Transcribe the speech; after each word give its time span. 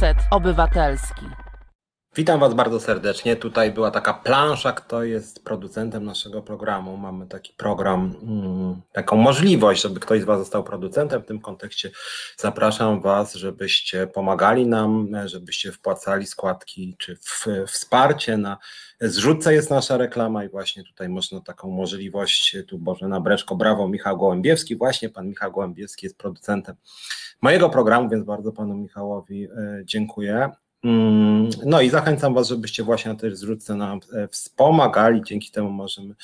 Reset 0.00 0.16
Obywatelski. 0.30 1.49
Witam 2.16 2.40
Was 2.40 2.54
bardzo 2.54 2.80
serdecznie. 2.80 3.36
Tutaj 3.36 3.72
była 3.72 3.90
taka 3.90 4.14
plansza, 4.14 4.72
kto 4.72 5.04
jest 5.04 5.44
producentem 5.44 6.04
naszego 6.04 6.42
programu. 6.42 6.96
Mamy 6.96 7.26
taki 7.26 7.52
program, 7.56 8.14
mm, 8.22 8.80
taką 8.92 9.16
możliwość, 9.16 9.82
żeby 9.82 10.00
ktoś 10.00 10.20
z 10.22 10.24
Was 10.24 10.38
został 10.38 10.64
producentem. 10.64 11.22
W 11.22 11.26
tym 11.26 11.40
kontekście 11.40 11.90
zapraszam 12.36 13.00
Was, 13.00 13.34
żebyście 13.34 14.06
pomagali 14.06 14.66
nam, 14.66 15.08
żebyście 15.24 15.72
wpłacali 15.72 16.26
składki 16.26 16.96
czy 16.98 17.16
w, 17.16 17.46
wsparcie 17.66 18.36
na 18.36 18.58
zrzutce 19.00 19.54
jest 19.54 19.70
nasza 19.70 19.96
reklama 19.96 20.44
i 20.44 20.48
właśnie 20.48 20.84
tutaj 20.84 21.08
można 21.08 21.40
taką 21.40 21.70
możliwość, 21.70 22.56
tu 22.68 22.78
Bożena 22.78 23.20
Breczko, 23.20 23.56
brawo, 23.56 23.88
Michał 23.88 24.18
Gołębiewski, 24.18 24.76
właśnie 24.76 25.08
Pan 25.08 25.28
Michał 25.28 25.52
Gołębiewski 25.52 26.06
jest 26.06 26.18
producentem 26.18 26.76
mojego 27.42 27.70
programu, 27.70 28.08
więc 28.08 28.24
bardzo 28.24 28.52
Panu 28.52 28.74
Michałowi 28.74 29.44
e, 29.44 29.82
dziękuję. 29.84 30.50
Mm, 30.84 31.50
no 31.64 31.80
i 31.80 31.90
zachęcam 31.90 32.34
Was, 32.34 32.48
żebyście 32.48 32.82
właśnie 32.82 33.12
na 33.12 33.18
tej 33.18 33.36
zrzutce 33.36 33.74
nam 33.74 34.00
e, 34.12 34.28
wspomagali, 34.28 35.22
dzięki 35.24 35.50
temu 35.50 35.70
możemy 35.70 36.14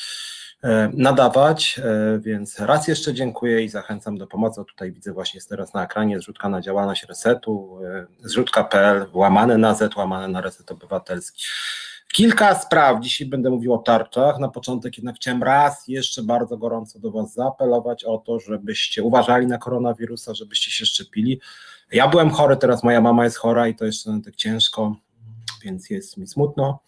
e, 0.63 0.91
nadawać, 0.95 1.81
e, 1.85 2.19
więc 2.19 2.61
raz 2.61 2.89
jeszcze 2.89 3.15
dziękuję 3.15 3.65
i 3.65 3.69
zachęcam 3.69 4.19
do 4.19 4.27
pomocy. 4.27 4.65
Tutaj 4.65 4.93
widzę 4.93 5.13
właśnie 5.13 5.39
jest 5.39 5.49
teraz 5.49 5.75
na 5.75 5.85
ekranie 5.85 6.19
zrzutka 6.19 6.49
na 6.49 6.61
działalność 6.61 7.05
resetu, 7.05 7.79
zrzutka.pl, 8.21 9.07
łamane 9.13 9.59
na 9.59 9.75
Z, 9.75 9.97
łamane 9.97 10.29
na 10.29 10.41
reset 10.41 10.71
obywatelski. 10.71 11.45
Kilka 12.13 12.55
spraw, 12.55 13.01
dzisiaj 13.01 13.27
będę 13.27 13.51
mówił 13.51 13.75
o 13.75 13.79
tarczach. 13.79 14.39
Na 14.39 14.49
początek 14.49 14.97
jednak 14.97 15.17
chciałem 15.17 15.43
raz 15.43 15.89
jeszcze 15.89 16.23
bardzo 16.23 16.57
gorąco 16.57 16.99
do 16.99 17.11
Was 17.11 17.35
zaapelować 17.35 18.05
o 18.05 18.19
to, 18.19 18.41
żebyście 18.41 19.03
uważali 19.03 19.47
na 19.47 19.59
koronawirusa, 19.59 20.35
żebyście 20.35 20.71
się 20.71 20.87
szczepili. 20.87 21.41
Ja 21.93 22.09
byłem 22.09 22.31
chory, 22.31 22.57
teraz 22.57 22.83
moja 22.83 23.01
mama 23.01 23.25
jest 23.25 23.37
chora 23.37 23.69
i 23.69 23.75
to 23.75 23.85
jeszcze 23.85 24.21
tak 24.25 24.37
ciężko, 24.37 24.97
więc 25.65 25.91
jest 25.91 26.17
mi 26.17 26.27
smutno. 26.27 26.81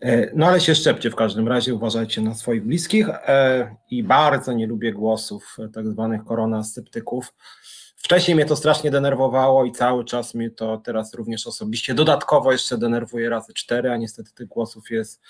E, 0.00 0.30
no 0.34 0.46
ale 0.46 0.60
się 0.60 0.74
szczepcie 0.74 1.10
w 1.10 1.16
każdym 1.16 1.48
razie, 1.48 1.74
uważajcie 1.74 2.20
na 2.20 2.34
swoich 2.34 2.64
bliskich 2.64 3.08
e, 3.08 3.76
i 3.90 4.02
bardzo 4.02 4.52
nie 4.52 4.66
lubię 4.66 4.92
głosów 4.92 5.56
e, 5.58 5.68
tak 5.68 5.86
zwanych 5.86 6.24
koronasceptyków. 6.24 7.34
Wcześniej 8.04 8.34
mnie 8.34 8.44
to 8.44 8.56
strasznie 8.56 8.90
denerwowało 8.90 9.64
i 9.64 9.72
cały 9.72 10.04
czas 10.04 10.34
mnie 10.34 10.50
to 10.50 10.78
teraz 10.78 11.14
również 11.14 11.46
osobiście 11.46 11.94
dodatkowo 11.94 12.52
jeszcze 12.52 12.78
denerwuje 12.78 13.28
razy 13.28 13.54
cztery, 13.54 13.90
a 13.90 13.96
niestety 13.96 14.32
tych 14.34 14.48
głosów 14.48 14.90
jest 14.90 15.22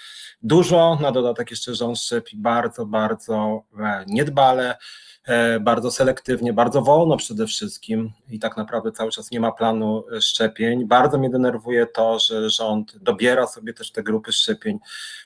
dużo. 0.42 0.98
Na 1.00 1.12
dodatek 1.12 1.50
jeszcze 1.50 1.75
rząd 1.75 1.98
szczepi 1.98 2.36
bardzo, 2.36 2.86
bardzo 2.86 3.62
niedbale. 4.06 4.77
E, 5.25 5.61
bardzo 5.61 5.91
selektywnie, 5.91 6.52
bardzo 6.52 6.83
wolno 6.83 7.17
przede 7.17 7.47
wszystkim 7.47 8.12
i 8.28 8.39
tak 8.39 8.56
naprawdę 8.56 8.92
cały 8.92 9.11
czas 9.11 9.30
nie 9.30 9.41
ma 9.41 9.52
planu 9.52 10.05
e, 10.17 10.20
szczepień. 10.20 10.86
Bardzo 10.86 11.19
mnie 11.19 11.30
denerwuje 11.30 11.86
to, 11.86 12.19
że 12.19 12.50
rząd 12.50 12.98
dobiera 12.98 13.47
sobie 13.47 13.75
też 13.75 13.92
te 13.92 14.02
grupy 14.02 14.33
szczepień 14.33 14.78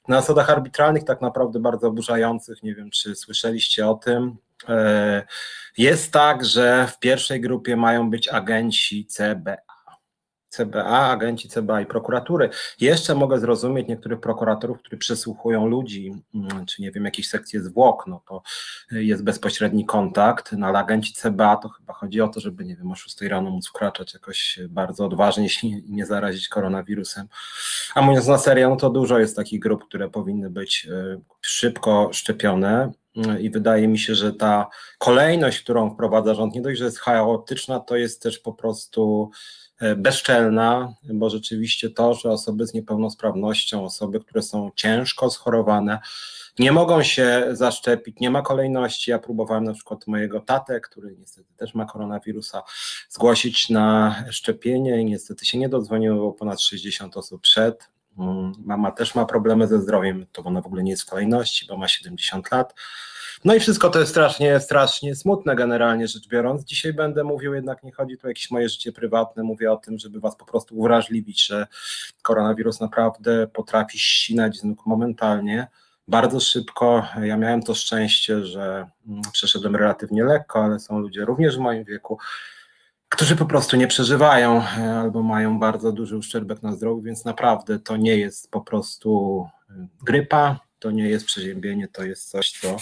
na 0.08 0.20
zasadach 0.20 0.50
arbitralnych, 0.50 1.04
tak 1.04 1.20
naprawdę 1.20 1.60
bardzo 1.60 1.88
oburzających. 1.88 2.62
Nie 2.62 2.74
wiem, 2.74 2.90
czy 2.90 3.16
słyszeliście 3.16 3.88
o 3.88 3.94
tym. 3.94 4.36
E, 4.68 5.22
jest 5.78 6.12
tak, 6.12 6.44
że 6.44 6.86
w 6.86 6.98
pierwszej 6.98 7.40
grupie 7.40 7.76
mają 7.76 8.10
być 8.10 8.28
agenci 8.28 9.06
CBA 9.06 9.68
CBA, 10.48 11.10
agenci 11.10 11.48
CBA 11.48 11.80
i 11.80 11.86
prokuratury. 11.86 12.50
Jeszcze 12.80 13.14
mogę 13.14 13.38
zrozumieć 13.38 13.88
niektórych 13.88 14.20
prokuratorów, 14.20 14.78
którzy 14.78 14.96
przesłuchują 14.96 15.66
ludzi, 15.66 16.12
mm, 16.34 16.66
czy 16.66 16.82
nie 16.82 16.92
wiem, 16.92 17.04
jakieś 17.04 17.28
sekcje 17.28 17.62
zwłok, 17.62 18.06
no 18.06 18.22
to 18.28 18.42
jest 18.90 19.24
bezpośredni 19.24 19.86
kontakt, 19.86 20.52
no 20.52 20.66
ale 20.66 20.78
agenci 20.78 21.12
CBA 21.12 21.56
to 21.56 21.68
chyba 21.68 21.92
chodzi 21.92 22.20
o 22.20 22.28
to, 22.28 22.40
żeby, 22.40 22.64
nie 22.64 22.76
wiem, 22.76 22.90
o 22.92 22.94
6 22.94 23.28
rano 23.28 23.50
móc 23.50 23.68
wkraczać 23.68 24.14
jakoś 24.14 24.58
bardzo 24.68 25.04
odważnie, 25.06 25.42
jeśli 25.42 25.84
nie 25.88 26.06
zarazić 26.06 26.48
koronawirusem. 26.48 27.28
A 27.94 28.02
mówiąc 28.02 28.26
na 28.26 28.38
serio, 28.38 28.70
no 28.70 28.76
to 28.76 28.90
dużo 28.90 29.18
jest 29.18 29.36
takich 29.36 29.60
grup, 29.60 29.84
które 29.84 30.10
powinny 30.10 30.50
być 30.50 30.86
e, 30.90 31.20
szybko 31.40 32.10
szczepione, 32.12 32.92
i 33.40 33.50
wydaje 33.50 33.88
mi 33.88 33.98
się, 33.98 34.14
że 34.14 34.32
ta 34.32 34.66
kolejność, 34.98 35.60
którą 35.60 35.90
wprowadza 35.90 36.34
rząd, 36.34 36.54
nie 36.54 36.62
dość, 36.62 36.78
że 36.78 36.84
jest 36.84 36.98
chaotyczna, 36.98 37.80
to 37.80 37.96
jest 37.96 38.22
też 38.22 38.38
po 38.38 38.52
prostu 38.52 39.30
E, 39.80 39.96
bezczelna, 39.96 40.94
bo 41.02 41.30
rzeczywiście 41.30 41.90
to, 41.90 42.14
że 42.14 42.30
osoby 42.30 42.66
z 42.66 42.74
niepełnosprawnością, 42.74 43.84
osoby, 43.84 44.20
które 44.20 44.42
są 44.42 44.70
ciężko 44.74 45.30
schorowane, 45.30 45.98
nie 46.58 46.72
mogą 46.72 47.02
się 47.02 47.48
zaszczepić, 47.52 48.20
nie 48.20 48.30
ma 48.30 48.42
kolejności. 48.42 49.10
Ja 49.10 49.18
próbowałem 49.18 49.64
na 49.64 49.74
przykład 49.74 50.06
mojego 50.06 50.40
tatę, 50.40 50.80
który 50.80 51.16
niestety 51.18 51.54
też 51.56 51.74
ma 51.74 51.84
koronawirusa, 51.84 52.62
zgłosić 53.08 53.70
na 53.70 54.16
szczepienie 54.30 55.00
i 55.00 55.04
niestety 55.04 55.46
się 55.46 55.58
nie 55.58 55.68
dodzwoniło, 55.68 56.16
bo 56.16 56.32
ponad 56.32 56.60
60 56.60 57.16
osób 57.16 57.42
przed. 57.42 57.88
Mama 58.64 58.90
też 58.90 59.14
ma 59.14 59.26
problemy 59.26 59.66
ze 59.66 59.80
zdrowiem, 59.80 60.26
to 60.32 60.42
ona 60.42 60.60
w 60.60 60.66
ogóle 60.66 60.82
nie 60.82 60.90
jest 60.90 61.02
w 61.02 61.10
kolejności, 61.10 61.66
bo 61.66 61.76
ma 61.76 61.88
70 61.88 62.52
lat. 62.52 62.74
No 63.44 63.54
i 63.54 63.60
wszystko 63.60 63.90
to 63.90 63.98
jest 63.98 64.10
strasznie, 64.10 64.60
strasznie 64.60 65.14
smutne 65.14 65.56
generalnie 65.56 66.08
rzecz 66.08 66.28
biorąc. 66.28 66.64
Dzisiaj 66.64 66.92
będę 66.92 67.24
mówił, 67.24 67.54
jednak 67.54 67.82
nie 67.82 67.92
chodzi 67.92 68.18
tu 68.18 68.26
o 68.26 68.28
jakieś 68.28 68.50
moje 68.50 68.68
życie 68.68 68.92
prywatne, 68.92 69.42
mówię 69.42 69.72
o 69.72 69.76
tym, 69.76 69.98
żeby 69.98 70.20
was 70.20 70.36
po 70.36 70.44
prostu 70.44 70.78
uwrażliwić, 70.78 71.46
że 71.46 71.66
koronawirus 72.22 72.80
naprawdę 72.80 73.46
potrafi 73.46 73.98
ścinać 73.98 74.58
z 74.58 74.64
nóg 74.64 74.86
momentalnie 74.86 75.66
bardzo 76.08 76.40
szybko. 76.40 77.06
Ja 77.22 77.36
miałem 77.36 77.62
to 77.62 77.74
szczęście, 77.74 78.44
że 78.44 78.86
mm, 79.08 79.22
przeszedłem 79.32 79.76
relatywnie 79.76 80.24
lekko, 80.24 80.64
ale 80.64 80.80
są 80.80 80.98
ludzie 80.98 81.24
również 81.24 81.56
w 81.56 81.60
moim 81.60 81.84
wieku, 81.84 82.18
którzy 83.08 83.36
po 83.36 83.46
prostu 83.46 83.76
nie 83.76 83.86
przeżywają 83.86 84.62
e, 84.62 84.98
albo 85.00 85.22
mają 85.22 85.58
bardzo 85.58 85.92
duży 85.92 86.16
uszczerbek 86.16 86.62
na 86.62 86.72
zdrowiu, 86.72 87.02
więc 87.02 87.24
naprawdę 87.24 87.78
to 87.78 87.96
nie 87.96 88.16
jest 88.16 88.50
po 88.50 88.60
prostu 88.60 89.44
e, 89.70 89.86
grypa, 90.02 90.60
to 90.78 90.90
nie 90.90 91.08
jest 91.08 91.26
przeziębienie, 91.26 91.88
to 91.88 92.04
jest 92.04 92.30
coś, 92.30 92.50
co 92.50 92.76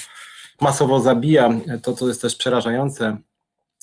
masowo 0.60 1.00
zabija. 1.00 1.50
To, 1.82 1.92
co 1.92 2.08
jest 2.08 2.22
też 2.22 2.36
przerażające, 2.36 3.16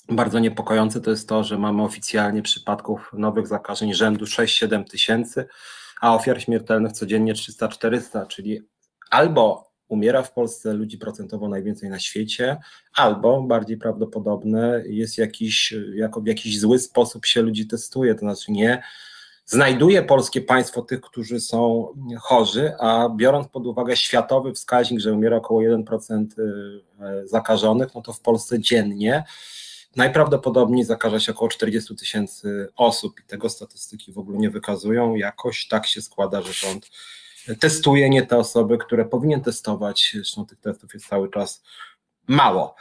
bardzo 0.09 0.39
niepokojące, 0.39 1.01
to 1.01 1.11
jest 1.11 1.29
to, 1.29 1.43
że 1.43 1.57
mamy 1.57 1.83
oficjalnie 1.83 2.41
przypadków 2.41 3.11
nowych 3.13 3.47
zakażeń 3.47 3.93
rzędu 3.93 4.25
6-7 4.25 4.83
tysięcy, 4.83 5.47
a 6.01 6.15
ofiar 6.15 6.41
śmiertelnych 6.41 6.91
codziennie 6.91 7.33
300-400, 7.33 8.27
czyli 8.27 8.61
albo 9.09 9.72
umiera 9.87 10.23
w 10.23 10.33
Polsce 10.33 10.73
ludzi 10.73 10.97
procentowo 10.97 11.49
najwięcej 11.49 11.89
na 11.89 11.99
świecie, 11.99 12.57
albo 12.95 13.41
bardziej 13.41 13.77
prawdopodobne 13.77 14.83
jest 14.85 15.17
jakiś, 15.17 15.73
jako 15.95 16.21
w 16.21 16.27
jakiś 16.27 16.59
zły 16.59 16.79
sposób 16.79 17.25
się 17.25 17.41
ludzi 17.41 17.67
testuje, 17.67 18.13
to 18.15 18.19
znaczy 18.19 18.51
nie 18.51 18.83
znajduje 19.45 20.03
polskie 20.03 20.41
państwo 20.41 20.81
tych, 20.81 21.01
którzy 21.01 21.39
są 21.39 21.87
chorzy, 22.19 22.73
a 22.79 23.09
biorąc 23.15 23.47
pod 23.47 23.67
uwagę 23.67 23.95
światowy 23.95 24.53
wskaźnik, 24.53 24.99
że 24.99 25.13
umiera 25.13 25.37
około 25.37 25.61
1% 25.61 26.25
y, 26.39 27.27
zakażonych, 27.27 27.95
no 27.95 28.01
to 28.01 28.13
w 28.13 28.19
Polsce 28.19 28.59
dziennie 28.59 29.23
najprawdopodobniej 29.95 30.83
zakaże 30.83 31.19
się 31.19 31.31
około 31.31 31.49
40 31.49 31.95
tysięcy 31.95 32.67
osób 32.75 33.19
i 33.19 33.23
tego 33.23 33.49
statystyki 33.49 34.11
w 34.11 34.17
ogóle 34.17 34.37
nie 34.37 34.49
wykazują. 34.49 35.15
Jakoś 35.15 35.67
tak 35.67 35.87
się 35.87 36.01
składa, 36.01 36.41
że 36.41 36.53
rząd 36.53 36.89
testuje 37.59 38.09
nie 38.09 38.25
te 38.25 38.37
osoby, 38.37 38.77
które 38.77 39.05
powinien 39.05 39.41
testować, 39.41 40.11
zresztą 40.13 40.45
tych 40.45 40.59
testów 40.59 40.93
jest 40.93 41.07
cały 41.07 41.29
czas 41.29 41.63
mało. 42.27 42.75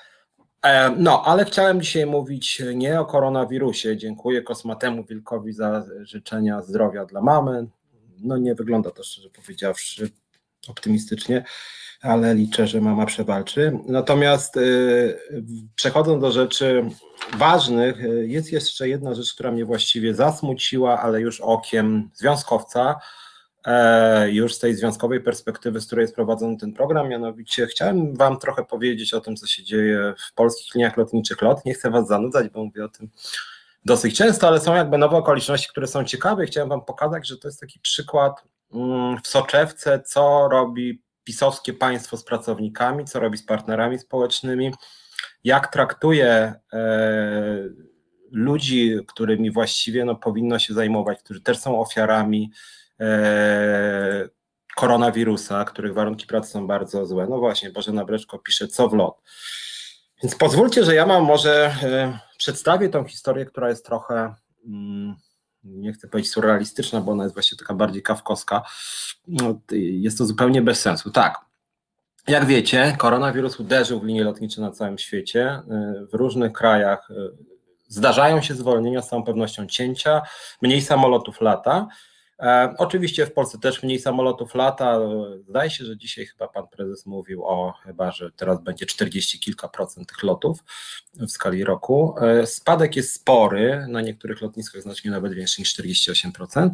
E, 0.63 0.91
no, 0.91 1.23
ale 1.25 1.45
chciałem 1.45 1.81
dzisiaj 1.81 2.07
mówić 2.07 2.63
nie 2.75 3.01
o 3.01 3.05
koronawirusie. 3.05 3.97
Dziękuję 3.97 4.43
Kosmatemu 4.43 5.05
Wilkowi 5.05 5.53
za 5.53 5.85
życzenia 6.01 6.63
zdrowia 6.63 7.05
dla 7.05 7.21
mamy. 7.21 7.67
No 8.19 8.37
nie 8.37 8.55
wygląda 8.55 8.91
to 8.91 9.05
szczerze 9.05 9.31
powiedziawszy 9.31 10.11
optymistycznie, 10.69 11.45
ale 12.01 12.35
liczę, 12.35 12.67
że 12.67 12.81
mama 12.81 13.07
przewalczy. 13.07 13.79
Natomiast 13.87 14.57
y, 14.57 15.19
przechodząc 15.75 16.23
do 16.23 16.33
rzeczy 16.33 16.85
ważnych, 17.37 18.05
y, 18.05 18.27
jest 18.29 18.53
jeszcze 18.53 18.89
jedna 18.89 19.15
rzecz, 19.15 19.35
która 19.35 19.53
mnie 19.53 19.65
właściwie 19.65 20.15
zasmuciła, 20.15 21.01
ale 21.01 21.21
już 21.21 21.41
okiem 21.41 22.11
związkowca 22.15 22.95
E, 22.95 23.32
już 24.27 24.55
z 24.55 24.59
tej 24.59 24.75
związkowej 24.75 25.21
perspektywy, 25.21 25.81
z 25.81 25.87
której 25.87 26.03
jest 26.03 26.15
prowadzony 26.15 26.57
ten 26.57 26.73
program, 26.73 27.09
mianowicie 27.09 27.67
chciałem 27.67 28.17
Wam 28.17 28.39
trochę 28.39 28.65
powiedzieć 28.65 29.15
o 29.15 29.21
tym, 29.21 29.37
co 29.37 29.47
się 29.47 29.63
dzieje 29.63 30.15
w 30.31 30.35
polskich 30.35 30.75
liniach 30.75 30.97
lotniczych 30.97 31.43
LOT. 31.43 31.65
Nie 31.65 31.75
chcę 31.75 31.91
Was 31.91 32.09
zanudzać, 32.09 32.49
bo 32.49 32.65
mówię 32.65 32.85
o 32.85 32.89
tym 32.89 33.11
dosyć 33.85 34.17
często, 34.17 34.49
ale 34.49 34.61
są 34.61 34.75
jakby 34.75 34.99
nowe 34.99 35.17
okoliczności, 35.17 35.69
które 35.69 35.87
są 35.87 36.05
ciekawe 36.05 36.47
chciałem 36.47 36.69
Wam 36.69 36.85
pokazać, 36.85 37.29
że 37.29 37.39
to 37.39 37.49
jest 37.49 37.61
taki 37.61 37.81
przykład 37.81 38.45
mm, 38.75 39.17
w 39.25 39.29
soczewce, 39.29 40.03
co 40.07 40.49
robi 40.49 41.03
pisowskie 41.25 41.73
państwo 41.73 42.17
z 42.17 42.25
pracownikami, 42.25 43.05
co 43.05 43.21
robi 43.21 43.39
z 43.39 43.47
partnerami 43.47 43.99
społecznymi, 43.99 44.73
jak 45.45 45.73
traktuje 45.73 46.55
e, 46.73 47.69
ludzi, 48.31 48.97
którymi 49.09 49.51
właściwie 49.51 50.05
no, 50.05 50.15
powinno 50.15 50.59
się 50.59 50.75
zajmować, 50.75 51.19
którzy 51.19 51.41
też 51.41 51.59
są 51.59 51.81
ofiarami 51.81 52.51
E, 52.51 52.82
koronawirusa, 54.77 55.65
których 55.65 55.95
warunki 55.95 56.27
pracy 56.27 56.51
są 56.51 56.67
bardzo 56.67 57.07
złe. 57.07 57.27
No 57.31 57.39
właśnie, 57.39 57.71
Bożena 57.71 58.05
Breczko 58.05 58.39
pisze, 58.39 58.69
co 58.69 58.89
w 58.89 58.95
lot. 58.95 59.23
Więc 60.23 60.35
pozwólcie, 60.37 60.85
że 60.85 60.95
ja 60.95 61.07
mam 61.07 61.25
może 61.25 61.75
e, 61.83 62.19
przedstawię 62.39 62.89
tą 62.89 63.05
historię, 63.05 63.47
która 63.47 63.69
jest 63.69 63.87
trochę, 63.87 64.35
mm, 64.67 65.17
nie 65.65 65.93
chcę 65.93 66.09
powiedzieć 66.09 66.33
surrealistyczna, 66.33 67.01
bo 67.01 67.13
ona 67.13 67.23
jest 67.23 67.35
właśnie 67.35 67.59
taka 67.59 67.75
bardziej 67.75 68.03
kawkowska, 68.03 68.63
no, 69.29 69.61
jest 69.71 70.19
to 70.19 70.25
zupełnie 70.25 70.63
bez 70.63 70.81
sensu. 70.81 71.11
Tak, 71.11 71.41
jak 72.29 72.47
wiecie, 72.47 72.97
koronawirus 72.99 73.61
uderzył 73.61 74.01
w 74.01 74.05
linie 74.05 74.25
lotnicze 74.25 74.61
na 74.61 74.71
całym 74.71 74.99
świecie. 74.99 75.63
Y, 76.03 76.07
w 76.07 76.15
różnych 76.15 76.53
krajach 76.53 77.09
zdarzają 77.89 78.43
się 78.43 78.55
zwolnienia, 78.55 79.03
z 79.03 79.09
całą 79.09 79.25
pewnością 79.25 79.67
cięcia, 79.67 80.23
mniej 80.63 80.83
samolotów 80.83 81.41
lata. 81.41 81.89
E, 82.43 82.75
oczywiście 82.79 83.27
w 83.27 83.33
Polsce 83.33 83.59
też 83.59 83.83
mniej 83.83 83.99
samolotów 83.99 84.55
lata. 84.55 84.99
Zdaje 85.49 85.71
się, 85.71 85.85
że 85.85 85.97
dzisiaj 85.97 86.27
chyba 86.27 86.49
pan 86.49 86.69
prezes 86.69 87.07
mówił 87.07 87.45
o 87.45 87.75
chyba, 87.85 88.11
że 88.11 88.31
teraz 88.37 88.63
będzie 88.63 88.87
40 88.87 89.41
kilka 89.41 89.69
procent 89.69 90.09
tych 90.09 90.23
lotów 90.23 90.65
w 91.15 91.31
skali 91.31 91.65
roku. 91.65 92.15
E, 92.21 92.47
spadek 92.47 92.97
jest 92.97 93.13
spory, 93.13 93.87
na 93.89 94.01
niektórych 94.01 94.41
lotniskach 94.41 94.83
znacznie 94.83 95.11
nawet 95.11 95.35
większy 95.35 95.61
niż 95.61 95.77
48%. 95.77 96.71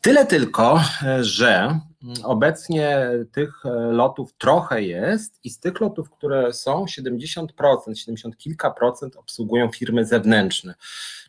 Tyle 0.00 0.26
tylko, 0.26 0.80
że 1.20 1.80
obecnie 2.24 3.08
tych 3.32 3.62
lotów 3.90 4.32
trochę 4.38 4.82
jest 4.82 5.40
i 5.44 5.50
z 5.50 5.58
tych 5.58 5.80
lotów, 5.80 6.10
które 6.10 6.52
są, 6.52 6.84
70%, 6.84 7.46
70 7.94 8.36
kilka 8.36 8.70
procent 8.70 9.16
obsługują 9.16 9.68
firmy 9.68 10.04
zewnętrzne. 10.04 10.74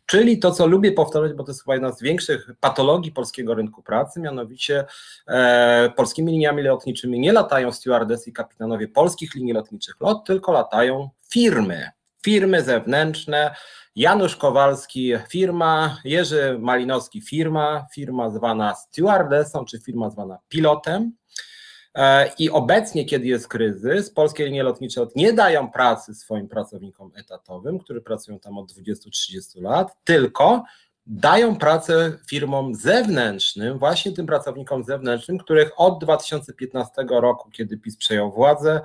Czyli 0.06 0.38
to, 0.38 0.50
co 0.50 0.66
lubię 0.66 0.92
powtarzać, 0.92 1.32
bo 1.32 1.44
to 1.44 1.50
jest 1.50 1.62
chyba 1.64 1.74
jedna 1.74 1.92
z 1.92 2.02
większych 2.02 2.50
patologii 2.60 3.12
polskiego 3.12 3.54
rynku 3.54 3.82
pracy, 3.82 4.20
mianowicie 4.20 4.84
e, 5.28 5.92
polskimi 5.96 6.32
liniami 6.32 6.62
lotniczymi 6.62 7.20
nie 7.20 7.32
latają 7.32 7.72
stewardesy 7.72 8.30
i 8.30 8.32
kapitanowie 8.32 8.88
polskich 8.88 9.34
linii 9.34 9.52
lotniczych 9.52 9.96
LOT, 10.00 10.26
tylko 10.26 10.52
latają 10.52 11.10
firmy, 11.30 11.90
firmy 12.24 12.62
zewnętrzne, 12.62 13.54
Janusz 13.96 14.36
Kowalski 14.36 15.12
firma, 15.28 15.98
Jerzy 16.04 16.58
Malinowski 16.58 17.20
firma, 17.20 17.86
firma 17.94 18.30
zwana 18.30 18.74
stewardessą 18.74 19.64
czy 19.64 19.80
firma 19.80 20.10
zwana 20.10 20.38
pilotem. 20.48 21.12
E, 21.94 22.32
I 22.38 22.50
obecnie, 22.50 23.04
kiedy 23.04 23.26
jest 23.26 23.48
kryzys, 23.48 24.10
polskie 24.10 24.44
linie 24.44 24.62
lotnicze 24.62 25.06
nie 25.16 25.32
dają 25.32 25.70
pracy 25.70 26.14
swoim 26.14 26.48
pracownikom 26.48 27.10
etatowym, 27.14 27.78
którzy 27.78 28.00
pracują 28.00 28.38
tam 28.38 28.58
od 28.58 28.72
20-30 28.72 29.62
lat, 29.62 29.96
tylko 30.04 30.64
dają 31.06 31.56
pracę 31.56 32.18
firmom 32.28 32.74
zewnętrznym, 32.74 33.78
właśnie 33.78 34.12
tym 34.12 34.26
pracownikom 34.26 34.84
zewnętrznym, 34.84 35.38
których 35.38 35.70
od 35.76 35.98
2015 36.04 37.06
roku, 37.10 37.50
kiedy 37.50 37.78
PiS 37.78 37.96
przejął 37.96 38.32
władzę, 38.32 38.80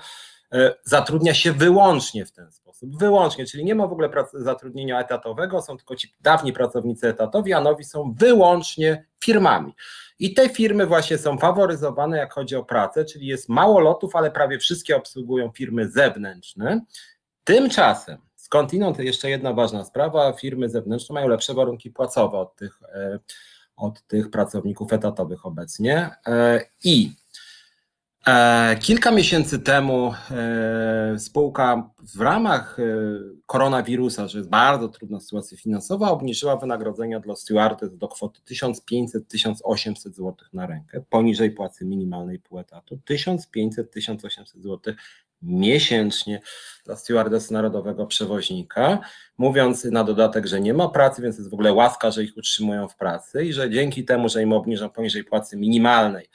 e, 0.53 0.75
zatrudnia 0.83 1.33
się 1.33 1.53
wyłącznie 1.53 2.25
w 2.25 2.31
ten 2.31 2.51
sposób. 2.51 2.68
Wyłącznie, 2.81 3.45
czyli 3.45 3.65
nie 3.65 3.75
ma 3.75 3.87
w 3.87 3.91
ogóle 3.91 4.09
zatrudnienia 4.33 4.99
etatowego, 4.99 5.61
są 5.61 5.77
tylko 5.77 5.95
ci 5.95 6.13
dawni 6.21 6.53
pracownicy 6.53 7.07
etatowi, 7.07 7.53
a 7.53 7.61
nowi 7.61 7.83
są 7.83 8.13
wyłącznie 8.17 9.05
firmami. 9.23 9.75
I 10.19 10.33
te 10.33 10.49
firmy 10.49 10.85
właśnie 10.85 11.17
są 11.17 11.37
faworyzowane, 11.37 12.17
jak 12.17 12.33
chodzi 12.33 12.55
o 12.55 12.63
pracę, 12.63 13.05
czyli 13.05 13.27
jest 13.27 13.49
mało 13.49 13.79
lotów, 13.79 14.15
ale 14.15 14.31
prawie 14.31 14.59
wszystkie 14.59 14.97
obsługują 14.97 15.51
firmy 15.51 15.89
zewnętrzne. 15.89 16.81
Tymczasem, 17.43 18.17
skądinąd 18.35 18.99
jeszcze 18.99 19.29
jedna 19.29 19.53
ważna 19.53 19.85
sprawa, 19.85 20.33
firmy 20.33 20.69
zewnętrzne 20.69 21.13
mają 21.13 21.27
lepsze 21.27 21.53
warunki 21.53 21.91
płacowe 21.91 22.37
od 22.37 22.55
tych, 22.55 22.79
e, 22.93 23.19
od 23.75 24.07
tych 24.07 24.31
pracowników 24.31 24.93
etatowych 24.93 25.45
obecnie. 25.45 26.09
E, 26.27 26.61
I 26.83 27.11
kilka 28.79 29.11
miesięcy 29.11 29.59
temu 29.59 30.13
e, 30.31 31.19
spółka 31.19 31.89
w 32.15 32.21
ramach 32.21 32.79
e, 32.79 32.83
koronawirusa, 33.45 34.27
że 34.27 34.37
jest 34.37 34.49
bardzo 34.49 34.87
trudna 34.87 35.19
sytuacja 35.19 35.57
finansowa, 35.57 36.11
obniżyła 36.11 36.57
wynagrodzenia 36.57 37.19
dla 37.19 37.35
stewardess 37.35 37.97
do 37.97 38.07
kwoty 38.07 38.41
1500-1800 38.51 39.93
zł 39.93 40.35
na 40.53 40.67
rękę, 40.67 41.03
poniżej 41.09 41.51
płacy 41.51 41.85
minimalnej 41.85 42.39
pół 42.39 42.59
etatu, 42.59 42.99
1500-1800 43.09 44.61
zł 44.61 44.93
miesięcznie 45.41 46.41
dla 46.85 46.95
stewardess 46.95 47.51
narodowego 47.51 48.05
przewoźnika, 48.05 48.99
mówiąc 49.37 49.85
na 49.85 50.03
dodatek, 50.03 50.47
że 50.47 50.61
nie 50.61 50.73
ma 50.73 50.89
pracy, 50.89 51.21
więc 51.21 51.37
jest 51.37 51.49
w 51.49 51.53
ogóle 51.53 51.73
łaska, 51.73 52.11
że 52.11 52.23
ich 52.23 52.37
utrzymują 52.37 52.87
w 52.87 52.95
pracy 52.95 53.45
i 53.45 53.53
że 53.53 53.69
dzięki 53.69 54.05
temu, 54.05 54.29
że 54.29 54.41
im 54.41 54.53
obniżą 54.53 54.89
poniżej 54.89 55.23
płacy 55.23 55.57
minimalnej, 55.57 56.29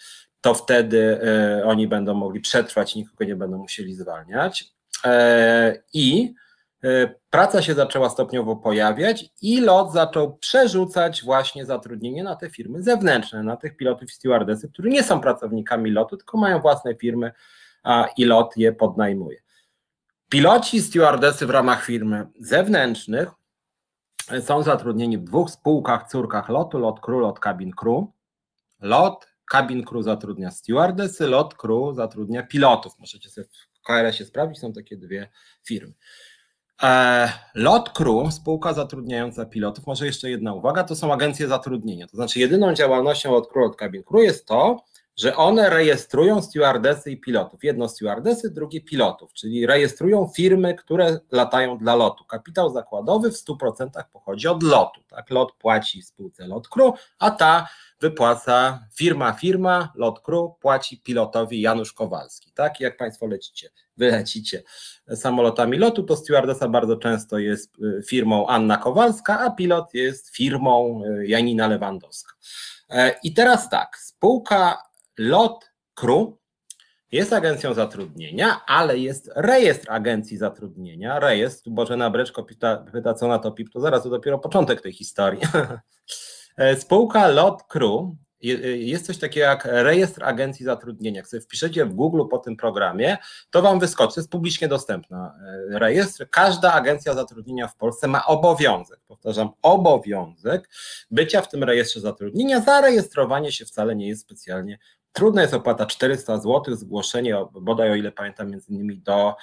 to 0.45 0.55
wtedy 0.55 1.21
e, 1.23 1.65
oni 1.65 1.89
będą 1.89 2.15
mogli 2.15 2.41
przetrwać, 2.41 2.95
nikogo 2.95 3.25
nie 3.25 3.37
będą 3.37 3.59
musieli 3.59 3.95
zwalniać. 3.95 4.75
E, 5.05 5.83
I 5.93 6.35
e, 6.85 7.15
praca 7.31 7.63
się 7.63 7.75
zaczęła 7.75 8.11
stopniowo 8.11 8.57
pojawiać 8.57 9.31
i 9.43 9.61
LOT 9.61 9.93
zaczął 9.93 10.37
przerzucać 10.37 11.23
właśnie 11.23 11.67
zatrudnienie 11.67 12.25
na 12.25 12.37
te 12.37 12.51
firmy 12.51 12.83
zewnętrzne, 12.83 13.43
na 13.43 13.57
tych 13.57 13.77
pilotów 13.77 14.11
i 14.11 14.13
stewardesy, 14.13 14.69
którzy 14.69 14.89
nie 14.89 15.03
są 15.03 15.21
pracownikami 15.21 15.91
LOTu, 15.91 16.17
tylko 16.17 16.39
mają 16.39 16.61
własne 16.61 16.95
firmy 16.95 17.33
a 17.83 18.09
i 18.17 18.25
LOT 18.25 18.57
je 18.57 18.73
podnajmuje. 18.73 19.39
Piloci 20.29 20.77
i 20.77 20.83
stewardesy 20.83 21.47
w 21.47 21.51
ramach 21.51 21.85
firm 21.85 22.17
zewnętrznych 22.41 23.31
są 24.41 24.63
zatrudnieni 24.63 25.19
w 25.19 25.25
dwóch 25.25 25.51
spółkach, 25.51 26.09
córkach 26.09 26.49
LOTu, 26.49 26.79
LOT 26.79 27.01
Crew, 27.01 27.21
LOT 27.21 27.41
Cabin 27.41 27.71
Crew. 27.71 28.05
LOT 28.81 29.34
Cabin 29.53 29.85
crew 29.85 30.05
zatrudnia 30.05 30.51
stewardessy, 30.51 31.27
lot 31.27 31.55
crew 31.55 31.97
zatrudnia 31.97 32.43
pilotów. 32.43 32.99
Możecie 32.99 33.31
sobie 33.31 33.47
w 33.73 33.87
KRS-ie 33.87 34.27
sprawdzić, 34.27 34.61
są 34.61 34.73
takie 34.73 34.97
dwie 34.97 35.29
firmy. 35.65 35.95
E, 36.83 37.33
lot 37.55 37.91
Crew, 37.91 38.35
spółka 38.35 38.73
zatrudniająca 38.73 39.47
pilotów, 39.47 39.87
może 39.87 40.07
jeszcze 40.07 40.31
jedna 40.31 40.55
uwaga, 40.55 40.85
to 40.85 40.97
są 40.97 41.13
agencje 41.13 41.49
zatrudnienia. 41.49 42.07
To 42.07 42.17
znaczy 42.17 42.41
jedyną 42.41 42.75
działalnością 42.75 43.33
Lot 43.33 43.49
Crew, 43.49 43.63
Lot 43.63 43.77
Cabin 43.77 44.03
Crew 44.03 44.23
jest 44.23 44.47
to, 44.47 44.85
że 45.17 45.37
one 45.37 45.71
rejestrują 45.71 46.43
stewardesy 46.43 47.11
i 47.11 47.21
pilotów. 47.21 47.65
Jedno 47.65 47.89
stewardesy, 47.89 48.51
drugie 48.51 48.81
pilotów, 48.81 49.33
czyli 49.33 49.67
rejestrują 49.67 50.31
firmy, 50.37 50.75
które 50.75 51.19
latają 51.33 51.79
dla 51.79 51.95
lotu. 51.97 52.25
Kapitał 52.25 52.71
zakładowy 52.71 53.31
w 53.31 53.35
100% 53.35 54.05
pochodzi 54.13 54.49
od 54.49 54.63
lotu. 54.63 55.01
Tak? 55.09 55.31
Lot 55.31 55.53
płaci 55.53 56.03
spółce 56.03 56.47
Lot 56.47 56.69
Crew, 56.69 56.95
a 57.19 57.31
ta 57.31 57.69
wypłaca 58.05 58.87
firma, 58.95 59.33
firma, 59.33 59.93
Lot 59.95 60.21
Crew 60.21 60.59
płaci 60.61 61.01
pilotowi 61.01 61.61
Janusz 61.61 61.93
Kowalski. 61.93 62.53
Tak, 62.53 62.81
jak 62.81 62.97
Państwo 62.97 63.27
lecicie, 63.27 63.71
wylecicie 63.97 64.63
samolotami 65.15 65.79
lotu, 65.79 66.03
to 66.03 66.17
stewardesa 66.17 66.69
bardzo 66.69 66.97
często 66.97 67.39
jest 67.39 67.79
y, 67.79 68.03
firmą 68.03 68.47
Anna 68.47 68.77
Kowalska, 68.77 69.41
a 69.41 69.51
pilot 69.51 69.95
jest 69.95 70.37
firmą 70.37 71.03
y, 71.05 71.27
Janina 71.27 71.69
Lewandowska. 71.69 72.35
E, 72.91 73.15
I 73.23 73.35
teraz 73.35 73.71
tak, 73.71 73.99
spółka 73.99 74.83
Lot 75.19 75.71
Crew 75.95 76.29
jest 77.13 77.33
agencją 77.33 77.75
zatrudnienia, 77.75 78.61
ale 78.67 78.99
jest 78.99 79.31
rejestr 79.37 79.93
agencji 79.93 80.37
zatrudnienia. 80.37 81.21
Rejestr, 81.21 81.71
Boże 81.71 82.11
Breczko 82.11 82.43
pyta, 82.43 82.77
pyta 82.93 83.15
co 83.15 83.29
na 83.29 83.39
to 83.39 83.53
PIP, 83.53 83.71
to 83.73 83.81
zaraz 83.81 84.03
to 84.03 84.11
dopiero 84.11 84.39
początek 84.39 84.81
tej 84.81 84.93
historii. 84.93 85.43
E, 86.57 86.77
spółka 86.77 87.29
Lot 87.29 87.63
Crew 87.63 88.01
e, 88.45 88.47
jest 88.77 89.07
coś 89.07 89.19
takiego 89.19 89.47
jak 89.47 89.65
rejestr 89.65 90.25
agencji 90.25 90.65
zatrudnienia. 90.65 91.17
Jak 91.17 91.29
sobie 91.29 91.41
wpiszecie 91.41 91.85
w 91.85 91.95
Google 91.95 92.23
po 92.31 92.39
tym 92.39 92.57
programie, 92.57 93.19
to 93.51 93.63
Wam 93.63 93.81
wyskoczy, 93.81 94.21
jest 94.21 94.31
publicznie 94.31 94.69
dostępna 94.69 95.35
e, 95.75 95.79
rejestr. 95.79 96.27
Każda 96.31 96.73
agencja 96.73 97.15
zatrudnienia 97.15 97.69
w 97.69 97.77
Polsce 97.77 98.09
ma 98.09 98.27
obowiązek, 98.27 99.01
powtarzam, 99.07 99.49
obowiązek 99.63 100.69
bycia 101.11 101.43
w 101.43 101.49
tym 101.49 101.65
rejestrze 101.65 102.01
zatrudnienia. 102.01 102.61
Zarejestrowanie 102.61 103.53
się 103.53 103.65
wcale 103.65 103.97
nie 103.97 104.09
jest 104.09 104.23
specjalnie 104.23 104.79
Trudna 105.13 105.43
jest 105.43 105.55
opłata 105.55 105.87
400 105.87 106.39
zł, 106.39 106.77
zgłoszenie, 106.77 107.37
bodaj 107.53 107.91
o 107.91 107.95
ile 107.95 108.13
pamiętam, 108.13 108.51
między 108.51 108.73
innymi 108.73 108.99
do 108.99 109.35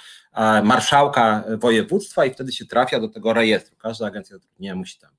marszałka 0.64 1.44
województwa 1.58 2.26
i 2.26 2.32
wtedy 2.34 2.52
się 2.52 2.66
trafia 2.66 3.00
do 3.00 3.10
tego 3.10 3.34
rejestru. 3.34 3.76
Każda 3.78 4.08
agencja 4.08 4.38
zatrudnienia 4.38 4.76
musi 4.76 5.00
tam 5.00 5.12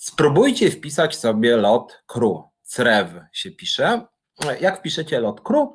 Spróbujcie 0.00 0.70
wpisać 0.70 1.16
sobie 1.16 1.56
lot 1.56 2.02
crew. 2.06 2.36
Crew 2.74 3.10
się 3.32 3.50
pisze. 3.50 4.06
Jak 4.60 4.78
wpiszecie 4.78 5.20
lot 5.20 5.40
crew, 5.40 5.68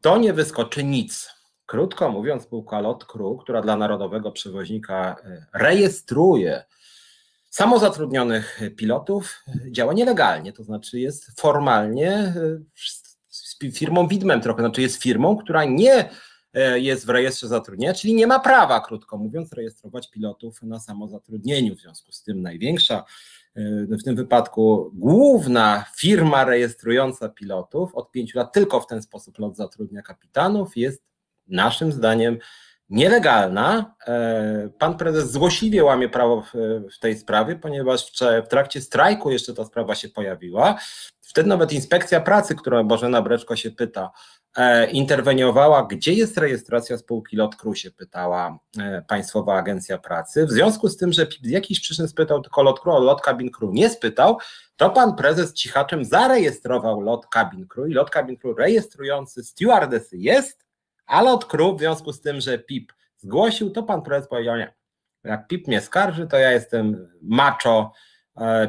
to 0.00 0.18
nie 0.18 0.32
wyskoczy 0.32 0.84
nic. 0.84 1.30
Krótko 1.66 2.10
mówiąc, 2.10 2.42
spółka 2.42 2.80
Lot 2.80 3.04
Crew, 3.04 3.40
która 3.40 3.62
dla 3.62 3.76
narodowego 3.76 4.32
przewoźnika 4.32 5.16
e, 5.24 5.46
rejestruje 5.54 6.64
samozatrudnionych 7.50 8.60
pilotów, 8.76 9.44
działa 9.70 9.92
nielegalnie, 9.92 10.52
to 10.52 10.64
znaczy 10.64 11.00
jest 11.00 11.40
formalnie 11.40 12.12
e, 13.62 13.70
firmą 13.72 14.08
widmem 14.08 14.40
trochę, 14.40 14.62
znaczy 14.62 14.82
jest 14.82 15.02
firmą, 15.02 15.36
która 15.36 15.64
nie 15.64 16.10
e, 16.54 16.80
jest 16.80 17.06
w 17.06 17.08
rejestrze 17.08 17.48
zatrudnienia, 17.48 17.94
czyli 17.94 18.14
nie 18.14 18.26
ma 18.26 18.40
prawa, 18.40 18.80
krótko 18.80 19.18
mówiąc, 19.18 19.52
rejestrować 19.52 20.10
pilotów 20.10 20.62
na 20.62 20.80
samozatrudnieniu. 20.80 21.76
W 21.76 21.80
związku 21.80 22.12
z 22.12 22.22
tym 22.22 22.42
największa 22.42 23.04
w 23.98 24.02
tym 24.04 24.16
wypadku 24.16 24.90
główna 24.94 25.84
firma 25.96 26.44
rejestrująca 26.44 27.28
pilotów 27.28 27.94
od 27.94 28.10
pięciu 28.10 28.38
lat 28.38 28.52
tylko 28.52 28.80
w 28.80 28.86
ten 28.86 29.02
sposób 29.02 29.38
lot 29.38 29.56
zatrudnia 29.56 30.02
kapitanów, 30.02 30.76
jest 30.76 31.02
naszym 31.48 31.92
zdaniem 31.92 32.38
nielegalna. 32.90 33.94
E, 34.06 34.68
pan 34.78 34.96
prezes 34.96 35.30
złośliwie 35.30 35.84
łamie 35.84 36.08
prawo 36.08 36.42
w, 36.42 36.98
tej 36.98 37.18
sprawie, 37.18 37.56
ponieważ 37.56 38.12
w 38.44 38.48
trakcie 38.48 38.80
strajku 38.80 39.30
jeszcze 39.30 39.54
ta 39.54 39.64
sprawa 39.64 39.94
się 39.94 40.08
pojawiła. 40.08 40.78
Wtedy 41.20 41.48
nawet 41.48 41.72
inspekcja 41.72 42.20
pracy, 42.20 42.54
która 42.54 42.84
Bożena 42.84 43.22
Breczko 43.22 43.56
się 43.56 43.70
pyta, 43.70 44.02
e, 44.02 44.39
interweniowała, 44.92 45.86
gdzie 45.86 46.12
jest 46.12 46.38
rejestracja 46.38 46.98
spółki 46.98 47.36
Lot 47.36 47.56
Kru, 47.56 47.74
się 47.74 47.90
pytała 47.90 48.58
e, 48.78 49.02
Państwowa 49.08 49.54
Agencja 49.54 49.98
Pracy. 49.98 50.46
W 50.46 50.50
związku 50.50 50.88
z 50.88 50.96
tym, 50.96 51.12
że 51.12 51.26
z 51.42 51.50
jakichś 51.50 51.80
przyczyn 51.80 52.08
spytał 52.08 52.42
tylko 52.42 52.62
Lot 52.62 52.80
Kru, 52.80 52.92
a 52.92 52.98
Lot 52.98 53.20
Cabin 53.20 53.50
Crew 53.50 53.70
nie 53.72 53.90
spytał, 53.90 54.38
to 54.76 54.90
pan 54.90 55.16
prezes 55.16 55.52
cichaczem 55.52 56.04
zarejestrował 56.04 57.00
Lot 57.00 57.26
Cabin 57.34 57.66
Crew 57.66 57.88
i 57.88 57.92
Lot 57.92 58.10
Cabin 58.10 58.36
Crew 58.36 58.58
rejestrujący 58.58 59.44
stewardesy 59.44 60.16
jest, 60.16 60.66
od 61.06 61.44
KRU 61.44 61.76
w 61.76 61.78
związku 61.78 62.12
z 62.12 62.20
tym, 62.20 62.40
że 62.40 62.58
PIP 62.58 62.92
zgłosił, 63.16 63.70
to 63.70 63.82
pan 63.82 64.02
prezes 64.02 64.28
powiedział 64.28 64.56
nie. 64.56 64.74
Jak 65.24 65.48
PIP 65.48 65.66
mnie 65.66 65.80
skarży, 65.80 66.26
to 66.26 66.36
ja 66.36 66.50
jestem 66.50 67.08
macho 67.22 67.78
e, 67.78 68.00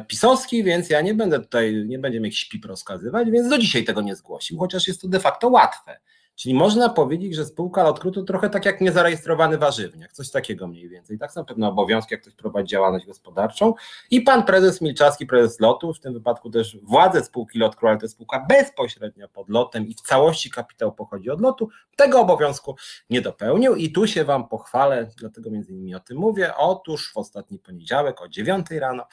pisowski, 0.08 0.64
więc 0.64 0.90
ja 0.90 1.00
nie 1.00 1.14
będę 1.14 1.40
tutaj, 1.40 1.84
nie 1.86 1.98
będzie 1.98 2.20
mi 2.20 2.26
jakiś 2.26 2.48
PIP 2.48 2.64
rozkazywać, 2.64 3.30
więc 3.30 3.48
do 3.48 3.58
dzisiaj 3.58 3.84
tego 3.84 4.00
nie 4.00 4.16
zgłosił, 4.16 4.58
chociaż 4.58 4.88
jest 4.88 5.00
to 5.00 5.08
de 5.08 5.20
facto 5.20 5.48
łatwe. 5.48 5.98
Czyli 6.34 6.54
można 6.54 6.88
powiedzieć, 6.88 7.34
że 7.34 7.44
spółka 7.44 7.82
Lotkru 7.82 8.10
to 8.10 8.22
trochę 8.22 8.50
tak 8.50 8.64
jak 8.64 8.80
niezarejestrowany 8.80 9.58
warzywniak, 9.58 10.12
coś 10.12 10.30
takiego 10.30 10.66
mniej 10.66 10.88
więcej. 10.88 11.18
Tak 11.18 11.32
są 11.32 11.44
pewne 11.44 11.68
obowiązki, 11.68 12.14
jak 12.14 12.20
ktoś 12.20 12.34
prowadzi 12.34 12.68
działalność 12.68 13.06
gospodarczą. 13.06 13.74
I 14.10 14.20
pan 14.20 14.44
prezes 14.44 14.80
Milczarski, 14.80 15.26
prezes 15.26 15.60
Lotu, 15.60 15.94
w 15.94 16.00
tym 16.00 16.12
wypadku 16.12 16.50
też 16.50 16.78
władze 16.82 17.24
spółki 17.24 17.58
Lotkru, 17.58 17.88
ale 17.88 17.98
to 17.98 18.04
jest 18.04 18.14
spółka 18.14 18.46
bezpośrednio 18.48 19.28
pod 19.28 19.48
lotem 19.48 19.86
i 19.86 19.94
w 19.94 20.00
całości 20.00 20.50
kapitał 20.50 20.92
pochodzi 20.92 21.30
od 21.30 21.40
lotu, 21.40 21.68
tego 21.96 22.20
obowiązku 22.20 22.76
nie 23.10 23.20
dopełnił. 23.20 23.74
I 23.74 23.92
tu 23.92 24.06
się 24.06 24.24
wam 24.24 24.48
pochwalę, 24.48 25.10
dlatego 25.18 25.50
między 25.50 25.72
innymi 25.72 25.94
o 25.94 26.00
tym 26.00 26.18
mówię. 26.18 26.56
Otóż 26.56 27.12
w 27.12 27.16
ostatni 27.16 27.58
poniedziałek 27.58 28.22
o 28.22 28.28
9 28.28 28.66
rano 28.70 29.02
e, 29.02 29.06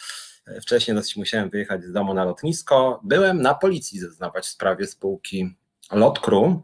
Wcześniej 0.62 0.96
dosyć 0.96 1.16
musiałem 1.16 1.50
wyjechać 1.50 1.84
z 1.84 1.92
domu 1.92 2.14
na 2.14 2.24
lotnisko. 2.24 3.00
Byłem 3.04 3.42
na 3.42 3.54
policji 3.54 4.00
zeznawać 4.00 4.46
w 4.46 4.50
sprawie 4.50 4.88
spółki 4.88 5.56
Lotkru. 5.92 6.64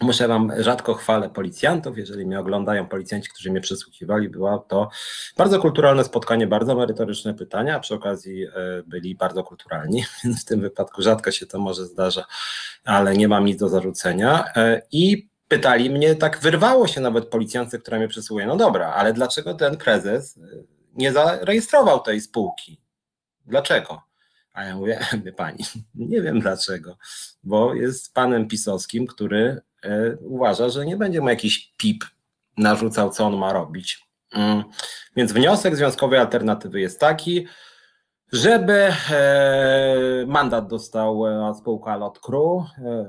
Muszę 0.00 0.28
Wam 0.28 0.52
rzadko 0.58 0.94
chwalę 0.94 1.30
policjantów. 1.30 1.98
Jeżeli 1.98 2.26
mnie 2.26 2.40
oglądają 2.40 2.88
policjanci, 2.88 3.28
którzy 3.30 3.50
mnie 3.50 3.60
przysłuchiwali, 3.60 4.28
było 4.28 4.58
to 4.58 4.88
bardzo 5.36 5.58
kulturalne 5.58 6.04
spotkanie, 6.04 6.46
bardzo 6.46 6.74
merytoryczne 6.74 7.34
pytania, 7.34 7.76
a 7.76 7.80
przy 7.80 7.94
okazji 7.94 8.44
e, 8.44 8.50
byli 8.86 9.14
bardzo 9.14 9.44
kulturalni, 9.44 10.04
więc 10.24 10.42
w 10.42 10.44
tym 10.44 10.60
wypadku 10.60 11.02
rzadko 11.02 11.30
się 11.30 11.46
to 11.46 11.58
może 11.58 11.86
zdarza, 11.86 12.24
ale 12.84 13.16
nie 13.16 13.28
mam 13.28 13.44
nic 13.44 13.60
do 13.60 13.68
zarzucenia. 13.68 14.44
E, 14.56 14.82
I 14.92 15.28
pytali 15.48 15.90
mnie, 15.90 16.14
tak 16.14 16.40
wyrwało 16.40 16.86
się 16.86 17.00
nawet 17.00 17.28
policjance, 17.28 17.78
która 17.78 17.98
mnie 17.98 18.08
przysługuje, 18.08 18.46
no 18.46 18.56
dobra, 18.56 18.92
ale 18.92 19.12
dlaczego 19.12 19.54
ten 19.54 19.76
prezes 19.76 20.36
e, 20.36 20.40
nie 20.94 21.12
zarejestrował 21.12 22.00
tej 22.00 22.20
spółki? 22.20 22.83
Dlaczego? 23.46 24.02
A 24.52 24.64
ja 24.64 24.76
mówię, 24.76 25.00
pani, 25.36 25.64
nie 25.94 26.22
wiem 26.22 26.40
dlaczego, 26.40 26.96
bo 27.42 27.74
jest 27.74 28.14
panem 28.14 28.48
pisowskim, 28.48 29.06
który 29.06 29.60
E, 29.84 30.16
uważa, 30.20 30.68
że 30.68 30.86
nie 30.86 30.96
będzie 30.96 31.20
mu 31.20 31.28
jakiś 31.28 31.74
PIP 31.76 32.04
narzucał, 32.56 33.10
co 33.10 33.24
on 33.24 33.36
ma 33.36 33.52
robić. 33.52 34.08
Mm. 34.32 34.64
Więc 35.16 35.32
wniosek 35.32 35.76
związkowej 35.76 36.18
alternatywy 36.18 36.80
jest 36.80 37.00
taki, 37.00 37.46
żeby 38.32 38.72
e, 39.10 40.24
mandat 40.26 40.68
dostała 40.68 41.54
spółka 41.54 41.96
Lotkru. 41.96 42.64
E, 42.78 43.06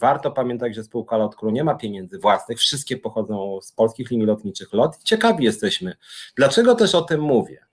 warto 0.00 0.30
pamiętać, 0.30 0.74
że 0.74 0.84
spółka 0.84 1.16
Lotkru 1.16 1.50
nie 1.50 1.64
ma 1.64 1.74
pieniędzy 1.74 2.18
własnych, 2.18 2.58
wszystkie 2.58 2.96
pochodzą 2.96 3.58
z 3.62 3.72
polskich 3.72 4.10
linii 4.10 4.26
lotniczych 4.26 4.72
LOT. 4.72 4.98
Ciekawi 5.04 5.44
jesteśmy, 5.44 5.96
dlaczego 6.36 6.74
też 6.74 6.94
o 6.94 7.02
tym 7.02 7.20
mówię. 7.20 7.67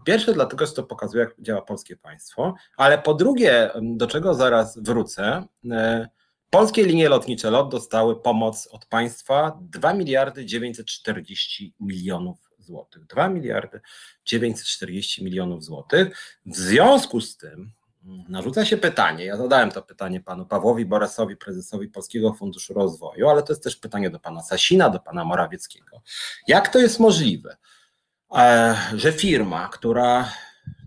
Po 0.00 0.04
pierwsze, 0.04 0.32
dlatego, 0.32 0.66
że 0.66 0.72
to 0.72 0.82
pokazuje, 0.82 1.24
jak 1.24 1.34
działa 1.40 1.62
polskie 1.62 1.96
państwo, 1.96 2.54
ale 2.76 2.98
po 2.98 3.14
drugie, 3.14 3.70
do 3.82 4.06
czego 4.06 4.34
zaraz 4.34 4.78
wrócę, 4.78 5.44
Polskie 6.50 6.84
linie 6.84 7.08
lotnicze 7.08 7.50
LOT 7.50 7.70
dostały 7.70 8.22
pomoc 8.22 8.66
od 8.66 8.86
państwa 8.86 9.58
2 9.60 9.94
miliardy 9.94 10.46
940 10.46 11.74
milionów 11.80 12.50
złotych. 12.58 13.06
2 13.06 13.28
miliardy 13.28 13.80
940 14.24 15.24
milionów 15.24 15.64
złotych. 15.64 16.38
W 16.46 16.56
związku 16.56 17.20
z 17.20 17.36
tym 17.36 17.72
mm, 18.04 18.24
narzuca 18.28 18.64
się 18.64 18.76
pytanie, 18.76 19.24
ja 19.24 19.36
zadałem 19.36 19.70
to 19.70 19.82
pytanie 19.82 20.20
panu 20.20 20.46
Pawłowi 20.46 20.86
Boresowi, 20.86 21.36
prezesowi 21.36 21.88
Polskiego 21.88 22.32
Funduszu 22.32 22.74
Rozwoju, 22.74 23.28
ale 23.28 23.42
to 23.42 23.52
jest 23.52 23.64
też 23.64 23.76
pytanie 23.76 24.10
do 24.10 24.20
pana 24.20 24.42
Sasina, 24.42 24.90
do 24.90 24.98
pana 24.98 25.24
Morawieckiego. 25.24 26.02
Jak 26.46 26.68
to 26.68 26.78
jest 26.78 27.00
możliwe, 27.00 27.50
e, 27.50 27.56
że 28.94 29.12
firma, 29.12 29.68
która 29.68 30.28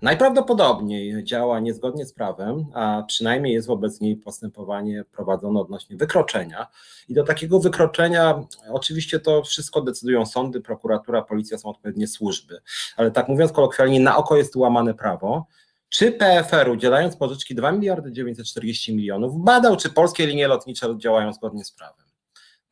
Najprawdopodobniej 0.03 1.23
działa 1.23 1.59
niezgodnie 1.59 2.05
z 2.05 2.13
prawem, 2.13 2.65
a 2.73 3.03
przynajmniej 3.07 3.53
jest 3.53 3.67
wobec 3.67 4.01
niej 4.01 4.15
postępowanie 4.15 5.03
prowadzone 5.11 5.59
odnośnie 5.59 5.97
wykroczenia. 5.97 6.67
I 7.09 7.13
do 7.13 7.23
takiego 7.23 7.59
wykroczenia, 7.59 8.43
oczywiście 8.69 9.19
to 9.19 9.43
wszystko 9.43 9.81
decydują 9.81 10.25
sądy, 10.25 10.61
prokuratura, 10.61 11.21
policja, 11.21 11.57
są 11.57 11.69
odpowiednie 11.69 12.07
służby, 12.07 12.61
ale 12.97 13.11
tak 13.11 13.27
mówiąc 13.27 13.51
kolokwialnie, 13.51 13.99
na 13.99 14.17
oko 14.17 14.37
jest 14.37 14.55
łamane 14.55 14.93
prawo. 14.93 15.45
Czy 15.89 16.11
PFR, 16.11 16.69
udzielając 16.69 17.15
pożyczki 17.15 17.55
2 17.55 17.71
miliardy 17.71 18.11
940 18.11 18.95
milionów, 18.95 19.43
badał, 19.43 19.77
czy 19.77 19.89
polskie 19.89 20.27
linie 20.27 20.47
lotnicze 20.47 20.97
działają 20.97 21.33
zgodnie 21.33 21.65
z 21.65 21.71
prawem? 21.71 22.02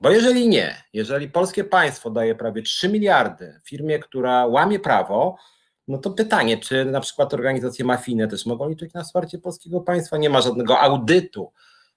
Bo 0.01 0.09
jeżeli 0.09 0.49
nie, 0.49 0.83
jeżeli 0.93 1.29
polskie 1.29 1.63
państwo 1.63 2.09
daje 2.09 2.35
prawie 2.35 2.61
3 2.61 2.89
miliardy 2.89 3.59
firmie, 3.63 3.99
która 3.99 4.45
łamie 4.45 4.79
prawo, 4.79 5.35
no 5.87 5.97
to 5.97 6.09
pytanie, 6.09 6.57
czy 6.57 6.85
na 6.85 6.99
przykład 6.99 7.33
organizacje 7.33 7.85
mafijne 7.85 8.27
też 8.27 8.45
mogą 8.45 8.69
liczyć 8.69 8.93
na 8.93 9.03
wsparcie 9.03 9.37
polskiego 9.37 9.81
państwa? 9.81 10.17
Nie 10.17 10.29
ma 10.29 10.41
żadnego 10.41 10.79
audytu, 10.79 11.51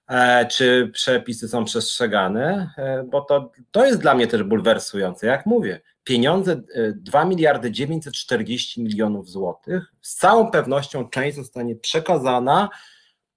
e, 0.07 0.45
czy 0.45 0.89
przepisy 0.93 1.47
są 1.47 1.65
przestrzegane, 1.65 2.69
e, 2.77 3.03
bo 3.03 3.21
to, 3.21 3.51
to 3.71 3.85
jest 3.85 4.01
dla 4.01 4.15
mnie 4.15 4.27
też 4.27 4.43
bulwersujące. 4.43 5.27
Jak 5.27 5.45
mówię, 5.45 5.81
pieniądze 6.03 6.61
2 6.95 7.21
e, 7.21 7.25
miliardy 7.25 7.71
940 7.71 8.83
milionów 8.83 9.29
złotych, 9.29 9.93
z 10.01 10.15
całą 10.15 10.51
pewnością 10.51 11.09
część 11.09 11.35
zostanie 11.35 11.75
przekazana 11.75 12.69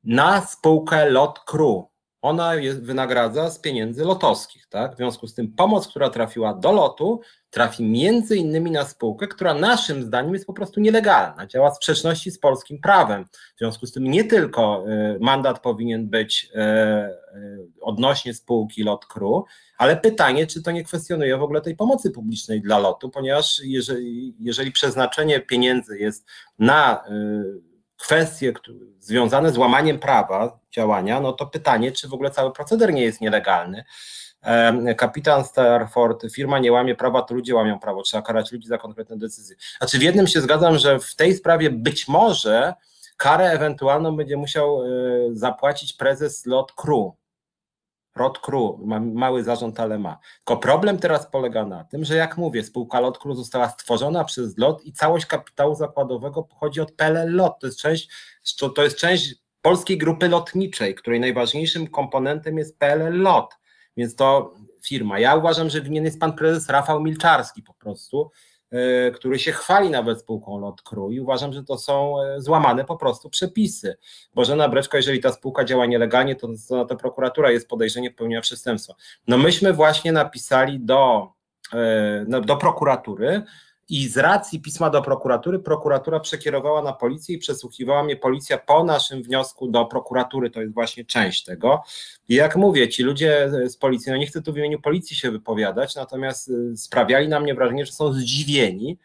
na 0.04 0.40
spółkę 0.40 1.10
Lot 1.10 1.38
Crew. 1.38 1.84
Ona 2.22 2.54
jest, 2.54 2.82
wynagradza 2.82 3.50
z 3.50 3.58
pieniędzy 3.58 4.04
lotowskich, 4.04 4.66
tak? 4.66 4.94
W 4.94 4.96
związku 4.96 5.26
z 5.26 5.34
tym 5.34 5.52
pomoc, 5.52 5.88
która 5.88 6.10
trafiła 6.10 6.54
do 6.54 6.72
lotu, 6.72 7.20
trafi 7.50 7.84
między 7.84 8.36
innymi 8.36 8.70
na 8.70 8.84
spółkę, 8.84 9.28
która 9.28 9.54
naszym 9.54 10.02
zdaniem 10.02 10.32
jest 10.32 10.46
po 10.46 10.52
prostu 10.52 10.80
nielegalna, 10.80 11.46
działa 11.46 11.70
w 11.70 11.76
sprzeczności 11.76 12.30
z 12.30 12.38
polskim 12.38 12.80
prawem. 12.80 13.24
W 13.56 13.58
związku 13.58 13.86
z 13.86 13.92
tym 13.92 14.04
nie 14.04 14.24
tylko 14.24 14.84
y, 14.88 15.18
mandat 15.20 15.60
powinien 15.60 16.08
być 16.08 16.50
y, 16.54 16.58
y, 17.38 17.68
odnośnie 17.80 18.34
spółki 18.34 18.82
Lot 18.82 19.06
Crew, 19.06 19.42
ale 19.78 19.96
pytanie, 19.96 20.46
czy 20.46 20.62
to 20.62 20.70
nie 20.70 20.84
kwestionuje 20.84 21.36
w 21.36 21.42
ogóle 21.42 21.60
tej 21.60 21.76
pomocy 21.76 22.10
publicznej 22.10 22.60
dla 22.60 22.78
lotu, 22.78 23.10
ponieważ 23.10 23.60
jeżeli, 23.64 24.34
jeżeli 24.40 24.72
przeznaczenie 24.72 25.40
pieniędzy 25.40 25.98
jest 25.98 26.26
na 26.58 27.04
kwestie 27.98 28.52
związane 28.98 29.52
z 29.52 29.58
łamaniem 29.58 29.98
prawa 29.98 30.58
działania, 30.70 31.20
no 31.20 31.32
to 31.32 31.46
pytanie, 31.46 31.92
czy 31.92 32.08
w 32.08 32.14
ogóle 32.14 32.30
cały 32.30 32.52
proceder 32.52 32.92
nie 32.94 33.02
jest 33.02 33.20
nielegalny. 33.20 33.84
Kapitan 34.96 35.44
Starford, 35.44 36.24
firma 36.34 36.58
nie 36.58 36.72
łamie 36.72 36.94
prawa, 36.94 37.22
to 37.22 37.34
ludzie 37.34 37.54
łamią 37.54 37.78
prawo, 37.78 38.02
trzeba 38.02 38.22
karać 38.22 38.52
ludzi 38.52 38.68
za 38.68 38.78
konkretne 38.78 39.18
decyzje. 39.18 39.56
Znaczy 39.78 39.98
w 39.98 40.02
jednym 40.02 40.26
się 40.26 40.40
zgadzam, 40.40 40.78
że 40.78 40.98
w 40.98 41.14
tej 41.14 41.34
sprawie 41.34 41.70
być 41.70 42.08
może 42.08 42.74
karę 43.16 43.50
ewentualną 43.50 44.16
będzie 44.16 44.36
musiał 44.36 44.82
e, 44.82 44.88
zapłacić 45.32 45.92
prezes 45.92 46.46
LOT 46.46 46.72
Crew, 46.72 47.12
Crew, 48.38 48.78
ma 48.78 49.00
mały 49.00 49.44
zarząd, 49.44 49.80
ale 49.80 49.98
ma. 49.98 50.18
Tylko 50.36 50.60
problem 50.60 50.98
teraz 50.98 51.30
polega 51.30 51.66
na 51.66 51.84
tym, 51.84 52.04
że 52.04 52.16
jak 52.16 52.36
mówię, 52.36 52.62
spółka 52.62 53.00
Lot 53.00 53.18
Crew 53.18 53.36
została 53.36 53.68
stworzona 53.68 54.24
przez 54.24 54.58
LOT 54.58 54.84
i 54.84 54.92
całość 54.92 55.26
kapitału 55.26 55.74
zakładowego 55.74 56.42
pochodzi 56.42 56.80
od 56.80 56.92
PLL 56.92 57.34
LOT. 57.34 57.58
To 57.60 57.66
jest 57.66 57.78
część, 57.78 58.08
to 58.76 58.82
jest 58.82 58.96
część 58.96 59.34
polskiej 59.62 59.98
grupy 59.98 60.28
lotniczej, 60.28 60.94
której 60.94 61.20
najważniejszym 61.20 61.86
komponentem 61.86 62.58
jest 62.58 62.78
PLL 62.78 63.22
LOT. 63.22 63.54
Więc 63.96 64.14
to 64.14 64.54
firma. 64.86 65.18
Ja 65.18 65.36
uważam, 65.36 65.70
że 65.70 65.80
winien 65.80 66.04
jest 66.04 66.20
pan 66.20 66.32
prezes 66.32 66.68
Rafał 66.68 67.00
Milczarski 67.00 67.62
po 67.62 67.74
prostu, 67.74 68.30
który 69.14 69.38
się 69.38 69.52
chwali 69.52 69.90
nawet 69.90 70.20
spółką 70.20 70.58
Lot 70.58 70.82
Crew 70.82 71.12
i 71.12 71.20
uważam, 71.20 71.52
że 71.52 71.64
to 71.64 71.78
są 71.78 72.22
e, 72.22 72.40
złamane 72.40 72.84
po 72.84 72.96
prostu 72.96 73.30
przepisy. 73.30 73.96
Bożena 74.34 74.68
Breczko, 74.68 74.96
jeżeli 74.96 75.20
ta 75.20 75.32
spółka 75.32 75.64
działa 75.64 75.86
nielegalnie, 75.86 76.36
to, 76.36 76.48
to, 76.68 76.84
to 76.84 76.96
prokuratura 76.96 77.50
jest 77.50 77.68
podejrzenie 77.68 78.10
popełnienia 78.10 78.40
przestępstwa. 78.40 78.94
No 79.26 79.38
myśmy 79.38 79.72
właśnie 79.72 80.12
napisali 80.12 80.80
do, 80.80 81.32
e, 81.72 82.24
no, 82.28 82.40
do 82.40 82.56
prokuratury 82.56 83.42
i 83.88 84.08
z 84.08 84.16
racji 84.16 84.60
pisma 84.60 84.90
do 84.90 85.02
prokuratury, 85.02 85.58
prokuratura 85.58 86.20
przekierowała 86.20 86.82
na 86.82 86.92
policję 86.92 87.34
i 87.34 87.38
przesłuchiwała 87.38 88.02
mnie 88.02 88.16
policja 88.16 88.58
po 88.58 88.84
naszym 88.84 89.22
wniosku 89.22 89.68
do 89.68 89.84
prokuratury. 89.84 90.50
To 90.50 90.60
jest 90.60 90.74
właśnie 90.74 91.04
część 91.04 91.44
tego. 91.44 91.82
I 92.28 92.34
jak 92.34 92.56
mówię, 92.56 92.88
ci 92.88 93.02
ludzie 93.02 93.50
z 93.66 93.76
policji, 93.76 94.12
no 94.12 94.18
nie 94.18 94.26
chcę 94.26 94.42
tu 94.42 94.52
w 94.52 94.58
imieniu 94.58 94.80
policji 94.80 95.16
się 95.16 95.30
wypowiadać, 95.30 95.94
natomiast 95.94 96.48
y, 96.48 96.76
sprawiali 96.76 97.28
na 97.28 97.40
mnie 97.40 97.54
wrażenie, 97.54 97.86
że 97.86 97.92
są 97.92 98.12
zdziwieni, 98.12 98.98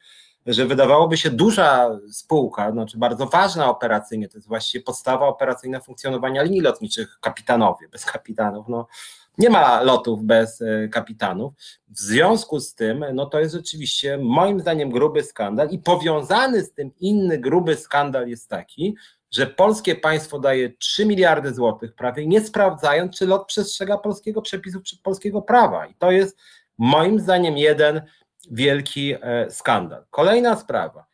że 0.46 0.66
wydawałoby 0.66 1.18
się 1.18 1.30
duża 1.30 2.00
spółka, 2.12 2.72
znaczy 2.72 2.98
bardzo 2.98 3.26
ważna 3.26 3.70
operacyjnie, 3.70 4.30
to 4.30 4.38
jest 4.38 4.48
właściwie 4.48 4.84
podstawa 4.84 5.28
operacyjna 5.28 5.80
funkcjonowania 5.80 6.44
linii 6.44 6.62
lotniczych, 6.62 7.18
kapitanowie, 7.22 7.88
bez 7.88 8.06
kapitanów, 8.06 8.68
no 8.70 8.88
nie 9.38 9.50
ma 9.50 9.82
lotów 9.82 10.24
bez 10.24 10.62
e, 10.62 10.88
kapitanów. 10.88 11.54
W 11.88 12.00
związku 12.00 12.60
z 12.60 12.76
tym, 12.76 13.06
no 13.14 13.26
to 13.26 13.40
jest 13.40 13.54
rzeczywiście 13.54 14.18
moim 14.18 14.60
zdaniem 14.60 14.90
gruby 14.90 15.24
skandal 15.24 15.70
i 15.70 15.80
powiązany 15.80 16.62
z 16.64 16.74
tym 16.74 16.92
inny 17.00 17.38
gruby 17.38 17.76
skandal 17.76 18.28
jest 18.28 18.50
taki, 18.50 18.96
że 19.32 19.48
polskie 19.48 19.96
państwo 19.96 20.40
daje 20.40 20.78
3 20.78 21.06
miliardy 21.06 21.54
złotych 21.54 21.96
prawie, 21.96 22.28
nie 22.28 22.42
sprawdzając, 22.42 23.18
czy 23.18 23.28
lot 23.28 23.48
przestrzega 23.48 23.98
polskiego 23.98 24.42
przepisów, 24.42 24.82
polskiego 25.04 25.42
prawa. 25.42 25.86
I 25.86 25.96
to 25.96 26.12
jest 26.12 26.38
moim 26.78 27.20
zdaniem 27.20 27.58
jeden 27.58 28.02
wielki 28.52 29.14
e, 29.22 29.50
skandal. 29.50 30.06
Kolejna 30.10 30.56
sprawa. 30.56 31.13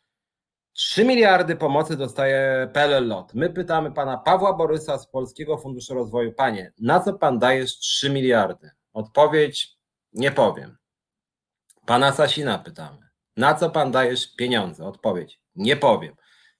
3 0.80 1.06
miliardy 1.06 1.56
pomocy 1.56 1.98
dostaje 1.98 2.70
PLL 2.74 3.08
LOT. 3.08 3.34
My 3.34 3.50
pytamy 3.50 3.92
pana 3.92 4.18
Pawła 4.18 4.54
Borysa 4.54 4.98
z 4.98 5.08
Polskiego 5.08 5.58
Funduszu 5.58 5.94
Rozwoju. 5.94 6.34
Panie, 6.34 6.74
na 6.80 7.00
co 7.00 7.14
pan 7.14 7.40
dajesz 7.40 7.78
3 7.78 8.10
miliardy? 8.10 8.72
Odpowiedź 8.94 9.78
nie 10.14 10.32
powiem. 10.32 10.78
Pana 11.86 12.12
Sasina 12.12 12.60
pytamy. 12.60 12.98
Na 13.38 13.54
co 13.56 13.70
pan 13.70 13.92
dajesz 13.92 14.36
pieniądze? 14.36 14.86
Odpowiedź 14.86 15.42
nie 15.56 15.76
powiem. 15.76 16.16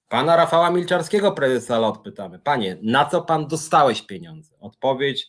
Pana 0.08 0.36
Rafała 0.36 0.70
Milczarskiego, 0.70 1.32
prezesa 1.32 1.78
LOT 1.78 2.02
pytamy. 2.02 2.38
Panie, 2.38 2.78
na 2.82 3.04
co 3.04 3.22
pan 3.22 3.48
dostałeś 3.48 4.02
pieniądze? 4.02 4.56
Odpowiedź 4.58 5.28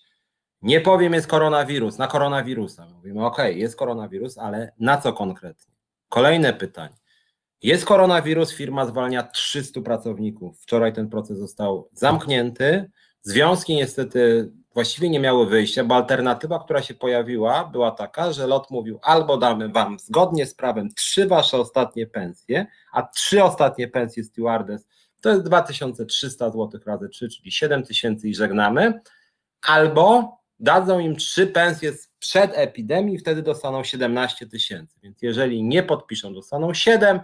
nie 0.62 0.82
powiem, 0.82 1.14
jest 1.14 1.28
koronawirus, 1.28 1.98
na 1.98 2.08
koronawirusa. 2.08 2.86
Mówimy, 2.86 3.26
ok, 3.26 3.38
jest 3.50 3.76
koronawirus, 3.76 4.38
ale 4.38 4.74
na 4.80 4.98
co 4.98 5.14
konkretnie? 5.14 5.74
Kolejne 6.10 6.54
pytanie. 6.54 7.01
Jest 7.64 7.86
koronawirus, 7.86 8.54
firma 8.54 8.86
zwalnia 8.86 9.24
300 9.24 9.82
pracowników. 9.82 10.62
Wczoraj 10.62 10.94
ten 10.94 11.10
proces 11.10 11.38
został 11.38 11.90
zamknięty. 11.94 12.92
Związki 13.22 13.76
niestety 13.76 14.52
właściwie 14.74 15.10
nie 15.10 15.20
miały 15.20 15.46
wyjścia, 15.46 15.84
bo 15.84 15.96
alternatywa, 15.96 16.60
która 16.60 16.82
się 16.82 16.94
pojawiła, 16.94 17.64
była 17.64 17.92
taka, 17.92 18.34
że 18.34 18.48
lot 18.48 18.72
mówił: 18.72 19.00
albo 19.02 19.38
damy 19.38 19.70
wam 19.70 20.00
zgodnie 20.00 20.46
z 20.46 20.56
prawem 20.56 20.94
trzy 20.94 21.28
wasze 21.28 21.58
ostatnie 21.58 22.08
pensje, 22.08 22.66
a 22.94 23.04
trzy 23.04 23.44
ostatnie 23.44 23.88
pensje 23.88 24.24
stewardess 24.24 24.88
to 25.22 25.30
jest 25.30 25.44
2300 25.44 26.50
zł 26.50 26.82
razy 26.86 27.10
3, 27.10 27.30
czyli 27.30 27.52
7000 27.52 28.28
i 28.28 28.36
żegnamy, 28.36 29.00
albo 29.68 30.38
dadzą 30.60 31.00
im 31.00 31.16
trzy 31.16 31.48
pensje 31.48 31.94
sprzed 31.94 32.52
epidemii, 32.54 33.18
wtedy 33.18 33.42
dostaną 33.42 33.84
17 33.84 34.48
tysięcy. 34.48 35.00
Więc 35.04 35.22
jeżeli 35.22 35.64
nie 35.64 35.84
podpiszą, 35.84 36.34
dostaną 36.34 36.74
7, 36.74 37.20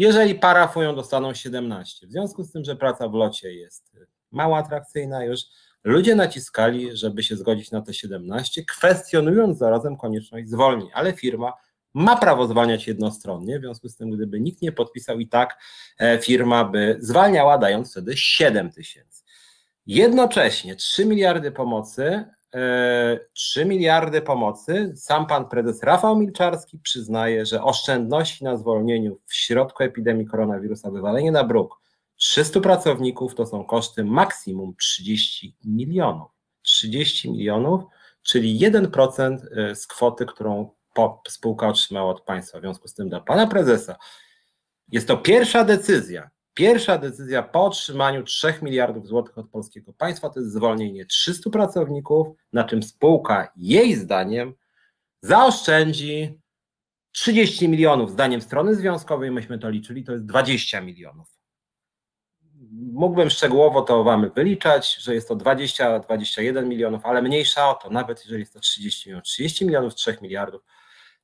jeżeli 0.00 0.34
parafują, 0.34 0.94
dostaną 0.94 1.34
17. 1.34 2.06
W 2.06 2.10
związku 2.10 2.44
z 2.44 2.52
tym, 2.52 2.64
że 2.64 2.76
praca 2.76 3.08
w 3.08 3.14
locie 3.14 3.52
jest 3.52 3.96
mało 4.30 4.56
atrakcyjna 4.56 5.24
już, 5.24 5.40
ludzie 5.84 6.14
naciskali, 6.14 6.96
żeby 6.96 7.22
się 7.22 7.36
zgodzić 7.36 7.70
na 7.70 7.82
te 7.82 7.94
17, 7.94 8.64
kwestionując 8.64 9.58
zarazem 9.58 9.96
konieczność 9.96 10.48
zwolnień, 10.48 10.88
ale 10.94 11.12
firma 11.12 11.52
ma 11.94 12.16
prawo 12.16 12.46
zwalniać 12.46 12.86
jednostronnie, 12.86 13.58
w 13.58 13.62
związku 13.62 13.88
z 13.88 13.96
tym, 13.96 14.10
gdyby 14.10 14.40
nikt 14.40 14.62
nie 14.62 14.72
podpisał 14.72 15.18
i 15.18 15.28
tak 15.28 15.58
e, 15.98 16.18
firma 16.18 16.64
by 16.64 16.96
zwalniała, 17.00 17.58
dając 17.58 17.90
wtedy 17.90 18.16
7 18.16 18.72
tysięcy. 18.72 19.24
Jednocześnie 19.86 20.76
3 20.76 21.06
miliardy 21.06 21.52
pomocy 21.52 22.24
3 23.32 23.64
miliardy 23.64 24.22
pomocy. 24.22 24.92
Sam 24.96 25.26
pan 25.26 25.48
prezes 25.48 25.82
Rafał 25.82 26.18
Milczarski 26.18 26.78
przyznaje, 26.78 27.46
że 27.46 27.62
oszczędności 27.62 28.44
na 28.44 28.56
zwolnieniu 28.56 29.18
w 29.26 29.34
środku 29.34 29.82
epidemii 29.82 30.26
koronawirusa, 30.26 30.90
wywalenie 30.90 31.32
na 31.32 31.44
bruk 31.44 31.80
300 32.16 32.60
pracowników 32.60 33.34
to 33.34 33.46
są 33.46 33.64
koszty 33.64 34.04
maksimum 34.04 34.74
30 34.76 35.56
milionów. 35.64 36.30
30 36.62 37.30
milionów, 37.30 37.84
czyli 38.22 38.58
1% 38.58 39.38
e, 39.56 39.74
z 39.74 39.86
kwoty, 39.86 40.26
którą 40.26 40.70
spółka 41.28 41.68
otrzymała 41.68 42.10
od 42.10 42.20
państwa. 42.20 42.58
W 42.58 42.60
związku 42.60 42.88
z 42.88 42.94
tym 42.94 43.08
dla 43.08 43.20
pana 43.20 43.46
prezesa 43.46 43.96
jest 44.92 45.08
to 45.08 45.16
pierwsza 45.16 45.64
decyzja, 45.64 46.30
Pierwsza 46.54 46.98
decyzja 46.98 47.42
po 47.42 47.64
otrzymaniu 47.64 48.22
3 48.22 48.54
miliardów 48.62 49.06
złotych 49.06 49.38
od 49.38 49.48
polskiego 49.50 49.92
państwa 49.92 50.30
to 50.30 50.40
jest 50.40 50.52
zwolnienie 50.52 51.06
300 51.06 51.50
pracowników, 51.50 52.26
na 52.52 52.64
czym 52.64 52.82
spółka 52.82 53.52
jej 53.56 53.94
zdaniem 53.94 54.54
zaoszczędzi 55.22 56.40
30 57.12 57.68
milionów. 57.68 58.10
Zdaniem 58.10 58.40
strony 58.40 58.74
związkowej, 58.74 59.30
myśmy 59.30 59.58
to 59.58 59.70
liczyli, 59.70 60.04
to 60.04 60.12
jest 60.12 60.26
20 60.26 60.80
milionów. 60.80 61.28
Mógłbym 62.92 63.30
szczegółowo 63.30 63.82
to 63.82 64.04
Wam 64.04 64.30
wyliczać, 64.34 64.96
że 64.96 65.14
jest 65.14 65.28
to 65.28 65.36
20-21 65.36 66.66
milionów, 66.66 67.06
ale 67.06 67.22
mniejsza 67.22 67.70
o 67.70 67.74
to, 67.74 67.90
nawet 67.90 68.20
jeżeli 68.20 68.40
jest 68.40 68.54
to 68.54 68.60
30 68.60 69.08
milionów, 69.08 69.24
30 69.24 69.66
milionów 69.66 69.94
3 69.94 70.18
miliardów 70.22 70.62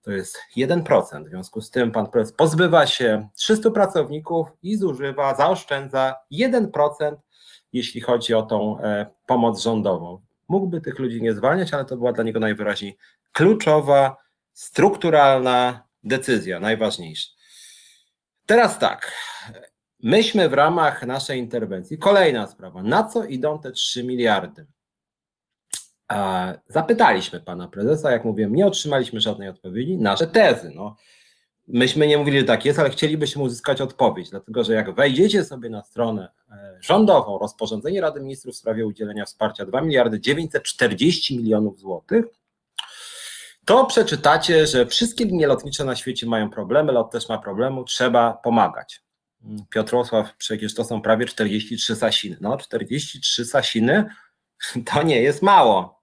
to 0.07 0.13
jest 0.13 0.39
1%. 0.57 1.25
W 1.25 1.29
związku 1.29 1.61
z 1.61 1.71
tym 1.71 1.93
pan 1.93 2.07
prezes 2.07 2.33
pozbywa 2.33 2.87
się 2.87 3.29
300 3.37 3.71
pracowników 3.71 4.49
i 4.63 4.77
zużywa, 4.77 5.35
zaoszczędza 5.35 6.15
1%, 6.33 7.17
jeśli 7.73 8.01
chodzi 8.01 8.35
o 8.35 8.43
tą 8.43 8.81
e, 8.81 9.07
pomoc 9.27 9.61
rządową. 9.61 10.23
Mógłby 10.49 10.81
tych 10.81 10.99
ludzi 10.99 11.23
nie 11.23 11.35
zwalniać, 11.35 11.75
ale 11.75 11.85
to 11.85 11.97
była 11.97 12.13
dla 12.13 12.25
niego 12.25 12.41
najwyraźniej 12.41 12.97
kluczowa, 13.33 14.17
strukturalna 14.53 15.87
decyzja, 16.05 16.61
najważniejsza. 16.61 17.31
Teraz 18.47 18.79
tak, 18.79 19.13
myśmy 20.03 20.49
w 20.49 20.53
ramach 20.53 21.03
naszej 21.03 21.39
interwencji, 21.39 21.99
kolejna 21.99 22.47
sprawa, 22.47 22.83
na 22.83 23.05
co 23.05 23.25
idą 23.25 23.59
te 23.59 23.73
3 23.73 24.05
miliardy? 24.05 24.67
Zapytaliśmy 26.69 27.41
pana 27.41 27.69
prezesa, 27.69 28.11
jak 28.11 28.25
mówiłem, 28.25 28.55
nie 28.55 28.67
otrzymaliśmy 28.67 29.21
żadnej 29.21 29.49
odpowiedzi, 29.49 29.97
nasze 29.99 30.27
tezy. 30.27 30.73
No, 30.75 30.97
myśmy 31.69 32.07
nie 32.07 32.19
mówili, 32.19 32.39
że 32.39 32.45
tak 32.45 32.65
jest, 32.65 32.79
ale 32.79 32.91
chcielibyśmy 32.91 33.43
uzyskać 33.43 33.81
odpowiedź, 33.81 34.31
dlatego 34.31 34.65
że 34.65 34.73
jak 34.73 34.95
wejdziecie 34.95 35.45
sobie 35.45 35.71
na 35.71 35.83
stronę 35.83 36.29
e, 36.51 36.79
rządową, 36.81 37.39
rozporządzenie 37.39 38.01
Rady 38.01 38.21
Ministrów 38.21 38.55
w 38.55 38.59
sprawie 38.59 38.87
udzielenia 38.87 39.25
wsparcia 39.25 39.67
2 39.67 39.81
miliardy 39.81 40.21
940 40.21 41.39
milionów 41.39 41.81
złotych, 41.81 42.25
to 43.65 43.87
przeczytacie, 43.87 44.67
że 44.67 44.87
wszystkie 44.87 45.25
linie 45.25 45.47
lotnicze 45.47 45.85
na 45.85 45.97
świecie 45.97 46.27
mają 46.27 46.51
problemy, 46.51 46.93
lot 46.93 47.11
też 47.11 47.29
ma 47.29 47.39
problemu, 47.39 47.85
trzeba 47.85 48.33
pomagać. 48.33 49.03
Piotrosław, 49.71 50.37
przecież 50.37 50.75
to 50.75 50.85
są 50.85 51.03
prawie 51.03 51.27
43 51.27 51.97
sasiny. 51.97 52.37
No, 52.41 52.57
43 52.57 53.45
sasiny 53.45 54.05
to 54.93 55.03
nie 55.03 55.23
jest 55.23 55.43
mało 55.43 55.96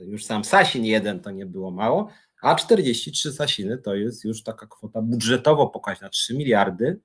już 0.00 0.24
sam 0.24 0.44
Sasin 0.44 0.84
jeden 0.84 1.20
to 1.20 1.30
nie 1.30 1.46
było 1.46 1.70
mało, 1.70 2.08
a 2.42 2.54
43 2.54 3.32
Sasiny 3.32 3.78
to 3.78 3.94
jest 3.94 4.24
już 4.24 4.42
taka 4.42 4.66
kwota 4.66 5.02
budżetowo 5.02 5.66
pokaźna, 5.66 6.08
3 6.08 6.36
miliardy. 6.36 7.00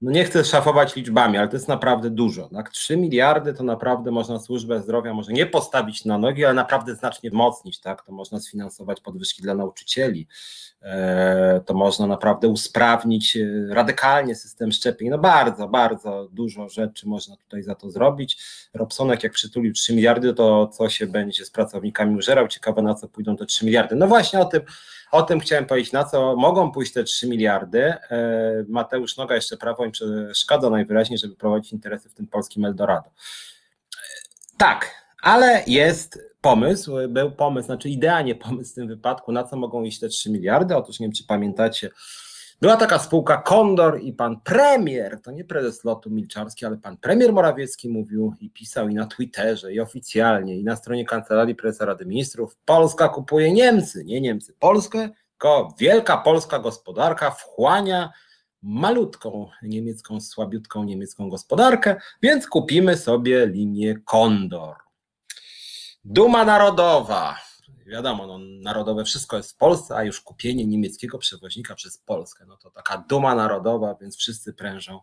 No 0.00 0.10
nie 0.10 0.24
chcę 0.24 0.44
szafować 0.44 0.96
liczbami, 0.96 1.38
ale 1.38 1.48
to 1.48 1.56
jest 1.56 1.68
naprawdę 1.68 2.10
dużo. 2.10 2.48
Tak? 2.48 2.70
3 2.70 2.96
miliardy 2.96 3.54
to 3.54 3.64
naprawdę 3.64 4.10
można 4.10 4.38
służbę 4.38 4.82
zdrowia 4.82 5.14
może 5.14 5.32
nie 5.32 5.46
postawić 5.46 6.04
na 6.04 6.18
nogi, 6.18 6.44
ale 6.44 6.54
naprawdę 6.54 6.94
znacznie 6.94 7.30
wzmocnić. 7.30 7.80
Tak? 7.80 8.02
To 8.02 8.12
można 8.12 8.40
sfinansować 8.40 9.00
podwyżki 9.00 9.42
dla 9.42 9.54
nauczycieli, 9.54 10.26
E, 10.82 11.60
to 11.66 11.74
można 11.74 12.06
naprawdę 12.06 12.48
usprawnić 12.48 13.36
e, 13.36 13.74
radykalnie 13.74 14.34
system 14.34 14.72
szczepień. 14.72 15.08
No 15.08 15.18
bardzo, 15.18 15.68
bardzo 15.68 16.28
dużo 16.32 16.68
rzeczy 16.68 17.08
można 17.08 17.36
tutaj 17.36 17.62
za 17.62 17.74
to 17.74 17.90
zrobić. 17.90 18.42
Robsonek 18.74 19.22
jak 19.22 19.32
przytulił 19.32 19.72
3 19.72 19.94
miliardy, 19.94 20.34
to 20.34 20.66
co 20.66 20.88
się 20.88 21.06
będzie 21.06 21.44
z 21.44 21.50
pracownikami 21.50 22.16
użerał? 22.16 22.48
Ciekawe 22.48 22.82
na 22.82 22.94
co 22.94 23.08
pójdą 23.08 23.36
te 23.36 23.46
3 23.46 23.66
miliardy. 23.66 23.96
No 23.96 24.06
właśnie 24.06 24.40
o 24.40 24.44
tym, 24.44 24.62
o 25.12 25.22
tym 25.22 25.40
chciałem 25.40 25.66
powiedzieć, 25.66 25.92
na 25.92 26.04
co 26.04 26.36
mogą 26.36 26.72
pójść 26.72 26.92
te 26.92 27.04
3 27.04 27.28
miliardy. 27.28 27.82
E, 27.82 27.98
Mateusz 28.68 29.16
Noga 29.16 29.34
jeszcze 29.34 29.56
prawo 29.56 29.84
im 29.84 29.92
przeszkadza 29.92 30.70
najwyraźniej, 30.70 31.18
żeby 31.18 31.36
prowadzić 31.36 31.72
interesy 31.72 32.08
w 32.08 32.14
tym 32.14 32.26
polskim 32.26 32.64
Eldorado. 32.64 33.10
Tak, 34.58 34.90
ale 35.22 35.64
jest 35.66 36.18
pomysł, 36.40 36.92
był 37.08 37.30
pomysł, 37.30 37.66
znaczy 37.66 37.88
idealnie 37.88 38.34
pomysł 38.34 38.72
w 38.72 38.74
tym 38.74 38.88
wypadku, 38.88 39.32
na 39.32 39.44
co 39.44 39.56
mogą 39.56 39.82
iść 39.82 40.00
te 40.00 40.08
3 40.08 40.30
miliardy. 40.30 40.76
Otóż 40.76 41.00
nie 41.00 41.06
wiem, 41.06 41.14
czy 41.14 41.24
pamiętacie, 41.24 41.90
była 42.60 42.76
taka 42.76 42.98
spółka 42.98 43.36
Kondor 43.36 44.00
i 44.02 44.12
pan 44.12 44.40
premier, 44.40 45.20
to 45.22 45.30
nie 45.30 45.44
prezes 45.44 45.84
lotu 45.84 46.10
Milczarski, 46.10 46.66
ale 46.66 46.76
pan 46.76 46.96
premier 46.96 47.32
Morawiecki 47.32 47.88
mówił 47.88 48.34
i 48.40 48.50
pisał 48.50 48.88
i 48.88 48.94
na 48.94 49.06
Twitterze, 49.06 49.72
i 49.72 49.80
oficjalnie, 49.80 50.56
i 50.56 50.64
na 50.64 50.76
stronie 50.76 51.04
Kancelarii 51.04 51.54
Prezesa 51.54 51.84
Rady 51.84 52.06
Ministrów, 52.06 52.56
Polska 52.64 53.08
kupuje 53.08 53.52
Niemcy, 53.52 54.04
nie 54.04 54.20
Niemcy, 54.20 54.54
Polskę, 54.58 55.08
tylko 55.40 55.74
wielka 55.78 56.16
polska 56.16 56.58
gospodarka 56.58 57.30
wchłania 57.30 58.12
malutką 58.62 59.50
niemiecką, 59.62 60.20
słabiutką 60.20 60.84
niemiecką 60.84 61.28
gospodarkę, 61.28 62.00
więc 62.22 62.46
kupimy 62.46 62.96
sobie 62.96 63.46
linię 63.46 63.94
Kondor. 64.04 64.76
Duma 66.04 66.44
narodowa. 66.44 67.49
Wiadomo, 67.90 68.26
no, 68.26 68.38
narodowe 68.38 69.04
wszystko 69.04 69.36
jest 69.36 69.52
w 69.52 69.56
Polsce, 69.56 69.96
a 69.96 70.04
już 70.04 70.20
kupienie 70.20 70.66
niemieckiego 70.66 71.18
przewoźnika 71.18 71.74
przez 71.74 71.98
Polskę, 71.98 72.44
no 72.48 72.56
to 72.56 72.70
taka 72.70 73.04
duma 73.08 73.34
narodowa, 73.34 73.94
więc 74.00 74.16
wszyscy 74.16 74.52
prężą 74.52 75.00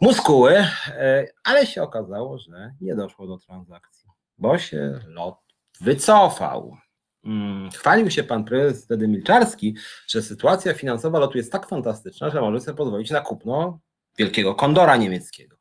muskuły, 0.00 0.66
e, 0.86 1.26
ale 1.44 1.66
się 1.66 1.82
okazało, 1.82 2.38
że 2.38 2.74
nie 2.80 2.94
doszło 2.94 3.26
do 3.26 3.38
transakcji, 3.38 4.10
bo 4.38 4.58
się 4.58 5.00
lot 5.06 5.38
wycofał. 5.80 6.76
Mm, 7.24 7.70
chwalił 7.70 8.10
się 8.10 8.24
pan 8.24 8.44
prezes 8.44 8.84
wtedy 8.84 9.08
Milczarski, 9.08 9.76
że 10.08 10.22
sytuacja 10.22 10.74
finansowa 10.74 11.18
lotu 11.18 11.38
jest 11.38 11.52
tak 11.52 11.68
fantastyczna, 11.68 12.30
że 12.30 12.40
może 12.40 12.60
sobie 12.60 12.76
pozwolić 12.76 13.10
na 13.10 13.20
kupno 13.20 13.80
wielkiego 14.18 14.54
kondora 14.54 14.96
niemieckiego. 14.96 15.56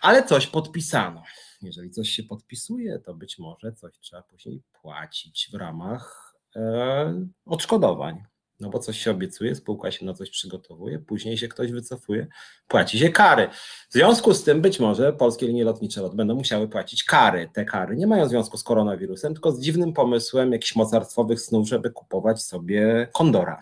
Ale 0.00 0.22
coś 0.22 0.46
podpisano. 0.46 1.22
Jeżeli 1.62 1.90
coś 1.90 2.08
się 2.08 2.22
podpisuje, 2.22 2.98
to 2.98 3.14
być 3.14 3.38
może 3.38 3.72
coś 3.72 3.98
trzeba 3.98 4.22
później 4.22 4.62
płacić 4.82 5.48
w 5.52 5.54
ramach 5.54 6.34
e, 6.56 7.26
odszkodowań 7.46 8.24
no 8.60 8.70
bo 8.70 8.78
coś 8.78 8.98
się 8.98 9.10
obiecuje, 9.10 9.54
spółka 9.54 9.90
się 9.90 10.06
na 10.06 10.14
coś 10.14 10.30
przygotowuje, 10.30 10.98
później 10.98 11.38
się 11.38 11.48
ktoś 11.48 11.72
wycofuje, 11.72 12.26
płaci 12.68 12.98
się 12.98 13.08
kary. 13.08 13.48
W 13.88 13.92
związku 13.92 14.34
z 14.34 14.44
tym 14.44 14.60
być 14.60 14.80
może 14.80 15.12
polskie 15.12 15.46
linie 15.46 15.64
lotnicze 15.64 16.02
lot 16.02 16.14
będą 16.14 16.34
musiały 16.34 16.68
płacić 16.68 17.04
kary. 17.04 17.50
Te 17.52 17.64
kary 17.64 17.96
nie 17.96 18.06
mają 18.06 18.28
związku 18.28 18.56
z 18.56 18.64
koronawirusem, 18.64 19.34
tylko 19.34 19.52
z 19.52 19.60
dziwnym 19.60 19.92
pomysłem 19.92 20.52
jakichś 20.52 20.76
mocarstwowych 20.76 21.40
snów, 21.40 21.68
żeby 21.68 21.90
kupować 21.90 22.42
sobie 22.42 23.08
kondora. 23.12 23.60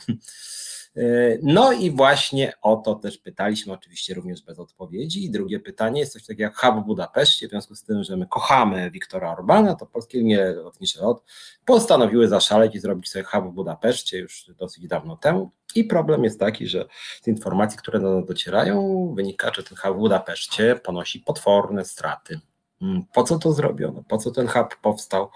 E, 0.98 1.38
no 1.42 1.72
i 1.72 1.90
właśnie 1.90 2.52
o 2.62 2.76
to 2.76 2.94
też 2.94 3.18
pytaliśmy, 3.18 3.72
oczywiście 3.72 4.14
również 4.14 4.42
bez 4.42 4.58
odpowiedzi. 4.58 5.24
I 5.24 5.30
drugie 5.30 5.60
pytanie 5.60 6.00
jest 6.00 6.12
coś 6.12 6.22
takiego 6.22 6.42
jak 6.42 6.56
hub 6.56 6.84
w 6.84 6.86
Budapeszcie, 6.86 7.46
w 7.46 7.50
związku 7.50 7.74
z 7.74 7.84
tym, 7.84 8.04
że 8.04 8.16
my 8.16 8.26
kochamy 8.26 8.90
Wiktora 8.90 9.32
Orbana, 9.32 9.74
to 9.74 9.86
polskie 9.86 10.18
linie 10.18 10.44
lotnicze 10.44 11.00
LOT 11.02 11.24
postanowiły 11.64 12.28
zaszaleć 12.28 12.74
i 12.74 12.78
zrobić 12.78 13.08
sobie 13.08 13.24
hub 13.24 13.44
w 13.44 13.54
Budapeszcie 13.54 14.18
już 14.18 14.50
dosyć 14.58 14.88
dawno 14.88 15.16
temu. 15.16 15.50
I 15.74 15.84
problem 15.84 16.24
jest 16.24 16.40
taki, 16.40 16.66
że 16.66 16.88
z 17.22 17.28
informacji, 17.28 17.78
które 17.78 18.00
do 18.00 18.14
nas 18.14 18.26
docierają, 18.26 19.12
wynika, 19.16 19.52
że 19.54 19.62
ten 19.62 19.78
hub 19.78 19.96
w 19.96 19.98
Budapeszcie 19.98 20.80
ponosi 20.84 21.20
potworne 21.20 21.84
straty. 21.84 22.40
Hmm, 22.80 23.04
po 23.12 23.24
co 23.24 23.38
to 23.38 23.52
zrobiono? 23.52 24.02
Po 24.08 24.18
co 24.18 24.30
ten 24.30 24.46
hub 24.46 24.76
powstał? 24.82 25.30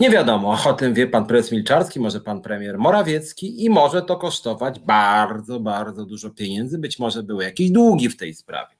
Nie 0.00 0.10
wiadomo, 0.10 0.58
o 0.66 0.72
tym 0.72 0.94
wie 0.94 1.06
pan 1.06 1.26
prezes 1.26 1.52
Milczarski, 1.52 2.00
może 2.00 2.20
pan 2.20 2.40
premier 2.42 2.78
Morawiecki 2.78 3.64
i 3.64 3.70
może 3.70 4.02
to 4.02 4.16
kosztować 4.16 4.80
bardzo, 4.80 5.60
bardzo 5.60 6.04
dużo 6.04 6.30
pieniędzy. 6.30 6.78
Być 6.78 6.98
może 6.98 7.22
były 7.22 7.44
jakieś 7.44 7.70
długi 7.70 8.08
w 8.08 8.16
tej 8.16 8.34
sprawie. 8.34 8.76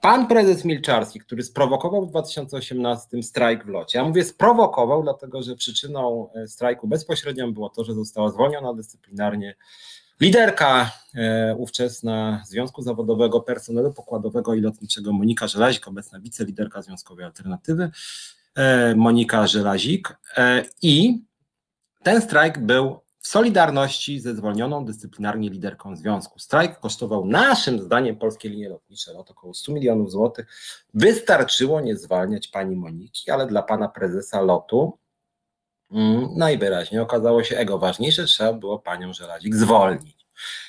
Pan 0.00 0.26
prezes 0.26 0.64
Milczarski, 0.64 1.20
który 1.20 1.42
sprowokował 1.42 2.06
w 2.06 2.10
2018 2.10 3.22
strajk 3.22 3.64
w 3.64 3.68
locie, 3.68 3.98
ja 3.98 4.04
mówię 4.04 4.24
sprowokował, 4.24 5.02
dlatego 5.02 5.42
że 5.42 5.56
przyczyną 5.56 6.28
e, 6.34 6.48
strajku 6.48 6.88
bezpośrednią 6.88 7.54
było 7.54 7.70
to, 7.70 7.84
że 7.84 7.94
została 7.94 8.30
zwolniona 8.30 8.74
dyscyplinarnie 8.74 9.54
liderka 10.20 10.90
e, 11.14 11.54
ówczesna 11.56 12.42
Związku 12.46 12.82
Zawodowego 12.82 13.40
Personelu 13.40 13.92
Pokładowego 13.92 14.54
i 14.54 14.60
Lotniczego 14.60 15.12
Monika 15.12 15.48
Żelazik, 15.48 15.88
obecna 15.88 16.20
wiceliderka 16.20 16.82
Związkowej 16.82 17.24
Alternatywy. 17.24 17.90
E, 18.56 18.94
Monika 18.94 19.46
Żelazik 19.46 20.16
e, 20.36 20.64
i 20.82 21.24
ten 22.02 22.22
strajk 22.22 22.58
był 22.58 23.00
w 23.18 23.28
solidarności 23.28 24.20
ze 24.20 24.34
zwolnioną 24.34 24.84
dyscyplinarnie 24.84 25.50
liderką 25.50 25.96
związku. 25.96 26.38
Strajk 26.38 26.80
kosztował 26.80 27.26
naszym 27.26 27.80
zdaniem 27.80 28.16
polskie 28.16 28.48
linie 28.48 28.68
lotnicze 28.68 29.12
lot 29.12 29.30
około 29.30 29.54
100 29.54 29.72
milionów 29.72 30.10
złotych. 30.10 30.46
Wystarczyło 30.94 31.80
nie 31.80 31.96
zwalniać 31.96 32.48
pani 32.48 32.76
Moniki, 32.76 33.30
ale 33.30 33.46
dla 33.46 33.62
pana 33.62 33.88
prezesa 33.88 34.40
lotu 34.40 34.98
mm, 35.90 36.28
najwyraźniej 36.36 37.00
okazało 37.00 37.44
się 37.44 37.56
ego 37.56 37.78
ważniejsze, 37.78 38.24
trzeba 38.24 38.52
było 38.52 38.78
panią 38.78 39.12
Żelazik 39.12 39.54
zwolnić. 39.54 40.26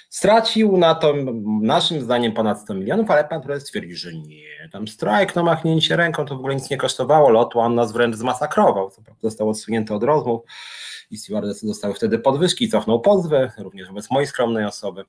Stracił 0.10 0.78
na 0.78 0.96
to 0.96 1.14
naszym 1.62 2.02
zdaniem 2.02 2.34
ponad 2.34 2.62
100 2.62 2.74
milionów, 2.74 3.12
ale 3.12 3.26
pan 3.26 3.42
prezes 3.42 3.70
twierdzi, 3.70 3.96
że 3.96 4.14
nie, 4.14 4.70
tam 4.72 4.88
strajk, 4.88 5.36
no 5.36 5.44
machnięcie 5.44 5.96
ręką 5.96 6.26
to 6.26 6.36
w 6.36 6.40
ogóle 6.40 6.56
nic 6.56 6.70
nie 6.70 6.78
kosztowało 6.78 7.30
lotu, 7.30 7.60
on 7.60 7.76
nas 7.76 7.92
wręcz 7.92 8.16
zmasakrował, 8.16 8.90
co 8.90 9.02
prawda 9.02 9.22
został 9.30 9.50
odsunięty 9.50 9.94
od 9.94 10.04
rozmów 10.04 10.42
i 11.12 11.18
stewardessy 11.18 11.68
dostały 11.68 11.94
wtedy 11.94 12.20
podwyżki, 12.20 12.70
cofnął 12.70 13.02
pozwy, 13.02 13.52
również 13.58 13.88
wobec 13.88 14.12
mojej 14.12 14.28
skromnej 14.28 14.66
osoby. 14.66 15.06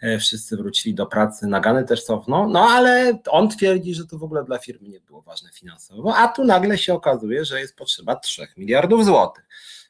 E, 0.00 0.18
wszyscy 0.18 0.56
wrócili 0.56 0.94
do 0.94 1.06
pracy, 1.06 1.46
nagany 1.46 1.84
też 1.84 2.04
cofnął, 2.04 2.48
no 2.48 2.60
ale 2.60 3.18
on 3.30 3.48
twierdzi, 3.48 3.94
że 3.94 4.06
to 4.06 4.18
w 4.18 4.22
ogóle 4.22 4.44
dla 4.44 4.58
firmy 4.58 4.88
nie 4.88 5.00
było 5.00 5.22
ważne 5.22 5.50
finansowo, 5.52 6.16
a 6.16 6.28
tu 6.28 6.44
nagle 6.44 6.78
się 6.78 6.94
okazuje, 6.94 7.44
że 7.44 7.60
jest 7.60 7.76
potrzeba 7.76 8.16
3 8.16 8.46
miliardów 8.56 9.04
złotych. 9.04 9.44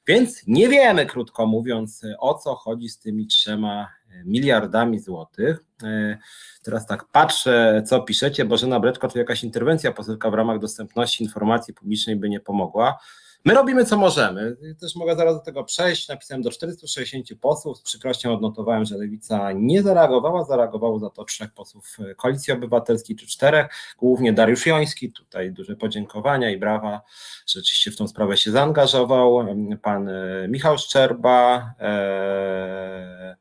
Więc 0.06 0.46
nie 0.46 0.68
wiemy, 0.68 1.06
krótko 1.06 1.46
mówiąc, 1.46 2.02
o 2.18 2.34
co 2.34 2.54
chodzi 2.54 2.88
z 2.88 2.98
tymi 2.98 3.26
trzema 3.26 3.88
miliardami 4.24 4.98
złotych. 4.98 5.64
E, 5.82 6.18
teraz 6.62 6.86
tak 6.86 7.04
patrzę, 7.04 7.82
co 7.86 8.00
piszecie. 8.00 8.44
Bożena 8.44 8.80
Breczko, 8.80 9.08
czy 9.08 9.18
jakaś 9.18 9.44
interwencja 9.44 9.92
poselska 9.92 10.30
w 10.30 10.34
ramach 10.34 10.58
dostępności 10.58 11.24
informacji 11.24 11.74
publicznej 11.74 12.16
by 12.16 12.28
nie 12.28 12.40
pomogła. 12.40 12.98
My 13.44 13.54
robimy 13.54 13.84
co 13.84 13.98
możemy. 13.98 14.56
Też 14.80 14.96
mogę 14.96 15.16
zaraz 15.16 15.34
do 15.34 15.40
tego 15.40 15.64
przejść. 15.64 16.08
Napisałem 16.08 16.42
do 16.42 16.50
460 16.50 17.28
posłów. 17.40 17.78
Z 17.78 17.82
przykrością 17.82 18.34
odnotowałem, 18.34 18.84
że 18.84 18.96
lewica 18.96 19.52
nie 19.52 19.82
zareagowała. 19.82 20.44
Zareagowało 20.44 20.98
za 20.98 21.10
to 21.10 21.24
trzech 21.24 21.52
posłów 21.52 21.96
Koalicji 22.16 22.52
Obywatelskiej 22.52 23.16
czy 23.16 23.26
czterech, 23.26 23.66
głównie 23.98 24.32
Dariusz 24.32 24.66
Joński. 24.66 25.12
Tutaj 25.12 25.52
duże 25.52 25.76
podziękowania 25.76 26.50
i 26.50 26.58
brawa. 26.58 27.02
Rzeczywiście 27.46 27.90
w 27.90 27.96
tą 27.96 28.08
sprawę 28.08 28.36
się 28.36 28.50
zaangażował. 28.50 29.46
Pan 29.82 30.08
e, 30.08 30.48
Michał 30.48 30.78
Szczerba. 30.78 31.74
E, 31.80 33.36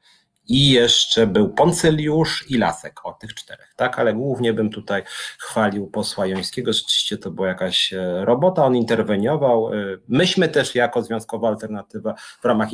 i 0.48 0.70
jeszcze 0.70 1.28
był 1.28 1.50
Poncyliusz 1.50 2.46
i 2.50 2.58
Lasek, 2.58 3.06
o 3.06 3.14
tych 3.14 3.34
czterech, 3.34 3.74
tak, 3.76 4.00
ale 4.00 4.14
głównie 4.14 4.54
bym 4.54 4.70
tutaj 4.70 5.04
chwalił 5.40 5.88
posła 5.88 6.26
Jońskiego, 6.26 6.74
rzeczywiście 6.74 7.18
to 7.18 7.32
była 7.32 7.48
jakaś 7.48 7.94
e, 7.94 8.26
robota, 8.26 8.66
on 8.66 8.76
interweniował, 8.76 9.74
e, 9.74 9.98
myśmy 10.08 10.50
też 10.50 10.76
jako 10.76 11.02
Związkowa 11.02 11.48
Alternatywa 11.48 12.16
w 12.42 12.46
ramach, 12.46 12.70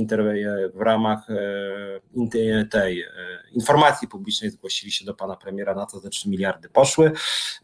w 0.74 0.82
ramach 0.82 1.28
e, 1.30 2.66
tej 2.66 3.06
informacji 3.52 4.08
publicznej 4.08 4.52
zgłosili 4.52 4.92
się 4.92 5.06
do 5.06 5.14
pana 5.14 5.36
premiera, 5.36 5.76
na 5.76 5.86
co 5.86 6.02
te 6.02 6.10
3 6.10 6.30
miliardy 6.30 6.70
poszły, 6.70 7.12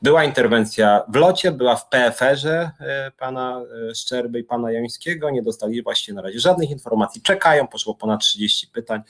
była 0.01 0.23
interwencja 0.23 1.03
w 1.09 1.15
locie, 1.15 1.51
była 1.51 1.75
w 1.75 1.89
PFR-ze 1.89 2.71
pana 3.17 3.61
Szczerby 3.95 4.39
i 4.39 4.43
pana 4.43 4.71
Jońskiego, 4.71 5.29
nie 5.29 5.41
dostali 5.41 5.83
właśnie 5.83 6.13
na 6.13 6.21
razie 6.21 6.39
żadnych 6.39 6.69
informacji, 6.69 7.21
czekają, 7.21 7.67
poszło 7.67 7.95
ponad 7.95 8.21
30 8.21 8.67
pytań, 8.67 9.01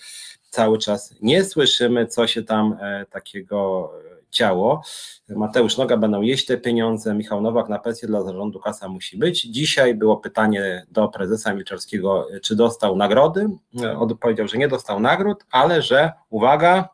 cały 0.56 0.78
czas 0.78 1.16
nie 1.22 1.44
słyszymy, 1.44 2.08
co 2.08 2.28
się 2.28 2.44
tam 2.44 2.78
e, 2.82 3.06
takiego 3.06 3.92
e, 4.12 4.16
działo. 4.32 4.82
Mateusz 5.30 5.78
Noga 5.78 5.98
będą 5.98 6.22
jeść 6.22 6.46
te 6.46 6.58
pieniądze, 6.58 7.14
Michał 7.14 7.42
Nowak 7.42 7.70
na 7.70 7.80
pensję 7.80 8.08
dla 8.08 8.22
zarządu 8.22 8.60
kasa 8.60 8.88
musi 8.88 9.18
być. 9.18 9.42
Dzisiaj 9.42 9.96
było 9.96 10.18
pytanie 10.18 10.86
do 10.92 11.08
prezesa 11.08 11.54
Milczarskiego, 11.54 12.28
e, 12.32 12.40
czy 12.40 12.56
dostał 12.56 12.96
nagrody. 12.96 13.50
On 13.98 14.18
powiedział, 14.18 14.48
że 14.48 14.58
nie 14.58 14.68
dostał 14.68 15.00
nagród, 15.00 15.46
ale 15.52 15.82
że, 15.82 16.12
uwaga, 16.30 16.90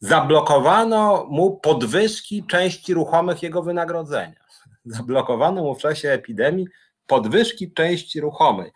zablokowano 0.00 1.26
mu 1.30 1.56
podwyżki 1.56 2.44
części 2.46 2.94
ruchomych 2.94 3.42
jego 3.42 3.62
wynagrodzenia. 3.62 4.42
Zablokowano 4.84 5.62
mu 5.62 5.74
w 5.74 5.78
czasie 5.78 6.10
epidemii 6.10 6.66
podwyżki 7.06 7.72
części 7.72 8.20
ruchomej. 8.20 8.72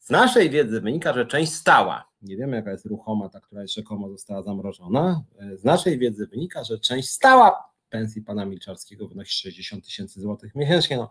Z 0.00 0.10
naszej 0.10 0.50
wiedzy 0.50 0.80
wynika, 0.80 1.12
że 1.12 1.26
część 1.26 1.52
stała, 1.52 2.07
nie 2.22 2.36
wiemy 2.36 2.56
jaka 2.56 2.70
jest 2.70 2.86
ruchoma, 2.86 3.28
ta, 3.28 3.40
która 3.40 3.66
rzekomo 3.66 4.08
została 4.08 4.42
zamrożona. 4.42 5.22
Z 5.54 5.64
naszej 5.64 5.98
wiedzy 5.98 6.26
wynika, 6.26 6.64
że 6.64 6.78
część 6.78 7.10
stała 7.10 7.68
pensji 7.90 8.22
pana 8.22 8.44
Milczarskiego 8.44 9.08
wynosi 9.08 9.32
60 9.42 9.84
tysięcy 9.84 10.20
złotych 10.20 10.54
miesięcznie. 10.54 10.96
No, 10.96 11.08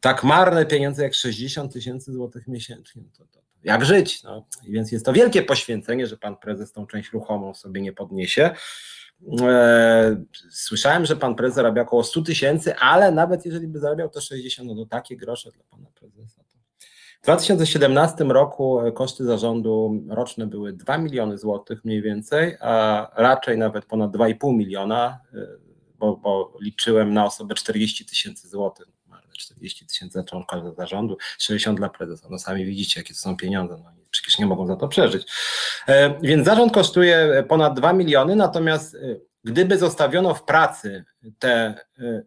tak 0.00 0.24
marne 0.24 0.66
pieniądze 0.66 1.02
jak 1.02 1.14
60 1.14 1.72
tysięcy 1.72 2.12
złotych 2.12 2.48
miesięcznie, 2.48 3.02
no 3.02 3.08
to, 3.18 3.26
to, 3.26 3.44
jak 3.64 3.84
żyć? 3.84 4.22
No. 4.22 4.46
I 4.66 4.72
więc 4.72 4.92
jest 4.92 5.06
to 5.06 5.12
wielkie 5.12 5.42
poświęcenie, 5.42 6.06
że 6.06 6.16
pan 6.16 6.36
prezes 6.36 6.72
tą 6.72 6.86
część 6.86 7.12
ruchomą 7.12 7.54
sobie 7.54 7.80
nie 7.80 7.92
podniesie. 7.92 8.50
E, 9.42 10.24
słyszałem, 10.50 11.06
że 11.06 11.16
pan 11.16 11.34
prezes 11.34 11.54
zarabia 11.54 11.82
około 11.82 12.04
100 12.04 12.22
tysięcy, 12.22 12.76
ale 12.76 13.12
nawet 13.12 13.46
jeżeli 13.46 13.68
by 13.68 13.78
zarabiał 13.78 14.08
to 14.08 14.20
60, 14.20 14.68
no 14.68 14.74
to 14.74 14.86
takie 14.86 15.16
grosze 15.16 15.50
dla 15.50 15.64
pana 15.64 15.90
prezesa. 15.94 16.44
W 17.24 17.26
2017 17.26 18.24
roku 18.24 18.80
koszty 18.94 19.24
zarządu 19.24 20.02
roczne 20.08 20.46
były 20.46 20.72
2 20.72 20.98
miliony 20.98 21.38
złotych 21.38 21.84
mniej 21.84 22.02
więcej, 22.02 22.56
a 22.60 23.06
raczej 23.16 23.58
nawet 23.58 23.84
ponad 23.84 24.10
2,5 24.10 24.54
miliona, 24.54 25.20
y, 25.34 25.46
bo, 25.98 26.16
bo 26.16 26.52
liczyłem 26.60 27.14
na 27.14 27.24
osobę 27.24 27.54
40 27.54 28.06
tysięcy 28.06 28.48
złotych. 28.48 28.86
40 29.38 29.86
tysięcy 29.86 30.12
dla 30.12 30.24
członka 30.24 30.62
zarządu, 30.76 31.16
60 31.38 31.78
dla 31.78 31.88
prezesa. 31.88 32.28
No 32.30 32.38
sami 32.38 32.64
widzicie, 32.64 33.00
jakie 33.00 33.14
to 33.14 33.20
są 33.20 33.36
pieniądze. 33.36 33.76
No, 33.84 33.90
przecież 34.10 34.38
nie 34.38 34.46
mogą 34.46 34.66
za 34.66 34.76
to 34.76 34.88
przeżyć. 34.88 35.26
E, 35.88 36.20
więc 36.20 36.46
zarząd 36.46 36.72
kosztuje 36.72 37.44
ponad 37.48 37.76
2 37.76 37.92
miliony, 37.92 38.36
natomiast 38.36 38.96
Gdyby 39.44 39.78
zostawiono 39.78 40.34
w 40.34 40.44
pracy 40.44 41.04
te 41.38 41.74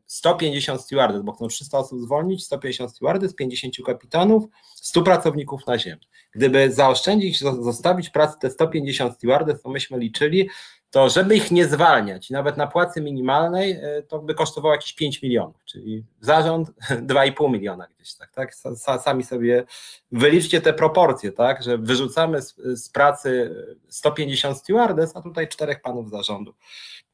150 0.05 0.81
stewardess, 0.81 1.21
bo 1.21 1.31
chcą 1.31 1.47
300 1.47 1.77
osób 1.77 2.01
zwolnić, 2.01 2.43
150 2.43 2.91
stewardess, 2.91 3.35
50 3.35 3.75
kapitanów, 3.85 4.43
100 4.75 5.01
pracowników 5.01 5.67
na 5.67 5.79
ziemi. 5.79 6.01
Gdyby 6.31 6.71
zaoszczędzić, 6.71 7.39
zostawić 7.39 8.09
pracy 8.09 8.35
te 8.39 8.49
150 8.49 9.15
stewardess, 9.15 9.61
to 9.61 9.69
myśmy 9.69 9.99
liczyli, 9.99 10.49
to 10.91 11.09
żeby 11.09 11.35
ich 11.35 11.51
nie 11.51 11.67
zwalniać, 11.67 12.29
nawet 12.29 12.57
na 12.57 12.67
płacy 12.67 13.01
minimalnej, 13.01 13.71
e, 13.71 14.03
to 14.07 14.19
by 14.19 14.33
kosztowało 14.33 14.73
jakieś 14.73 14.93
5 14.93 15.21
milionów, 15.21 15.63
czyli 15.65 16.03
zarząd 16.21 16.69
2,5 17.11 17.51
miliona 17.51 17.87
gdzieś, 17.95 18.15
tak, 18.15 18.31
tak? 18.31 18.55
Sami 19.03 19.23
sobie 19.23 19.65
wyliczcie 20.11 20.61
te 20.61 20.73
proporcje, 20.73 21.31
tak, 21.31 21.63
że 21.63 21.77
wyrzucamy 21.77 22.41
z, 22.41 22.55
z 22.55 22.89
pracy 22.89 23.55
150 23.89 24.57
stewardess, 24.57 25.15
a 25.15 25.21
tutaj 25.21 25.47
czterech 25.47 25.81
panów 25.81 26.09
zarządu, 26.09 26.53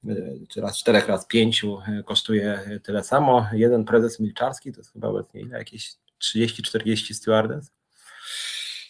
e, 0.07 0.15
czy 0.49 0.61
raz 0.61 0.77
czterech, 0.77 1.07
raz 1.07 1.25
pięciu 1.25 1.79
e, 1.87 2.03
kosztuje 2.03 2.79
tyle 2.83 3.03
samo. 3.03 3.47
Jeden 3.53 3.85
prezes 3.85 4.19
Milczarski 4.19 4.71
to 4.71 4.79
jest 4.79 4.93
chyba 4.93 5.07
obecnie 5.07 5.41
ile, 5.41 5.57
jakieś 5.57 5.93
30-40 6.21 7.13
stewardess. 7.13 7.71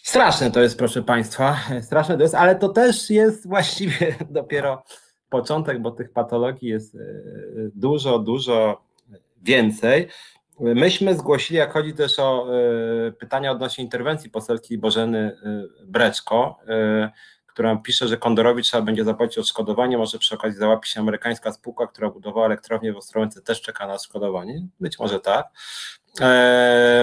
Straszne 0.04 0.50
to 0.50 0.60
jest, 0.60 0.78
proszę 0.78 1.02
Państwa, 1.02 1.56
straszne 1.82 2.16
to 2.16 2.22
jest, 2.22 2.34
ale 2.34 2.56
to 2.56 2.68
też 2.68 3.10
jest 3.10 3.48
właściwie 3.48 4.14
dopiero 4.30 4.84
początek, 5.28 5.82
bo 5.82 5.90
tych 5.90 6.12
patologii 6.12 6.68
jest 6.68 6.94
e, 6.94 6.98
dużo, 7.74 8.18
dużo 8.18 8.84
więcej. 9.42 10.08
Myśmy 10.60 11.14
zgłosili, 11.14 11.58
jak 11.58 11.72
chodzi 11.72 11.94
też 11.94 12.18
o 12.18 12.46
e, 13.08 13.12
pytania 13.12 13.52
odnośnie 13.52 13.84
interwencji 13.84 14.30
poselki 14.30 14.78
Bożeny 14.78 15.18
e, 15.18 15.64
Breczko, 15.86 16.58
która 17.46 17.76
pisze, 17.76 18.08
że 18.08 18.16
Kondorowi 18.16 18.62
trzeba 18.62 18.82
będzie 18.82 19.04
zapłacić 19.04 19.38
odszkodowanie, 19.38 19.98
może 19.98 20.18
przy 20.18 20.34
okazji 20.34 20.58
załapi 20.58 20.88
się 20.88 21.00
amerykańska 21.00 21.52
spółka, 21.52 21.86
która 21.86 22.10
budowała 22.10 22.46
elektrownię 22.46 22.92
w 22.92 22.96
Ostrołęce, 22.96 23.42
też 23.42 23.62
czeka 23.62 23.86
na 23.86 23.94
odszkodowanie, 23.94 24.66
być 24.80 24.98
może 24.98 25.20
tak. 25.20 25.46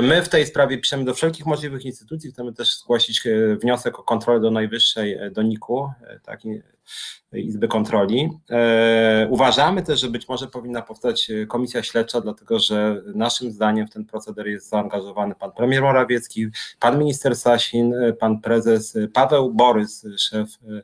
My 0.01 0.21
w 0.23 0.29
tej 0.29 0.45
sprawie 0.45 0.77
piszemy 0.77 1.05
do 1.05 1.13
wszelkich 1.13 1.45
możliwych 1.45 1.85
instytucji, 1.85 2.31
chcemy 2.31 2.53
też 2.53 2.77
zgłosić 2.77 3.23
wniosek 3.61 3.99
o 3.99 4.03
kontrolę 4.03 4.39
do 4.39 4.51
najwyższej, 4.51 5.17
do 5.31 5.41
NIK-u, 5.41 5.91
tak, 6.23 6.39
Izby 7.33 7.67
Kontroli. 7.67 8.29
E, 8.49 9.27
uważamy 9.29 9.83
też, 9.83 9.99
że 9.99 10.09
być 10.09 10.27
może 10.29 10.47
powinna 10.47 10.81
powstać 10.81 11.31
komisja 11.47 11.83
śledcza, 11.83 12.21
dlatego 12.21 12.59
że 12.59 13.01
naszym 13.15 13.51
zdaniem 13.51 13.87
w 13.87 13.89
ten 13.89 14.05
proceder 14.05 14.47
jest 14.47 14.69
zaangażowany 14.69 15.35
pan 15.35 15.51
premier 15.51 15.81
Morawiecki, 15.81 16.47
pan 16.79 16.99
minister 16.99 17.35
Sasin, 17.35 17.93
pan 18.19 18.41
prezes 18.41 18.97
Paweł 19.13 19.53
Borys, 19.53 20.05
szef 20.17 20.49
e, 20.63 20.81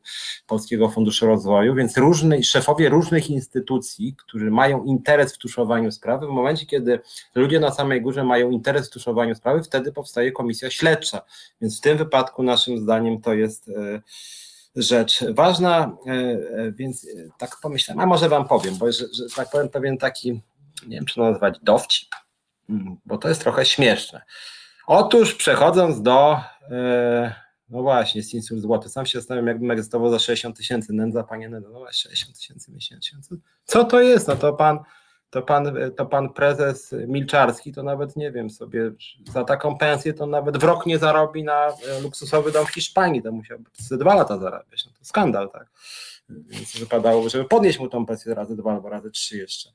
Polskiego 0.47 0.89
Funduszu 0.89 1.25
Rozwoju, 1.25 1.75
więc 1.75 1.97
różne, 1.97 2.43
szefowie 2.43 2.89
różnych 2.89 3.29
instytucji, 3.29 4.15
którzy 4.17 4.51
mają 4.51 4.83
interes 4.83 5.33
w 5.33 5.37
tuszowaniu 5.37 5.91
sprawy, 5.91 6.27
w 6.27 6.29
momencie, 6.29 6.65
kiedy 6.65 6.99
ludzie 7.35 7.59
na 7.59 7.71
samej 7.71 8.01
górze 8.01 8.23
mają 8.23 8.51
interes 8.51 8.87
w 8.87 8.93
tuszowaniu 8.93 9.35
sprawy, 9.35 9.63
wtedy 9.63 9.91
powstaje 9.91 10.31
komisja 10.31 10.71
śledcza. 10.71 11.21
Więc 11.61 11.77
w 11.77 11.81
tym 11.81 11.97
wypadku 11.97 12.43
naszym 12.43 12.77
zdaniem 12.77 13.21
to 13.21 13.33
jest 13.33 13.69
e, 13.69 14.01
rzecz 14.77 15.23
ważna, 15.33 15.97
e, 16.07 16.11
e, 16.11 16.71
więc 16.71 17.05
e, 17.05 17.07
tak 17.37 17.57
pomyślałem, 17.61 17.99
a 17.99 18.05
może 18.05 18.29
wam 18.29 18.47
powiem, 18.47 18.77
bo 18.77 18.91
że, 18.91 19.05
że 19.13 19.35
tak 19.35 19.49
powiem 19.49 19.69
pewien 19.69 19.97
taki, 19.97 20.31
nie 20.87 20.95
wiem 20.95 21.05
czy 21.05 21.15
to 21.15 21.21
nazwać 21.21 21.59
dowcip, 21.63 22.09
mm, 22.69 22.97
bo 23.05 23.17
to 23.17 23.29
jest 23.29 23.41
trochę 23.41 23.65
śmieszne. 23.65 24.21
Otóż 24.87 25.35
przechodząc 25.35 26.01
do, 26.01 26.39
no 27.69 27.81
właśnie, 27.81 28.23
Sinsur 28.23 28.59
Złoty, 28.59 28.89
sam 28.89 29.05
się 29.05 29.19
zastanawiam, 29.19 29.47
jakbym 29.47 29.71
egzystował 29.71 30.11
za 30.11 30.19
60 30.19 30.57
tysięcy, 30.57 30.93
nędza 30.93 31.23
panie, 31.23 31.49
no 31.49 31.79
właśnie 31.79 32.09
60 32.09 32.37
tysięcy 32.37 32.71
miesięcznie, 32.71 33.19
co 33.65 33.85
to 33.85 34.01
jest, 34.01 34.27
no 34.27 34.35
to 34.35 34.53
pan 34.53 34.79
to 35.29 35.41
pan, 35.41 35.75
to 35.97 36.05
pan 36.05 36.33
prezes 36.33 36.95
Milczarski 37.07 37.73
to 37.73 37.83
nawet 37.83 38.15
nie 38.15 38.31
wiem 38.31 38.49
sobie, 38.49 38.91
za 39.31 39.43
taką 39.43 39.77
pensję 39.77 40.13
to 40.13 40.25
nawet 40.25 40.57
w 40.57 40.63
rok 40.63 40.85
nie 40.85 40.97
zarobi 40.97 41.43
na 41.43 41.67
e, 41.67 42.01
luksusowy 42.01 42.51
dom 42.51 42.65
w 42.65 42.73
Hiszpanii, 42.73 43.21
to 43.21 43.31
musiałby 43.31 43.69
dwa 43.91 44.15
lata 44.15 44.37
zarabiać, 44.37 44.85
no 44.85 44.91
to 44.99 45.05
skandal, 45.05 45.49
tak. 45.49 45.67
Więc 46.29 46.79
wypadałoby, 46.79 47.29
żeby 47.29 47.45
podnieść 47.45 47.79
mu 47.79 47.89
tą 47.89 48.05
pensję 48.05 48.33
razy 48.33 48.55
dwa 48.55 48.73
albo 48.73 48.89
razy 48.89 49.11
trzy 49.11 49.37
jeszcze. 49.37 49.69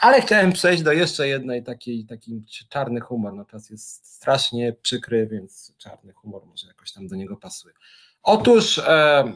Ale 0.00 0.20
chciałem 0.20 0.52
przejść 0.52 0.82
do 0.82 0.92
jeszcze 0.92 1.28
jednej 1.28 1.62
takiej, 1.64 2.04
taki 2.04 2.44
czarny 2.68 3.00
humor, 3.00 3.34
no 3.34 3.44
czas 3.44 3.70
jest 3.70 4.14
strasznie 4.14 4.72
przykry, 4.72 5.26
więc 5.26 5.72
czarny 5.78 6.12
humor 6.12 6.46
może 6.46 6.66
jakoś 6.66 6.92
tam 6.92 7.08
do 7.08 7.16
niego 7.16 7.36
pasuje. 7.36 7.74
Otóż 8.22 8.78
e, 8.78 9.32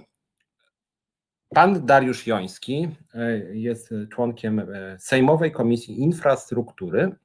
Pan 1.54 1.86
Dariusz 1.86 2.26
Joński 2.26 2.88
e, 3.14 3.38
jest 3.56 3.94
członkiem 4.10 4.58
e, 4.58 4.98
Sejmowej 4.98 5.52
Komisji 5.52 6.00
Infrastruktury 6.00 7.16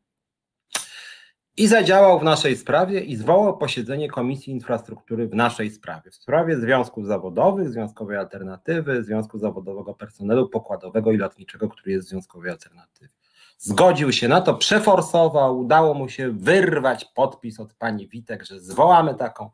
i 1.58 1.68
zadziałał 1.68 2.20
w 2.20 2.24
naszej 2.24 2.58
sprawie 2.58 3.00
i 3.00 3.16
zwołał 3.16 3.58
posiedzenie 3.58 4.10
Komisji 4.10 4.54
Infrastruktury 4.54 5.28
w 5.28 5.36
naszej 5.36 5.72
sprawie, 5.72 6.12
w 6.12 6.16
sprawie 6.16 6.58
związków 6.58 7.06
zawodowych, 7.06 7.70
związkowej 7.70 8.18
alternatywy, 8.18 9.04
związku 9.04 9.38
zawodowego 9.38 9.94
personelu 9.94 10.50
pokładowego 10.50 11.12
i 11.12 11.18
lotniczego, 11.18 11.70
który 11.70 11.92
jest 11.92 12.08
w 12.08 12.10
związkowej 12.10 12.52
alternatywie. 12.52 13.10
Zgodził 13.58 14.12
się 14.12 14.28
na 14.28 14.42
to, 14.42 14.54
przeforsował, 14.54 15.60
udało 15.60 15.94
mu 15.94 16.10
się 16.10 16.32
wyrwać 16.32 17.06
podpis 17.06 17.60
od 17.60 17.74
pani 17.74 18.08
Witek, 18.08 18.46
że 18.46 18.60
zwołamy 18.60 19.16
taką 19.16 19.50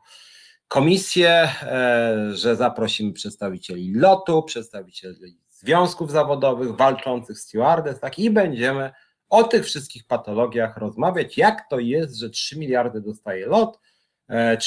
komisję, 0.72 1.48
e, 1.62 2.30
że 2.32 2.56
zaprosimy 2.56 3.12
przedstawicieli 3.12 3.94
lotu, 3.94 4.42
przedstawicieli 4.42 5.38
związków 5.50 6.10
zawodowych, 6.10 6.76
walczących 6.76 7.38
stewardess, 7.38 8.00
tak 8.00 8.18
i 8.18 8.30
będziemy 8.30 8.90
o 9.28 9.44
tych 9.44 9.64
wszystkich 9.64 10.06
patologiach 10.06 10.76
rozmawiać, 10.76 11.38
jak 11.38 11.68
to 11.68 11.78
jest, 11.78 12.16
że 12.16 12.30
3 12.30 12.58
miliardy 12.58 13.00
dostaje 13.00 13.46
lot 13.46 13.80
e, 14.28 14.58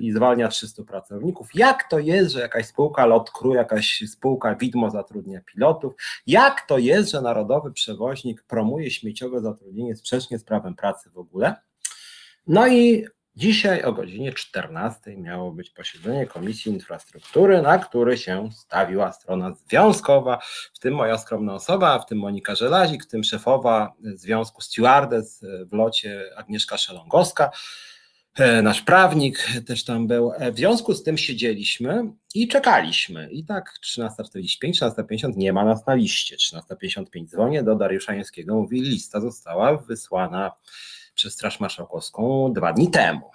i 0.00 0.12
zwalnia 0.12 0.48
300 0.48 0.82
pracowników, 0.82 1.48
jak 1.54 1.88
to 1.88 1.98
jest, 1.98 2.32
że 2.32 2.40
jakaś 2.40 2.66
spółka 2.66 3.06
lot 3.06 3.30
crew, 3.30 3.54
jakaś 3.54 4.02
spółka 4.08 4.54
widmo 4.54 4.90
zatrudnia 4.90 5.40
pilotów, 5.40 5.94
jak 6.26 6.66
to 6.66 6.78
jest, 6.78 7.10
że 7.10 7.20
narodowy 7.20 7.72
przewoźnik 7.72 8.42
promuje 8.42 8.90
śmieciowe 8.90 9.40
zatrudnienie 9.40 9.96
sprzecznie 9.96 10.38
z 10.38 10.44
prawem 10.44 10.74
pracy 10.74 11.10
w 11.10 11.18
ogóle. 11.18 11.54
No 12.46 12.68
i 12.68 13.04
Dzisiaj 13.36 13.82
o 13.82 13.92
godzinie 13.92 14.32
14 14.32 15.16
miało 15.16 15.52
być 15.52 15.70
posiedzenie 15.70 16.26
Komisji 16.26 16.72
Infrastruktury, 16.72 17.62
na 17.62 17.78
które 17.78 18.16
się 18.16 18.48
stawiła 18.52 19.12
strona 19.12 19.54
związkowa, 19.54 20.38
w 20.74 20.78
tym 20.78 20.94
moja 20.94 21.18
skromna 21.18 21.54
osoba, 21.54 21.98
w 21.98 22.06
tym 22.06 22.18
Monika 22.18 22.54
Żelazik, 22.54 23.04
w 23.04 23.08
tym 23.08 23.24
szefowa 23.24 23.92
Związku 24.00 24.62
Stewardess 24.62 25.44
w 25.66 25.72
locie 25.72 26.30
Agnieszka 26.36 26.78
Szelongowska, 26.78 27.50
e, 28.38 28.62
nasz 28.62 28.82
prawnik 28.82 29.48
też 29.66 29.84
tam 29.84 30.06
był. 30.06 30.32
E, 30.32 30.52
w 30.52 30.56
związku 30.56 30.94
z 30.94 31.02
tym 31.02 31.18
siedzieliśmy 31.18 32.12
i 32.34 32.48
czekaliśmy. 32.48 33.28
I 33.30 33.44
tak 33.44 33.74
13.45, 33.84 34.72
13.50 34.72 35.36
nie 35.36 35.52
ma 35.52 35.64
nas 35.64 35.86
na 35.86 35.94
liście. 35.94 36.36
13.55 36.36 37.26
dzwonię 37.26 37.62
do 37.62 37.74
Dariusza 37.74 38.14
Jańskiego, 38.14 38.54
mówi 38.54 38.80
lista 38.80 39.20
została 39.20 39.76
wysłana 39.76 40.52
przez 41.14 41.32
Straż 41.32 41.60
Marszałkowską 41.60 42.52
dwa 42.52 42.72
dni 42.72 42.90
temu. 42.90 43.30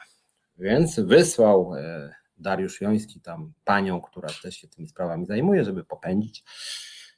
Więc 0.57 0.99
wysłał 0.99 1.75
e, 1.75 2.15
Dariusz 2.37 2.81
Joński 2.81 3.21
tam 3.21 3.53
panią, 3.65 4.01
która 4.01 4.29
też 4.43 4.55
się 4.55 4.67
tymi 4.67 4.87
sprawami 4.87 5.25
zajmuje, 5.25 5.65
żeby 5.65 5.83
popędzić. 5.83 6.43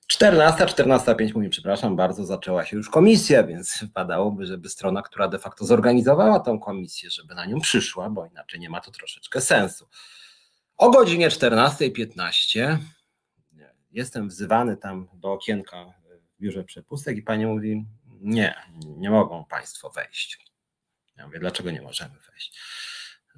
14, 0.07 0.65
14.05 0.65 1.35
mówi, 1.35 1.49
przepraszam 1.49 1.95
bardzo, 1.95 2.25
zaczęła 2.25 2.65
się 2.65 2.77
już 2.77 2.89
komisja, 2.89 3.43
więc 3.43 3.77
wypadałoby, 3.81 4.45
żeby 4.45 4.69
strona, 4.69 5.01
która 5.01 5.27
de 5.27 5.39
facto 5.39 5.65
zorganizowała 5.65 6.39
tą 6.39 6.59
komisję, 6.59 7.09
żeby 7.09 7.35
na 7.35 7.45
nią 7.45 7.59
przyszła, 7.59 8.09
bo 8.09 8.25
inaczej 8.25 8.59
nie 8.59 8.69
ma 8.69 8.81
to 8.81 8.91
troszeczkę 8.91 9.41
sensu. 9.41 9.87
O 10.77 10.89
godzinie 10.89 11.29
14.15 11.29 12.77
jestem 13.91 14.29
wzywany 14.29 14.77
tam 14.77 15.07
do 15.13 15.31
okienka 15.31 15.85
w 16.37 16.41
biurze 16.41 16.63
przepustek 16.63 17.17
i 17.17 17.21
pani 17.21 17.45
mówi, 17.45 17.85
nie, 18.21 18.55
nie 18.85 19.09
mogą 19.09 19.45
państwo 19.45 19.89
wejść. 19.89 20.50
Ja 21.17 21.25
mówię, 21.25 21.39
dlaczego 21.39 21.71
nie 21.71 21.81
możemy 21.81 22.15
wejść? 22.31 22.59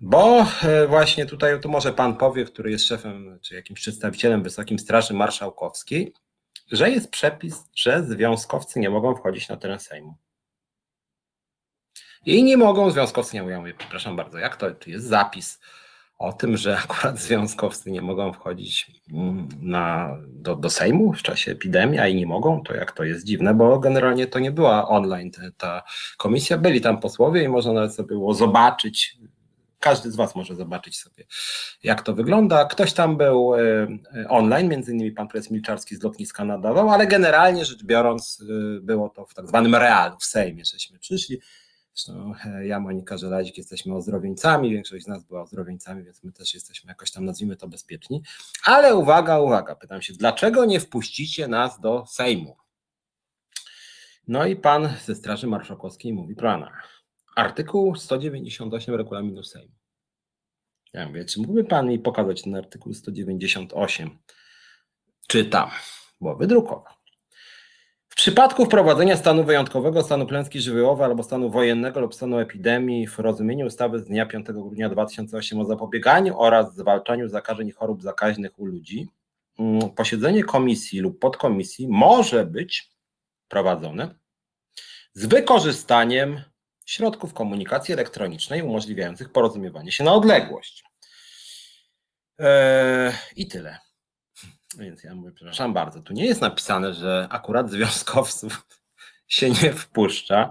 Bo 0.02 0.46
e, 0.64 0.88
właśnie 0.88 1.26
tutaj, 1.26 1.62
to 1.62 1.70
może 1.70 1.94
pan 1.94 2.18
powie, 2.18 2.46
który 2.46 2.72
jest 2.72 2.88
szefem, 2.88 3.40
czy 3.42 3.56
jakimś 3.56 3.80
przedstawicielem 3.80 4.44
Wysokim 4.44 4.80
Straży 4.80 5.14
Marszałkowskiej, 5.14 6.14
że 6.72 6.90
jest 6.90 7.12
przepis, 7.12 7.64
że 7.76 8.04
związkowcy 8.04 8.80
nie 8.80 8.90
mogą 8.90 9.16
wchodzić 9.16 9.50
na 9.50 9.58
teren 9.58 9.80
Sejmu. 9.80 10.18
I 12.26 12.44
nie 12.44 12.58
mogą 12.58 12.92
związkowcy, 12.92 13.36
nie 13.36 13.44
mówią, 13.44 13.64
przepraszam 13.78 14.16
bardzo, 14.16 14.38
jak 14.38 14.56
to, 14.56 14.72
czy 14.72 14.92
jest 14.92 15.06
zapis 15.06 15.60
o 16.24 16.34
tym, 16.34 16.58
że 16.58 16.78
akurat 16.84 17.20
związkowcy 17.20 17.92
nie 17.92 18.02
mogą 18.02 18.34
wchodzić 18.34 18.92
mm, 19.14 19.50
na, 19.62 20.18
do, 20.28 20.56
do 20.56 20.70
Sejmu 20.70 21.14
w 21.14 21.22
czasie 21.22 21.52
epidemii, 21.52 22.00
a 22.00 22.08
i 22.08 22.16
nie 22.16 22.26
mogą, 22.26 22.64
to 22.64 22.76
jak 22.76 22.92
to 22.92 23.04
jest 23.04 23.26
dziwne, 23.26 23.54
bo 23.54 23.80
generalnie 23.80 24.28
to 24.28 24.40
nie 24.40 24.52
była 24.52 24.88
online 24.88 25.32
ta, 25.32 25.42
ta 25.58 25.84
komisja, 26.18 26.58
byli 26.58 26.82
tam 26.82 27.00
posłowie 27.00 27.44
i 27.44 27.50
można 27.50 27.74
nawet 27.74 27.96
sobie 27.96 28.08
było 28.08 28.34
zobaczyć, 28.34 29.18
każdy 29.80 30.12
z 30.12 30.16
Was 30.16 30.36
może 30.36 30.56
zobaczyć 30.56 31.00
sobie, 31.00 31.24
jak 31.84 32.02
to 32.02 32.14
wygląda. 32.14 32.66
Ktoś 32.66 32.94
tam 32.94 33.18
był 33.18 33.56
e, 33.56 33.88
online, 34.30 34.70
między 34.70 34.92
innymi 34.92 35.12
pan 35.12 35.28
prezes 35.28 35.52
Milczarski 35.52 35.96
z 35.96 36.04
lotniska 36.04 36.46
nadawał, 36.46 36.90
ale 36.90 37.08
generalnie 37.08 37.66
rzecz 37.66 37.84
biorąc 37.84 38.44
e, 38.78 38.82
było 38.82 39.10
to 39.10 39.26
w 39.26 39.34
tak 39.34 39.48
zwanym 39.48 39.76
realu, 39.76 40.18
w 40.20 40.26
Sejmie, 40.26 40.66
żeśmy 40.66 41.00
przyszli. 41.00 41.40
Zresztą 41.96 42.34
ja, 42.64 42.80
Monika 42.80 43.18
Żelazik, 43.18 43.58
jesteśmy 43.58 43.96
ozdrowieńcami, 43.96 44.72
większość 44.72 45.06
z 45.06 45.08
nas 45.08 45.24
była 45.24 45.42
ozdrowieńcami, 45.42 46.04
więc 46.04 46.24
my 46.24 46.32
też 46.32 46.54
jesteśmy 46.54 46.90
jakoś 46.92 47.12
tam, 47.12 47.26
nazwijmy 47.26 47.56
to, 47.56 47.68
bezpieczni. 47.68 48.22
Ale 48.66 48.96
uwaga, 48.96 49.40
uwaga, 49.40 49.76
pytam 49.76 50.02
się, 50.02 50.14
dlaczego 50.14 50.66
nie 50.66 50.80
wpuścicie 50.80 51.48
nas 51.48 51.80
do 51.80 52.06
Sejmu? 52.06 52.58
No 54.28 54.46
i 54.46 54.56
pan 54.56 54.90
ze 55.06 55.16
Straży 55.16 55.48
Marszałkowskiej 55.48 56.14
mówi, 56.14 56.36
pana, 56.36 56.72
artykuł 57.36 57.96
198 57.96 58.96
regulaminu 58.96 59.44
Sejmu. 59.44 59.74
Ja 60.94 61.08
mówię, 61.08 61.26
czy 61.26 61.40
mógłby 61.40 61.64
pan 61.64 61.88
mi 61.88 62.00
pokazać 62.00 62.42
ten 62.42 62.56
artykuł 62.56 62.94
198? 62.94 64.20
Czytam, 65.28 65.70
bo 66.22 66.36
wydrukował. 66.36 66.94
W 68.14 68.16
przypadku 68.16 68.66
wprowadzenia 68.66 69.18
stanu 69.18 69.44
wyjątkowego, 69.44 70.04
stanu 70.04 70.28
klęski 70.28 70.62
żywiołowej 70.62 71.06
albo 71.06 71.24
stanu 71.24 71.50
wojennego 71.50 72.00
lub 72.00 72.16
stanu 72.16 72.40
epidemii 72.40 73.08
w 73.08 73.20
rozumieniu 73.20 73.66
ustawy 73.66 74.00
z 74.00 74.06
dnia 74.06 74.26
5 74.26 74.46
grudnia 74.46 74.90
2008 74.90 75.60
o 75.60 75.66
zapobieganiu 75.66 76.40
oraz 76.40 76.76
zwalczaniu 76.76 77.30
zakażeń 77.30 77.68
i 77.68 77.72
chorób 77.72 78.02
zakaźnych 78.02 78.60
u 78.60 78.66
ludzi, 78.66 79.08
mm, 79.60 79.90
posiedzenie 79.90 80.44
komisji 80.44 81.00
lub 81.00 81.20
podkomisji 81.20 81.88
może 81.88 82.46
być 82.46 82.90
prowadzone 83.48 84.16
z 85.14 85.26
wykorzystaniem 85.26 86.42
środków 86.86 87.34
komunikacji 87.34 87.94
elektronicznej 87.94 88.62
umożliwiających 88.62 89.32
porozumiewanie 89.32 89.92
się 89.92 90.04
na 90.04 90.14
odległość. 90.14 90.84
Eee, 92.40 93.14
I 93.36 93.48
tyle. 93.48 93.78
Więc 94.78 95.04
ja 95.04 95.16
mówię, 95.16 95.32
przepraszam 95.32 95.74
bardzo, 95.74 96.02
tu 96.02 96.14
nie 96.14 96.26
jest 96.26 96.42
napisane, 96.42 96.94
że 96.94 97.28
akurat 97.30 97.70
związkowców 97.70 98.68
się 99.28 99.50
nie 99.50 99.74
wpuszcza, 99.74 100.50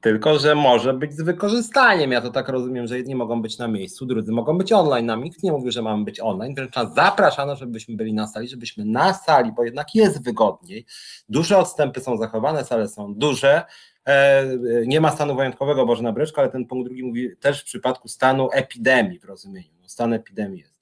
tylko 0.00 0.38
że 0.38 0.54
może 0.54 0.94
być 0.94 1.12
z 1.12 1.22
wykorzystaniem. 1.22 2.12
Ja 2.12 2.20
to 2.20 2.30
tak 2.30 2.48
rozumiem, 2.48 2.86
że 2.86 2.96
jedni 2.96 3.14
mogą 3.14 3.42
być 3.42 3.58
na 3.58 3.68
miejscu, 3.68 4.06
drudzy 4.06 4.32
mogą 4.32 4.58
być 4.58 4.72
online. 4.72 5.06
Nam 5.06 5.24
nikt 5.24 5.42
nie 5.42 5.52
mówił, 5.52 5.70
że 5.70 5.82
mamy 5.82 6.04
być 6.04 6.20
online, 6.20 6.54
wręcz 6.54 6.74
nas 6.74 6.94
zapraszano, 6.94 7.56
żebyśmy 7.56 7.96
byli 7.96 8.14
na 8.14 8.26
sali, 8.26 8.48
żebyśmy 8.48 8.84
na 8.84 9.14
sali, 9.14 9.52
bo 9.52 9.64
jednak 9.64 9.94
jest 9.94 10.24
wygodniej. 10.24 10.86
Duże 11.28 11.58
odstępy 11.58 12.00
są 12.00 12.16
zachowane, 12.16 12.64
sale 12.64 12.88
są 12.88 13.14
duże. 13.14 13.62
E, 14.04 14.44
nie 14.86 15.00
ma 15.00 15.10
stanu 15.10 15.36
wyjątkowego, 15.36 15.86
Boże 15.86 16.12
bryczkę, 16.12 16.40
ale 16.40 16.50
ten 16.50 16.66
punkt 16.66 16.88
drugi 16.88 17.02
mówi 17.02 17.36
też 17.40 17.60
w 17.60 17.64
przypadku 17.64 18.08
stanu 18.08 18.48
epidemii 18.52 19.18
w 19.18 19.24
rozumieniu. 19.24 19.70
No, 19.82 19.88
stan 19.88 20.12
epidemii 20.12 20.60
jest. 20.60 20.74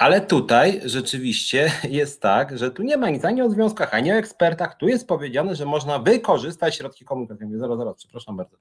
Ale 0.00 0.20
tutaj 0.20 0.80
rzeczywiście 0.84 1.72
jest 2.00 2.22
tak, 2.22 2.58
że 2.58 2.70
tu 2.70 2.82
nie 2.82 2.96
ma 2.96 3.10
nic 3.10 3.24
ani 3.24 3.42
o 3.42 3.50
związkach, 3.50 3.94
ani 3.94 4.12
o 4.12 4.14
ekspertach. 4.14 4.74
Tu 4.74 4.88
jest 4.88 5.06
powiedziane, 5.08 5.56
że 5.56 5.66
można 5.66 5.98
wykorzystać 5.98 6.76
środki 6.76 7.04
komunikacyjne. 7.04 7.58
Zaraz, 7.58 7.78
zaraz, 7.78 7.96
przepraszam 7.96 8.36
bardzo. 8.36 8.56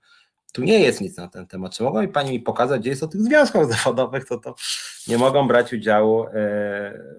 Tu 0.53 0.63
nie 0.63 0.79
jest 0.79 1.01
nic 1.01 1.17
na 1.17 1.27
ten 1.27 1.47
temat. 1.47 1.75
Czy 1.75 1.83
mogą 1.83 2.01
mi 2.01 2.07
Pani 2.07 2.31
mi 2.31 2.39
pokazać, 2.39 2.81
gdzie 2.81 2.89
jest 2.89 3.03
o 3.03 3.07
tych 3.07 3.21
związkach 3.21 3.65
zawodowych, 3.73 4.25
to 4.27 4.37
to 4.37 4.55
nie 5.07 5.17
mogą 5.17 5.47
brać 5.47 5.73
udziału 5.73 6.23
e, 6.23 6.29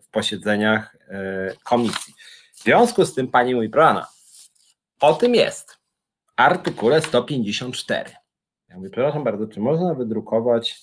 w 0.02 0.08
posiedzeniach 0.10 0.96
e, 1.08 1.54
komisji. 1.64 2.14
W 2.54 2.62
związku 2.62 3.04
z 3.04 3.14
tym 3.14 3.28
Pani 3.28 3.54
mówi, 3.54 3.68
proszę 3.68 4.04
o 5.00 5.14
tym 5.14 5.34
jest. 5.34 5.78
Artykule 6.36 7.02
154. 7.02 8.10
Ja 8.68 8.76
mówię, 8.76 8.90
przepraszam 8.90 9.24
bardzo, 9.24 9.46
czy 9.46 9.60
można 9.60 9.94
wydrukować 9.94 10.80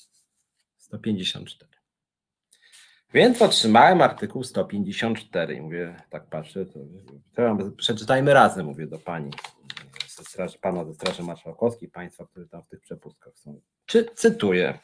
154? 0.77 1.76
Więc 3.17 3.41
otrzymałem 3.41 4.01
artykuł 4.01 4.43
154 4.43 5.55
i 5.55 5.61
mówię, 5.61 5.95
tak 6.09 6.25
patrzę, 6.25 6.65
to, 6.65 6.79
to 7.35 7.71
przeczytajmy 7.77 8.33
razem, 8.33 8.65
mówię 8.65 8.87
do 8.87 8.99
pani, 8.99 9.31
ze 10.09 10.23
straży, 10.23 10.57
pana 10.59 10.85
ze 10.85 10.93
Straży 10.93 11.23
Marszałkowskiej, 11.23 11.89
państwa, 11.89 12.25
które 12.25 12.47
tam 12.47 12.63
w 12.63 12.67
tych 12.67 12.81
przepustkach 12.81 13.37
są. 13.37 13.61
Czy, 13.85 14.05
cytuję. 14.15 14.79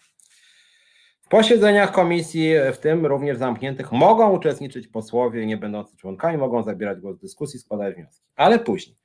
W 1.22 1.28
posiedzeniach 1.30 1.91
komisji, 1.91 2.54
w 2.74 2.78
tym 2.78 3.06
również 3.06 3.38
zamkniętych, 3.38 3.91
mogą 3.91 4.32
uczestniczyć 4.32 4.88
posłowie 4.88 5.46
nie 5.46 5.58
będący 5.58 5.98
członkami, 5.98 6.38
mogą 6.38 6.63
zabierać 6.63 7.00
głos 7.00 7.17
w 7.17 7.22
dyskusji, 7.22 7.60
składać 7.60 7.96
wnioski. 7.96 8.26
Ale 8.36 8.60
później, 8.60 8.98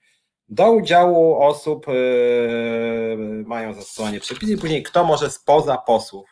do 0.49 0.73
udziału 0.73 1.43
osób 1.43 1.87
yy, 1.87 3.45
mają 3.47 3.75
zastosowanie 3.75 4.21
przepisy 4.21 4.59
później 4.59 4.83
kto 4.83 5.05
może 5.05 5.31
spoza 5.31 5.79
posłów 5.79 6.29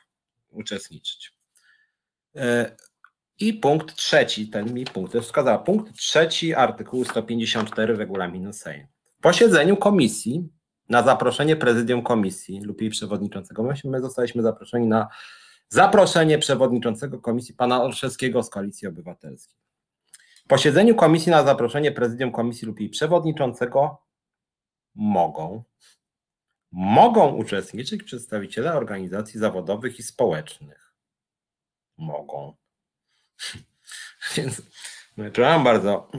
uczestniczyć. 0.50 1.36
I 3.40 3.54
punkt 3.54 3.94
trzeci, 3.96 4.48
ten 4.48 4.74
mi 4.74 4.84
punkt 4.84 5.12
też 5.12 5.24
wskazał. 5.24 5.64
Punkt 5.64 5.96
trzeci 5.96 6.54
artykułu 6.54 7.04
154 7.04 7.96
regulaminu 7.96 8.52
Sejmu. 8.52 8.86
W 9.18 9.22
posiedzeniu 9.22 9.76
komisji 9.76 10.48
na 10.88 11.02
zaproszenie 11.02 11.56
prezydium 11.56 12.02
komisji 12.02 12.60
lub 12.60 12.80
jej 12.80 12.90
przewodniczącego, 12.90 13.68
my 13.84 14.00
zostaliśmy 14.00 14.42
zaproszeni 14.42 14.86
na 14.86 15.08
zaproszenie 15.68 16.38
przewodniczącego 16.38 17.20
komisji 17.20 17.54
pana 17.54 17.82
Olszewskiego 17.82 18.42
z 18.42 18.50
Koalicji 18.50 18.88
Obywatelskiej. 18.88 19.56
W 20.44 20.48
posiedzeniu 20.48 20.94
komisji 20.94 21.30
na 21.30 21.44
zaproszenie 21.44 21.92
prezydium 21.92 22.32
komisji 22.32 22.66
lub 22.66 22.80
jej 22.80 22.88
przewodniczącego 22.88 24.02
mogą 24.94 25.64
mogą 26.72 27.34
uczestniczyć 27.34 28.02
przedstawiciele 28.02 28.74
organizacji 28.74 29.40
zawodowych 29.40 29.98
i 29.98 30.02
społecznych 30.02 30.94
mogą. 31.98 32.56
Więc 34.36 34.62
no, 35.16 35.24
przepraszam 35.24 35.64
bardzo, 35.64 36.10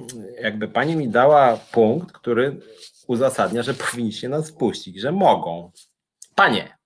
jakby 0.42 0.68
pani 0.68 0.96
mi 0.96 1.10
dała 1.10 1.58
punkt, 1.58 2.12
który 2.12 2.62
uzasadnia, 3.08 3.64
że 3.64 3.74
powinniście 3.92 4.30
nas 4.30 4.50
wpuścić, 4.52 5.00
że 5.00 5.12
mogą. 5.12 5.72
Panie, 6.36 6.78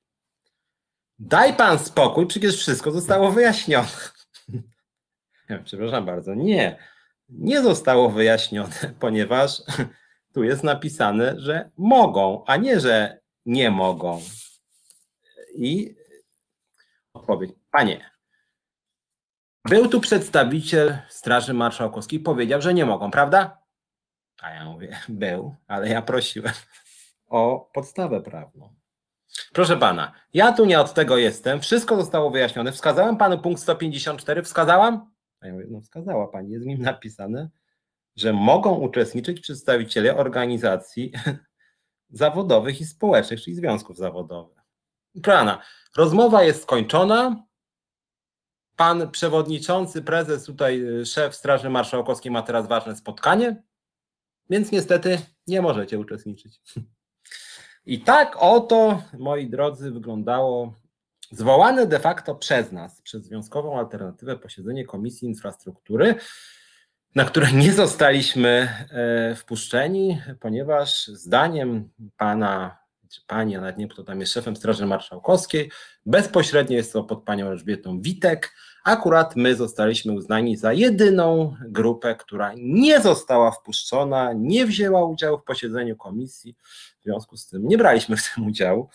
daj 1.20 1.54
pan 1.56 1.80
spokój, 1.80 2.28
przecież 2.28 2.58
wszystko 2.58 2.91
zostało 2.91 3.32
wyjaśnione. 3.32 3.88
Przepraszam 5.65 6.06
bardzo, 6.06 6.36
nie, 6.36 6.78
nie 7.30 7.62
zostało 7.62 8.10
wyjaśnione, 8.10 8.94
ponieważ 9.00 9.62
tu 10.34 10.44
jest 10.44 10.63
napisane, 10.63 11.39
że 11.39 11.70
mogą, 11.78 12.44
a 12.48 12.58
nie, 12.58 12.80
że 12.80 13.20
nie 13.46 13.72
mogą. 13.72 14.22
I 15.56 15.96
odpowiedź, 17.13 17.52
panie, 17.72 18.11
był 19.69 19.88
tu 19.88 20.00
przedstawiciel 20.00 20.97
Straży 21.10 21.54
Marszałkowskiej, 21.54 22.19
powiedział, 22.19 22.62
że 22.62 22.74
nie 22.74 22.86
mogą, 22.86 23.12
prawda? 23.12 23.58
A 24.41 24.50
ja 24.50 24.65
mówię, 24.65 25.00
był, 25.10 25.56
ale 25.67 25.89
ja 25.89 26.02
prosiłem 26.02 26.54
o 27.28 27.69
podstawę 27.74 28.21
prawną. 28.21 28.76
Proszę 29.54 29.78
pana, 29.78 30.12
ja 30.34 30.54
tu 30.54 30.65
nie 30.65 30.80
od 30.80 30.93
tego 30.93 31.17
jestem, 31.17 31.62
wszystko 31.62 31.95
zostało 31.95 32.30
wyjaśnione. 32.30 32.71
Wskazałem 32.71 33.17
panu 33.17 33.39
punkt 33.39 33.62
154, 33.62 34.43
wskazałam? 34.43 35.12
A 35.39 35.47
ja 35.47 35.54
mówię, 35.54 35.65
no 35.69 35.82
wskazała 35.82 36.28
pani, 36.28 36.52
jest 36.52 36.65
w 36.65 36.67
nim 36.67 36.82
napisane, 36.82 37.50
że 38.15 38.34
mogą 38.34 38.76
uczestniczyć 38.76 39.39
przedstawiciele 39.39 40.17
organizacji 40.17 41.12
zawodowych 42.10 42.82
i 42.82 42.86
społecznych, 42.86 43.41
czyli 43.41 43.56
związków 43.56 43.97
zawodowych. 43.97 44.58
Proszę 45.24 45.38
pana, 45.38 45.62
rozmowa 45.97 46.43
jest 46.43 46.63
skończona, 46.63 47.43
pan 48.82 49.12
przewodniczący, 49.12 50.02
prezes, 50.02 50.44
tutaj 50.44 50.82
y, 50.82 51.06
szef 51.06 51.36
Straży 51.36 51.70
Marszałkowskiej 51.70 52.32
ma 52.32 52.41
teraz 52.41 52.67
ważne 52.67 52.96
spotkanie, 52.96 53.63
więc 54.50 54.72
niestety 54.72 55.22
nie 55.48 55.62
możecie 55.62 56.00
uczestniczyć. 56.00 56.62
I 57.86 58.02
tak 58.02 58.36
oto, 58.39 59.04
moi 59.17 59.50
drodzy, 59.50 59.91
wyglądało 59.91 60.74
zwołane 61.32 61.88
de 61.88 62.00
facto 62.00 62.36
przez 62.36 62.72
nas, 62.72 63.02
przez 63.02 63.24
Związkową 63.24 63.80
Alternatywę 63.80 64.38
posiedzenie 64.38 64.86
Komisji 64.86 65.28
Infrastruktury, 65.28 66.15
na 67.15 67.26
które 67.26 67.52
nie 67.52 67.74
zostaliśmy 67.74 68.50
e, 68.91 69.36
wpuszczeni, 69.36 70.22
ponieważ 70.39 71.08
zdaniem 71.08 71.89
pana 72.17 72.81
czy 73.12 73.21
pani, 73.28 73.56
a 73.56 73.62
nawet 73.62 73.78
nie 73.78 73.88
kto 73.88 74.04
tam 74.04 74.19
jest 74.19 74.34
szefem 74.34 74.56
Straży 74.56 74.86
Marszałkowskiej, 74.86 75.71
bezpośrednio 76.06 76.78
jest 76.78 76.93
to 76.93 77.04
pod 77.04 77.24
panią 77.24 77.48
Elżbietą 77.48 78.02
Witek, 78.02 78.54
Akurat 78.83 79.35
my 79.35 79.56
zostaliśmy 79.56 80.13
uznani 80.13 80.58
za 80.58 80.73
jedyną 80.73 81.56
grupę, 81.67 82.15
która 82.15 82.54
nie 82.58 83.02
została 83.02 83.52
wpuszczona, 83.52 84.33
nie 84.33 84.65
wzięła 84.65 85.06
udziału 85.06 85.38
w 85.38 85.44
posiedzeniu 85.44 85.96
komisji. 85.96 86.56
W 87.00 87.04
związku 87.04 87.38
z 87.38 87.48
tym 87.48 87.67
nie 87.67 87.77
braliśmy 87.77 88.17
w 88.17 88.33
tym 88.35 88.48
udziału. 88.48 88.90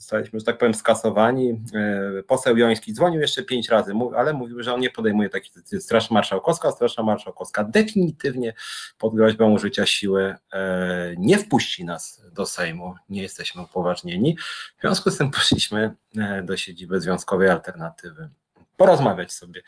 Zostaliśmy, 0.00 0.38
że 0.38 0.46
tak 0.46 0.58
powiem, 0.58 0.74
skasowani. 0.74 1.62
E, 1.74 2.22
poseł 2.22 2.56
Joński 2.56 2.92
dzwonił 2.92 3.20
jeszcze 3.20 3.42
pięć 3.42 3.68
razy, 3.68 3.92
ale 4.16 4.32
mówił, 4.32 4.62
że 4.62 4.74
on 4.74 4.80
nie 4.80 4.90
podejmuje 4.90 5.28
takich 5.28 5.52
decyzji. 5.54 5.80
Straż 5.80 6.10
Marszałkowska, 6.10 6.70
Straż 6.70 6.98
Marszałkowska 6.98 7.64
definitywnie 7.64 8.54
pod 8.98 9.14
groźbą 9.14 9.52
użycia 9.52 9.86
siły 9.86 10.34
e, 10.52 11.14
nie 11.18 11.38
wpuści 11.38 11.84
nas 11.84 12.22
do 12.32 12.46
Sejmu, 12.46 12.94
nie 13.08 13.22
jesteśmy 13.22 13.62
upoważnieni. 13.62 14.36
W 14.78 14.80
związku 14.80 15.10
z 15.10 15.18
tym 15.18 15.30
poszliśmy 15.30 15.94
e, 16.16 16.42
do 16.42 16.56
siedziby 16.56 17.00
Związkowej 17.00 17.48
Alternatywy 17.48 18.28
porozmawiać 18.76 19.32
sobie 19.32 19.62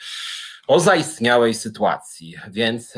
o 0.66 0.80
zaistniałej 0.80 1.54
sytuacji. 1.54 2.34
Więc 2.50 2.94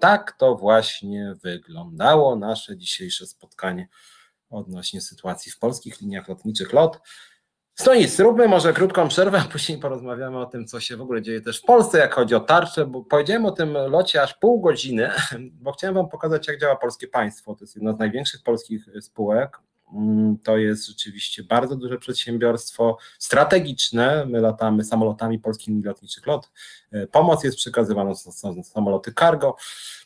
tak 0.00 0.32
to 0.32 0.54
właśnie 0.54 1.34
wyglądało 1.42 2.36
nasze 2.36 2.76
dzisiejsze 2.76 3.26
spotkanie 3.26 3.88
odnośnie 4.50 5.00
sytuacji 5.00 5.52
w 5.52 5.58
polskich 5.58 6.00
liniach 6.00 6.28
lotniczych 6.28 6.72
LOT. 6.72 7.00
No 7.86 7.94
nic, 7.94 8.16
zróbmy 8.16 8.48
może 8.48 8.72
krótką 8.72 9.08
przerwę, 9.08 9.38
a 9.38 9.44
później 9.44 9.78
porozmawiamy 9.78 10.38
o 10.38 10.46
tym, 10.46 10.66
co 10.66 10.80
się 10.80 10.96
w 10.96 11.00
ogóle 11.00 11.22
dzieje 11.22 11.40
też 11.40 11.58
w 11.58 11.64
Polsce, 11.64 11.98
jak 11.98 12.14
chodzi 12.14 12.34
o 12.34 12.40
tarczę, 12.40 12.86
bo 12.86 13.04
powiedziałem 13.04 13.46
o 13.46 13.50
tym 13.50 13.72
locie 13.72 14.22
aż 14.22 14.34
pół 14.34 14.60
godziny, 14.60 15.10
bo 15.52 15.72
chciałem 15.72 15.94
Wam 15.94 16.08
pokazać, 16.08 16.48
jak 16.48 16.60
działa 16.60 16.76
polskie 16.76 17.08
państwo. 17.08 17.54
To 17.54 17.64
jest 17.64 17.76
jedna 17.76 17.92
z 17.92 17.98
największych 17.98 18.42
polskich 18.42 18.88
spółek. 19.00 19.58
Mm, 19.92 20.38
to 20.38 20.56
jest 20.56 20.86
rzeczywiście 20.86 21.42
bardzo 21.42 21.76
duże 21.76 21.98
przedsiębiorstwo 21.98 22.98
strategiczne. 23.18 24.26
My 24.26 24.40
latamy 24.40 24.84
samolotami 24.84 25.38
polskich 25.38 25.84
lotniczych 25.84 26.26
LOT. 26.26 26.50
E, 26.92 27.06
pomoc 27.06 27.44
jest 27.44 27.56
przekazywana, 27.56 28.14
są 28.14 28.62
samoloty 28.62 29.12
cargo. 29.18 29.56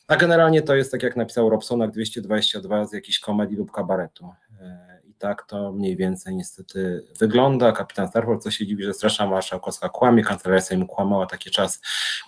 A 0.09 0.17
generalnie 0.17 0.63
to 0.63 0.75
jest 0.75 0.93
tak 0.93 1.03
jak 1.03 1.17
napisał 1.17 1.51
Robsonak 1.51 1.91
222 1.91 2.87
z 2.87 2.93
jakiejś 2.93 3.21
komedii 3.21 3.57
lub 3.57 3.73
kabaretu. 3.73 4.31
E, 4.61 5.01
I 5.05 5.15
tak 5.15 5.43
to 5.47 5.73
mniej 5.73 5.97
więcej 5.97 6.37
niestety 6.37 7.07
wygląda. 7.19 7.73
Kapitan 7.73 8.09
Starford 8.09 8.43
co 8.43 8.51
się 8.51 8.67
dziwi, 8.67 8.85
że 8.85 8.95
Strasza 8.95 9.27
Marszałkowska 9.27 9.89
kłamie, 9.89 10.25
kancelaria 10.25 10.61
Sejmu 10.61 10.87
kłamała 10.87 11.27
takie 11.27 11.51
czasy. 11.51 11.79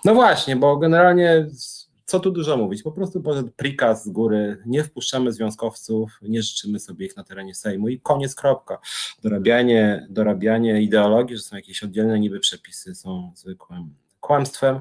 No 0.04 0.14
właśnie, 0.14 0.56
bo 0.56 0.76
generalnie 0.76 1.46
co 2.06 2.20
tu 2.20 2.30
dużo 2.30 2.56
mówić, 2.56 2.82
po 2.82 2.92
prostu 2.92 3.22
poszedł 3.22 3.50
prikaz 3.56 4.04
z 4.04 4.08
góry, 4.08 4.62
nie 4.66 4.84
wpuszczamy 4.84 5.32
związkowców, 5.32 6.18
nie 6.22 6.42
życzymy 6.42 6.80
sobie 6.80 7.06
ich 7.06 7.16
na 7.16 7.24
terenie 7.24 7.54
Sejmu 7.54 7.88
i 7.88 8.00
koniec, 8.00 8.34
kropka. 8.34 8.78
Dorabianie, 9.22 10.06
dorabianie 10.10 10.82
ideologii, 10.82 11.36
że 11.36 11.42
są 11.42 11.56
jakieś 11.56 11.82
oddzielne 11.82 12.20
niby 12.20 12.40
przepisy, 12.40 12.94
są 12.94 13.32
zwykłym 13.34 13.94
kłamstwem. 14.20 14.80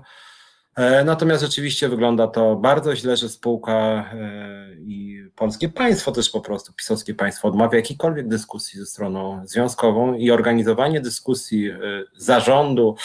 E, 0.75 1.03
natomiast 1.03 1.43
rzeczywiście 1.43 1.89
wygląda 1.89 2.27
to 2.27 2.55
bardzo 2.55 2.95
źle, 2.95 3.17
że 3.17 3.29
spółka 3.29 3.73
e, 3.73 4.75
i 4.75 5.23
polskie 5.35 5.69
państwo 5.69 6.11
też 6.11 6.29
po 6.29 6.41
prostu, 6.41 6.73
pisowskie 6.73 7.13
państwo 7.13 7.47
odmawia 7.47 7.77
jakiejkolwiek 7.77 8.27
dyskusji 8.27 8.79
ze 8.79 8.85
stroną 8.85 9.41
związkową 9.47 10.13
i 10.13 10.31
organizowanie 10.31 11.01
dyskusji 11.01 11.69
e, 11.69 11.77
zarządu 12.17 12.95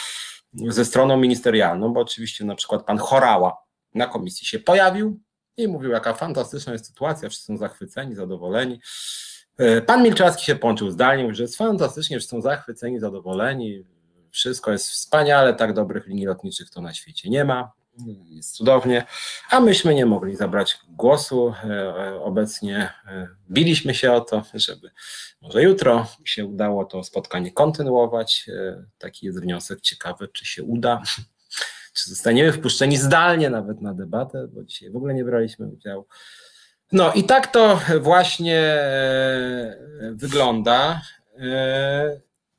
ze 0.53 0.85
stroną 0.85 1.17
ministerialną, 1.17 1.93
bo 1.93 1.99
oczywiście 1.99 2.45
na 2.45 2.55
przykład 2.55 2.85
pan 2.85 2.97
Chorała 2.97 3.68
na 3.93 4.07
komisji 4.07 4.47
się 4.47 4.59
pojawił 4.59 5.19
i 5.57 5.67
mówił, 5.67 5.91
jaka 5.91 6.13
fantastyczna 6.13 6.73
jest 6.73 6.87
sytuacja, 6.87 7.29
wszyscy 7.29 7.45
są 7.45 7.57
zachwyceni, 7.57 8.15
zadowoleni. 8.15 8.81
Pan 9.85 10.03
Milczarski 10.03 10.45
się 10.45 10.55
połączył 10.55 10.91
zdalnie, 10.91 11.23
mówił, 11.23 11.35
że 11.35 11.43
jest 11.43 11.57
fantastycznie, 11.57 12.17
wszyscy 12.17 12.35
są 12.35 12.41
zachwyceni, 12.41 12.99
zadowoleni, 12.99 13.83
wszystko 14.31 14.71
jest 14.71 14.89
wspaniale, 14.89 15.53
tak 15.53 15.73
dobrych 15.73 16.07
linii 16.07 16.25
lotniczych 16.25 16.69
to 16.69 16.81
na 16.81 16.93
świecie 16.93 17.29
nie 17.29 17.45
ma, 17.45 17.71
jest 18.25 18.55
cudownie, 18.55 19.05
a 19.49 19.59
myśmy 19.59 19.95
nie 19.95 20.05
mogli 20.05 20.35
zabrać 20.35 20.79
głosu. 20.89 21.53
E, 21.63 22.21
obecnie 22.21 22.93
e, 23.07 23.27
biliśmy 23.49 23.93
się 23.93 24.11
o 24.13 24.21
to, 24.21 24.43
żeby 24.53 24.91
może 25.41 25.63
jutro 25.63 26.07
się 26.25 26.45
udało 26.45 26.85
to 26.85 27.03
spotkanie 27.03 27.51
kontynuować. 27.51 28.49
E, 28.49 28.83
taki 28.97 29.25
jest 29.25 29.41
wniosek 29.41 29.81
ciekawy, 29.81 30.27
czy 30.27 30.45
się 30.45 30.63
uda, 30.63 31.01
czy 31.93 32.09
zostaniemy 32.09 32.53
wpuszczeni 32.53 32.97
zdalnie 32.97 33.49
nawet 33.49 33.81
na 33.81 33.93
debatę, 33.93 34.47
bo 34.47 34.63
dzisiaj 34.63 34.91
w 34.91 34.95
ogóle 34.95 35.13
nie 35.13 35.23
braliśmy 35.23 35.67
udziału. 35.67 36.05
No 36.91 37.13
i 37.13 37.23
tak 37.23 37.47
to 37.47 37.79
właśnie 38.01 38.77
wygląda. 40.11 41.01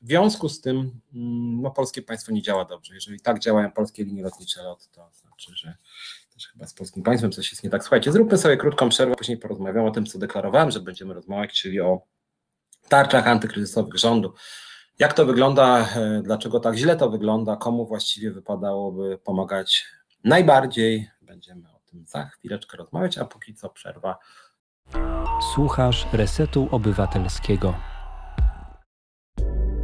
W 0.01 0.07
związku 0.07 0.49
z 0.49 0.61
tym 0.61 0.77
mm, 1.13 1.61
no, 1.61 1.71
polskie 1.71 2.01
państwo 2.01 2.31
nie 2.31 2.41
działa 2.41 2.65
dobrze. 2.65 2.93
Jeżeli 2.93 3.19
tak 3.19 3.39
działają 3.39 3.71
polskie 3.71 4.03
linie 4.03 4.23
lotnicze 4.23 4.63
LOT, 4.63 4.89
to 4.91 5.09
znaczy, 5.13 5.51
że 5.55 5.77
też 6.33 6.47
chyba 6.47 6.67
z 6.67 6.73
polskim 6.73 7.03
państwem 7.03 7.31
coś 7.31 7.51
jest 7.51 7.63
nie 7.63 7.69
tak. 7.69 7.81
Słuchajcie, 7.81 8.11
zróbmy 8.11 8.37
sobie 8.37 8.57
krótką 8.57 8.89
przerwę, 8.89 9.15
później 9.15 9.37
porozmawiamy 9.37 9.87
o 9.87 9.91
tym, 9.91 10.05
co 10.05 10.19
deklarowałem, 10.19 10.71
że 10.71 10.79
będziemy 10.79 11.13
rozmawiać, 11.13 11.61
czyli 11.61 11.81
o 11.81 12.01
tarczach 12.89 13.27
antykryzysowych 13.27 13.97
rządu. 13.97 14.33
Jak 14.99 15.13
to 15.13 15.25
wygląda, 15.25 15.87
e, 15.95 16.21
dlaczego 16.23 16.59
tak 16.59 16.75
źle 16.75 16.95
to 16.95 17.09
wygląda, 17.09 17.55
komu 17.55 17.85
właściwie 17.85 18.31
wypadałoby 18.31 19.17
pomagać 19.17 19.85
najbardziej. 20.23 21.09
Będziemy 21.21 21.69
o 21.69 21.79
tym 21.89 22.05
za 22.07 22.25
chwileczkę 22.25 22.77
rozmawiać, 22.77 23.17
a 23.17 23.25
póki 23.25 23.53
co 23.53 23.69
przerwa. 23.69 24.17
Słuchasz 25.53 26.07
Resetu 26.13 26.67
Obywatelskiego. 26.71 27.73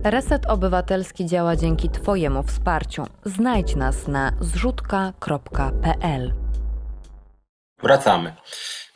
Reset 0.04 0.46
Obywatelski 0.46 1.26
działa 1.26 1.56
dzięki 1.56 1.90
Twojemu 1.90 2.44
wsparciu. 2.44 3.06
Znajdź 3.26 3.76
nas 3.76 4.08
na 4.08 4.32
zrzutka.pl. 4.42 6.34
Wracamy. 7.84 8.34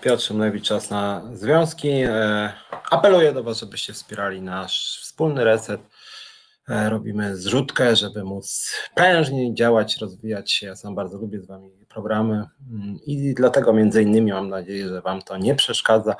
Piotr 0.01 0.23
Szymlewicz, 0.23 0.65
czas 0.65 0.89
na 0.89 1.21
związki. 1.33 1.89
E, 1.89 2.53
apeluję 2.89 3.33
do 3.33 3.43
Was, 3.43 3.59
żebyście 3.59 3.93
wspierali 3.93 4.41
nasz 4.41 4.99
wspólny 5.01 5.43
reset. 5.43 5.81
E, 6.69 6.89
robimy 6.89 7.37
zrzutkę, 7.37 7.95
żeby 7.95 8.23
móc 8.23 8.75
prężniej 8.95 9.53
działać, 9.53 9.97
rozwijać 9.97 10.51
się. 10.51 10.67
Ja 10.67 10.75
sam 10.75 10.95
bardzo 10.95 11.17
lubię 11.17 11.41
z 11.41 11.47
Wami 11.47 11.71
programy 11.89 12.45
mm, 12.71 12.99
i 13.05 13.33
dlatego 13.33 13.73
między 13.73 14.03
innymi 14.03 14.31
mam 14.31 14.49
nadzieję, 14.49 14.89
że 14.89 15.01
Wam 15.01 15.21
to 15.21 15.37
nie 15.37 15.55
przeszkadza. 15.55 16.15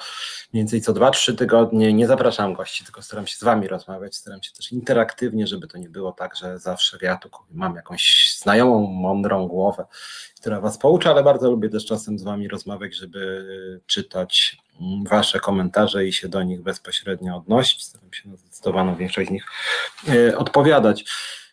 Mniej 0.54 0.64
więcej 0.64 0.82
co 0.82 0.94
2-3 0.94 1.36
tygodnie 1.36 1.94
nie 1.94 2.08
zapraszam 2.08 2.54
gości, 2.54 2.84
tylko 2.84 3.02
staram 3.02 3.28
się 3.28 3.38
z 3.38 3.44
Wami 3.44 3.68
rozmawiać, 3.68 4.16
staram 4.16 4.44
się 4.44 4.52
też 4.52 4.72
interaktywnie, 4.72 5.48
żeby 5.48 5.68
to 5.68 5.78
nie 5.78 5.90
było 5.90 6.12
tak, 6.12 6.36
że 6.36 6.60
zawsze 6.60 6.98
ja 7.02 7.18
tu 7.18 7.30
mam 7.52 7.76
jakąś 7.76 8.36
znajomą, 8.42 8.88
mądrą 8.88 9.48
głowę, 9.48 9.86
która 10.40 10.62
Was 10.62 10.78
poucza, 10.78 11.12
ale 11.12 11.24
bardzo 11.24 11.52
lubię 11.52 11.70
też 11.70 11.86
czasem 11.86 12.20
z 12.20 12.24
Wami 12.24 12.48
rozmawiać, 12.48 12.96
żeby 12.96 13.82
czytać 13.86 14.58
Wasze 15.10 15.40
komentarze 15.40 16.06
i 16.06 16.14
się 16.14 16.30
do 16.30 16.44
nich 16.44 16.62
bezpośrednio 16.62 17.36
odnosić. 17.36 17.84
Staram 17.84 18.14
się 18.14 18.30
na 18.30 18.36
zdecydowaną 18.36 18.96
większość 18.96 19.30
z 19.30 19.32
nich 19.32 19.46
e, 20.10 20.38
odpowiadać. 20.38 21.06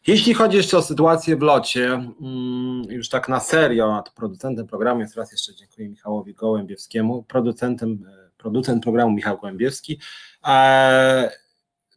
Jeśli 0.07 0.35
chodzi 0.35 0.57
jeszcze 0.57 0.79
o 0.79 0.83
sytuację 0.83 1.37
w 1.37 1.43
locie, 1.43 1.87
mm, 1.87 2.83
już 2.89 3.09
tak 3.09 3.29
na 3.29 3.41
serio, 3.41 3.97
a 3.97 4.03
to 4.03 4.13
producentem 4.13 4.67
programu 4.67 5.01
jest 5.01 5.17
raz 5.17 5.33
jeszcze 5.33 5.55
dziękuję 5.55 5.89
Michałowi 5.89 6.35
Gołębiewskiemu, 6.35 7.23
producentem, 7.23 8.05
e, 8.09 8.31
producent 8.39 8.83
programu 8.83 9.15
Michał 9.15 9.39
Gołębiewski. 9.39 10.01
E, 10.47 11.31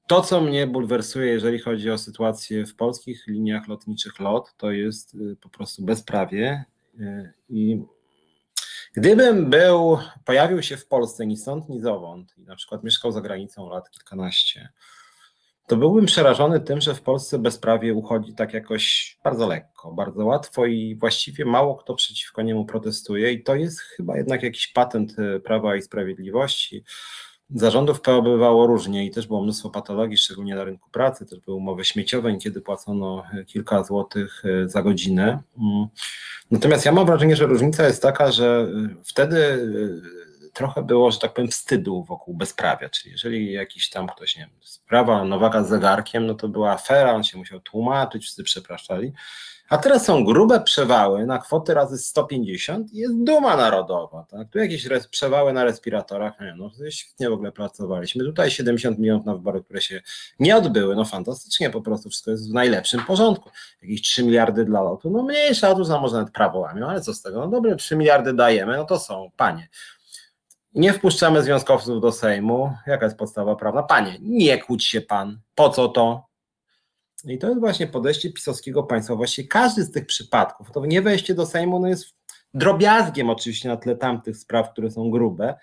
to, 0.08 0.22
co 0.22 0.42
mnie 0.42 0.68
bulwersuje, 0.68 1.28
jeżeli 1.28 1.60
chodzi 1.60 1.92
o 1.92 1.98
sytuację 1.98 2.66
w 2.66 2.76
polskich 2.76 3.28
liniach 3.28 3.68
lotniczych 3.68 4.20
LOT, 4.20 4.54
to 4.58 4.72
jest 4.72 5.18
po 5.42 5.50
prostu 5.50 5.84
bezprawie 5.84 6.66
i 7.50 7.82
Gdybym 8.94 9.50
był, 9.50 9.98
pojawił 10.26 10.64
się 10.64 10.78
w 10.78 10.88
Polsce 10.88 11.26
ni 11.26 11.38
stąd, 11.38 11.70
ni 11.70 11.82
zowąd 11.82 12.38
i 12.38 12.42
na 12.42 12.56
przykład 12.56 12.84
mieszkał 12.84 13.12
za 13.12 13.22
granicą 13.22 13.70
lat 13.70 13.90
kilkanaście, 13.90 14.70
to 15.68 15.78
byłbym 15.78 16.06
przerażony 16.06 16.60
tym, 16.60 16.82
że 16.82 16.96
w 16.96 17.02
Polsce 17.02 17.40
bezprawie 17.40 17.94
uchodzi 17.94 18.34
tak 18.34 18.54
jakoś 18.54 19.18
bardzo 19.24 19.48
lekko, 19.48 19.92
bardzo 19.92 20.26
łatwo 20.26 20.66
i 20.66 20.96
właściwie 20.96 21.46
mało 21.46 21.76
kto 21.76 21.96
przeciwko 21.96 22.42
niemu 22.42 22.66
protestuje 22.66 23.32
i 23.32 23.44
to 23.44 23.56
jest 23.56 23.80
chyba 23.80 24.18
jednak 24.18 24.44
jakiś 24.44 24.68
patent 24.68 25.20
e, 25.20 25.40
Prawa 25.40 25.76
i 25.76 25.82
Sprawiedliwości. 25.82 26.84
Zarządów 27.56 28.02
PO 28.02 28.22
bywało 28.22 28.68
różnie 28.68 29.06
i 29.06 29.12
też 29.12 29.28
było 29.28 29.44
mnóstwo 29.44 29.70
patologii, 29.70 30.18
szczególnie 30.18 30.56
na 30.56 30.64
rynku 30.64 30.90
pracy, 30.90 31.26
też 31.26 31.40
były 31.40 31.58
umowy 31.58 31.86
śmieciowe, 31.86 32.38
kiedy 32.38 32.62
płacono 32.62 33.24
e, 33.34 33.46
kilka 33.46 33.84
złotych 33.84 34.44
e, 34.46 34.70
za 34.70 34.82
godzinę. 34.82 35.42
Mm. 35.58 35.88
Natomiast 36.52 36.86
ja 36.86 36.92
mam 36.92 37.06
wrażenie, 37.06 37.36
że 37.36 37.46
różnica 37.46 37.88
jest 37.88 38.02
taka, 38.02 38.32
że 38.32 38.68
wtedy 39.04 39.68
trochę 40.54 40.84
było, 40.84 41.12
że 41.12 41.20
tak 41.20 41.34
powiem, 41.34 41.52
wstydu 41.52 42.04
wokół 42.04 42.34
bezprawia, 42.34 42.90
czyli 42.90 43.12
jeżeli 43.12 43.52
jakiś 43.52 43.90
tam 43.90 44.08
ktoś, 44.08 44.36
nie 44.36 44.42
wiem, 44.42 44.52
sprawa 44.62 45.24
Nowaka 45.24 45.64
z 45.64 45.70
zegarkiem, 45.70 46.26
no 46.26 46.34
to 46.34 46.48
była 46.48 46.72
afera, 46.72 47.14
on 47.14 47.24
się 47.24 47.38
musiał 47.38 47.60
tłumaczyć, 47.60 48.24
wszyscy 48.24 48.44
przepraszali, 48.44 49.14
a 49.72 49.78
teraz 49.78 50.06
są 50.06 50.24
grube 50.24 50.62
przewały 50.62 51.26
na 51.26 51.40
kwoty 51.40 51.74
razy 51.74 51.98
150 51.98 52.94
i 52.94 52.98
jest 52.98 53.24
duma 53.24 53.58
narodowa. 53.58 54.26
Tak? 54.30 54.50
Tu 54.50 54.60
jakieś 54.60 54.88
przewały 55.12 55.54
na 55.54 55.64
respiratorach, 55.64 56.40
nie, 56.40 56.56
no 56.58 56.72
świetnie 56.90 57.30
w 57.30 57.34
ogóle 57.34 57.52
pracowaliśmy. 57.52 58.24
Tutaj 58.24 58.52
70 58.52 59.00
milionów 59.00 59.26
na 59.26 59.34
wybory, 59.34 59.64
które 59.64 59.82
się 59.82 60.02
nie 60.40 60.58
odbyły. 60.58 60.96
No 60.96 61.06
fantastycznie 61.06 61.70
po 61.70 61.82
prostu, 61.82 62.10
wszystko 62.10 62.32
jest 62.32 62.52
w 62.52 62.54
najlepszym 62.54 63.06
porządku. 63.06 63.50
Jakieś 63.82 64.02
3 64.02 64.24
miliardy 64.24 64.66
dla 64.66 64.82
lotu, 64.82 65.10
no 65.10 65.24
mniejsza, 65.24 65.70
otóż 65.70 65.88
no 65.88 66.02
może 66.02 66.16
nawet 66.16 66.34
prawo 66.34 66.60
łamią, 66.60 66.88
ale 66.88 67.02
co 67.02 67.14
z 67.14 67.22
tego? 67.22 67.40
No 67.40 67.48
dobre, 67.48 67.76
3 67.76 67.96
miliardy 67.96 68.34
dajemy, 68.34 68.78
no 68.78 68.86
to 68.86 69.00
są, 69.00 69.32
panie. 69.38 69.70
Nie 70.74 70.94
wpuszczamy 70.94 71.44
związkowców 71.44 72.02
do 72.02 72.12
Sejmu. 72.12 72.74
Jaka 72.88 73.06
jest 73.06 73.18
podstawa 73.18 73.56
prawna? 73.56 73.84
Panie, 73.84 74.18
nie 74.22 74.58
kłóć 74.58 74.86
się 74.86 75.02
pan. 75.02 75.40
Po 75.56 75.70
co 75.70 75.88
to? 75.88 76.31
I 77.26 77.38
to 77.38 77.48
jest 77.48 77.60
właśnie 77.60 77.88
podejście 77.88 78.32
pisowskiego 78.32 78.84
państwa. 78.84 79.16
Właściwie 79.16 79.48
każdy 79.48 79.84
z 79.84 79.92
tych 79.92 80.06
przypadków, 80.06 80.72
to 80.72 80.86
nie 80.86 81.02
wejście 81.02 81.36
do 81.36 81.46
Sejmu 81.46 81.80
no 81.80 81.88
jest 81.88 82.06
drobiazgiem 82.54 83.30
oczywiście 83.30 83.70
na 83.70 83.78
tle 83.78 83.96
tamtych 83.96 84.38
spraw, 84.38 84.72
które 84.72 84.92
są 84.92 85.10
grube, 85.10 85.56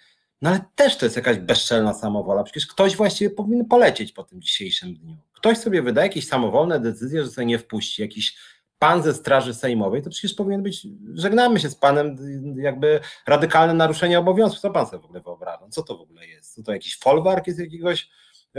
no 0.42 0.50
ale 0.50 0.60
też 0.74 0.96
to 0.96 1.06
jest 1.06 1.16
jakaś 1.16 1.38
bezczelna 1.38 1.94
samowola. 1.94 2.44
Przecież 2.44 2.66
ktoś 2.66 2.96
właściwie 2.96 3.30
powinien 3.30 3.66
polecieć 3.66 4.12
po 4.12 4.24
tym 4.24 4.42
dzisiejszym 4.42 4.94
dniu. 4.94 5.16
Ktoś 5.32 5.58
sobie 5.58 5.82
wydaje 5.82 6.06
jakieś 6.06 6.26
samowolne 6.26 6.80
decyzje, 6.80 7.24
że 7.24 7.30
sobie 7.30 7.46
nie 7.46 7.58
wpuści, 7.58 8.02
jakiś 8.02 8.36
pan 8.78 9.02
ze 9.02 9.14
Straży 9.14 9.54
Sejmowej, 9.54 10.02
to 10.02 10.10
przecież 10.10 10.34
powinien 10.34 10.62
być, 10.62 10.86
żegnamy 11.14 11.60
się 11.60 11.68
z 11.68 11.74
panem, 11.74 12.16
jakby 12.56 13.00
radykalne 13.26 13.74
naruszenie 13.74 14.18
obowiązków. 14.18 14.60
Co 14.60 14.70
pan 14.70 14.86
sobie 14.86 15.02
w 15.02 15.04
ogóle 15.04 15.20
wyobraża? 15.20 15.68
Co 15.70 15.82
to 15.82 15.98
w 15.98 16.00
ogóle 16.00 16.26
jest? 16.26 16.54
Co 16.54 16.62
to 16.62 16.72
jakiś 16.72 16.98
folwark 16.98 17.46
jest 17.46 17.58
jakiegoś 17.58 18.10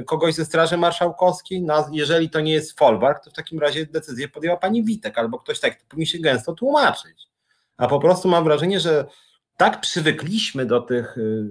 kogoś 0.05 0.35
ze 0.35 0.45
Straży 0.45 0.77
Marszałkowskiej? 0.77 1.65
Jeżeli 1.91 2.29
to 2.29 2.39
nie 2.39 2.53
jest 2.53 2.79
folwark, 2.79 3.23
to 3.23 3.29
w 3.29 3.33
takim 3.33 3.59
razie 3.59 3.85
decyzję 3.85 4.27
podjęła 4.27 4.57
pani 4.57 4.83
Witek 4.83 5.17
albo 5.17 5.39
ktoś 5.39 5.59
tak, 5.59 5.75
to 5.75 5.85
powinien 5.89 6.05
się 6.05 6.19
gęsto 6.19 6.53
tłumaczyć. 6.53 7.27
A 7.77 7.87
po 7.87 7.99
prostu 7.99 8.27
mam 8.27 8.43
wrażenie, 8.43 8.79
że 8.79 9.05
tak 9.57 9.81
przywykliśmy 9.81 10.65
do 10.65 10.81
tych 10.81 11.17
y, 11.17 11.49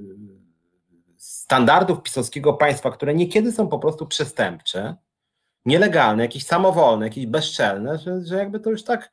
standardów 1.16 2.02
pisowskiego 2.02 2.54
państwa, 2.54 2.90
które 2.90 3.14
niekiedy 3.14 3.52
są 3.52 3.68
po 3.68 3.78
prostu 3.78 4.06
przestępcze, 4.06 4.96
nielegalne, 5.64 6.22
jakieś 6.22 6.46
samowolne, 6.46 7.06
jakieś 7.06 7.26
bezczelne, 7.26 7.98
że, 7.98 8.24
że 8.24 8.36
jakby 8.36 8.60
to 8.60 8.70
już 8.70 8.84
tak, 8.84 9.12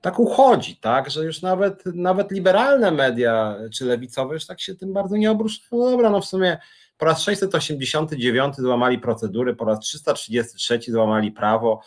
tak 0.00 0.18
uchodzi, 0.18 0.76
tak, 0.76 1.10
że 1.10 1.24
już 1.24 1.42
nawet, 1.42 1.86
nawet 1.86 2.30
liberalne 2.30 2.90
media 2.90 3.56
czy 3.74 3.84
lewicowe 3.84 4.34
już 4.34 4.46
tak 4.46 4.60
się 4.60 4.74
tym 4.74 4.92
bardzo 4.92 5.16
nie 5.16 5.30
obruszają. 5.30 5.82
No 5.82 5.90
dobra, 5.90 6.10
no 6.10 6.20
w 6.20 6.26
sumie 6.26 6.58
po 7.02 7.06
raz 7.06 7.22
689 7.22 8.56
złamali 8.56 8.98
procedury, 8.98 9.54
po 9.54 9.64
raz 9.64 9.80
333 9.80 10.80
złamali 10.88 11.32
prawo, 11.32 11.80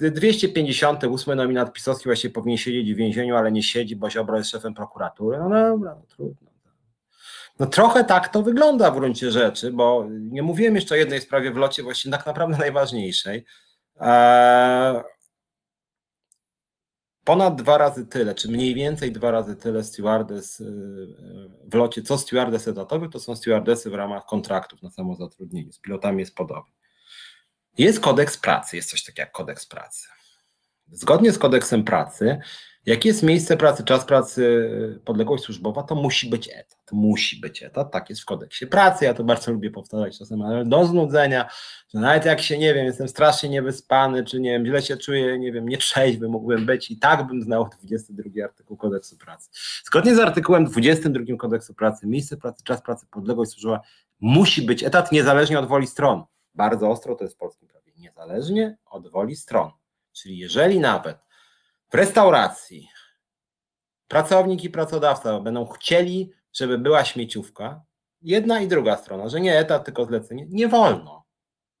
258 0.00 1.36
nominat 1.36 1.72
pisowski 1.72 2.04
właśnie 2.04 2.30
powinien 2.30 2.58
siedzieć 2.58 2.94
w 2.94 2.96
więzieniu, 2.96 3.36
ale 3.36 3.52
nie 3.52 3.62
siedzi, 3.62 3.96
bo 3.96 4.10
Ziobro 4.10 4.38
jest 4.38 4.50
szefem 4.50 4.74
prokuratury. 4.74 5.38
No 5.38 5.48
dobra, 5.48 5.94
no 5.94 6.02
trudno. 6.08 6.50
No 7.58 7.66
trochę 7.66 8.04
tak 8.04 8.28
to 8.28 8.42
wygląda 8.42 8.90
w 8.90 8.94
gruncie 8.94 9.30
rzeczy, 9.30 9.72
bo 9.72 10.06
nie 10.10 10.42
mówiłem 10.42 10.74
jeszcze 10.74 10.94
o 10.94 10.98
jednej 10.98 11.20
sprawie 11.20 11.50
w 11.50 11.56
locie, 11.56 11.82
właśnie 11.82 12.12
tak 12.12 12.26
naprawdę 12.26 12.58
najważniejszej. 12.58 13.44
Eee, 14.00 15.02
ponad 17.26 17.56
dwa 17.56 17.78
razy 17.78 18.06
tyle, 18.06 18.34
czy 18.34 18.48
mniej 18.48 18.74
więcej 18.74 19.12
dwa 19.12 19.30
razy 19.30 19.56
tyle 19.56 19.84
stewardess 19.84 20.60
y, 20.60 20.64
w 21.64 21.74
locie, 21.74 22.02
co 22.02 22.18
stewardess 22.18 22.68
etatowych, 22.68 23.10
to 23.10 23.20
są 23.20 23.36
stewardessy 23.36 23.90
w 23.90 23.94
ramach 23.94 24.26
kontraktów 24.26 24.82
na 24.82 24.90
samozatrudnienie. 24.90 25.72
Z 25.72 25.78
pilotami 25.78 26.20
jest 26.20 26.34
podobnie. 26.34 26.72
Jest 27.78 28.00
kodeks 28.00 28.38
pracy, 28.38 28.76
jest 28.76 28.90
coś 28.90 29.04
takiego 29.04 29.22
jak 29.22 29.32
kodeks 29.32 29.66
pracy. 29.66 30.08
Zgodnie 30.92 31.32
z 31.32 31.38
kodeksem 31.38 31.84
pracy, 31.84 32.40
jak 32.86 33.04
jest 33.04 33.22
miejsce 33.22 33.56
pracy, 33.56 33.84
czas 33.84 34.04
pracy, 34.04 34.70
podległość 35.04 35.44
służbowa, 35.44 35.82
to 35.82 35.94
musi 35.94 36.30
być 36.30 36.48
etat. 36.48 36.92
Musi 36.92 37.40
być 37.40 37.62
etat, 37.62 37.92
tak 37.92 38.10
jest 38.10 38.22
w 38.22 38.24
kodeksie 38.24 38.66
pracy. 38.66 39.04
Ja 39.04 39.14
to 39.14 39.24
bardzo 39.24 39.52
lubię 39.52 39.70
powtarzać 39.70 40.18
czasem, 40.18 40.42
ale 40.42 40.64
do 40.64 40.86
znudzenia, 40.86 41.48
że 41.94 42.00
nawet 42.00 42.24
jak 42.24 42.40
się, 42.40 42.58
nie 42.58 42.74
wiem, 42.74 42.86
jestem 42.86 43.08
strasznie 43.08 43.48
niewyspany, 43.48 44.24
czy 44.24 44.40
nie 44.40 44.50
wiem, 44.50 44.66
źle 44.66 44.82
się 44.82 44.96
czuję, 44.96 45.38
nie 45.38 45.52
wiem, 45.52 45.68
nietrzeźwy 45.68 46.28
mógłbym 46.28 46.66
być 46.66 46.90
i 46.90 46.98
tak 46.98 47.26
bym 47.26 47.42
znał 47.42 47.68
22 47.80 48.44
artykuł 48.44 48.76
kodeksu 48.76 49.16
pracy. 49.16 49.50
Zgodnie 49.84 50.14
z 50.14 50.18
artykułem 50.18 50.64
22 50.64 51.36
kodeksu 51.36 51.74
pracy, 51.74 52.06
miejsce 52.06 52.36
pracy, 52.36 52.62
czas 52.64 52.82
pracy, 52.82 53.06
podległość 53.10 53.50
służbowa 53.50 53.80
musi 54.20 54.62
być 54.62 54.84
etat 54.84 55.12
niezależnie 55.12 55.58
od 55.58 55.68
woli 55.68 55.86
stron. 55.86 56.24
Bardzo 56.54 56.90
ostro 56.90 57.14
to 57.14 57.24
jest 57.24 57.34
w 57.36 57.38
polskim 57.38 57.68
prawie. 57.68 57.92
Niezależnie 57.96 58.76
od 58.90 59.10
woli 59.10 59.36
stron. 59.36 59.70
Czyli 60.12 60.38
jeżeli 60.38 60.80
nawet 60.80 61.25
restauracji 61.96 62.88
pracownik 64.08 64.64
i 64.64 64.70
pracodawca 64.70 65.40
będą 65.40 65.66
chcieli, 65.66 66.32
żeby 66.52 66.78
była 66.78 67.04
śmieciówka, 67.04 67.84
jedna 68.22 68.60
i 68.60 68.68
druga 68.68 68.96
strona, 68.96 69.28
że 69.28 69.40
nie 69.40 69.58
etat, 69.58 69.84
tylko 69.84 70.04
zlecenie, 70.04 70.46
nie 70.48 70.68
wolno. 70.68 71.24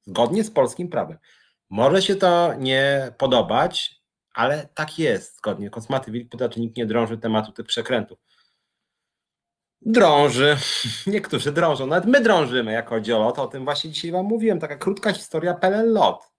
Zgodnie 0.02 0.44
z 0.44 0.50
polskim 0.50 0.88
prawem. 0.88 1.18
Może 1.70 2.02
się 2.02 2.16
to 2.16 2.54
nie 2.54 3.12
podobać, 3.18 4.02
ale 4.34 4.68
tak 4.74 4.98
jest. 4.98 5.36
Zgodnie. 5.36 5.70
Kosmaty 5.70 6.10
Wilk 6.10 6.30
pyta, 6.30 6.48
czy 6.48 6.60
nikt 6.60 6.76
nie 6.76 6.86
drąży 6.86 7.18
tematu 7.18 7.52
tych 7.52 7.66
przekrętów. 7.66 8.18
Drąży. 9.82 10.56
Niektórzy 11.06 11.52
drążą. 11.52 11.86
Nawet 11.86 12.04
my 12.04 12.20
drążymy, 12.20 12.72
jak 12.72 12.88
chodzi 12.88 13.12
o. 13.12 13.34
O 13.34 13.46
tym 13.46 13.64
właśnie 13.64 13.90
dzisiaj 13.90 14.10
Wam 14.10 14.26
mówiłem. 14.26 14.60
Taka 14.60 14.76
krótka 14.76 15.12
historia 15.12 15.54
PLL 15.54 15.92
lot. 15.92 16.35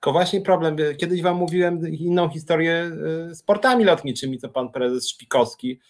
Tylko 0.00 0.12
właśnie 0.12 0.40
problem, 0.40 0.76
kiedyś 0.98 1.22
wam 1.22 1.36
mówiłem 1.36 1.88
inną 1.88 2.28
historię 2.28 2.90
y, 3.30 3.34
sportami 3.34 3.84
lotniczymi, 3.84 4.38
co 4.38 4.48
pan 4.48 4.72
prezes 4.72 5.08
Szpikowski 5.08 5.80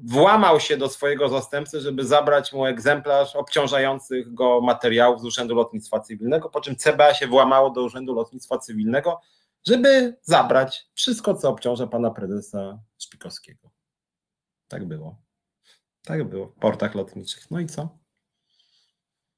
włamał 0.00 0.60
się 0.60 0.76
do 0.76 0.88
swojego 0.88 1.28
zastępcy, 1.28 1.80
żeby 1.80 2.06
zabrać 2.06 2.52
mu 2.52 2.66
egzemplarz 2.66 3.36
obciążających 3.36 4.34
go 4.34 4.60
materiałów 4.60 5.20
z 5.20 5.24
Urzędu 5.24 5.54
Lotnictwa 5.54 6.00
Cywilnego, 6.00 6.50
po 6.50 6.60
czym 6.60 6.76
CBA 6.76 7.14
się 7.14 7.26
włamało 7.26 7.70
do 7.70 7.82
Urzędu 7.82 8.14
Lotnictwa 8.14 8.58
Cywilnego, 8.58 9.20
żeby 9.66 10.16
zabrać 10.22 10.86
wszystko, 10.94 11.34
co 11.34 11.48
obciąża 11.48 11.86
pana 11.86 12.10
prezesa 12.10 12.78
Szpikowskiego. 12.98 13.70
Tak 14.68 14.84
było. 14.84 15.16
Tak 16.04 16.24
było 16.24 16.46
w 16.46 16.54
portach 16.54 16.94
lotniczych. 16.94 17.50
No 17.50 17.60
i 17.60 17.66
co? 17.66 17.98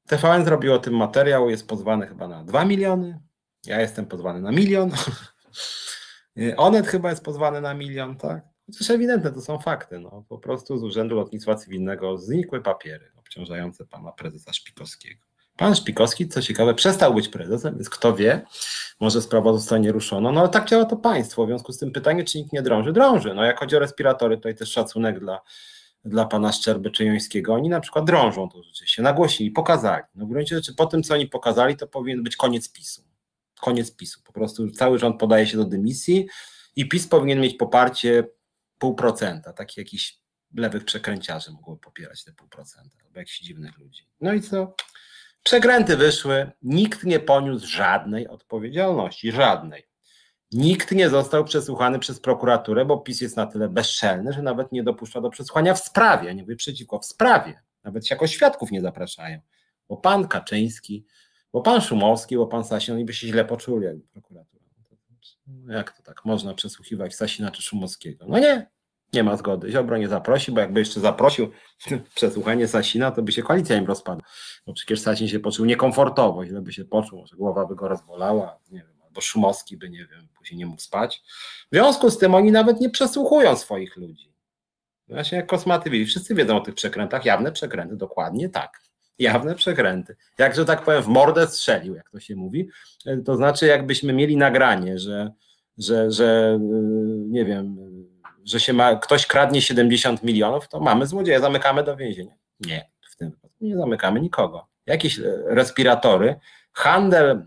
TVN 0.07 0.45
zrobił 0.45 0.75
o 0.75 0.79
tym 0.79 0.97
materiał, 0.97 1.51
jest 1.51 1.69
pozwany 1.69 2.07
chyba 2.07 2.29
na 2.29 2.45
2 2.45 2.65
miliony, 2.65 3.30
ja 3.67 3.81
jestem 3.81 4.07
pozwany 4.07 4.41
na 4.41 4.53
milion. 4.53 4.91
Onet 6.57 6.87
chyba 6.87 7.11
jest 7.11 7.25
pozwany 7.25 7.61
na 7.61 7.75
milion, 7.75 8.17
tak? 8.17 8.45
Chociaż 8.67 8.91
ewidentne 8.91 9.33
to 9.33 9.41
są 9.41 9.59
fakty. 9.59 9.99
No. 9.99 10.25
Po 10.29 10.39
prostu 10.39 10.79
z 10.79 10.83
Urzędu 10.83 11.17
Lotnictwa 11.17 11.55
Cywilnego 11.55 12.19
znikły 12.19 12.63
papiery 12.63 13.13
obciążające 13.17 13.87
pana 13.87 14.13
prezesa 14.13 14.53
Szpikowskiego. 14.53 15.21
Pan 15.57 15.75
Szpikowski, 15.75 16.29
co 16.29 16.43
ciekawe, 16.43 16.75
przestał 16.75 17.15
być 17.15 17.29
prezesem, 17.29 17.75
więc 17.75 17.91
kto 17.91 18.17
wie, 18.17 18.43
może 19.01 19.23
sprawa 19.23 19.53
zostanie 19.53 19.93
ruszona. 19.93 20.33
No 20.33 20.41
ale 20.41 20.49
tak 20.49 20.69
działa 20.69 20.85
to 20.85 20.97
państwo. 20.97 21.45
W 21.45 21.49
związku 21.49 21.73
z 21.73 21.79
tym 21.79 21.93
pytanie, 21.93 22.25
czy 22.25 22.39
nikt 22.39 22.53
nie 22.53 22.63
drąży? 22.63 22.93
Drąży. 22.93 23.35
No 23.35 23.45
jak 23.45 23.61
chodzi 23.61 23.77
o 23.77 23.79
respiratory, 23.79 24.37
tutaj 24.37 24.55
też 24.55 24.73
szacunek 24.73 25.21
dla, 25.21 25.41
dla 26.05 26.25
pana 26.25 26.53
Szczerby 26.53 26.91
Czyjońskiego. 26.91 27.55
Oni 27.55 27.69
na 27.69 27.81
przykład 27.81 28.05
drążą 28.05 28.49
to 28.49 28.63
rzeczywiście, 28.63 29.03
nagłosili, 29.03 29.51
pokazali. 29.51 30.05
No 30.15 30.27
w 30.27 30.29
gruncie 30.29 30.57
rzeczy 30.57 30.75
po 30.75 30.87
tym, 30.87 31.03
co 31.03 31.15
oni 31.15 31.27
pokazali, 31.27 31.77
to 31.77 31.87
powinien 31.87 32.23
być 32.23 32.37
koniec 32.37 32.73
PiSu 32.73 33.10
koniec 33.61 33.97
PiSu. 33.97 34.21
Po 34.25 34.33
prostu 34.33 34.71
cały 34.71 34.99
rząd 34.99 35.21
podaje 35.21 35.47
się 35.47 35.57
do 35.57 35.65
dymisji 35.65 36.29
i 36.77 36.89
PiS 36.89 37.09
powinien 37.09 37.41
mieć 37.41 37.55
poparcie 37.55 38.25
pół 38.79 38.95
procenta. 38.95 39.53
Takich 39.53 39.77
jakichś 39.77 40.21
lewych 40.55 40.85
przekręciarzy 40.85 41.53
mogło 41.53 41.77
popierać 41.77 42.25
te 42.25 42.33
pół 42.33 42.49
procenta, 42.49 42.99
albo 43.05 43.19
jakichś 43.19 43.41
dziwnych 43.41 43.79
ludzi. 43.79 44.09
No 44.21 44.33
i 44.33 44.41
co? 44.41 44.75
Przekręty 45.43 45.97
wyszły, 45.97 46.51
nikt 46.63 47.05
nie 47.05 47.21
poniósł 47.21 47.67
żadnej 47.67 48.29
odpowiedzialności, 48.29 49.33
żadnej. 49.33 49.91
Nikt 50.53 50.93
nie 50.93 51.11
został 51.11 51.45
przesłuchany 51.45 51.99
przez 51.99 52.21
prokuraturę, 52.21 52.85
bo 52.85 52.99
PiS 52.99 53.21
jest 53.21 53.37
na 53.37 53.47
tyle 53.47 53.69
bezczelny, 53.69 54.33
że 54.33 54.43
nawet 54.43 54.73
nie 54.73 54.83
dopuszcza 54.83 55.21
do 55.21 55.31
przesłuchania 55.31 55.75
w 55.75 55.81
sprawie, 55.81 56.35
nie 56.35 56.43
mówię 56.43 56.57
przeciwko, 56.57 56.99
w 56.99 57.07
sprawie. 57.07 57.63
Nawet 57.85 58.07
się 58.07 58.15
jako 58.15 58.27
świadków 58.27 58.71
nie 58.71 58.81
zapraszają. 58.81 59.41
Bo 59.89 59.97
pan 59.97 60.29
Kaczyński 60.29 61.07
bo 61.53 61.61
pan 61.63 61.81
Szumowski, 61.81 62.37
bo 62.37 62.47
pan 62.47 62.65
Sasin, 62.65 62.95
oni 62.95 63.05
by 63.05 63.15
się 63.15 63.27
źle 63.27 63.45
poczuli 63.45 63.85
jakby 63.85 64.07
prokuratura. 64.09 64.61
No 65.47 65.75
jak 65.75 65.97
to 65.97 66.03
tak 66.03 66.25
można 66.25 66.55
przesłuchiwać 66.55 67.15
Sasina 67.15 67.51
czy 67.51 67.63
Szumowskiego? 67.63 68.25
No 68.29 68.39
nie, 68.39 68.71
nie 69.13 69.25
ma 69.25 69.37
zgody. 69.37 69.71
Ziobro 69.71 69.99
nie 69.99 70.09
zaprosi, 70.09 70.53
bo 70.53 70.61
jakby 70.61 70.81
jeszcze 70.81 71.01
zaprosił 71.01 71.51
przesłuchanie 72.17 72.69
Sasina, 72.69 73.11
to 73.11 73.23
by 73.23 73.33
się 73.33 73.43
koalicja 73.43 73.77
im 73.77 73.87
rozpadła. 73.87 74.27
Bo 74.67 74.73
przecież 74.73 75.01
Sasin 75.01 75.29
się 75.29 75.41
poczuł 75.41 75.67
niekomfortowo, 75.67 76.47
źle 76.47 76.61
by 76.61 76.73
się 76.73 76.85
poczuł, 76.85 77.21
może 77.21 77.37
głowa 77.37 77.67
by 77.67 77.77
go 77.77 77.89
rozbolała, 77.89 78.59
nie 78.71 78.79
wiem, 78.79 79.03
albo 79.03 79.21
Szumowski 79.21 79.77
by, 79.77 79.91
nie 79.91 80.07
wiem, 80.07 80.29
później 80.39 80.59
nie 80.59 80.67
mógł 80.67 80.83
spać. 80.83 81.23
W 81.73 81.75
związku 81.75 82.11
z 82.11 82.19
tym 82.19 82.35
oni 82.35 82.53
nawet 82.53 82.81
nie 82.81 82.91
przesłuchują 82.91 83.57
swoich 83.57 83.97
ludzi. 83.97 84.31
Właśnie 85.09 85.39
jak 85.39 85.47
kosmaty 85.47 86.07
wszyscy 86.07 86.35
wiedzą 86.35 86.57
o 86.57 86.61
tych 86.61 86.75
przekrętach, 86.75 87.25
jawne 87.25 87.53
przekręty, 87.53 87.97
dokładnie 87.97 88.49
tak 88.49 88.90
jawne 89.21 89.55
przekręty. 89.55 90.17
Jak, 90.39 90.55
że 90.55 90.65
tak 90.65 90.85
powiem, 90.85 91.03
w 91.03 91.07
mordę 91.07 91.47
strzelił, 91.47 91.95
jak 91.95 92.11
to 92.11 92.21
się 92.21 92.37
mówi. 92.37 92.69
To 93.25 93.37
znaczy, 93.37 93.67
jakbyśmy 93.67 94.13
mieli 94.13 94.37
nagranie, 94.37 94.99
że, 94.99 95.33
że, 95.79 96.11
że 96.11 96.59
y, 96.61 96.61
nie 97.29 97.45
wiem, 97.45 97.77
że 98.45 98.61
się 98.61 98.73
ma, 98.73 98.97
ktoś 98.97 99.27
kradnie 99.27 99.63
70 99.63 100.23
milionów, 100.23 100.69
to 100.69 100.81
mamy 100.81 101.07
złodzieja, 101.07 101.41
zamykamy 101.41 101.85
do 101.85 101.97
więzienia. 101.97 102.35
Nie, 102.61 102.91
w 103.11 103.17
tym 103.17 103.31
wypadku 103.31 103.65
nie 103.65 103.77
zamykamy 103.77 104.21
nikogo. 104.21 104.67
Jakieś 104.87 105.19
e, 105.19 105.23
respiratory, 105.47 106.37
handel 106.73 107.47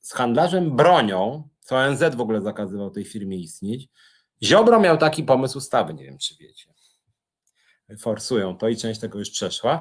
z 0.00 0.12
handlarzem 0.12 0.76
bronią, 0.76 1.48
co 1.60 1.76
ONZ 1.76 2.02
w 2.16 2.20
ogóle 2.20 2.40
zakazywał 2.40 2.90
tej 2.90 3.04
firmie 3.04 3.36
istnieć. 3.36 3.88
Ziobro 4.42 4.80
miał 4.80 4.98
taki 4.98 5.24
pomysł 5.24 5.58
ustawy, 5.58 5.94
nie 5.94 6.04
wiem 6.04 6.18
czy 6.18 6.34
wiecie 6.40 6.70
forsują 7.98 8.56
to 8.56 8.68
i 8.68 8.76
część 8.76 9.00
tego 9.00 9.18
już 9.18 9.30
przeszła, 9.30 9.80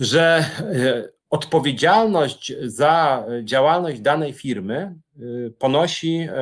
że 0.00 0.44
e, 0.60 1.08
odpowiedzialność 1.30 2.52
za 2.62 3.24
działalność 3.42 4.00
danej 4.00 4.32
firmy 4.32 4.94
y, 5.20 5.54
ponosi, 5.58 6.28
e, 6.30 6.34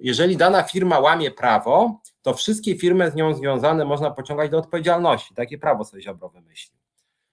jeżeli 0.00 0.36
dana 0.36 0.62
firma 0.62 0.98
łamie 0.98 1.30
prawo, 1.30 2.00
to 2.22 2.34
wszystkie 2.34 2.78
firmy 2.78 3.10
z 3.10 3.14
nią 3.14 3.34
związane 3.34 3.84
można 3.84 4.10
pociągać 4.10 4.50
do 4.50 4.58
odpowiedzialności. 4.58 5.34
Takie 5.34 5.58
prawo 5.58 5.84
sobie 5.84 6.02
Ziobro 6.02 6.28
wymyślił. 6.28 6.78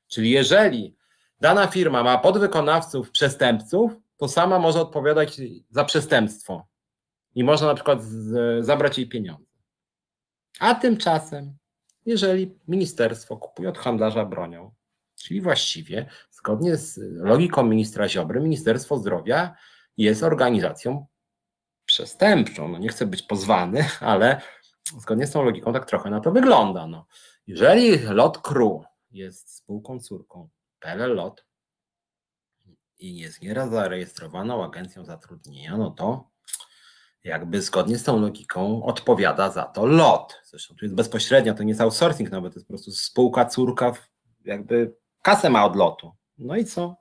Czyli 0.08 0.32
jeżeli 0.32 0.96
dana 1.42 1.68
firma 1.68 2.04
ma 2.04 2.18
podwykonawców, 2.18 3.12
przestępców, 3.12 3.92
to 4.18 4.28
sama 4.28 4.60
może 4.60 4.82
odpowiadać 4.82 5.42
za 5.70 5.84
przestępstwo 5.86 6.68
i 7.36 7.44
można 7.44 7.68
na 7.68 7.76
przykład 7.76 8.04
z, 8.04 8.66
zabrać 8.66 8.98
jej 8.98 9.10
pieniądze. 9.10 9.46
A 10.60 10.76
tymczasem, 10.76 11.58
jeżeli 12.06 12.60
ministerstwo 12.68 13.38
kupuje 13.38 13.70
od 13.70 13.78
handlarza 13.78 14.26
bronią, 14.26 14.72
czyli 15.24 15.42
właściwie 15.42 16.10
zgodnie 16.32 16.78
z 16.78 17.00
logiką 17.14 17.64
ministra 17.64 18.10
Ziobry, 18.10 18.42
Ministerstwo 18.42 18.98
Zdrowia 18.98 19.56
jest 19.98 20.24
organizacją 20.24 21.06
przestępczą. 21.86 22.68
No 22.68 22.78
nie 22.78 22.90
chcę 22.90 23.06
być 23.06 23.22
pozwany, 23.24 23.86
ale 24.00 24.42
zgodnie 25.00 25.28
z 25.28 25.32
tą 25.32 25.44
logiką 25.44 25.74
tak 25.74 25.86
trochę 25.86 26.10
na 26.10 26.20
to 26.20 26.32
wygląda. 26.32 26.88
No. 26.88 27.08
Jeżeli 27.48 27.98
Lot 28.00 28.38
Crew 28.38 28.82
jest 29.12 29.56
spółką 29.56 30.00
córką 30.00 30.50
PLL 30.80 31.16
Lot 31.16 31.46
i 33.00 33.18
jest 33.18 33.42
nieraz 33.42 33.70
zarejestrowaną 33.70 34.64
agencją 34.64 35.06
zatrudnienia, 35.06 35.78
no 35.78 35.92
to 35.92 36.32
jakby 37.24 37.62
zgodnie 37.62 37.98
z 37.98 38.04
tą 38.04 38.20
logiką 38.20 38.84
odpowiada 38.84 39.50
za 39.50 39.64
to 39.64 39.86
LOT. 39.86 40.42
Zresztą 40.44 40.76
tu 40.76 40.86
jest 40.86 40.96
bezpośrednio, 40.96 41.54
to 41.54 41.64
nie 41.64 41.70
jest 41.70 41.82
outsourcing 41.82 42.32
nawet, 42.32 42.54
to 42.54 42.60
jest 42.60 42.68
po 42.68 42.74
prostu 42.74 42.92
spółka, 42.92 43.46
córka, 43.46 43.94
jakby 44.46 44.96
kasę 45.24 45.50
ma 45.50 45.66
od 45.66 45.76
lotu. 45.76 46.12
No 46.38 46.56
i 46.56 46.66
co? 46.66 46.96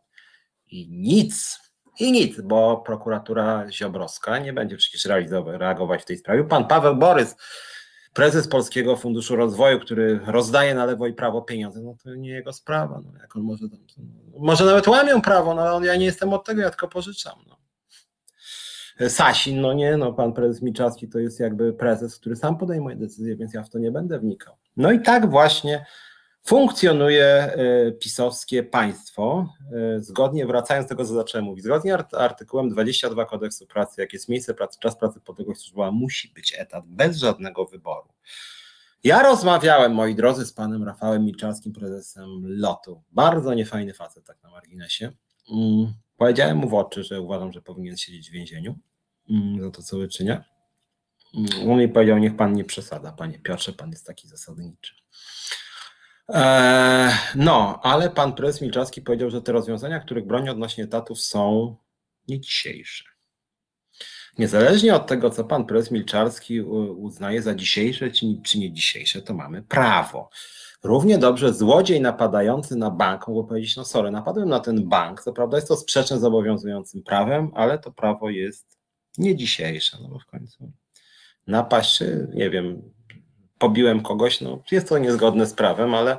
I 0.66 0.88
nic. 0.90 1.58
I 2.00 2.12
nic, 2.12 2.40
bo 2.40 2.76
prokuratura 2.76 3.70
Ziobrowska 3.70 4.38
nie 4.38 4.52
będzie 4.52 4.76
przecież 4.76 5.08
reagować 5.46 6.02
w 6.02 6.04
tej 6.04 6.18
sprawie. 6.18 6.44
Pan 6.44 6.66
Paweł 6.66 6.96
Borys, 6.96 7.36
prezes 8.12 8.48
Polskiego 8.48 8.96
Funduszu 8.96 9.36
Rozwoju, 9.36 9.80
który 9.80 10.20
rozdaje 10.26 10.74
na 10.74 10.84
lewo 10.84 11.06
i 11.06 11.14
prawo 11.14 11.42
pieniądze, 11.42 11.80
no 11.82 11.94
to 12.04 12.14
nie 12.14 12.30
jego 12.30 12.52
sprawa. 12.52 13.00
No, 13.04 13.12
jak 13.20 13.36
on 13.36 13.42
może, 13.42 13.66
może 14.38 14.64
nawet 14.64 14.88
łamią 14.88 15.22
prawo, 15.22 15.54
no 15.54 15.62
ale 15.62 15.86
ja 15.86 15.96
nie 15.96 16.04
jestem 16.04 16.32
od 16.32 16.44
tego, 16.44 16.60
ja 16.60 16.70
tylko 16.70 16.88
pożyczam. 16.88 17.34
No. 17.48 17.56
Sasin, 19.08 19.60
no 19.60 19.72
nie, 19.72 19.96
no 19.96 20.12
pan 20.12 20.32
prezes 20.32 20.62
Miczowski 20.62 21.08
to 21.08 21.18
jest 21.18 21.40
jakby 21.40 21.72
prezes, 21.72 22.18
który 22.18 22.36
sam 22.36 22.58
podejmuje 22.58 22.96
decyzje, 22.96 23.36
więc 23.36 23.54
ja 23.54 23.62
w 23.62 23.70
to 23.70 23.78
nie 23.78 23.90
będę 23.90 24.18
wnikał. 24.18 24.54
No 24.76 24.92
i 24.92 25.00
tak 25.00 25.30
właśnie 25.30 25.86
funkcjonuje 26.42 27.26
e, 27.26 27.92
pisowskie 27.92 28.62
państwo, 28.62 29.48
e, 29.72 30.00
zgodnie, 30.00 30.46
wracając 30.46 30.84
do 30.84 30.88
tego, 30.88 31.04
co 31.04 31.14
zacząłem 31.14 31.44
mówić, 31.44 31.64
zgodnie 31.64 31.98
artykułem 32.12 32.70
22 32.70 33.24
kodeksu 33.24 33.66
pracy, 33.66 34.00
jak 34.00 34.12
jest 34.12 34.28
miejsce 34.28 34.54
pracy, 34.54 34.78
czas 34.80 34.98
pracy, 34.98 35.20
podległość 35.20 35.60
służbowa, 35.60 35.90
musi 35.90 36.28
być 36.28 36.54
etat, 36.58 36.84
bez 36.86 37.16
żadnego 37.16 37.66
wyboru. 37.66 38.08
Ja 39.04 39.22
rozmawiałem, 39.22 39.94
moi 39.94 40.14
drodzy, 40.14 40.46
z 40.46 40.52
panem 40.52 40.84
Rafałem 40.84 41.24
Milczarskim, 41.24 41.72
prezesem 41.72 42.28
LOTU. 42.44 43.02
Bardzo 43.12 43.54
niefajny 43.54 43.94
facet, 43.94 44.24
tak 44.24 44.42
na 44.42 44.50
marginesie. 44.50 45.12
Mm, 45.52 45.94
powiedziałem 46.16 46.56
mu 46.56 46.68
w 46.68 46.74
oczy, 46.74 47.04
że 47.04 47.20
uważam, 47.20 47.52
że 47.52 47.62
powinien 47.62 47.96
siedzieć 47.96 48.30
w 48.30 48.32
więzieniu 48.32 48.78
mm, 49.30 49.60
za 49.60 49.70
to, 49.70 49.82
co 49.82 49.98
wyczynia. 49.98 50.44
Mm, 51.34 51.70
on 51.70 51.78
mi 51.78 51.88
powiedział, 51.88 52.18
niech 52.18 52.36
pan 52.36 52.52
nie 52.52 52.64
przesada, 52.64 53.12
panie 53.12 53.38
Piotrze, 53.38 53.72
pan 53.72 53.90
jest 53.90 54.06
taki 54.06 54.28
zasadniczy. 54.28 54.94
Eee, 56.28 57.12
no, 57.34 57.80
ale 57.82 58.10
pan 58.10 58.32
prezes 58.32 58.60
Milczarski 58.60 59.02
powiedział, 59.02 59.30
że 59.30 59.42
te 59.42 59.52
rozwiązania, 59.52 60.00
których 60.00 60.26
broni 60.26 60.50
odnośnie 60.50 60.84
etatów 60.84 61.20
są 61.20 61.76
nie 62.28 62.40
dzisiejsze. 62.40 63.04
Niezależnie 64.38 64.94
od 64.94 65.06
tego, 65.06 65.30
co 65.30 65.44
pan 65.44 65.66
prezes 65.66 65.90
Milczarski 65.90 66.60
uznaje 66.60 67.42
za 67.42 67.54
dzisiejsze 67.54 68.10
czy 68.44 68.58
nie 68.58 68.72
dzisiejsze, 68.72 69.22
to 69.22 69.34
mamy 69.34 69.62
prawo. 69.62 70.30
Równie 70.82 71.18
dobrze 71.18 71.54
złodziej 71.54 72.00
napadający 72.00 72.76
na 72.76 72.90
bank 72.90 73.28
mógł 73.28 73.44
powiedzieć, 73.44 73.76
no 73.76 73.84
sorry, 73.84 74.10
napadłem 74.10 74.48
na 74.48 74.60
ten 74.60 74.88
bank, 74.88 75.22
co 75.22 75.32
prawda 75.32 75.56
jest 75.56 75.68
to 75.68 75.76
sprzeczne 75.76 76.18
z 76.18 76.24
obowiązującym 76.24 77.02
prawem, 77.02 77.50
ale 77.54 77.78
to 77.78 77.92
prawo 77.92 78.30
jest 78.30 78.78
nie 79.18 79.36
dzisiejsze, 79.36 79.98
no 80.02 80.08
bo 80.08 80.18
w 80.18 80.26
końcu 80.26 80.72
napaść, 81.46 82.00
nie 82.34 82.50
wiem, 82.50 82.82
pobiłem 83.62 84.02
kogoś, 84.02 84.40
no 84.40 84.62
jest 84.70 84.88
to 84.88 84.98
niezgodne 84.98 85.46
z 85.46 85.54
prawem, 85.54 85.94
ale, 85.94 86.18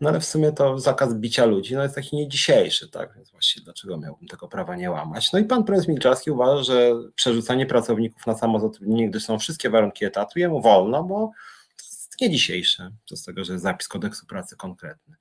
no 0.00 0.08
ale 0.08 0.20
w 0.20 0.24
sumie 0.24 0.52
to 0.52 0.78
zakaz 0.78 1.14
bicia 1.14 1.44
ludzi 1.44 1.74
no 1.74 1.82
jest 1.82 1.94
taki 1.94 2.16
nie 2.16 2.28
dzisiejszy, 2.28 2.90
tak, 2.90 3.14
więc 3.14 3.30
właściwie 3.30 3.64
dlaczego 3.64 3.98
miałbym 3.98 4.28
tego 4.28 4.48
prawa 4.48 4.76
nie 4.76 4.90
łamać? 4.90 5.32
No 5.32 5.38
i 5.38 5.44
pan 5.44 5.64
prezes 5.64 5.88
Milczarski 5.88 6.30
uważa, 6.30 6.62
że 6.62 6.92
przerzucanie 7.14 7.66
pracowników 7.66 8.26
na 8.26 8.34
samozatrudnienie, 8.34 9.10
gdy 9.10 9.20
są 9.20 9.38
wszystkie 9.38 9.70
warunki 9.70 10.04
etatu, 10.04 10.38
jemu 10.38 10.60
wolno, 10.60 11.04
bo 11.04 11.30
to 11.76 11.84
jest 11.84 12.20
nie 12.20 12.30
dzisiejsze, 12.30 12.90
z 13.10 13.24
tego, 13.24 13.44
że 13.44 13.52
jest 13.52 13.62
zapis 13.62 13.88
kodeksu 13.88 14.26
pracy 14.26 14.56
konkretny. 14.56 15.16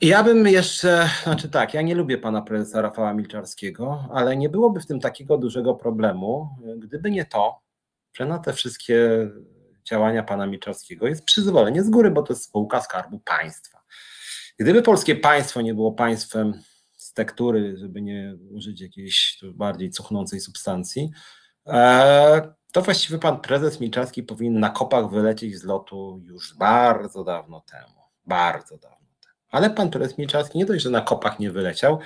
Ja 0.00 0.22
bym 0.22 0.46
jeszcze, 0.46 1.10
znaczy 1.22 1.48
tak, 1.48 1.74
ja 1.74 1.82
nie 1.82 1.94
lubię 1.94 2.18
pana 2.18 2.42
prezesa 2.42 2.82
Rafała 2.82 3.14
Milczarskiego, 3.14 4.08
ale 4.12 4.36
nie 4.36 4.48
byłoby 4.48 4.80
w 4.80 4.86
tym 4.86 5.00
takiego 5.00 5.38
dużego 5.38 5.74
problemu, 5.74 6.48
gdyby 6.78 7.10
nie 7.10 7.24
to, 7.24 7.60
że 8.14 8.26
na 8.26 8.38
te 8.38 8.52
wszystkie 8.52 9.28
działania 9.84 10.22
pana 10.22 10.46
Milczarskiego 10.46 11.06
jest 11.06 11.24
przyzwolenie 11.24 11.82
z 11.82 11.90
góry, 11.90 12.10
bo 12.10 12.22
to 12.22 12.32
jest 12.32 12.44
spółka 12.44 12.80
Skarbu 12.80 13.20
Państwa. 13.20 13.82
Gdyby 14.58 14.82
polskie 14.82 15.16
państwo 15.16 15.60
nie 15.60 15.74
było 15.74 15.92
państwem 15.92 16.62
z 16.96 17.12
tektury, 17.12 17.76
żeby 17.76 18.02
nie 18.02 18.36
użyć 18.50 18.80
jakiejś 18.80 19.38
bardziej 19.54 19.90
cuchnącej 19.90 20.40
substancji, 20.40 21.10
e, 21.66 22.54
to 22.72 22.82
właściwie 22.82 23.18
pan 23.18 23.40
prezes 23.40 23.80
Milczarski 23.80 24.22
powinien 24.22 24.60
na 24.60 24.70
kopach 24.70 25.10
wylecieć 25.10 25.58
z 25.58 25.64
lotu 25.64 26.20
już 26.24 26.54
bardzo 26.56 27.24
dawno 27.24 27.60
temu. 27.60 28.02
Bardzo 28.26 28.78
dawno 28.78 29.06
temu. 29.22 29.34
Ale 29.50 29.70
pan 29.70 29.90
prezes 29.90 30.18
Milczarski 30.18 30.58
nie 30.58 30.66
dość, 30.66 30.82
że 30.82 30.90
na 30.90 31.00
kopach 31.00 31.38
nie 31.38 31.50
wyleciał, 31.50 31.98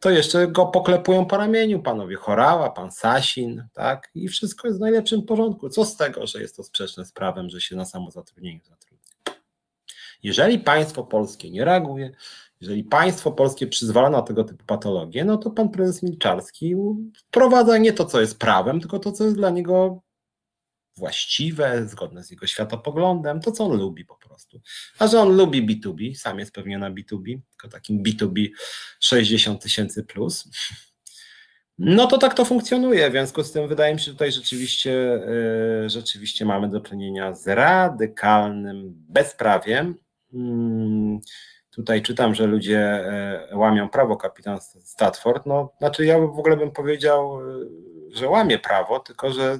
to 0.00 0.10
jeszcze 0.10 0.48
go 0.48 0.66
poklepują 0.66 1.26
po 1.26 1.36
ramieniu 1.36 1.82
panowie 1.82 2.16
Chorała, 2.16 2.70
pan 2.70 2.92
Sasin, 2.92 3.64
tak? 3.72 4.10
I 4.14 4.28
wszystko 4.28 4.68
jest 4.68 4.78
w 4.78 4.80
najlepszym 4.80 5.22
porządku. 5.22 5.68
Co 5.68 5.84
z 5.84 5.96
tego, 5.96 6.26
że 6.26 6.40
jest 6.40 6.56
to 6.56 6.62
sprzeczne 6.62 7.04
z 7.04 7.12
prawem, 7.12 7.50
że 7.50 7.60
się 7.60 7.76
na 7.76 7.84
samozatrudnieniu 7.84 8.60
zatrudnia? 8.64 8.98
Jeżeli 10.22 10.58
państwo 10.58 11.04
polskie 11.04 11.50
nie 11.50 11.64
reaguje, 11.64 12.10
jeżeli 12.60 12.84
państwo 12.84 13.32
polskie 13.32 13.66
przyzwala 13.66 14.10
na 14.10 14.22
tego 14.22 14.44
typu 14.44 14.64
patologie, 14.66 15.24
no 15.24 15.36
to 15.36 15.50
pan 15.50 15.68
prezes 15.68 16.02
Milczarski 16.02 16.74
wprowadza 17.14 17.78
nie 17.78 17.92
to, 17.92 18.04
co 18.04 18.20
jest 18.20 18.38
prawem, 18.38 18.80
tylko 18.80 18.98
to, 18.98 19.12
co 19.12 19.24
jest 19.24 19.36
dla 19.36 19.50
niego 19.50 20.02
właściwe, 20.98 21.86
zgodne 21.86 22.24
z 22.24 22.30
jego 22.30 22.46
światopoglądem, 22.46 23.40
to 23.40 23.52
co 23.52 23.64
on 23.64 23.78
lubi 23.78 24.04
po 24.04 24.16
prostu. 24.16 24.60
A 24.98 25.06
że 25.06 25.20
on 25.20 25.36
lubi 25.36 25.66
B2B, 25.66 26.14
sam 26.14 26.38
jest 26.38 26.52
pewnie 26.52 26.78
na 26.78 26.90
B2B, 26.90 27.40
tylko 27.50 27.68
takim 27.68 28.02
B2B 28.02 28.48
60 29.00 29.62
tysięcy 29.62 30.04
plus, 30.04 30.48
no 31.78 32.06
to 32.06 32.18
tak 32.18 32.34
to 32.34 32.44
funkcjonuje. 32.44 33.08
W 33.08 33.12
związku 33.12 33.44
z 33.44 33.52
tym 33.52 33.68
wydaje 33.68 33.94
mi 33.94 34.00
się, 34.00 34.04
że 34.04 34.12
tutaj 34.12 34.32
rzeczywiście, 34.32 35.20
e, 35.84 35.90
rzeczywiście 35.90 36.44
mamy 36.44 36.68
do 36.68 36.80
czynienia 36.80 37.34
z 37.34 37.48
radykalnym 37.48 38.94
bezprawiem. 39.08 39.94
Hmm, 40.32 41.20
tutaj 41.70 42.02
czytam, 42.02 42.34
że 42.34 42.46
ludzie 42.46 42.80
e, 42.80 43.56
łamią 43.56 43.88
prawo, 43.88 44.16
kapitan 44.16 44.58
Statford. 44.60 45.46
No, 45.46 45.72
znaczy 45.78 46.04
ja 46.04 46.18
w 46.18 46.38
ogóle 46.38 46.56
bym 46.56 46.70
powiedział, 46.70 47.40
e, 47.40 47.64
że 48.14 48.28
łamie 48.28 48.58
prawo, 48.58 49.00
tylko 49.00 49.32
że 49.32 49.58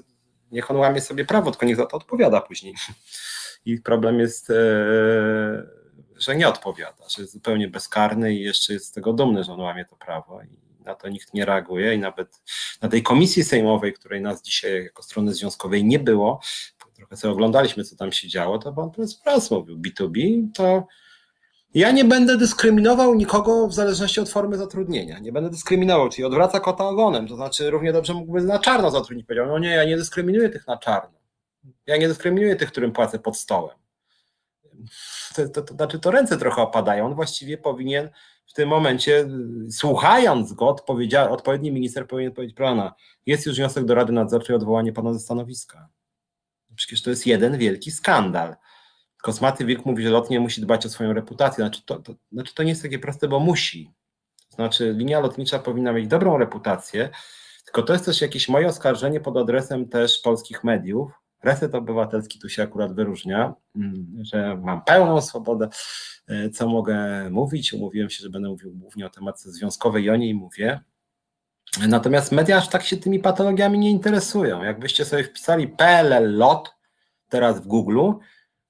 niech 0.53 0.71
on 0.71 0.77
łamie 0.77 1.01
sobie 1.01 1.25
prawo, 1.25 1.51
tylko 1.51 1.67
niech 1.67 1.77
za 1.77 1.87
to 1.87 1.97
odpowiada 1.97 2.41
później. 2.41 2.75
I 3.67 3.81
problem 3.81 4.21
jest, 4.21 4.51
e, 4.51 4.55
że 6.17 6.37
nie 6.37 6.49
odpowiada, 6.49 7.09
że 7.09 7.23
jest 7.23 7.35
zupełnie 7.35 7.69
bezkarny 7.69 8.35
i 8.35 8.41
jeszcze 8.41 8.73
jest 8.73 8.87
z 8.87 8.93
tego 8.93 9.13
dumny, 9.13 9.45
że 9.45 9.53
on 9.53 9.61
łamie 9.61 9.85
to 9.85 9.97
prawo. 9.97 10.43
I 10.43 10.59
na 10.85 10.95
to 10.95 11.09
nikt 11.09 11.35
nie 11.35 11.45
reaguje 11.45 11.95
i 11.95 11.99
nawet 11.99 12.43
na 12.83 12.89
tej 12.89 13.03
komisji 13.03 13.45
sejmowej, 13.45 13.93
której 13.93 14.21
nas 14.21 14.43
dzisiaj 14.43 14.85
jako 14.85 15.03
strony 15.03 15.35
związkowej 15.35 15.85
nie 15.85 15.99
było, 15.99 16.41
trochę 16.99 17.17
sobie 17.17 17.33
oglądaliśmy, 17.33 17.85
co 17.85 17.97
tam 17.97 18.13
się 18.13 18.29
działo, 18.29 18.59
to 18.59 18.73
pan 18.73 18.91
prezes 18.91 19.15
Pras 19.15 19.51
mówił 19.51 19.79
B2B, 19.79 20.49
to 20.55 20.87
ja 21.75 21.91
nie 21.91 22.05
będę 22.05 22.37
dyskryminował 22.37 23.15
nikogo 23.15 23.69
w 23.69 23.75
zależności 23.75 24.21
od 24.21 24.29
formy 24.29 24.57
zatrudnienia. 24.57 25.19
Nie 25.19 25.33
będę 25.33 25.51
dyskryminował, 25.51 26.09
czyli 26.09 26.25
odwraca 26.25 26.61
kota 26.61 26.89
ogonem. 26.89 27.29
To 27.29 27.37
znaczy, 27.37 27.71
równie 27.71 27.93
dobrze 27.93 28.15
mógłby 28.15 28.43
na 28.43 28.59
czarno 28.59 28.91
zatrudnić. 28.91 29.27
Powiedział, 29.27 29.47
no 29.47 29.59
nie, 29.59 29.69
ja 29.69 29.85
nie 29.85 29.97
dyskryminuję 29.97 30.51
tych 30.51 30.67
na 30.67 30.79
czarno. 30.79 31.19
Ja 31.87 31.97
nie 31.97 32.09
dyskryminuję 32.09 32.57
tych, 32.57 32.71
którym 32.71 32.93
płacę 32.93 33.19
pod 33.19 33.37
stołem. 33.37 33.77
To, 35.35 35.49
to, 35.49 35.63
to 35.63 35.75
znaczy, 35.75 35.99
to 35.99 36.11
ręce 36.11 36.39
trochę 36.39 36.63
opadają. 36.63 37.07
On 37.07 37.15
właściwie 37.15 37.59
powinien 37.59 38.11
w 38.47 38.53
tym 38.53 38.69
momencie, 38.69 39.29
słuchając 39.71 40.53
go, 40.53 40.77
odpowiedni 41.31 41.73
minister 41.73 42.07
powinien 42.07 42.33
powiedzieć, 42.33 42.57
pana, 42.57 42.95
jest 43.27 43.47
już 43.47 43.57
wniosek 43.57 43.85
do 43.85 43.95
Rady 43.95 44.13
Nadzorczej 44.13 44.55
o 44.55 44.57
odwołanie 44.57 44.93
pana 44.93 45.13
ze 45.13 45.21
stanowiska. 45.21 45.89
Przecież 46.75 47.03
to 47.03 47.11
jest 47.11 47.27
jeden 47.27 47.59
wielki 47.59 47.91
skandal. 47.91 48.57
Kosmaty 49.23 49.65
Wilk 49.65 49.87
mówi, 49.87 50.03
że 50.03 50.11
lotnie 50.11 50.41
musi 50.41 50.61
dbać 50.61 50.87
o 50.87 50.89
swoją 50.89 51.13
reputację. 51.13 51.65
Znaczy 51.65 51.83
to, 51.85 51.99
to, 51.99 52.15
znaczy 52.33 52.55
to 52.55 52.63
nie 52.63 52.69
jest 52.69 52.83
takie 52.83 52.99
proste, 52.99 53.29
bo 53.29 53.41
musi. 53.41 53.93
Znaczy 54.49 54.95
linia 54.97 55.21
lotnicza 55.21 55.59
powinna 55.59 55.93
mieć 55.93 56.07
dobrą 56.07 56.39
reputację, 56.39 57.11
tylko 57.65 57.83
to 57.83 57.93
jest 57.93 58.05
też 58.05 58.21
jakieś 58.21 58.49
moje 58.49 58.67
oskarżenie 58.67 59.21
pod 59.21 59.37
adresem 59.37 59.89
też 59.89 60.19
polskich 60.19 60.65
mediów. 60.65 61.13
Reset 61.43 61.75
Obywatelski 61.75 62.39
tu 62.39 62.49
się 62.49 62.63
akurat 62.63 62.95
wyróżnia, 62.95 63.55
mm, 63.77 64.07
że 64.21 64.57
mam 64.57 64.83
pełną 64.83 65.21
swobodę, 65.21 65.69
e, 66.29 66.51
co 66.51 66.69
mogę 66.69 67.31
mówić. 67.31 67.73
Umówiłem 67.73 68.11
się, 68.11 68.23
że 68.23 68.31
będę 68.31 68.49
mówił 68.49 68.75
głównie 68.75 69.07
o 69.07 69.11
tematyce 69.11 69.51
związkowej 69.51 70.05
i 70.05 70.11
o 70.11 70.17
niej 70.17 70.35
mówię. 70.35 70.81
Natomiast 71.89 72.33
media 72.33 72.57
aż 72.57 72.69
tak 72.69 72.83
się 72.83 72.97
tymi 72.97 73.19
patologiami 73.19 73.79
nie 73.79 73.91
interesują. 73.91 74.63
Jakbyście 74.63 75.05
sobie 75.05 75.25
wpisali 75.25 75.69
PLL 75.69 76.37
LOT 76.37 76.75
teraz 77.29 77.61
w 77.61 77.67
Google, 77.67 78.13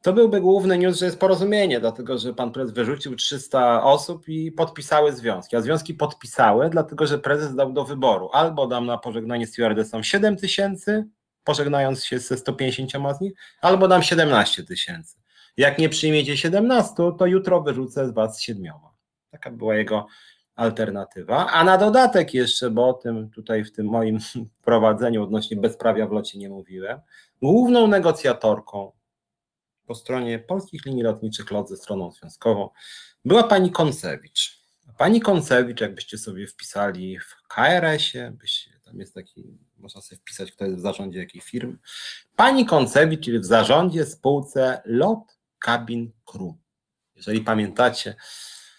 to 0.02 0.12
byłby 0.12 0.40
główny 0.40 0.78
news, 0.78 0.98
że 0.98 1.06
jest 1.06 1.18
porozumienie, 1.18 1.80
dlatego 1.80 2.18
że 2.18 2.34
pan 2.34 2.52
prezes 2.52 2.74
wyrzucił 2.74 3.16
300 3.16 3.84
osób 3.84 4.28
i 4.28 4.52
podpisały 4.52 5.12
związki. 5.12 5.56
A 5.56 5.60
związki 5.60 5.94
podpisały, 5.94 6.70
dlatego 6.70 7.06
że 7.06 7.18
prezes 7.18 7.54
dał 7.54 7.72
do 7.72 7.84
wyboru 7.84 8.30
albo 8.32 8.66
dam 8.66 8.86
na 8.86 8.98
pożegnanie 8.98 9.46
stewardessom 9.46 10.04
7 10.04 10.36
tysięcy, 10.36 11.08
pożegnając 11.44 12.04
się 12.04 12.18
ze 12.18 12.36
150 12.36 13.16
z 13.18 13.20
nich, 13.20 13.32
albo 13.60 13.88
dam 13.88 14.02
17 14.02 14.64
tysięcy. 14.64 15.16
Jak 15.56 15.78
nie 15.78 15.88
przyjmiecie 15.88 16.36
17, 16.36 16.94
to 17.18 17.26
jutro 17.26 17.62
wyrzucę 17.62 18.08
z 18.08 18.10
was 18.10 18.40
siedmioma. 18.40 18.94
Taka 19.30 19.50
była 19.50 19.74
jego 19.74 20.06
alternatywa. 20.54 21.46
A 21.46 21.64
na 21.64 21.78
dodatek 21.78 22.34
jeszcze, 22.34 22.70
bo 22.70 22.88
o 22.88 22.92
tym 22.92 23.30
tutaj 23.30 23.64
w 23.64 23.72
tym 23.72 23.86
moim 23.86 24.18
prowadzeniu 24.64 25.22
odnośnie 25.22 25.56
bezprawia 25.56 26.06
w 26.06 26.12
locie 26.12 26.38
nie 26.38 26.48
mówiłem, 26.48 27.00
główną 27.42 27.86
negocjatorką 27.86 28.92
po 29.88 29.94
stronie 29.94 30.38
polskich 30.38 30.86
linii 30.86 31.02
lotniczych 31.02 31.50
LOT 31.50 31.68
ze 31.68 31.76
stroną 31.76 32.12
związkową 32.12 32.70
była 33.24 33.42
pani 33.42 33.70
Koncewicz. 33.70 34.58
Pani 34.98 35.20
Koncewicz, 35.20 35.80
jakbyście 35.80 36.18
sobie 36.18 36.46
wpisali 36.46 37.18
w 37.18 37.48
KRS-ie, 37.48 38.32
tam 38.84 39.00
jest 39.00 39.14
taki, 39.14 39.58
można 39.78 40.00
sobie 40.00 40.18
wpisać, 40.18 40.52
kto 40.52 40.64
jest 40.64 40.76
w 40.76 40.80
zarządzie 40.80 41.18
jakiej 41.18 41.40
firmy. 41.40 41.76
Pani 42.36 42.66
Koncewicz 42.66 43.24
czyli 43.24 43.38
w 43.38 43.44
zarządzie 43.44 44.06
spółce 44.06 44.82
LOT 44.84 45.38
Cabin 45.64 46.12
Crew. 46.24 46.54
Jeżeli 47.16 47.40
pamiętacie 47.40 48.14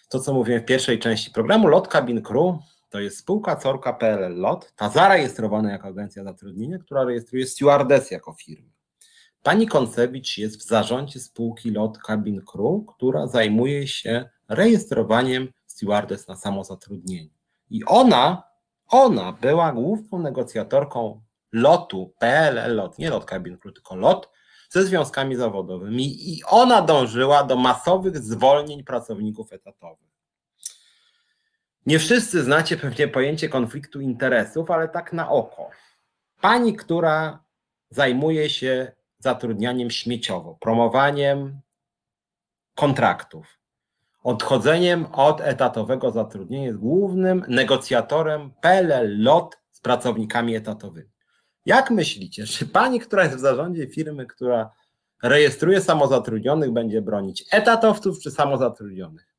to, 0.09 0.19
co 0.19 0.33
mówiłem 0.33 0.61
w 0.61 0.65
pierwszej 0.65 0.99
części 0.99 1.31
programu, 1.31 1.67
LOT 1.67 1.87
Cabin 1.87 2.21
Crew 2.21 2.55
to 2.89 2.99
jest 2.99 3.17
spółka 3.17 3.55
córka 3.55 3.93
PLL 3.93 4.39
LOT, 4.39 4.73
ta 4.75 4.89
zarejestrowana 4.89 5.71
jako 5.71 5.87
agencja 5.87 6.23
zatrudnienia, 6.23 6.79
która 6.79 7.03
rejestruje 7.03 7.47
stewardess 7.47 8.11
jako 8.11 8.33
firmę. 8.33 8.78
Pani 9.43 9.67
Koncewicz 9.67 10.37
jest 10.37 10.59
w 10.59 10.67
zarządzie 10.67 11.19
spółki 11.19 11.71
LOT 11.71 11.97
Cabin 11.97 12.41
Crew, 12.41 12.95
która 12.95 13.27
zajmuje 13.27 13.87
się 13.87 14.29
rejestrowaniem 14.49 15.53
stewardess 15.65 16.27
na 16.27 16.35
samozatrudnienie. 16.35 17.29
I 17.69 17.85
ona, 17.85 18.43
ona 18.87 19.31
była 19.31 19.71
główną 19.71 20.19
negocjatorką 20.19 21.21
lotu 21.51 22.13
PLL 22.19 22.75
LOT, 22.75 22.99
nie 22.99 23.09
LOT 23.09 23.25
Cabin 23.25 23.57
Crew, 23.57 23.73
tylko 23.73 23.95
LOT, 23.95 24.29
ze 24.69 24.83
związkami 24.83 25.35
zawodowymi 25.35 26.33
i 26.33 26.43
ona 26.43 26.81
dążyła 26.81 27.43
do 27.43 27.55
masowych 27.55 28.17
zwolnień 28.17 28.83
pracowników 28.83 29.53
etatowych. 29.53 30.09
Nie 31.85 31.99
wszyscy 31.99 32.43
znacie 32.43 32.77
pewnie 32.77 33.07
pojęcie 33.07 33.49
konfliktu 33.49 34.01
interesów, 34.01 34.71
ale 34.71 34.89
tak 34.89 35.13
na 35.13 35.29
oko. 35.29 35.69
Pani, 36.41 36.75
która 36.75 37.43
zajmuje 37.89 38.49
się 38.49 38.91
zatrudnianiem 39.19 39.91
śmieciowo, 39.91 40.57
promowaniem 40.61 41.61
kontraktów, 42.75 43.59
odchodzeniem 44.23 45.05
od 45.05 45.41
etatowego 45.41 46.11
zatrudnienia 46.11 46.65
jest 46.65 46.79
głównym 46.79 47.45
negocjatorem 47.47 48.51
PLL 48.61 49.23
LOT 49.23 49.57
z 49.71 49.79
pracownikami 49.79 50.55
etatowymi. 50.55 51.09
Jak 51.65 51.91
myślicie, 51.91 52.45
czy 52.45 52.67
pani, 52.67 52.99
która 52.99 53.23
jest 53.23 53.35
w 53.35 53.39
zarządzie 53.39 53.87
firmy, 53.87 54.25
która 54.25 54.71
rejestruje 55.23 55.81
samozatrudnionych, 55.81 56.71
będzie 56.71 57.01
bronić 57.01 57.45
etatowców 57.51 58.19
czy 58.19 58.31
samozatrudnionych? 58.31 59.35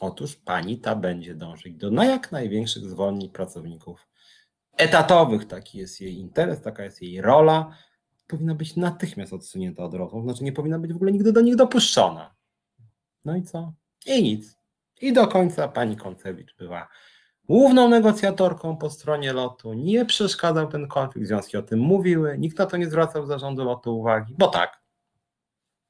Otóż 0.00 0.36
pani 0.36 0.78
ta 0.78 0.96
będzie 0.96 1.34
dążyć 1.34 1.74
do 1.74 1.90
na 1.90 2.04
jak 2.04 2.32
największych 2.32 2.84
zwolnień 2.84 3.30
pracowników 3.30 4.08
etatowych. 4.76 5.46
Taki 5.46 5.78
jest 5.78 6.00
jej 6.00 6.14
interes, 6.14 6.62
taka 6.62 6.84
jest 6.84 7.02
jej 7.02 7.20
rola. 7.20 7.76
Powinna 8.30 8.54
być 8.54 8.76
natychmiast 8.76 9.32
odsunięta 9.32 9.84
od 9.84 9.94
rozmów, 9.94 10.24
znaczy 10.24 10.44
nie 10.44 10.52
powinna 10.52 10.78
być 10.78 10.92
w 10.92 10.96
ogóle 10.96 11.12
nigdy 11.12 11.32
do 11.32 11.40
nich 11.40 11.56
dopuszczona. 11.56 12.34
No 13.24 13.36
i 13.36 13.42
co? 13.42 13.72
I 14.06 14.22
nic. 14.22 14.56
I 15.00 15.12
do 15.12 15.26
końca 15.26 15.68
pani 15.68 15.96
Koncewicz 15.96 16.56
była 16.56 16.88
główną 17.44 17.88
negocjatorką 17.88 18.76
po 18.76 18.90
stronie 18.90 19.32
lotu. 19.32 19.72
Nie 19.72 20.04
przeszkadzał 20.04 20.68
ten 20.68 20.88
konflikt, 20.88 21.28
związki 21.28 21.56
o 21.56 21.62
tym 21.62 21.78
mówiły, 21.78 22.38
nikt 22.38 22.58
na 22.58 22.66
to 22.66 22.76
nie 22.76 22.86
zwracał 22.86 23.26
zarządu 23.26 23.64
lotu 23.64 23.98
uwagi, 23.98 24.34
bo 24.38 24.48
tak. 24.48 24.80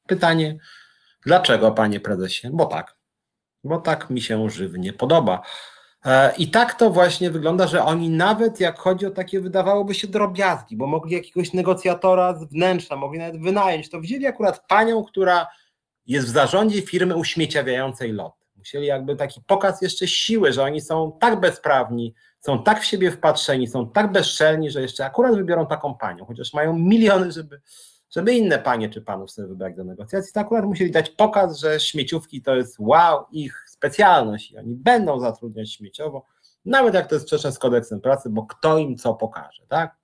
Pytanie, 0.06 0.58
dlaczego 1.22 1.72
panie 1.72 2.00
prezesie? 2.00 2.50
Bo 2.52 2.66
tak. 2.66 2.96
Bo 3.64 3.78
tak 3.78 4.10
mi 4.10 4.20
się 4.20 4.50
żywnie 4.50 4.92
podoba. 4.92 5.42
E, 6.04 6.32
I 6.36 6.50
tak 6.50 6.74
to 6.74 6.90
właśnie 6.90 7.30
wygląda, 7.30 7.66
że 7.66 7.84
oni 7.84 8.10
nawet 8.10 8.60
jak 8.60 8.78
chodzi 8.78 9.06
o 9.06 9.10
takie 9.10 9.40
wydawałoby 9.40 9.94
się 9.94 10.08
drobiazgi, 10.08 10.76
bo 10.76 10.86
mogli 10.86 11.14
jakiegoś 11.14 11.52
negocjatora 11.52 12.34
z 12.38 12.44
wnętrza, 12.44 12.96
mogli 12.96 13.18
nawet 13.18 13.42
wynająć, 13.42 13.90
to 13.90 14.00
wzięli 14.00 14.26
akurat 14.26 14.66
panią, 14.66 15.04
która 15.04 15.46
jest 16.06 16.26
w 16.26 16.30
zarządzie 16.30 16.82
firmy 16.82 17.16
uśmieciawiającej 17.16 18.12
lot. 18.12 18.34
Musieli 18.56 18.86
jakby 18.86 19.16
taki 19.16 19.40
pokaz 19.46 19.82
jeszcze 19.82 20.08
siły, 20.08 20.52
że 20.52 20.62
oni 20.62 20.80
są 20.80 21.18
tak 21.20 21.40
bezprawni, 21.40 22.14
są 22.40 22.62
tak 22.62 22.80
w 22.80 22.84
siebie 22.84 23.10
wpatrzeni, 23.10 23.68
są 23.68 23.90
tak 23.90 24.12
bezczelni, 24.12 24.70
że 24.70 24.82
jeszcze 24.82 25.04
akurat 25.06 25.34
wybiorą 25.36 25.66
taką 25.66 25.94
panią, 25.94 26.24
chociaż 26.24 26.54
mają 26.54 26.78
miliony, 26.78 27.32
żeby, 27.32 27.60
żeby 28.10 28.34
inne 28.34 28.58
panie 28.58 28.88
czy 28.88 29.02
panów 29.02 29.30
sobie 29.30 29.48
wybrać 29.48 29.76
do 29.76 29.84
negocjacji, 29.84 30.32
to 30.32 30.40
akurat 30.40 30.64
musieli 30.64 30.90
dać 30.90 31.10
pokaz, 31.10 31.58
że 31.58 31.80
śmieciówki 31.80 32.42
to 32.42 32.56
jest 32.56 32.76
wow, 32.78 33.24
ich 33.32 33.64
specjalność 33.80 34.52
i 34.52 34.58
oni 34.58 34.74
będą 34.74 35.20
zatrudniać 35.20 35.72
śmieciowo, 35.72 36.24
nawet 36.64 36.94
jak 36.94 37.08
to 37.08 37.14
jest 37.14 37.26
sprzeczne 37.26 37.52
z 37.52 37.58
kodeksem 37.58 38.00
pracy, 38.00 38.30
bo 38.30 38.46
kto 38.46 38.78
im 38.78 38.96
co 38.96 39.14
pokaże, 39.14 39.62
tak? 39.68 40.00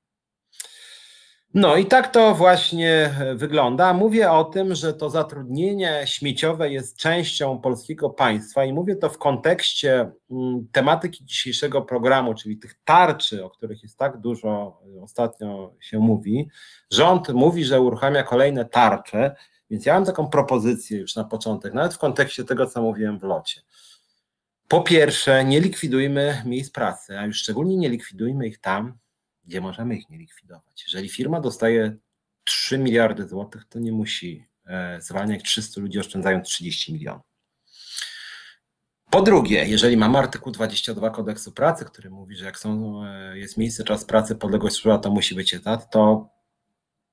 No 1.54 1.76
i 1.76 1.86
tak 1.86 2.12
to 2.12 2.34
właśnie 2.34 3.14
wygląda. 3.34 3.92
Mówię 3.92 4.30
o 4.30 4.44
tym, 4.44 4.74
że 4.74 4.94
to 4.94 5.10
zatrudnienie 5.10 6.02
śmieciowe 6.04 6.70
jest 6.70 6.96
częścią 6.96 7.58
polskiego 7.58 8.10
państwa 8.10 8.64
i 8.64 8.72
mówię 8.72 8.96
to 8.96 9.08
w 9.08 9.18
kontekście 9.18 10.10
mm, 10.30 10.68
tematyki 10.72 11.24
dzisiejszego 11.24 11.82
programu, 11.82 12.34
czyli 12.34 12.58
tych 12.58 12.74
tarczy, 12.84 13.44
o 13.44 13.50
których 13.50 13.82
jest 13.82 13.98
tak 13.98 14.20
dużo 14.20 14.80
ostatnio 15.02 15.74
się 15.80 15.98
mówi. 15.98 16.48
Rząd 16.90 17.28
mówi, 17.28 17.64
że 17.64 17.80
uruchamia 17.80 18.22
kolejne 18.22 18.64
tarcze, 18.64 19.36
więc 19.70 19.86
ja 19.86 19.94
mam 19.94 20.04
taką 20.04 20.28
propozycję 20.28 20.98
już 20.98 21.16
na 21.16 21.24
początek, 21.24 21.74
nawet 21.74 21.94
w 21.94 21.98
kontekście 21.98 22.44
tego, 22.44 22.66
co 22.66 22.82
mówiłem 22.82 23.18
w 23.18 23.22
locie. 23.22 23.60
Po 24.68 24.80
pierwsze, 24.80 25.44
nie 25.44 25.60
likwidujmy 25.60 26.42
miejsc 26.46 26.70
pracy, 26.70 27.18
a 27.18 27.26
już 27.26 27.36
szczególnie 27.36 27.76
nie 27.76 27.88
likwidujmy 27.88 28.46
ich 28.46 28.58
tam, 28.58 28.98
gdzie 29.44 29.60
możemy 29.60 29.96
ich 29.96 30.10
nie 30.10 30.18
likwidować. 30.18 30.82
Jeżeli 30.86 31.08
firma 31.08 31.40
dostaje 31.40 31.96
3 32.44 32.78
miliardy 32.78 33.28
złotych, 33.28 33.64
to 33.68 33.78
nie 33.78 33.92
musi 33.92 34.46
e, 34.66 35.00
zwalniać 35.00 35.42
300 35.42 35.80
ludzi, 35.80 35.98
oszczędzając 35.98 36.48
30 36.48 36.92
milionów. 36.92 37.26
Po 39.10 39.22
drugie, 39.22 39.64
jeżeli 39.64 39.96
mamy 39.96 40.18
artykuł 40.18 40.52
22 40.52 41.10
kodeksu 41.10 41.52
pracy, 41.52 41.84
który 41.84 42.10
mówi, 42.10 42.36
że 42.36 42.44
jak 42.44 42.58
są, 42.58 43.02
e, 43.04 43.38
jest 43.38 43.56
miejsce, 43.56 43.84
czas 43.84 44.04
pracy, 44.04 44.36
podległość 44.36 44.76
służba, 44.76 44.98
to 44.98 45.10
musi 45.10 45.34
być 45.34 45.54
etat, 45.54 45.90
to 45.90 46.28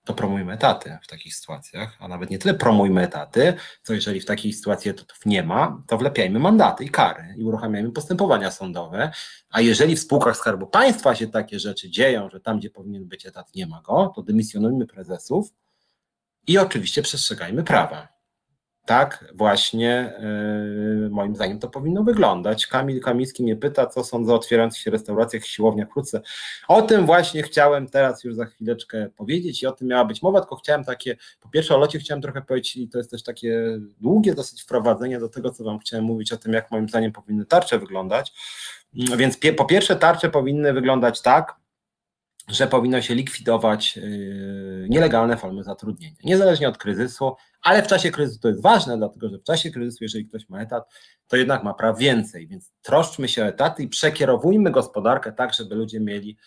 to 0.05 0.13
promujmy 0.13 0.53
etaty 0.53 0.97
w 1.03 1.07
takich 1.07 1.35
sytuacjach, 1.35 1.97
a 1.99 2.07
nawet 2.07 2.29
nie 2.29 2.39
tyle 2.39 2.53
promujmy 2.53 3.01
etaty, 3.01 3.53
co 3.83 3.93
jeżeli 3.93 4.19
w 4.19 4.25
takiej 4.25 4.53
sytuacji 4.53 4.91
etatów 4.91 5.25
nie 5.25 5.43
ma, 5.43 5.83
to 5.87 5.97
wlepiajmy 5.97 6.39
mandaty 6.39 6.83
i 6.83 6.89
kary 6.89 7.35
i 7.37 7.43
uruchamiajmy 7.43 7.91
postępowania 7.91 8.51
sądowe, 8.51 9.11
a 9.49 9.61
jeżeli 9.61 9.95
w 9.95 9.99
spółkach 9.99 10.37
Skarbu 10.37 10.67
Państwa 10.67 11.15
się 11.15 11.27
takie 11.27 11.59
rzeczy 11.59 11.89
dzieją, 11.89 12.29
że 12.29 12.39
tam, 12.39 12.59
gdzie 12.59 12.69
powinien 12.69 13.07
być 13.07 13.25
etat, 13.25 13.55
nie 13.55 13.67
ma 13.67 13.81
go, 13.81 14.13
to 14.15 14.21
dymisjonujmy 14.21 14.87
prezesów 14.87 15.53
i 16.47 16.57
oczywiście 16.57 17.01
przestrzegajmy 17.01 17.63
prawa 17.63 18.12
tak 18.85 19.25
właśnie 19.35 20.13
yy, 21.01 21.09
moim 21.09 21.35
zdaniem 21.35 21.59
to 21.59 21.69
powinno 21.69 22.03
wyglądać. 22.03 22.67
Kamil 22.67 23.01
Kamiński 23.01 23.43
mnie 23.43 23.55
pyta, 23.55 23.87
co 23.87 24.03
sądzę 24.03 24.33
o 24.33 24.35
otwierających 24.35 24.81
się 24.81 24.91
restauracjach, 24.91 25.45
siłowniach 25.45 25.87
wkrótce. 25.87 26.21
O 26.67 26.81
tym 26.81 27.05
właśnie 27.05 27.43
chciałem 27.43 27.89
teraz 27.89 28.23
już 28.23 28.35
za 28.35 28.45
chwileczkę 28.45 29.09
powiedzieć 29.17 29.63
i 29.63 29.67
o 29.67 29.71
tym 29.71 29.87
miała 29.87 30.05
być 30.05 30.21
mowa, 30.21 30.39
tylko 30.39 30.55
chciałem 30.55 30.83
takie, 30.83 31.17
po 31.41 31.49
pierwsze 31.49 31.75
o 31.75 31.77
locie 31.77 31.99
chciałem 31.99 32.21
trochę 32.21 32.41
powiedzieć 32.41 32.75
i 32.75 32.89
to 32.89 32.97
jest 32.97 33.11
też 33.11 33.23
takie 33.23 33.79
długie 34.01 34.35
dosyć 34.35 34.61
wprowadzenie 34.61 35.19
do 35.19 35.29
tego, 35.29 35.51
co 35.51 35.63
wam 35.63 35.79
chciałem 35.79 36.05
mówić 36.05 36.31
o 36.31 36.37
tym, 36.37 36.53
jak 36.53 36.71
moim 36.71 36.89
zdaniem 36.89 37.11
powinny 37.11 37.45
tarcze 37.45 37.79
wyglądać. 37.79 38.33
Więc 38.93 39.37
po 39.57 39.65
pierwsze 39.65 39.95
tarcze 39.95 40.29
powinny 40.29 40.73
wyglądać 40.73 41.21
tak, 41.21 41.62
że 42.47 42.67
powinno 42.67 43.01
się 43.01 43.15
likwidować 43.15 43.97
yy, 43.97 44.87
nielegalne 44.89 45.37
formy 45.37 45.63
zatrudnienia, 45.63 46.15
niezależnie 46.23 46.69
od 46.69 46.77
kryzysu, 46.77 47.35
ale 47.61 47.83
w 47.83 47.87
czasie 47.87 48.11
kryzysu 48.11 48.39
to 48.39 48.47
jest 48.47 48.61
ważne, 48.61 48.97
dlatego 48.97 49.29
że 49.29 49.37
w 49.37 49.43
czasie 49.43 49.71
kryzysu, 49.71 50.03
jeżeli 50.03 50.25
ktoś 50.25 50.49
ma 50.49 50.61
etat, 50.61 50.93
to 51.27 51.37
jednak 51.37 51.63
ma 51.63 51.73
praw 51.73 51.97
więcej, 51.97 52.47
więc 52.47 52.71
troszczmy 52.81 53.27
się 53.27 53.43
o 53.43 53.47
etaty 53.47 53.83
i 53.83 53.87
przekierowujmy 53.87 54.71
gospodarkę 54.71 55.31
tak, 55.31 55.53
żeby 55.53 55.75
ludzie 55.75 55.99
mieli 55.99 56.37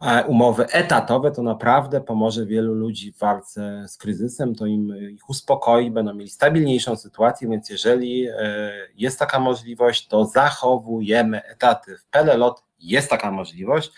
e, 0.00 0.24
umowy 0.24 0.66
etatowe, 0.66 1.30
to 1.30 1.42
naprawdę 1.42 2.00
pomoże 2.00 2.46
wielu 2.46 2.74
ludzi 2.74 3.12
w 3.12 3.18
walce 3.18 3.84
z 3.88 3.96
kryzysem, 3.96 4.54
to 4.54 4.66
im 4.66 5.10
ich 5.10 5.28
uspokoi, 5.28 5.90
będą 5.90 6.14
mieli 6.14 6.30
stabilniejszą 6.30 6.96
sytuację, 6.96 7.48
więc 7.48 7.70
jeżeli 7.70 8.26
e, 8.26 8.72
jest 8.96 9.18
taka 9.18 9.40
możliwość, 9.40 10.08
to 10.08 10.24
zachowujemy 10.24 11.42
etaty. 11.44 11.96
W 11.98 12.06
PLLOT 12.06 12.62
jest 12.78 13.10
taka 13.10 13.30
możliwość, 13.30 13.92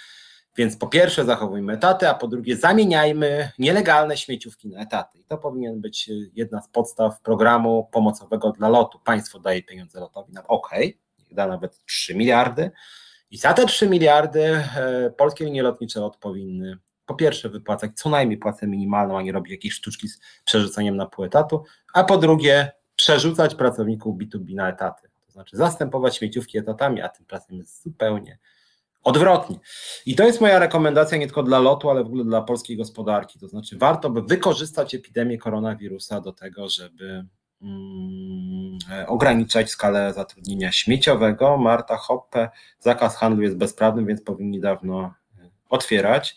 więc 0.56 0.76
po 0.76 0.86
pierwsze 0.86 1.24
zachowujmy 1.24 1.72
etaty, 1.72 2.08
a 2.08 2.14
po 2.14 2.28
drugie 2.28 2.56
zamieniajmy 2.56 3.50
nielegalne 3.58 4.16
śmieciówki 4.16 4.68
na 4.68 4.80
etaty. 4.80 5.18
I 5.18 5.24
to 5.24 5.38
powinien 5.38 5.80
być 5.80 6.10
jedna 6.34 6.62
z 6.62 6.68
podstaw 6.68 7.20
programu 7.20 7.88
pomocowego 7.92 8.52
dla 8.52 8.68
lotu. 8.68 8.98
Państwo 9.04 9.38
daje 9.38 9.62
pieniądze 9.62 10.00
lotowi 10.00 10.32
na 10.32 10.46
OK, 10.46 10.70
da 11.30 11.46
nawet 11.46 11.84
3 11.84 12.14
miliardy. 12.14 12.70
I 13.30 13.38
za 13.38 13.54
te 13.54 13.66
3 13.66 13.88
miliardy 13.88 14.44
e, 14.44 15.10
polskie 15.16 15.44
linie 15.44 15.62
lotnicze 15.62 16.00
lot 16.00 16.16
powinny 16.16 16.78
po 17.06 17.14
pierwsze 17.14 17.48
wypłacać 17.48 17.90
co 17.94 18.08
najmniej 18.08 18.38
płacę 18.38 18.66
minimalną, 18.66 19.18
a 19.18 19.22
nie 19.22 19.32
robić 19.32 19.50
jakiejś 19.50 19.74
sztuczki 19.74 20.08
z 20.08 20.20
przerzuceniem 20.44 20.96
na 20.96 21.06
pół 21.06 21.24
etatu, 21.24 21.64
a 21.94 22.04
po 22.04 22.18
drugie 22.18 22.72
przerzucać 22.96 23.54
pracowników 23.54 24.18
B2B 24.18 24.54
na 24.54 24.68
etaty. 24.68 25.08
To 25.26 25.32
znaczy 25.32 25.56
zastępować 25.56 26.16
śmieciówki 26.16 26.58
etatami, 26.58 27.00
a 27.00 27.08
tymczasem 27.08 27.56
jest 27.56 27.82
zupełnie 27.82 28.38
odwrotnie. 29.04 29.58
I 30.06 30.14
to 30.14 30.24
jest 30.24 30.40
moja 30.40 30.58
rekomendacja 30.58 31.18
nie 31.18 31.26
tylko 31.26 31.42
dla 31.42 31.58
lotu, 31.58 31.90
ale 31.90 32.04
w 32.04 32.06
ogóle 32.06 32.24
dla 32.24 32.42
polskiej 32.42 32.76
gospodarki. 32.76 33.38
To 33.38 33.48
znaczy, 33.48 33.78
warto 33.78 34.10
by 34.10 34.22
wykorzystać 34.22 34.94
epidemię 34.94 35.38
koronawirusa 35.38 36.20
do 36.20 36.32
tego, 36.32 36.68
żeby 36.68 37.26
mm, 37.62 38.78
ograniczać 39.06 39.70
skalę 39.70 40.12
zatrudnienia 40.12 40.72
śmieciowego. 40.72 41.56
Marta 41.56 41.96
Hoppe, 41.96 42.50
zakaz 42.78 43.16
handlu 43.16 43.42
jest 43.42 43.56
bezprawny, 43.56 44.04
więc 44.04 44.22
powinni 44.22 44.60
dawno 44.60 45.14
e, 45.38 45.50
otwierać. 45.68 46.36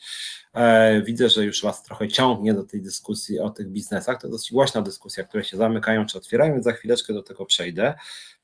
E, 0.53 1.01
widzę, 1.01 1.29
że 1.29 1.45
już 1.45 1.63
Was 1.63 1.83
trochę 1.83 2.07
ciągnie 2.07 2.53
do 2.53 2.63
tej 2.63 2.81
dyskusji 2.81 3.39
o 3.39 3.49
tych 3.49 3.69
biznesach. 3.69 4.21
To 4.21 4.29
dosyć 4.29 4.51
głośna 4.51 4.81
dyskusja, 4.81 5.23
które 5.23 5.43
się 5.43 5.57
zamykają 5.57 6.05
czy 6.05 6.17
otwierają, 6.17 6.53
więc 6.53 6.65
za 6.65 6.71
chwileczkę 6.71 7.13
do 7.13 7.23
tego 7.23 7.45
przejdę. 7.45 7.93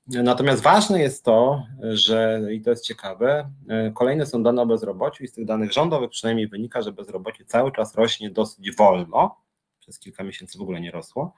Natomiast 0.07 0.63
ważne 0.63 1.01
jest 1.01 1.25
to, 1.25 1.63
że, 1.81 2.41
i 2.51 2.61
to 2.61 2.69
jest 2.69 2.85
ciekawe, 2.85 3.51
kolejne 3.93 4.25
są 4.25 4.43
dane 4.43 4.61
o 4.61 4.65
bezrobociu 4.65 5.23
i 5.23 5.27
z 5.27 5.33
tych 5.33 5.45
danych 5.45 5.71
rządowych 5.71 6.09
przynajmniej 6.09 6.47
wynika, 6.47 6.81
że 6.81 6.91
bezrobocie 6.91 7.45
cały 7.45 7.71
czas 7.71 7.95
rośnie 7.95 8.29
dosyć 8.29 8.75
wolno, 8.75 9.43
przez 9.79 9.99
kilka 9.99 10.23
miesięcy 10.23 10.57
w 10.57 10.61
ogóle 10.61 10.81
nie 10.81 10.91
rosło. 10.91 11.33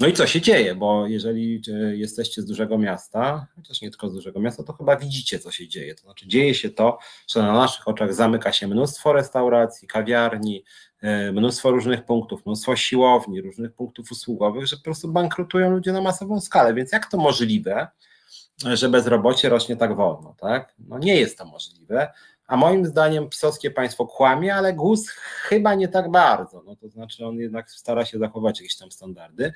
No 0.00 0.06
i 0.06 0.12
co 0.12 0.26
się 0.26 0.40
dzieje, 0.40 0.74
bo 0.74 1.06
jeżeli 1.06 1.62
jesteście 1.92 2.42
z 2.42 2.44
dużego 2.44 2.78
miasta, 2.78 3.46
chociaż 3.56 3.80
nie 3.80 3.90
tylko 3.90 4.08
z 4.08 4.14
dużego 4.14 4.40
miasta, 4.40 4.62
to 4.62 4.72
chyba 4.72 4.96
widzicie, 4.96 5.38
co 5.38 5.50
się 5.50 5.68
dzieje. 5.68 5.94
To 5.94 6.02
znaczy 6.02 6.28
dzieje 6.28 6.54
się 6.54 6.70
to, 6.70 6.98
że 7.28 7.42
na 7.42 7.52
naszych 7.52 7.88
oczach 7.88 8.14
zamyka 8.14 8.52
się 8.52 8.68
mnóstwo 8.68 9.12
restauracji, 9.12 9.88
kawiarni, 9.88 10.56
e, 10.56 10.91
mnóstwo 11.32 11.70
różnych 11.70 12.04
punktów, 12.04 12.46
mnóstwo 12.46 12.76
siłowni, 12.76 13.40
różnych 13.40 13.72
punktów 13.72 14.10
usługowych, 14.10 14.66
że 14.66 14.76
po 14.76 14.82
prostu 14.82 15.08
bankrutują 15.08 15.70
ludzie 15.70 15.92
na 15.92 16.00
masową 16.00 16.40
skalę. 16.40 16.74
Więc 16.74 16.92
jak 16.92 17.10
to 17.10 17.16
możliwe, 17.18 17.88
że 18.64 18.88
bezrobocie 18.88 19.48
rośnie 19.48 19.76
tak 19.76 19.96
wolno, 19.96 20.34
tak? 20.38 20.74
No 20.78 20.98
nie 20.98 21.16
jest 21.16 21.38
to 21.38 21.44
możliwe 21.44 22.12
a 22.46 22.56
moim 22.56 22.86
zdaniem 22.86 23.28
pisowskie 23.28 23.70
państwo 23.70 24.06
kłamie, 24.06 24.54
ale 24.54 24.72
GUS 24.72 25.08
chyba 25.08 25.74
nie 25.74 25.88
tak 25.88 26.10
bardzo, 26.10 26.62
no 26.66 26.76
to 26.76 26.88
znaczy 26.88 27.26
on 27.26 27.36
jednak 27.36 27.70
stara 27.70 28.04
się 28.04 28.18
zachować 28.18 28.60
jakieś 28.60 28.76
tam 28.76 28.92
standardy. 28.92 29.52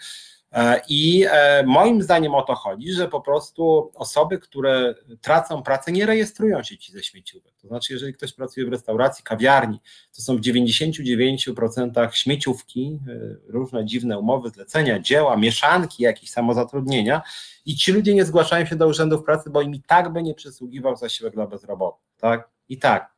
E, 0.52 0.80
i 0.88 1.24
e, 1.30 1.62
moim 1.66 2.02
zdaniem 2.02 2.34
o 2.34 2.42
to 2.42 2.54
chodzi, 2.54 2.92
że 2.92 3.08
po 3.08 3.20
prostu 3.20 3.92
osoby, 3.94 4.38
które 4.38 4.94
tracą 5.20 5.62
pracę 5.62 5.92
nie 5.92 6.06
rejestrują 6.06 6.62
się 6.62 6.78
ci 6.78 6.92
ze 6.92 7.02
śmieciówek, 7.02 7.54
to 7.62 7.68
znaczy 7.68 7.92
jeżeli 7.92 8.14
ktoś 8.14 8.32
pracuje 8.32 8.66
w 8.66 8.68
restauracji, 8.68 9.24
kawiarni, 9.24 9.80
to 10.16 10.22
są 10.22 10.36
w 10.36 10.40
99% 10.40 12.12
śmieciówki, 12.12 13.00
e, 13.08 13.52
różne 13.52 13.84
dziwne 13.84 14.18
umowy, 14.18 14.50
zlecenia, 14.50 14.98
dzieła, 14.98 15.36
mieszanki, 15.36 16.02
jakieś 16.02 16.30
samozatrudnienia 16.30 17.22
i 17.66 17.76
ci 17.76 17.92
ludzie 17.92 18.14
nie 18.14 18.24
zgłaszają 18.24 18.66
się 18.66 18.76
do 18.76 18.86
urzędów 18.86 19.24
pracy, 19.24 19.50
bo 19.50 19.62
im 19.62 19.74
i 19.74 19.82
tak 19.82 20.12
by 20.12 20.22
nie 20.22 20.34
przysługiwał 20.34 20.96
zasiłek 20.96 21.34
dla 21.34 21.46
bezrobotnych, 21.46 22.16
tak? 22.18 22.55
I 22.68 22.78
tak. 22.78 23.16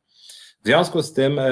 W 0.63 0.67
związku 0.67 1.03
z 1.03 1.13
tym 1.13 1.39
e, 1.39 1.51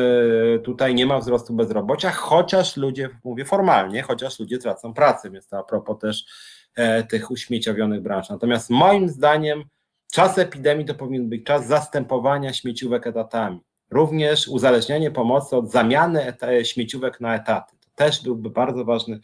tutaj 0.64 0.94
nie 0.94 1.06
ma 1.06 1.18
wzrostu 1.18 1.54
bezrobocia, 1.54 2.10
chociaż 2.10 2.76
ludzie, 2.76 3.08
mówię 3.24 3.44
formalnie, 3.44 4.02
chociaż 4.02 4.40
ludzie 4.40 4.58
tracą 4.58 4.94
pracę, 4.94 5.30
więc 5.30 5.48
to 5.48 5.58
a 5.58 5.62
propos 5.62 5.98
też 5.98 6.24
e, 6.74 7.02
tych 7.04 7.30
uśmieciowionych 7.30 8.02
branż. 8.02 8.28
Natomiast 8.28 8.70
moim 8.70 9.08
zdaniem 9.08 9.64
czas 10.12 10.38
epidemii 10.38 10.86
to 10.86 10.94
powinien 10.94 11.28
być 11.28 11.44
czas 11.44 11.66
zastępowania 11.66 12.52
śmieciówek 12.52 13.06
etatami. 13.06 13.60
Również 13.90 14.48
uzależnianie 14.48 15.10
pomocy 15.10 15.56
od 15.56 15.70
zamiany 15.70 16.34
śmieciówek 16.62 17.20
na 17.20 17.34
etaty. 17.34 17.76
To 17.80 17.88
też 17.94 18.22
byłby 18.22 18.50
bardzo 18.50 18.84
ważny 18.84 19.20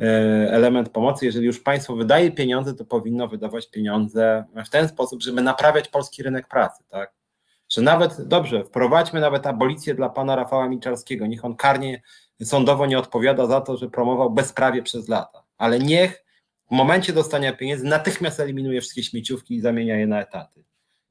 e, 0.00 0.04
element 0.50 0.88
pomocy. 0.88 1.26
Jeżeli 1.26 1.46
już 1.46 1.60
państwo 1.60 1.96
wydaje 1.96 2.30
pieniądze, 2.30 2.74
to 2.74 2.84
powinno 2.84 3.28
wydawać 3.28 3.70
pieniądze 3.70 4.44
w 4.66 4.70
ten 4.70 4.88
sposób, 4.88 5.22
żeby 5.22 5.42
naprawiać 5.42 5.88
polski 5.88 6.22
rynek 6.22 6.48
pracy, 6.48 6.84
tak? 6.88 7.23
Że 7.74 7.82
nawet, 7.82 8.28
dobrze, 8.28 8.64
wprowadźmy 8.64 9.20
nawet 9.20 9.46
abolicję 9.46 9.94
dla 9.94 10.08
pana 10.08 10.36
Rafała 10.36 10.68
Miczarskiego, 10.68 11.26
niech 11.26 11.44
on 11.44 11.56
karnie 11.56 12.02
sądowo 12.42 12.86
nie 12.86 12.98
odpowiada 12.98 13.46
za 13.46 13.60
to, 13.60 13.76
że 13.76 13.90
promował 13.90 14.30
bezprawie 14.30 14.82
przez 14.82 15.08
lata, 15.08 15.42
ale 15.58 15.78
niech 15.78 16.24
w 16.70 16.74
momencie 16.74 17.12
dostania 17.12 17.52
pieniędzy 17.52 17.84
natychmiast 17.84 18.40
eliminuje 18.40 18.80
wszystkie 18.80 19.02
śmieciówki 19.02 19.54
i 19.54 19.60
zamienia 19.60 19.96
je 19.96 20.06
na 20.06 20.20
etaty. 20.20 20.64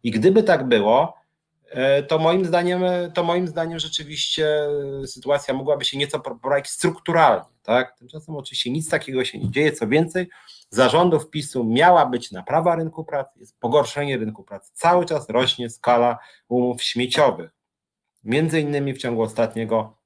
I 0.04 0.12
gdyby 0.12 0.44
tak 0.44 0.68
było, 0.68 1.14
to 2.08 2.20
moim 2.20 2.46
zdaniem, 2.46 2.82
to 3.14 3.24
moim 3.24 3.48
zdaniem 3.48 3.80
rzeczywiście 3.80 4.68
sytuacja 5.06 5.54
mogłaby 5.54 5.86
się 5.86 5.98
nieco 5.98 6.20
poprawić 6.20 6.68
strukturalnie, 6.68 7.46
tak? 7.64 7.98
Tymczasem 7.98 8.36
oczywiście 8.36 8.72
nic 8.72 8.90
takiego 8.90 9.26
się 9.26 9.40
nie 9.40 9.52
dzieje, 9.52 9.72
co 9.72 9.88
więcej, 9.88 10.30
zarządów 10.70 11.30
PiSu 11.30 11.64
miała 11.64 12.06
być 12.06 12.32
naprawa 12.32 12.76
rynku 12.76 13.06
pracy, 13.06 13.40
jest 13.40 13.60
pogorszenie 13.60 14.18
rynku 14.18 14.44
pracy. 14.44 14.72
Cały 14.74 15.06
czas 15.06 15.30
rośnie 15.30 15.70
skala 15.70 16.20
umów 16.48 16.84
śmieciowych. 16.84 17.52
Między 18.24 18.62
innymi 18.62 18.94
w 18.94 18.98
ciągu 18.98 19.22
ostatniego, 19.22 19.98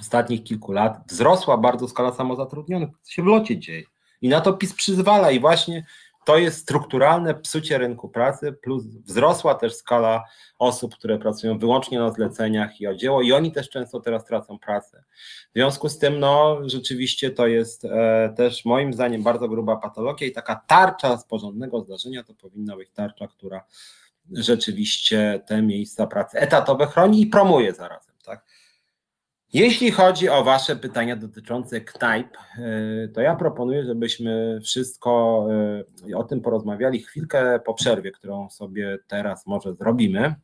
ostatnich 0.00 0.44
kilku 0.44 0.72
lat 0.72 0.98
wzrosła 1.08 1.56
bardzo 1.56 1.88
skala 1.88 2.12
samozatrudnionych, 2.12 2.88
co 3.02 3.12
się 3.12 3.22
w 3.22 3.26
locie 3.26 3.58
dzieje. 3.58 3.84
I 4.20 4.28
na 4.28 4.40
to 4.40 4.52
PiS 4.52 4.74
przyzwala 4.74 5.30
i 5.30 5.40
właśnie 5.40 5.86
to 6.24 6.38
jest 6.38 6.58
strukturalne 6.58 7.34
psucie 7.34 7.78
rynku 7.78 8.08
pracy, 8.08 8.52
plus 8.52 8.84
wzrosła 8.84 9.54
też 9.54 9.74
skala 9.74 10.24
osób, 10.58 10.94
które 10.94 11.18
pracują 11.18 11.58
wyłącznie 11.58 11.98
na 11.98 12.10
zleceniach 12.10 12.80
i 12.80 12.86
o 12.86 12.94
dzieło, 12.94 13.22
i 13.22 13.32
oni 13.32 13.52
też 13.52 13.70
często 13.70 14.00
teraz 14.00 14.24
tracą 14.24 14.58
pracę. 14.58 15.04
W 15.50 15.52
związku 15.54 15.88
z 15.88 15.98
tym, 15.98 16.20
no, 16.20 16.58
rzeczywiście 16.66 17.30
to 17.30 17.46
jest 17.46 17.84
e, 17.84 18.34
też 18.36 18.64
moim 18.64 18.92
zdaniem 18.92 19.22
bardzo 19.22 19.48
gruba 19.48 19.76
patologia 19.76 20.26
i 20.26 20.32
taka 20.32 20.56
tarcza 20.66 21.16
z 21.16 21.24
porządnego 21.24 21.80
zdarzenia 21.80 22.24
to 22.24 22.34
powinna 22.34 22.76
być 22.76 22.90
tarcza, 22.90 23.28
która 23.28 23.64
rzeczywiście 24.32 25.42
te 25.46 25.62
miejsca 25.62 26.06
pracy 26.06 26.38
etatowe 26.38 26.86
chroni 26.86 27.22
i 27.22 27.26
promuje 27.26 27.72
zarazem. 27.72 28.11
Jeśli 29.52 29.90
chodzi 29.90 30.28
o 30.28 30.44
Wasze 30.44 30.76
pytania 30.76 31.16
dotyczące 31.16 31.80
knajp, 31.80 32.36
e, 32.58 33.08
to 33.08 33.20
ja 33.20 33.36
proponuję, 33.36 33.84
żebyśmy 33.84 34.60
wszystko 34.64 35.46
e, 36.10 36.16
o 36.16 36.24
tym 36.24 36.40
porozmawiali 36.40 37.02
chwilkę 37.02 37.60
po 37.64 37.74
przerwie, 37.74 38.10
którą 38.10 38.50
sobie 38.50 38.98
teraz 39.08 39.46
może 39.46 39.74
zrobimy. 39.74 40.34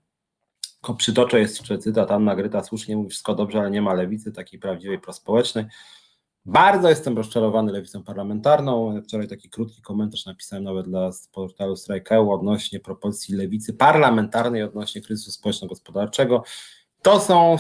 Tylko 0.75 0.95
przytoczę 0.95 1.41
jeszcze 1.41 1.79
cytat 1.79 2.11
Anna 2.11 2.37
Gryta, 2.37 2.65
słusznie 2.65 2.97
mówi 2.97 3.11
wszystko 3.11 3.35
dobrze, 3.35 3.59
ale 3.59 3.71
nie 3.71 3.83
ma 3.83 3.95
lewicy 3.95 4.33
takiej 4.33 4.61
prawdziwej 4.61 4.99
prospołecznej. 4.99 5.65
Bardzo 6.45 6.89
jestem 6.89 7.17
rozczarowany 7.17 7.73
lewicą 7.73 8.03
parlamentarną. 8.03 9.03
Wczoraj 9.03 9.29
taki 9.29 9.51
krótki 9.51 9.83
komentarz 9.83 10.27
napisałem 10.27 10.65
nawet 10.65 10.87
dla 10.87 11.11
portalu 11.33 11.77
Strajkeł 11.77 12.33
odnośnie 12.33 12.81
propozycji 12.81 13.35
lewicy 13.35 13.75
parlamentarnej 13.75 14.63
odnośnie 14.63 15.03
kryzysu 15.03 15.31
społeczno-gospodarczego. 15.31 16.43
To 17.03 17.21
są 17.21 17.57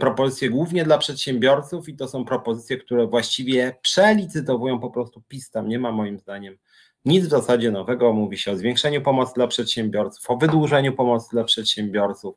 propozycje 0.00 0.50
głównie 0.50 0.84
dla 0.84 0.98
przedsiębiorców 0.98 1.88
i 1.88 1.96
to 1.96 2.08
są 2.08 2.24
propozycje, 2.24 2.76
które 2.76 3.06
właściwie 3.06 3.76
przelicytowują 3.82 4.80
po 4.80 4.90
prostu 4.90 5.22
PiS. 5.28 5.50
Tam 5.50 5.68
nie 5.68 5.78
ma 5.78 5.92
moim 5.92 6.18
zdaniem 6.18 6.58
nic 7.04 7.26
w 7.26 7.30
zasadzie 7.30 7.70
nowego. 7.70 8.12
Mówi 8.12 8.38
się 8.38 8.52
o 8.52 8.56
zwiększeniu 8.56 9.02
pomocy 9.02 9.32
dla 9.34 9.46
przedsiębiorców, 9.46 10.30
o 10.30 10.36
wydłużeniu 10.36 10.92
pomocy 10.92 11.28
dla 11.32 11.44
przedsiębiorców, 11.44 12.36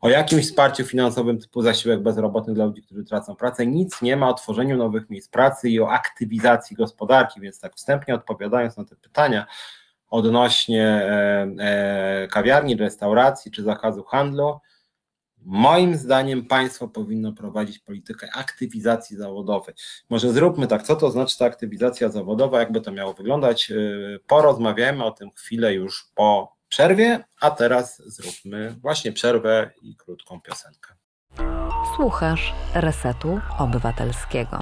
o 0.00 0.08
jakimś 0.08 0.44
wsparciu 0.44 0.84
finansowym 0.84 1.38
typu 1.38 1.62
zasiłek 1.62 2.02
bezrobotny 2.02 2.54
dla 2.54 2.64
ludzi, 2.64 2.82
którzy 2.82 3.04
tracą 3.04 3.36
pracę. 3.36 3.66
Nic 3.66 4.02
nie 4.02 4.16
ma 4.16 4.28
o 4.28 4.34
tworzeniu 4.34 4.76
nowych 4.76 5.10
miejsc 5.10 5.28
pracy 5.28 5.70
i 5.70 5.80
o 5.80 5.90
aktywizacji 5.90 6.76
gospodarki, 6.76 7.40
więc 7.40 7.60
tak 7.60 7.74
wstępnie 7.74 8.14
odpowiadając 8.14 8.76
na 8.76 8.84
te 8.84 8.96
pytania 8.96 9.46
odnośnie 10.10 10.84
e, 10.84 11.48
e, 11.58 12.28
kawiarni, 12.28 12.76
restauracji 12.76 13.50
czy 13.50 13.62
zakazu 13.62 14.04
handlu, 14.04 14.58
Moim 15.44 15.96
zdaniem 15.96 16.46
państwo 16.46 16.88
powinno 16.88 17.32
prowadzić 17.32 17.78
politykę 17.78 18.28
aktywizacji 18.34 19.16
zawodowej. 19.16 19.74
Może 20.10 20.32
zróbmy 20.32 20.66
tak, 20.66 20.82
co 20.82 20.96
to 20.96 21.10
znaczy 21.10 21.38
ta 21.38 21.44
aktywizacja 21.44 22.08
zawodowa, 22.08 22.58
jakby 22.58 22.80
to 22.80 22.92
miało 22.92 23.14
wyglądać. 23.14 23.70
Yy, 23.70 24.20
porozmawiajmy 24.26 25.04
o 25.04 25.10
tym 25.10 25.30
chwilę 25.30 25.74
już 25.74 26.10
po 26.14 26.56
przerwie, 26.68 27.24
a 27.40 27.50
teraz 27.50 28.02
zróbmy 28.06 28.76
właśnie 28.80 29.12
przerwę 29.12 29.70
i 29.82 29.96
krótką 29.96 30.40
piosenkę. 30.40 30.94
Słuchasz 31.96 32.54
Resetu 32.74 33.40
Obywatelskiego. 33.58 34.58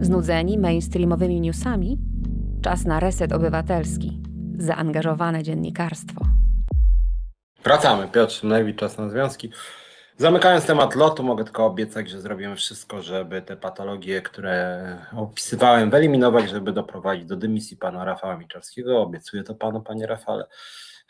Znudzeni 0.00 0.58
mainstreamowymi 0.58 1.40
newsami? 1.40 1.98
Czas 2.62 2.84
na 2.84 3.00
reset 3.00 3.32
obywatelski. 3.32 4.22
Zaangażowane 4.58 5.42
dziennikarstwo. 5.42 6.37
Wracamy. 7.64 8.08
Piotr 8.08 8.32
Szymlewicz, 8.32 8.78
czas 8.78 8.98
na 8.98 9.08
związki. 9.08 9.50
Zamykając 10.16 10.66
temat 10.66 10.94
lotu, 10.94 11.22
mogę 11.22 11.44
tylko 11.44 11.66
obiecać, 11.66 12.10
że 12.10 12.20
zrobimy 12.20 12.56
wszystko, 12.56 13.02
żeby 13.02 13.42
te 13.42 13.56
patologie, 13.56 14.22
które 14.22 14.98
opisywałem, 15.16 15.90
wyeliminować, 15.90 16.50
żeby 16.50 16.72
doprowadzić 16.72 17.24
do 17.24 17.36
dymisji 17.36 17.76
pana 17.76 18.04
Rafała 18.04 18.36
Miczarskiego. 18.36 19.00
Obiecuję 19.00 19.42
to 19.42 19.54
panu, 19.54 19.80
panie 19.82 20.06
Rafale. 20.06 20.46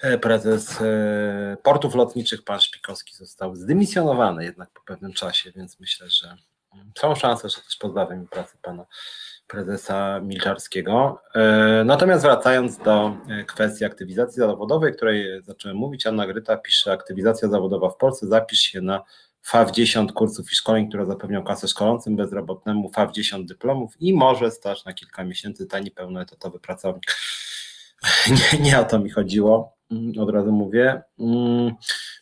E, 0.03 0.19
prezes 0.19 0.81
e, 0.81 1.57
portów 1.63 1.95
lotniczych, 1.95 2.45
pan 2.45 2.61
Szpikowski, 2.61 3.15
został 3.15 3.55
zdymisjonowany 3.55 4.45
jednak 4.45 4.71
po 4.71 4.81
pewnym 4.83 5.13
czasie, 5.13 5.53
więc 5.53 5.81
myślę, 5.81 6.11
że 6.11 6.37
są 6.99 7.15
szanse, 7.15 7.49
że 7.49 7.57
też 7.63 7.77
pozbawię 7.77 8.17
mi 8.17 8.29
pracy 8.29 8.59
pana 8.63 8.87
prezesa 9.49 10.21
Milczarskiego. 10.21 11.23
E, 11.35 11.83
natomiast 11.85 12.23
wracając 12.23 12.79
do 12.79 13.17
e, 13.29 13.45
kwestii 13.45 13.85
aktywizacji 13.85 14.37
zawodowej, 14.37 14.93
której 14.93 15.43
zacząłem 15.43 15.77
mówić, 15.77 16.07
Anna 16.07 16.27
Gryta 16.27 16.57
pisze 16.57 16.93
aktywizacja 16.93 17.49
zawodowa 17.49 17.91
w 17.91 17.97
Polsce, 17.97 18.27
zapisz 18.27 18.61
się 18.61 18.81
na 18.81 19.03
FAW10 19.47 20.13
kursów 20.13 20.53
i 20.53 20.55
szkoleń, 20.55 20.89
które 20.89 21.07
zapewnią 21.07 21.45
kasę 21.45 21.69
szkolącym 21.69 22.17
bezrobotnemu, 22.17 22.91
FAW10 22.91 23.45
dyplomów 23.45 23.95
i 24.01 24.15
może 24.15 24.51
stać 24.51 24.85
na 24.85 24.93
kilka 24.93 25.25
miesięcy 25.25 25.67
tani 25.67 25.91
pełnoetatowy 25.91 26.61
pracownik. 26.61 27.17
Nie, 28.53 28.59
nie 28.61 28.81
o 28.81 28.85
to 28.85 28.99
mi 28.99 29.11
chodziło. 29.11 29.77
Mm, 29.91 30.13
od 30.19 30.31
razu 30.31 30.53
mówię. 30.53 31.03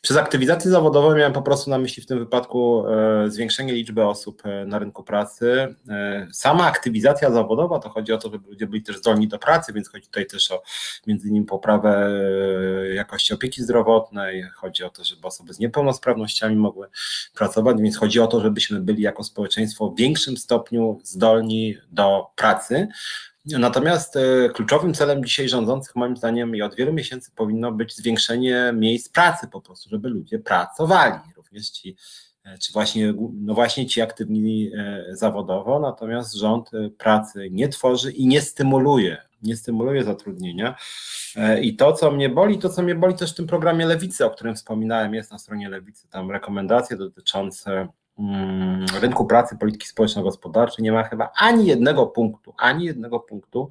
Przez 0.07 0.17
aktywizację 0.17 0.71
zawodową 0.71 1.15
miałem 1.15 1.33
po 1.33 1.43
prostu 1.43 1.71
na 1.71 1.79
myśli 1.79 2.03
w 2.03 2.07
tym 2.07 2.19
wypadku 2.19 2.85
e, 2.89 3.31
zwiększenie 3.31 3.73
liczby 3.73 4.05
osób 4.05 4.43
e, 4.47 4.67
na 4.67 4.79
rynku 4.79 5.03
pracy. 5.03 5.75
E, 5.89 6.29
sama 6.33 6.67
aktywizacja 6.67 7.31
zawodowa 7.31 7.79
to 7.79 7.89
chodzi 7.89 8.13
o 8.13 8.19
to, 8.19 8.31
żeby 8.31 8.49
ludzie 8.49 8.67
byli 8.67 8.83
też 8.83 8.97
zdolni 8.97 9.29
do 9.29 9.39
pracy, 9.39 9.73
więc 9.73 9.89
chodzi 9.89 10.07
tutaj 10.07 10.27
też 10.27 10.51
o 10.51 10.63
między 11.07 11.29
innymi 11.29 11.47
poprawę 11.47 12.11
jakości 12.95 13.35
opieki 13.35 13.63
zdrowotnej, 13.63 14.45
chodzi 14.55 14.85
o 14.85 14.91
to, 14.91 15.05
żeby 15.05 15.27
osoby 15.27 15.55
z 15.55 15.59
niepełnosprawnościami 15.59 16.57
mogły 16.57 16.89
pracować, 17.35 17.77
więc 17.81 17.97
chodzi 17.97 18.21
o 18.21 18.27
to, 18.27 18.41
żebyśmy 18.41 18.81
byli 18.81 19.03
jako 19.03 19.25
społeczeństwo 19.25 19.89
w 19.89 19.97
większym 19.97 20.37
stopniu 20.37 21.01
zdolni 21.03 21.79
do 21.91 22.27
pracy. 22.37 22.89
Natomiast 23.47 24.17
e, 24.17 24.49
kluczowym 24.49 24.95
celem 24.95 25.25
dzisiaj 25.25 25.49
rządzących, 25.49 25.97
moim 25.97 26.17
zdaniem, 26.17 26.57
i 26.57 26.63
od 26.63 26.75
wielu 26.75 26.93
miesięcy 26.93 27.31
powinno 27.37 27.73
być 27.73 27.97
zwiększenie 27.97 28.73
miejsc 28.75 29.09
pracy, 29.09 29.49
po 29.49 29.61
prostu, 29.61 29.91
żeby 29.91 30.09
ludzie 30.09 30.39
pracowali, 30.39 31.15
również 31.37 31.71
ci, 31.71 31.97
e, 32.45 32.59
czy 32.59 32.73
właśnie, 32.73 33.15
no 33.33 33.55
właśnie 33.55 33.87
ci 33.87 34.01
aktywni 34.01 34.71
e, 34.77 35.05
zawodowo, 35.11 35.81
natomiast 35.81 36.35
rząd 36.35 36.71
pracy 36.99 37.49
nie 37.51 37.69
tworzy 37.69 38.13
i 38.13 38.27
nie 38.27 38.41
stymuluje, 38.41 39.23
nie 39.43 39.57
stymuluje 39.57 40.05
zatrudnienia. 40.05 40.77
I 41.63 41.77
to, 41.77 41.93
co 41.93 42.11
mnie 42.11 42.29
boli, 42.29 42.59
to, 42.59 42.69
co 42.69 42.83
mnie 42.83 42.95
boli 42.95 43.15
też 43.15 43.33
w 43.33 43.37
tym 43.37 43.47
programie 43.47 43.87
Lewicy, 43.87 44.27
o 44.27 44.31
którym 44.31 44.57
wspominałem, 44.57 45.15
jest 45.15 45.31
na 45.31 45.39
stronie 45.39 45.69
Lewicy, 45.69 46.09
tam 46.09 46.31
rekomendacje 46.31 46.97
dotyczące 46.97 47.89
rynku 49.01 49.27
pracy, 49.27 49.57
polityki 49.57 49.87
społeczno-gospodarczej 49.87 50.83
nie 50.83 50.93
ma 50.93 51.03
chyba 51.03 51.33
ani 51.37 51.67
jednego 51.67 52.07
punktu, 52.07 52.55
ani 52.59 52.85
jednego 52.85 53.21
punktu, 53.21 53.71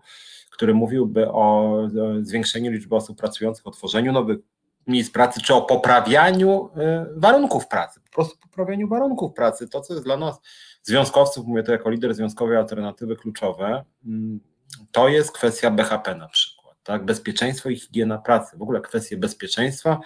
który 0.52 0.74
mówiłby 0.74 1.32
o 1.32 1.78
zwiększeniu 2.22 2.72
liczby 2.72 2.96
osób 2.96 3.18
pracujących, 3.18 3.68
o 3.68 3.72
tworzeniu 3.72 4.12
nowych 4.12 4.38
miejsc 4.88 5.12
pracy, 5.12 5.42
czy 5.42 5.54
o 5.54 5.62
poprawianiu 5.62 6.66
y, 6.66 7.20
warunków 7.20 7.68
pracy, 7.68 8.00
po 8.00 8.12
prostu 8.12 8.38
poprawianiu 8.38 8.88
warunków 8.88 9.34
pracy. 9.34 9.70
To, 9.70 9.82
co 9.82 9.94
jest 9.94 10.06
dla 10.06 10.18
nas, 10.18 10.42
związkowców, 10.84 11.48
mówię 11.48 11.64
to 11.64 11.72
jako 11.72 11.90
lider 11.90 12.14
związkowej 12.14 12.58
alternatywy 12.58 13.16
kluczowe, 13.16 13.84
mm, 14.06 14.40
to 14.92 15.10
jest 15.10 15.32
kwestia 15.32 15.72
BHP 15.72 16.16
na 16.16 16.28
przykład, 16.28 16.78
tak? 16.84 17.06
bezpieczeństwo 17.06 17.70
i 17.70 17.76
higiena 17.76 18.18
pracy, 18.18 18.58
w 18.58 18.62
ogóle 18.62 18.82
kwestie 18.82 19.18
bezpieczeństwa, 19.18 20.00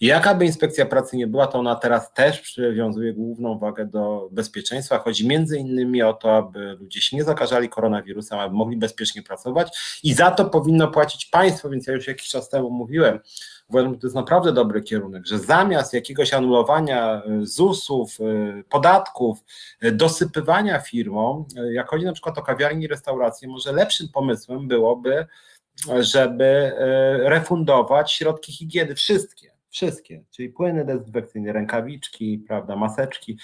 Jaka 0.00 0.34
by 0.34 0.46
inspekcja 0.46 0.86
pracy 0.86 1.16
nie 1.16 1.26
była, 1.26 1.46
to 1.46 1.58
ona 1.58 1.74
teraz 1.74 2.12
też 2.12 2.40
przywiązuje 2.40 3.12
główną 3.12 3.58
wagę 3.58 3.86
do 3.86 4.28
bezpieczeństwa. 4.32 4.98
Chodzi 4.98 5.28
między 5.28 5.58
innymi 5.58 6.02
o 6.02 6.12
to, 6.12 6.36
aby 6.36 6.76
ludzie 6.80 7.00
się 7.00 7.16
nie 7.16 7.24
zakażali 7.24 7.68
koronawirusem, 7.68 8.38
aby 8.38 8.54
mogli 8.54 8.76
bezpiecznie 8.76 9.22
pracować 9.22 9.78
i 10.02 10.14
za 10.14 10.30
to 10.30 10.44
powinno 10.44 10.88
płacić 10.88 11.26
państwo, 11.26 11.70
więc 11.70 11.86
ja 11.86 11.94
już 11.94 12.08
jakiś 12.08 12.28
czas 12.28 12.48
temu 12.48 12.70
mówiłem, 12.70 13.20
uważam, 13.68 13.94
że 13.94 14.00
to 14.00 14.06
jest 14.06 14.16
naprawdę 14.16 14.52
dobry 14.52 14.82
kierunek, 14.82 15.26
że 15.26 15.38
zamiast 15.38 15.94
jakiegoś 15.94 16.34
anulowania 16.34 17.22
y, 17.42 17.46
ZUS-ów, 17.46 18.20
y, 18.20 18.64
podatków, 18.68 19.38
y, 19.84 19.92
dosypywania 19.92 20.80
firmom, 20.80 21.44
jak 21.72 21.88
chodzi 21.88 22.04
na 22.04 22.12
przykład 22.12 22.38
o 22.38 22.42
kawiarni 22.42 22.84
i 22.84 22.88
restauracje, 22.88 23.48
może 23.48 23.72
lepszym 23.72 24.08
pomysłem 24.08 24.68
byłoby, 24.68 25.26
żeby 26.00 26.72
refundować 27.18 28.12
środki 28.12 28.52
higieny, 28.52 28.94
wszystkie 28.94 29.49
Wszystkie, 29.70 30.24
czyli 30.30 30.48
płyny 30.48 30.84
dezynfekcyjne, 30.84 31.52
rękawiczki, 31.52 32.44
prawda, 32.48 32.76
maseczki. 32.76 33.38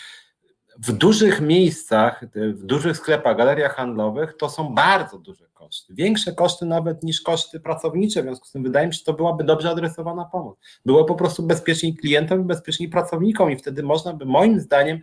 W 0.78 0.92
dużych 0.92 1.40
miejscach, 1.40 2.24
w 2.34 2.64
dużych 2.64 2.96
sklepach, 2.96 3.36
galeriach 3.36 3.76
handlowych 3.76 4.36
to 4.36 4.48
są 4.48 4.74
bardzo 4.74 5.18
duże 5.18 5.46
koszty. 5.54 5.94
Większe 5.94 6.32
koszty 6.32 6.66
nawet 6.66 7.02
niż 7.02 7.20
koszty 7.20 7.60
pracownicze, 7.60 8.22
w 8.22 8.24
związku 8.24 8.46
z 8.46 8.52
tym 8.52 8.62
wydaje 8.62 8.86
mi 8.86 8.94
się, 8.94 8.98
że 8.98 9.04
to 9.04 9.12
byłaby 9.12 9.44
dobrze 9.44 9.70
adresowana 9.70 10.24
pomoc. 10.24 10.58
Było 10.84 11.04
po 11.04 11.14
prostu 11.14 11.42
bezpieczniej 11.42 11.96
klientom 11.96 12.40
i 12.40 12.44
bezpieczniej 12.44 12.88
pracownikom 12.88 13.50
i 13.50 13.56
wtedy 13.56 13.82
można 13.82 14.12
by 14.12 14.24
moim 14.24 14.60
zdaniem 14.60 15.00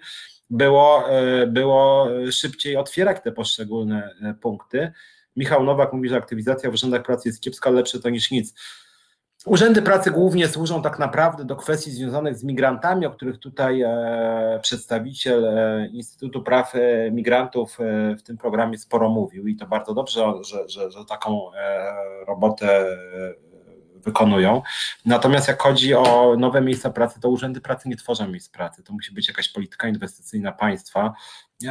było, 0.49 1.09
e, 1.09 1.47
było 1.47 2.07
szybciej 2.31 2.77
otwierać 2.77 3.23
te 3.23 3.31
poszczególne 3.31 4.15
e, 4.21 4.33
punkty. 4.33 4.91
Michał 5.35 5.63
Nowak 5.63 5.93
mówi, 5.93 6.09
że 6.09 6.17
aktywizacja 6.17 6.71
w 6.71 6.73
urzędach 6.73 7.03
pracy 7.03 7.29
jest 7.29 7.41
kiepska, 7.41 7.69
lepsze 7.69 7.99
to 7.99 8.09
niż 8.09 8.31
nic. 8.31 8.53
Urzędy 9.45 9.81
pracy 9.81 10.11
głównie 10.11 10.47
służą 10.47 10.81
tak 10.81 10.99
naprawdę 10.99 11.45
do 11.45 11.55
kwestii 11.55 11.91
związanych 11.91 12.37
z 12.37 12.43
migrantami, 12.43 13.05
o 13.05 13.11
których 13.11 13.39
tutaj 13.39 13.81
e, 13.81 14.59
przedstawiciel 14.61 15.45
e, 15.45 15.87
Instytutu 15.87 16.43
Praw 16.43 16.75
e, 16.75 17.11
Migrantów 17.11 17.77
w 18.17 18.21
tym 18.23 18.37
programie 18.37 18.77
sporo 18.77 19.09
mówił 19.09 19.47
i 19.47 19.55
to 19.55 19.67
bardzo 19.67 19.93
dobrze, 19.93 20.33
że, 20.41 20.69
że, 20.69 20.91
że 20.91 21.05
taką 21.05 21.51
robotę 22.27 22.85
wykonują. 23.95 24.61
Natomiast 25.05 25.47
jak 25.47 25.61
chodzi 25.61 25.93
o 25.93 26.35
nowe 26.37 26.61
miejsca 26.61 26.89
pracy, 26.89 27.19
to 27.21 27.29
urzędy 27.29 27.61
pracy 27.61 27.89
nie 27.89 27.95
tworzą 27.95 28.27
miejsc 28.27 28.49
pracy. 28.49 28.83
To 28.83 28.93
musi 28.93 29.13
być 29.13 29.27
jakaś 29.27 29.49
polityka 29.49 29.87
inwestycyjna 29.87 30.51
państwa, 30.51 31.13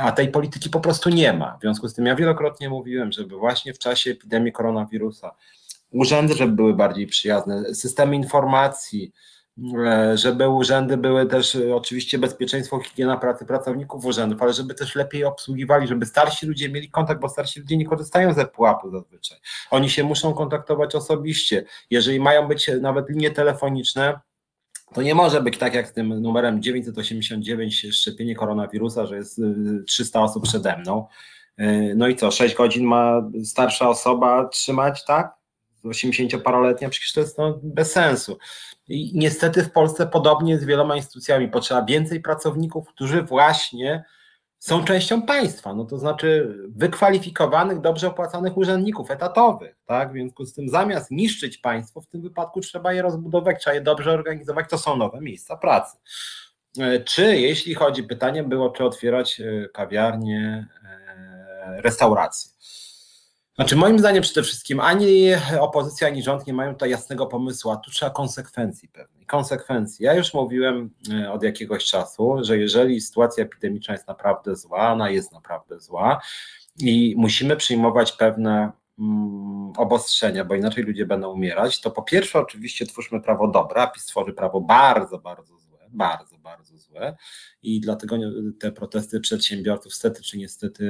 a 0.00 0.12
tej 0.12 0.28
polityki 0.28 0.70
po 0.70 0.80
prostu 0.80 1.10
nie 1.10 1.32
ma. 1.32 1.56
W 1.56 1.60
związku 1.60 1.88
z 1.88 1.94
tym 1.94 2.06
ja 2.06 2.14
wielokrotnie 2.14 2.68
mówiłem, 2.68 3.12
żeby 3.12 3.36
właśnie 3.36 3.74
w 3.74 3.78
czasie 3.78 4.10
epidemii 4.10 4.52
koronawirusa 4.52 5.34
urzędy, 5.92 6.34
żeby 6.34 6.52
były 6.52 6.74
bardziej 6.74 7.06
przyjazne, 7.06 7.74
systemy 7.74 8.16
informacji, 8.16 9.12
e, 9.86 10.18
żeby 10.18 10.48
urzędy 10.48 10.96
były 10.96 11.26
też 11.26 11.56
e, 11.56 11.74
oczywiście 11.74 12.18
bezpieczeństwo, 12.18 12.80
higiena 12.80 13.16
pracy 13.16 13.46
pracowników 13.46 14.04
urzędów, 14.04 14.42
ale 14.42 14.52
żeby 14.52 14.74
też 14.74 14.94
lepiej 14.94 15.24
obsługiwali, 15.24 15.86
żeby 15.88 16.06
starsi 16.06 16.46
ludzie 16.46 16.68
mieli 16.68 16.90
kontakt, 16.90 17.20
bo 17.20 17.28
starsi 17.28 17.60
ludzie 17.60 17.76
nie 17.76 17.86
korzystają 17.86 18.32
ze 18.34 18.46
pułapu 18.46 18.90
zazwyczaj. 18.90 19.38
Oni 19.70 19.90
się 19.90 20.04
muszą 20.04 20.34
kontaktować 20.34 20.94
osobiście. 20.94 21.64
Jeżeli 21.90 22.20
mają 22.20 22.48
być 22.48 22.70
nawet 22.80 23.08
linie 23.08 23.30
telefoniczne, 23.30 24.20
to 24.94 25.02
nie 25.02 25.14
może 25.14 25.42
być 25.42 25.58
tak 25.58 25.74
jak 25.74 25.88
z 25.88 25.92
tym 25.92 26.22
numerem 26.22 26.62
989 26.62 27.86
szczepienie 27.92 28.34
koronawirusa, 28.34 29.06
że 29.06 29.16
jest 29.16 29.40
300 29.86 30.18
e, 30.18 30.22
osób 30.22 30.44
przede 30.44 30.76
mną. 30.76 31.06
No 31.96 32.08
i 32.08 32.16
co, 32.16 32.30
6 32.30 32.54
godzin 32.54 32.84
ma 32.86 33.30
starsza 33.44 33.88
osoba 33.88 34.48
trzymać, 34.48 35.04
tak? 35.04 35.41
80-paroletnia, 35.84 36.88
przecież 36.88 37.12
to 37.12 37.20
jest 37.20 37.38
no, 37.38 37.60
bez 37.62 37.92
sensu. 37.92 38.38
I 38.88 39.12
niestety 39.14 39.62
w 39.64 39.72
Polsce 39.72 40.06
podobnie 40.06 40.58
z 40.58 40.64
wieloma 40.64 40.96
instytucjami 40.96 41.48
potrzeba 41.48 41.84
więcej 41.84 42.20
pracowników, 42.20 42.88
którzy 42.88 43.22
właśnie 43.22 44.04
są 44.58 44.84
częścią 44.84 45.22
państwa, 45.22 45.74
no 45.74 45.84
to 45.84 45.98
znaczy 45.98 46.56
wykwalifikowanych, 46.68 47.80
dobrze 47.80 48.08
opłacanych 48.08 48.56
urzędników 48.56 49.10
etatowych, 49.10 49.76
tak? 49.86 50.10
W 50.10 50.12
związku 50.12 50.44
z 50.44 50.54
tym 50.54 50.68
zamiast 50.68 51.10
niszczyć 51.10 51.58
państwo, 51.58 52.00
w 52.00 52.06
tym 52.06 52.22
wypadku 52.22 52.60
trzeba 52.60 52.92
je 52.92 53.02
rozbudować, 53.02 53.60
trzeba 53.60 53.74
je 53.74 53.80
dobrze 53.80 54.12
organizować, 54.12 54.70
to 54.70 54.78
są 54.78 54.96
nowe 54.96 55.20
miejsca 55.20 55.56
pracy. 55.56 55.96
E, 56.78 57.00
czy 57.00 57.36
jeśli 57.36 57.74
chodzi, 57.74 58.02
pytanie 58.02 58.42
było, 58.42 58.70
czy 58.70 58.84
otwierać 58.84 59.40
e, 59.40 59.68
kawiarnie, 59.68 60.68
e, 60.84 61.82
restauracje. 61.82 62.50
Znaczy, 63.54 63.76
moim 63.76 63.98
zdaniem 63.98 64.22
przede 64.22 64.42
wszystkim 64.42 64.80
ani 64.80 65.28
opozycja, 65.60 66.08
ani 66.08 66.22
rząd 66.22 66.46
nie 66.46 66.52
mają 66.52 66.72
tutaj 66.72 66.90
jasnego 66.90 67.26
pomysłu, 67.26 67.70
a 67.70 67.76
tu 67.76 67.90
trzeba 67.90 68.10
konsekwencji 68.10 68.88
pewnej. 68.88 69.26
konsekwencji. 69.26 70.04
Ja 70.04 70.14
już 70.14 70.34
mówiłem 70.34 70.90
e, 71.12 71.32
od 71.32 71.42
jakiegoś 71.42 71.84
czasu, 71.84 72.36
że 72.40 72.58
jeżeli 72.58 73.00
sytuacja 73.00 73.44
epidemiczna 73.44 73.94
jest 73.94 74.08
naprawdę 74.08 74.56
zła, 74.56 74.92
ona 74.92 75.10
jest 75.10 75.32
naprawdę 75.32 75.80
zła 75.80 76.20
i 76.78 77.14
musimy 77.18 77.56
przyjmować 77.56 78.12
pewne 78.12 78.72
mm, 78.98 79.72
obostrzenia, 79.76 80.44
bo 80.44 80.54
inaczej 80.54 80.84
ludzie 80.84 81.06
będą 81.06 81.32
umierać, 81.32 81.80
to 81.80 81.90
po 81.90 82.02
pierwsze 82.02 82.38
oczywiście 82.38 82.86
twórzmy 82.86 83.20
prawo 83.20 83.48
dobre, 83.48 83.82
a 83.82 83.86
PiS 83.86 84.06
tworzy 84.06 84.32
prawo 84.32 84.60
bardzo, 84.60 85.18
bardzo 85.18 85.58
złe, 85.58 85.78
bardzo, 85.88 86.38
bardzo 86.38 86.78
złe 86.78 87.16
i 87.62 87.80
dlatego 87.80 88.16
te 88.60 88.72
protesty 88.72 89.20
przedsiębiorców 89.20 89.94
stety 89.94 90.22
czy 90.22 90.38
niestety 90.38 90.84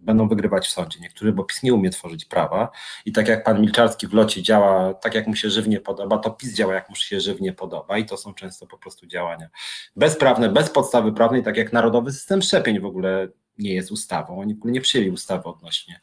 będą 0.00 0.28
wygrywać 0.28 0.66
w 0.66 0.70
sądzie. 0.70 1.00
Niektórzy, 1.00 1.32
bo 1.32 1.44
PiS 1.44 1.62
nie 1.62 1.74
umie 1.74 1.90
tworzyć 1.90 2.24
prawa 2.24 2.70
i 3.04 3.12
tak 3.12 3.28
jak 3.28 3.44
pan 3.44 3.60
Milczarski 3.60 4.06
w 4.06 4.14
locie 4.14 4.42
działa 4.42 4.94
tak, 4.94 5.14
jak 5.14 5.26
mu 5.26 5.36
się 5.36 5.50
żywnie 5.50 5.80
podoba, 5.80 6.18
to 6.18 6.30
PiS 6.30 6.54
działa, 6.54 6.74
jak 6.74 6.90
mu 6.90 6.96
się 6.96 7.20
żywnie 7.20 7.52
podoba 7.52 7.98
i 7.98 8.04
to 8.04 8.16
są 8.16 8.34
często 8.34 8.66
po 8.66 8.78
prostu 8.78 9.06
działania 9.06 9.48
bezprawne, 9.96 10.48
bez 10.48 10.70
podstawy 10.70 11.12
prawnej, 11.12 11.42
tak 11.42 11.56
jak 11.56 11.72
narodowy 11.72 12.12
system 12.12 12.42
szczepień 12.42 12.80
w 12.80 12.86
ogóle 12.86 13.28
nie 13.58 13.74
jest 13.74 13.92
ustawą. 13.92 14.40
Oni 14.40 14.54
w 14.54 14.58
ogóle 14.58 14.72
nie 14.72 14.80
przyjęli 14.80 15.10
ustawy 15.10 15.44
odnośnie 15.44 16.00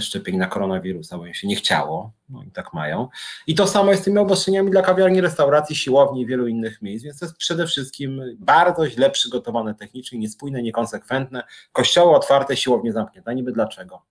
szczepień 0.00 0.36
na 0.36 0.46
koronawirusa, 0.46 1.18
bo 1.18 1.26
im 1.26 1.34
się 1.34 1.48
nie 1.48 1.56
chciało, 1.56 2.12
no 2.28 2.42
i 2.42 2.50
tak 2.50 2.74
mają. 2.74 3.08
I 3.46 3.54
to 3.54 3.66
samo 3.66 3.90
jest 3.90 4.02
z 4.02 4.04
tymi 4.04 4.18
obostrzeniami 4.18 4.70
dla 4.70 4.82
kawiarni, 4.82 5.20
restauracji, 5.20 5.76
siłowni 5.76 6.20
i 6.20 6.26
wielu 6.26 6.46
innych 6.46 6.82
miejsc, 6.82 7.04
więc 7.04 7.18
to 7.18 7.26
jest 7.26 7.36
przede 7.36 7.66
wszystkim 7.66 8.22
bardzo 8.38 8.90
źle 8.90 9.10
przygotowane 9.10 9.74
technicznie, 9.74 10.18
niespójne, 10.18 10.62
niekonsekwentne. 10.62 11.42
Kościoły 11.72 12.16
otwarte, 12.16 12.56
siłownie 12.56 12.92
zamknięte. 12.92 13.30
A 13.30 13.34
niby 13.34 13.52
dlaczego? 13.52 14.02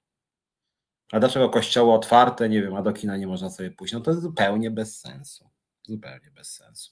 A 1.11 1.19
dlaczego 1.19 1.49
kościoły 1.49 1.93
otwarte, 1.93 2.49
nie 2.49 2.61
wiem, 2.61 2.75
a 2.75 2.81
do 2.81 2.93
kina 2.93 3.17
nie 3.17 3.27
można 3.27 3.49
sobie 3.49 3.71
pójść? 3.71 3.93
No 3.93 3.99
to 3.99 4.11
jest 4.11 4.23
zupełnie 4.23 4.71
bez 4.71 4.99
sensu. 4.99 5.49
Zupełnie 5.83 6.31
bez 6.31 6.53
sensu. 6.53 6.91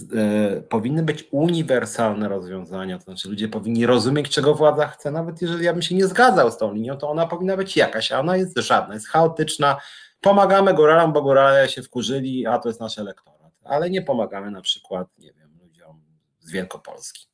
E, 0.00 0.60
powinny 0.60 1.02
być 1.02 1.28
uniwersalne 1.30 2.28
rozwiązania, 2.28 2.98
to 2.98 3.04
znaczy 3.04 3.28
ludzie 3.28 3.48
powinni 3.48 3.86
rozumieć, 3.86 4.28
czego 4.28 4.54
władza 4.54 4.86
chce, 4.86 5.10
nawet 5.10 5.42
jeżeli 5.42 5.64
ja 5.64 5.72
bym 5.72 5.82
się 5.82 5.94
nie 5.94 6.06
zgadzał 6.06 6.50
z 6.50 6.56
tą 6.56 6.74
linią, 6.74 6.96
to 6.96 7.10
ona 7.10 7.26
powinna 7.26 7.56
być 7.56 7.76
jakaś, 7.76 8.12
a 8.12 8.20
ona 8.20 8.36
jest 8.36 8.58
żadna, 8.58 8.94
jest 8.94 9.08
chaotyczna. 9.08 9.76
Pomagamy 10.20 10.74
góralom, 10.74 11.12
bo 11.12 11.22
górale 11.22 11.68
się 11.68 11.82
wkurzyli, 11.82 12.46
a 12.46 12.58
to 12.58 12.68
jest 12.68 12.80
nasz 12.80 12.98
elektorat, 12.98 13.52
ale 13.64 13.90
nie 13.90 14.02
pomagamy 14.02 14.50
na 14.50 14.60
przykład, 14.60 15.08
nie 15.18 15.32
wiem, 15.32 15.58
ludziom 15.62 16.02
z 16.40 16.50
Wielkopolski, 16.50 17.26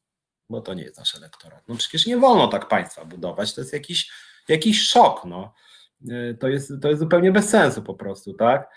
bo 0.51 0.61
to 0.61 0.75
nie 0.75 0.83
jest 0.83 0.99
nasz 0.99 1.15
elektorat. 1.15 1.63
No 1.69 1.77
przecież 1.77 2.07
nie 2.07 2.17
wolno 2.17 2.49
tak 2.49 2.69
państwa 2.69 3.05
budować, 3.05 3.55
to 3.55 3.61
jest 3.61 3.73
jakiś, 3.73 4.11
jakiś 4.49 4.89
szok, 4.89 5.25
no. 5.25 5.55
E, 6.11 6.35
to 6.35 6.49
jest, 6.49 6.73
to 6.83 6.89
jest 6.89 7.01
zupełnie 7.01 7.33
bez 7.33 7.49
sensu 7.49 7.83
po 7.83 7.95
prostu, 7.95 8.35
tak? 8.35 8.69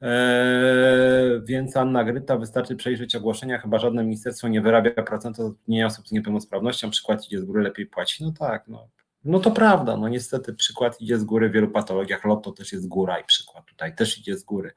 Eee, 0.00 1.40
więc 1.44 1.76
Anna 1.76 2.04
Gryta, 2.04 2.36
wystarczy 2.36 2.76
przejrzeć 2.76 3.16
ogłoszenia, 3.16 3.58
chyba 3.58 3.78
żadne 3.78 4.04
ministerstwo 4.04 4.48
nie 4.48 4.60
wyrabia 4.60 4.90
procentu 5.02 5.42
zatrudnienia 5.42 5.86
osób 5.86 6.08
z 6.08 6.12
niepełnosprawnością, 6.12 6.90
przykład 6.90 7.26
idzie 7.26 7.40
z 7.40 7.44
góry, 7.44 7.62
lepiej 7.62 7.86
płaci. 7.86 8.24
No 8.24 8.32
tak, 8.38 8.68
no. 8.68 8.88
No 9.24 9.38
to 9.40 9.50
prawda, 9.50 9.96
no 9.96 10.08
niestety 10.08 10.54
przykład 10.54 11.00
idzie 11.00 11.18
z 11.18 11.24
góry 11.24 11.48
w 11.48 11.52
wielu 11.52 11.68
patologiach, 11.68 12.24
lotto 12.24 12.52
też 12.52 12.72
jest 12.72 12.88
góra 12.88 13.18
i 13.18 13.24
przykład 13.24 13.66
tutaj 13.66 13.94
też 13.94 14.18
idzie 14.18 14.36
z 14.38 14.44
góry. 14.44 14.72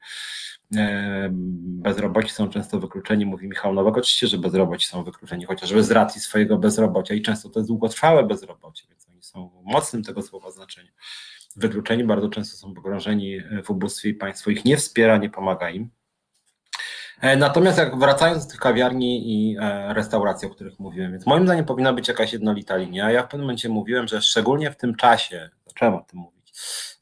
Eee, 0.76 1.28
bezroboci 1.62 2.28
są 2.30 2.48
często 2.48 2.80
wykluczeni, 2.80 3.26
mówi 3.26 3.48
Michał 3.48 3.74
Nowak, 3.74 3.96
oczywiście, 3.96 4.26
że 4.26 4.38
bezroboci 4.38 4.86
są 4.86 5.04
wykluczeni, 5.04 5.44
chociażby 5.44 5.82
z 5.82 5.90
racji 5.90 6.20
swojego 6.20 6.58
bezrobocia 6.58 7.14
i 7.14 7.22
często 7.22 7.48
to 7.48 7.60
jest 7.60 7.68
długotrwałe 7.68 8.24
bezrobocie, 8.26 8.84
więc 8.90 9.08
oni 9.08 9.22
są 9.22 9.50
mocnym 9.64 10.02
tego 10.02 10.22
słowa 10.22 10.50
znaczeniu 10.50 10.92
wykluczeni, 11.56 12.04
bardzo 12.04 12.28
często 12.28 12.56
są 12.56 12.74
pogrążeni 12.74 13.40
w 13.64 13.70
ubóstwie 13.70 14.08
i 14.08 14.14
państwo 14.14 14.50
ich 14.50 14.64
nie 14.64 14.76
wspiera, 14.76 15.16
nie 15.16 15.30
pomaga 15.30 15.70
im. 15.70 15.90
E, 17.22 17.36
natomiast 17.36 17.78
jak 17.78 17.98
wracając 17.98 18.44
do 18.44 18.50
tych 18.50 18.60
kawiarni 18.60 19.32
i 19.32 19.56
e, 19.60 19.94
restauracji, 19.94 20.48
o 20.48 20.50
których 20.50 20.78
mówiłem, 20.78 21.12
więc 21.12 21.26
moim 21.26 21.44
zdaniem 21.44 21.64
powinna 21.64 21.92
być 21.92 22.08
jakaś 22.08 22.32
jednolita 22.32 22.76
linia. 22.76 23.10
Ja 23.10 23.22
w 23.22 23.28
pewnym 23.28 23.40
momencie 23.40 23.68
mówiłem, 23.68 24.08
że 24.08 24.22
szczególnie 24.22 24.70
w 24.70 24.76
tym 24.76 24.94
czasie, 24.94 25.50
zacząłem 25.66 25.94
o 25.94 26.00
tym 26.00 26.18
mówić, 26.20 26.52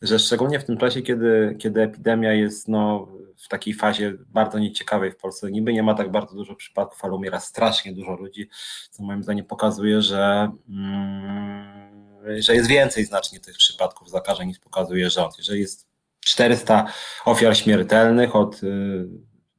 że 0.03 0.19
szczególnie 0.19 0.61
w 0.61 0.65
tym 0.65 0.77
czasie, 0.77 1.03
kiedy, 1.03 1.57
kiedy 1.59 1.83
epidemia 1.83 2.33
jest 2.33 2.69
no, 2.69 3.09
w 3.37 3.49
takiej 3.49 3.75
fazie 3.75 4.13
bardzo 4.27 4.59
nieciekawej 4.59 5.13
w 5.13 5.17
Polsce, 5.17 5.51
niby 5.51 5.73
nie 5.73 5.83
ma 5.83 5.95
tak 5.95 6.11
bardzo 6.11 6.35
dużo 6.35 6.55
przypadków, 6.55 7.05
ale 7.05 7.15
umiera 7.15 7.41
strasznie 7.41 7.93
dużo 7.93 8.17
ludzi, 8.17 8.49
co 8.91 9.03
moim 9.03 9.23
zdaniem 9.23 9.45
pokazuje, 9.45 10.03
że 10.03 10.51
mm, 10.69 11.90
że 12.39 12.55
jest 12.55 12.69
więcej 12.69 13.05
znacznie 13.05 13.41
tych 13.41 13.57
przypadków 13.57 14.11
zakażeń 14.11 14.49
niż 14.49 14.59
pokazuje 14.59 15.11
rząd. 15.11 15.39
Jeżeli 15.39 15.61
jest 15.61 15.89
400 16.21 16.87
ofiar 17.25 17.57
śmiertelnych 17.57 18.37
od 18.37 18.63
y, 18.63 19.09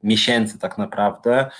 miesięcy 0.02 0.58
tak 0.58 0.78
naprawdę, 0.78 1.50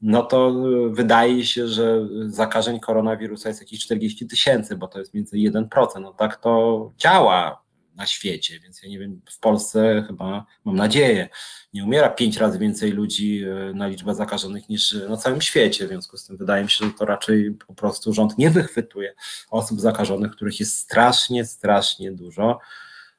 no 0.00 0.22
to 0.22 0.54
wydaje 0.90 1.46
się, 1.46 1.68
że 1.68 2.08
zakażeń 2.26 2.80
koronawirusa 2.80 3.48
jest 3.48 3.60
jakieś 3.60 3.80
40 3.80 4.26
tysięcy, 4.26 4.76
bo 4.76 4.88
to 4.88 4.98
jest 4.98 5.14
między 5.14 5.36
1%. 5.36 6.00
No 6.00 6.12
tak 6.12 6.36
to 6.36 6.92
działa 6.96 7.67
na 7.98 8.06
świecie, 8.06 8.60
więc 8.60 8.82
ja 8.82 8.88
nie 8.88 8.98
wiem, 8.98 9.20
w 9.30 9.40
Polsce 9.40 10.04
chyba, 10.06 10.46
mam 10.64 10.76
nadzieję, 10.76 11.28
nie 11.74 11.84
umiera 11.84 12.08
pięć 12.08 12.36
razy 12.36 12.58
więcej 12.58 12.92
ludzi 12.92 13.44
e, 13.44 13.74
na 13.74 13.86
liczbę 13.86 14.14
zakażonych 14.14 14.68
niż 14.68 14.96
na 15.08 15.16
całym 15.16 15.40
świecie, 15.40 15.86
w 15.86 15.88
związku 15.88 16.16
z 16.16 16.26
tym 16.26 16.36
wydaje 16.36 16.64
mi 16.64 16.70
się, 16.70 16.84
że 16.84 16.92
to 16.92 17.04
raczej 17.04 17.50
po 17.66 17.74
prostu 17.74 18.12
rząd 18.12 18.38
nie 18.38 18.50
wychwytuje 18.50 19.14
osób 19.50 19.80
zakażonych, 19.80 20.32
których 20.32 20.60
jest 20.60 20.78
strasznie, 20.78 21.44
strasznie 21.44 22.12
dużo. 22.12 22.58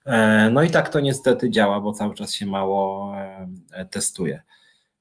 E, 0.06 0.50
no 0.50 0.64
i 0.64 0.70
tak 0.70 0.90
to 0.90 1.00
niestety 1.00 1.50
działa, 1.50 1.82
bo 1.82 1.94
cały 1.94 2.16
czas 2.16 2.34
się 2.34 2.46
mało 2.46 3.14
e, 3.72 3.86
testuje. 3.86 4.42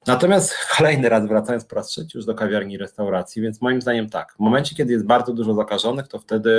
Natomiast 0.07 0.55
kolejny 0.77 1.09
raz 1.09 1.27
wracając 1.27 1.65
po 1.65 1.75
raz 1.75 1.87
trzeci 1.87 2.17
już 2.17 2.25
do 2.25 2.35
kawiarni 2.35 2.73
i 2.73 2.77
restauracji, 2.77 3.41
więc 3.41 3.61
moim 3.61 3.81
zdaniem 3.81 4.09
tak, 4.09 4.33
w 4.33 4.39
momencie, 4.39 4.75
kiedy 4.75 4.93
jest 4.93 5.05
bardzo 5.05 5.33
dużo 5.33 5.53
zakażonych, 5.53 6.07
to 6.07 6.19
wtedy 6.19 6.49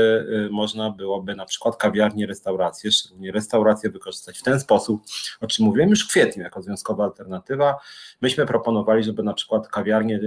y, 0.46 0.48
można 0.50 0.90
byłoby 0.90 1.34
na 1.34 1.46
przykład 1.46 1.76
kawiarnie, 1.76 2.26
restauracje, 2.26 2.92
szczególnie 2.92 3.32
restauracje 3.32 3.90
wykorzystać 3.90 4.38
w 4.38 4.42
ten 4.42 4.60
sposób, 4.60 5.02
o 5.40 5.46
czym 5.46 5.64
mówiłem 5.66 5.90
już 5.90 6.04
w 6.04 6.08
kwietniu 6.08 6.42
jako 6.42 6.62
związkowa 6.62 7.04
alternatywa. 7.04 7.76
Myśmy 8.20 8.46
proponowali, 8.46 9.04
żeby 9.04 9.22
na 9.22 9.34
przykład 9.34 9.68
kawiarnie 9.68 10.20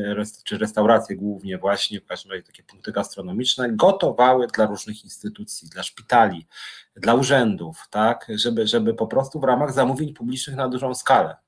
czy 0.44 0.58
restauracje 0.58 1.16
głównie 1.16 1.58
właśnie, 1.58 2.02
w 2.02 2.06
każdym 2.06 2.32
razie 2.32 2.44
takie 2.44 2.64
punkty 2.64 2.92
gastronomiczne, 2.92 3.70
gotowały 3.72 4.48
dla 4.48 4.66
różnych 4.66 5.04
instytucji, 5.04 5.70
dla 5.70 5.84
szpitali, 5.84 6.48
dla 6.96 7.14
urzędów, 7.14 7.88
tak, 7.90 8.28
żeby, 8.36 8.68
żeby 8.68 8.94
po 8.94 9.08
prostu 9.08 9.40
w 9.40 9.44
ramach 9.44 9.74
zamówień 9.74 10.14
publicznych 10.14 10.56
na 10.56 10.70
dużą 10.70 10.94
skalę 10.94 11.43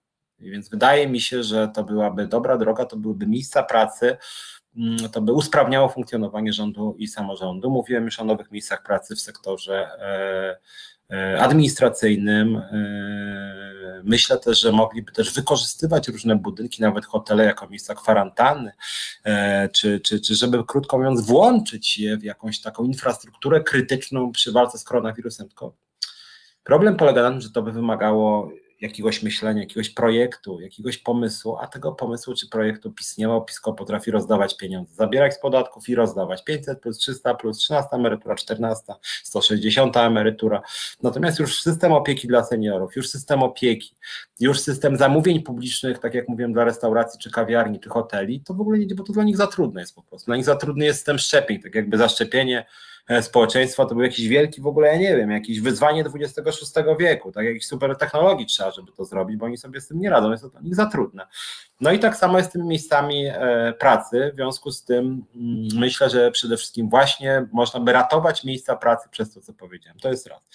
więc 0.52 0.70
wydaje 0.70 1.08
mi 1.08 1.22
się, 1.22 1.44
że 1.44 1.68
to 1.68 1.84
byłaby 1.84 2.28
dobra 2.28 2.58
droga, 2.58 2.86
to 2.86 2.98
byłyby 2.98 3.28
miejsca 3.28 3.64
pracy, 3.64 4.18
mm, 4.78 4.98
to 5.10 5.22
by 5.22 5.34
usprawniało 5.34 5.90
funkcjonowanie 5.90 6.54
rządu 6.54 6.96
i 6.98 7.08
samorządu. 7.08 7.70
Mówiłem 7.70 8.06
już 8.06 8.20
o 8.20 8.24
nowych 8.24 8.52
miejscach 8.52 8.84
pracy 8.84 9.16
w 9.16 9.22
sektorze 9.22 9.88
e, 10.00 10.58
e, 11.16 11.42
administracyjnym. 11.42 12.56
E, 12.58 14.02
myślę 14.04 14.38
też, 14.38 14.62
że 14.62 14.72
mogliby 14.72 15.12
też 15.12 15.34
wykorzystywać 15.34 16.08
różne 16.08 16.36
budynki, 16.36 16.82
nawet 16.82 17.06
hotele, 17.06 17.46
jako 17.46 17.70
miejsca 17.70 17.96
kwarantanny, 17.96 18.72
czy, 19.72 20.00
czy, 20.00 20.22
czy 20.22 20.36
żeby 20.36 20.64
krótko 20.68 20.98
mówiąc, 20.98 21.22
włączyć 21.22 21.98
je 21.98 22.18
w 22.18 22.24
jakąś 22.24 22.62
taką 22.62 22.84
infrastrukturę 22.84 23.64
krytyczną 23.64 24.32
przy 24.32 24.52
walce 24.52 24.78
z 24.78 24.84
koronawirusem. 24.84 25.48
Tylko 25.48 25.76
problem 26.64 26.98
polega 26.98 27.24
na 27.24 27.30
tym, 27.30 27.42
że 27.42 27.50
to 27.50 27.62
by 27.62 27.72
wymagało 27.72 28.52
jakiegoś 28.82 29.24
myślenia, 29.24 29.62
jakiegoś 29.62 29.90
projektu, 29.90 30.62
jakiegoś 30.62 30.98
pomysłu, 30.98 31.58
a 31.62 31.68
tego 31.68 31.92
pomysłu 31.92 32.34
czy 32.34 32.50
projektu 32.50 32.92
PiS 32.92 33.18
nie 33.18 33.28
ma, 33.28 33.42
PiSko 33.42 33.74
potrafi 33.74 34.12
rozdawać 34.12 34.58
pieniądze, 34.58 34.96
zabierać 34.96 35.34
z 35.34 35.40
podatków 35.40 35.90
i 35.90 35.96
rozdawać 35.96 36.44
500 36.44 36.82
plus 36.82 36.98
300 36.98 37.36
plus 37.36 37.58
13 37.58 37.90
emerytura, 37.96 38.36
14, 38.36 38.94
160 39.24 39.98
emerytura. 39.98 40.62
Natomiast 41.04 41.40
już 41.40 41.62
system 41.62 41.94
opieki 41.94 42.28
dla 42.28 42.44
seniorów, 42.44 42.96
już 42.96 43.10
system 43.10 43.44
opieki, 43.44 43.96
już 44.40 44.60
system 44.60 44.98
zamówień 44.98 45.44
publicznych, 45.44 46.00
tak 46.00 46.14
jak 46.14 46.30
mówiłem, 46.30 46.54
dla 46.54 46.64
restauracji, 46.64 47.20
czy 47.20 47.32
kawiarni, 47.32 47.80
czy 47.80 47.90
hoteli, 47.90 48.42
to 48.42 48.54
w 48.54 48.62
ogóle 48.62 48.80
nie, 48.80 48.96
bo 48.96 49.04
to 49.04 49.14
dla 49.14 49.24
nich 49.24 49.38
za 49.38 49.48
trudne 49.48 49.82
jest 49.82 49.96
po 49.96 50.04
prostu. 50.04 50.26
Dla 50.26 50.36
nich 50.36 50.46
za 50.46 50.56
trudny 50.56 50.86
jest 50.86 51.00
system 51.00 51.20
szczepień, 51.20 51.62
tak 51.62 51.76
jakby 51.76 51.98
zaszczepienie 51.98 52.66
społeczeństwa, 53.22 53.86
to 53.86 53.96
był 53.96 54.04
jakiś 54.04 54.28
wielki 54.28 54.62
w 54.62 54.68
ogóle, 54.68 54.88
ja 54.88 54.98
nie 54.98 55.18
wiem, 55.18 55.32
jakieś 55.32 55.60
wyzwanie 55.60 56.04
XXVI 56.16 56.80
wieku, 57.00 57.32
tak 57.32 57.46
jakiejś 57.46 57.66
super 57.66 57.98
technologii 57.98 58.46
trzeba, 58.46 58.72
żeby 58.72 58.92
to 58.92 59.06
zrobić, 59.06 59.38
bo 59.38 59.46
oni 59.46 59.58
sobie 59.58 59.82
z 59.82 59.88
tym 59.88 60.00
nie 60.00 60.10
radzą, 60.10 60.32
jest 60.32 60.44
to 60.44 60.50
dla 60.50 60.62
nich 60.62 60.76
za 60.76 60.86
trudne. 60.86 61.28
No 61.82 61.92
i 61.92 62.00
tak 62.00 62.18
samo 62.18 62.38
jest 62.38 62.50
z 62.50 62.54
tymi 62.54 62.68
miejscami 62.68 63.26
e, 63.26 63.74
pracy, 63.80 64.32
w 64.34 64.36
związku 64.36 64.72
z 64.72 64.84
tym 64.84 65.26
mm, 65.36 65.68
myślę, 65.76 66.10
że 66.10 66.32
przede 66.32 66.58
wszystkim 66.58 66.90
właśnie 66.90 67.48
można 67.52 67.80
by 67.80 67.94
ratować 67.94 68.44
miejsca 68.44 68.76
pracy 68.76 69.10
przez 69.12 69.34
to, 69.34 69.42
co 69.42 69.54
powiedziałem, 69.54 70.00
to 70.00 70.10
jest 70.10 70.28
raz. 70.28 70.50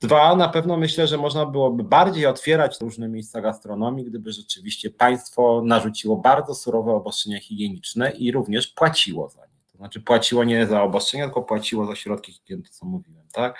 Dwa, 0.00 0.36
na 0.36 0.48
pewno 0.48 0.76
myślę, 0.76 1.06
że 1.06 1.18
można 1.18 1.46
byłoby 1.46 1.84
bardziej 1.84 2.26
otwierać 2.26 2.80
różne 2.80 3.08
miejsca 3.08 3.40
gastronomii, 3.40 4.04
gdyby 4.04 4.32
rzeczywiście 4.32 4.90
państwo 4.90 5.62
narzuciło 5.64 6.16
bardzo 6.16 6.54
surowe 6.54 6.92
obostrzenia 6.92 7.40
higieniczne 7.40 8.10
i 8.10 8.32
również 8.32 8.66
płaciło 8.66 9.28
za 9.28 9.40
nie. 9.40 9.53
To 9.74 9.78
znaczy 9.78 10.00
płaciło 10.00 10.44
nie 10.44 10.66
za 10.66 10.82
obostrzenia, 10.82 11.24
tylko 11.24 11.42
płaciło 11.42 11.86
za 11.86 11.96
środki 11.96 12.32
higieny, 12.32 12.62
co 12.70 12.86
mówiłem, 12.86 13.26
tak? 13.32 13.58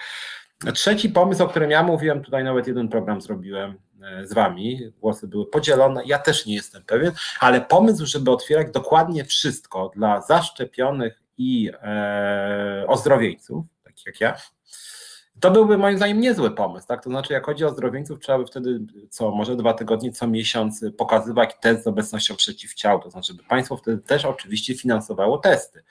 Trzeci 0.74 1.08
pomysł, 1.08 1.42
o 1.42 1.48
którym 1.48 1.70
ja 1.70 1.82
mówiłem, 1.82 2.22
tutaj 2.22 2.44
nawet 2.44 2.66
jeden 2.66 2.88
program 2.88 3.20
zrobiłem 3.20 3.78
z 4.24 4.34
wami, 4.34 4.92
głosy 5.00 5.28
były 5.28 5.46
podzielone, 5.46 6.02
ja 6.06 6.18
też 6.18 6.46
nie 6.46 6.54
jestem 6.54 6.82
pewien, 6.82 7.12
ale 7.40 7.60
pomysł, 7.60 8.06
żeby 8.06 8.30
otwierać 8.30 8.66
dokładnie 8.72 9.24
wszystko 9.24 9.90
dla 9.94 10.20
zaszczepionych 10.20 11.22
i 11.38 11.70
e, 11.82 12.84
ozdrowieńców, 12.88 13.64
takich 13.84 14.06
jak 14.06 14.20
ja, 14.20 14.36
to 15.40 15.50
byłby 15.50 15.78
moim 15.78 15.96
zdaniem 15.96 16.20
niezły 16.20 16.50
pomysł, 16.50 16.86
tak? 16.86 17.04
To 17.04 17.10
znaczy, 17.10 17.32
jak 17.32 17.46
chodzi 17.46 17.64
o 17.64 17.70
zdrowieńców, 17.70 18.20
trzeba 18.20 18.38
by 18.38 18.46
wtedy 18.46 18.80
co, 19.10 19.30
może 19.30 19.56
dwa 19.56 19.74
tygodnie, 19.74 20.12
co 20.12 20.26
miesiąc 20.26 20.84
pokazywać 20.98 21.56
test 21.60 21.84
z 21.84 21.86
obecnością 21.86 22.36
przeciwciał. 22.36 23.00
To 23.00 23.10
znaczy, 23.10 23.34
by 23.34 23.42
państwo 23.42 23.76
wtedy 23.76 24.02
też 24.02 24.24
oczywiście 24.24 24.74
finansowało 24.74 25.38
testy. 25.38 25.84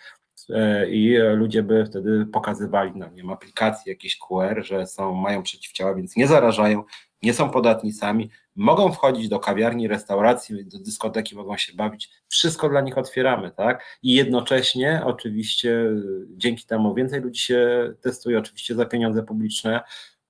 E, 0.49 0.89
I 0.89 1.17
ludzie 1.17 1.63
by 1.63 1.85
wtedy 1.85 2.25
pokazywali, 2.25 2.91
no 2.95 3.09
nie 3.09 3.33
aplikacje 3.33 3.93
jakieś 3.93 4.17
QR, 4.17 4.63
że 4.65 4.87
są, 4.87 5.13
mają 5.13 5.43
przeciwciała, 5.43 5.95
więc 5.95 6.15
nie 6.15 6.27
zarażają, 6.27 6.83
nie 7.21 7.33
są 7.33 7.49
podatnicami, 7.49 8.29
mogą 8.55 8.91
wchodzić 8.93 9.29
do 9.29 9.39
kawiarni, 9.39 9.87
restauracji, 9.87 10.65
do 10.65 10.79
dyskoteki, 10.79 11.35
mogą 11.35 11.57
się 11.57 11.73
bawić. 11.73 12.09
Wszystko 12.29 12.69
dla 12.69 12.81
nich 12.81 12.97
otwieramy, 12.97 13.51
tak? 13.51 13.99
I 14.03 14.13
jednocześnie, 14.13 15.01
oczywiście, 15.05 15.89
dzięki 16.29 16.65
temu 16.65 16.93
więcej 16.93 17.21
ludzi 17.21 17.41
się 17.41 17.93
testuje, 18.01 18.39
oczywiście 18.39 18.75
za 18.75 18.85
pieniądze 18.85 19.23
publiczne. 19.23 19.81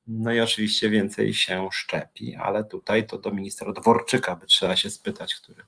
No 0.07 0.34
i 0.34 0.40
oczywiście 0.40 0.90
więcej 0.90 1.34
się 1.34 1.69
szczepi, 1.72 2.35
ale 2.35 2.64
tutaj 2.64 3.07
to 3.07 3.18
do 3.18 3.31
ministra 3.31 3.73
Dworczyka 3.73 4.35
by 4.35 4.45
trzeba 4.45 4.76
się 4.76 4.90
spytać, 4.90 5.35
który 5.35 5.64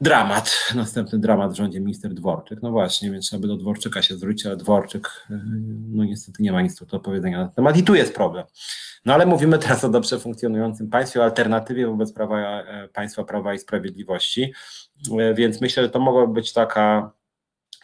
Dramat, 0.00 0.72
następny 0.74 1.18
dramat 1.18 1.52
w 1.52 1.56
rządzie 1.56 1.80
minister 1.80 2.14
Dworczyk. 2.14 2.62
No 2.62 2.70
właśnie, 2.70 3.10
więc 3.10 3.26
trzeba 3.26 3.40
by 3.40 3.48
do 3.48 3.56
Dworczyka 3.56 4.02
się 4.02 4.16
zwrócić, 4.16 4.46
ale 4.46 4.56
Dworczyk, 4.56 5.26
no 5.88 6.04
niestety 6.04 6.42
nie 6.42 6.52
ma 6.52 6.62
nic 6.62 6.84
do 6.84 7.00
powiedzenia 7.00 7.38
na 7.38 7.44
ten 7.44 7.54
temat 7.54 7.76
i 7.76 7.82
tu 7.82 7.94
jest 7.94 8.14
problem. 8.14 8.44
No 9.04 9.14
ale 9.14 9.26
mówimy 9.26 9.58
teraz 9.58 9.84
o 9.84 9.88
dobrze 9.88 10.18
funkcjonującym 10.18 10.88
państwie, 10.90 11.20
o 11.20 11.24
alternatywie 11.24 11.86
wobec 11.86 12.12
prawa, 12.12 12.62
e, 12.62 12.88
państwa 12.88 13.24
prawa 13.24 13.54
i 13.54 13.58
sprawiedliwości, 13.58 14.52
e, 15.18 15.34
więc 15.34 15.60
myślę, 15.60 15.82
że 15.82 15.90
to 15.90 16.00
mogłaby 16.00 16.32
być 16.32 16.52
taka 16.52 17.12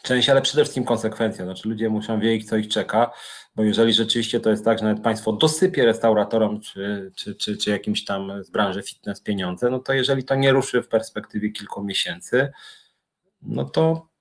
część, 0.03 0.29
ale 0.29 0.43
przede 0.43 0.63
wszystkim 0.63 0.85
konsekwencja. 0.85 1.45
Znaczy 1.45 1.69
ludzie 1.69 1.89
muszą 1.89 2.21
wiedzieć, 2.21 2.49
co 2.49 2.57
ich 2.57 2.69
czeka, 2.69 3.11
bo 3.57 3.63
jeżeli 3.63 3.93
rzeczywiście 3.93 4.41
to 4.41 4.51
jest 4.51 4.65
tak, 4.65 4.79
że 4.79 4.85
nawet 4.85 5.03
państwo 5.03 5.33
dosypie 5.33 5.85
restauratorom 5.85 6.61
czy, 6.61 7.13
czy, 7.17 7.35
czy, 7.35 7.57
czy 7.57 7.71
jakimś 7.71 8.05
tam 8.05 8.45
z 8.45 8.51
branży 8.51 8.83
fitness 8.83 9.21
pieniądze, 9.21 9.71
no 9.71 9.79
to 9.79 9.93
jeżeli 9.93 10.25
to 10.25 10.35
nie 10.35 10.53
ruszy 10.53 10.83
w 10.83 10.89
perspektywie 10.89 11.51
kilku 11.51 11.85
miesięcy, 11.85 12.53
no 13.43 13.65
to 13.65 14.12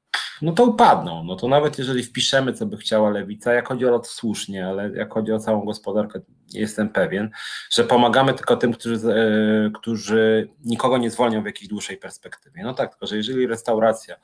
no 0.41 0.51
to 0.51 0.65
upadną. 0.65 1.23
No 1.23 1.35
to 1.35 1.47
nawet 1.47 1.77
jeżeli 1.77 2.03
wpiszemy, 2.03 2.53
co 2.53 2.65
by 2.65 2.77
chciała 2.77 3.09
lewica, 3.09 3.53
jak 3.53 3.67
chodzi 3.67 3.85
o 3.85 3.91
lot 3.91 4.07
słusznie, 4.07 4.67
ale 4.67 4.89
jak 4.89 5.13
chodzi 5.13 5.31
o 5.31 5.39
całą 5.39 5.65
gospodarkę, 5.65 6.19
jestem 6.53 6.89
pewien, 6.89 7.29
że 7.69 7.83
pomagamy 7.83 8.33
tylko 8.33 8.57
tym, 8.57 8.73
którzy, 8.73 9.13
e, 9.13 9.71
którzy 9.79 10.49
nikogo 10.65 10.97
nie 10.97 11.09
zwolnią 11.09 11.43
w 11.43 11.45
jakiejś 11.45 11.67
dłuższej 11.69 11.97
perspektywie. 11.97 12.63
No 12.63 12.73
tak, 12.73 12.91
tylko 12.91 13.07
że 13.07 13.17
jeżeli 13.17 13.47
restauracja 13.47 14.15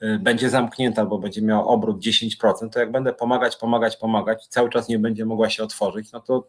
e, 0.00 0.18
będzie 0.18 0.50
zamknięta 0.50 1.02
albo 1.02 1.18
będzie 1.18 1.42
miała 1.42 1.64
obrót 1.64 2.04
10%, 2.04 2.68
to 2.70 2.80
jak 2.80 2.92
będę 2.92 3.12
pomagać, 3.12 3.56
pomagać, 3.56 3.96
pomagać 3.96 4.46
cały 4.46 4.70
czas 4.70 4.88
nie 4.88 4.98
będzie 4.98 5.24
mogła 5.24 5.50
się 5.50 5.62
otworzyć, 5.62 6.12
no 6.12 6.20
to, 6.20 6.48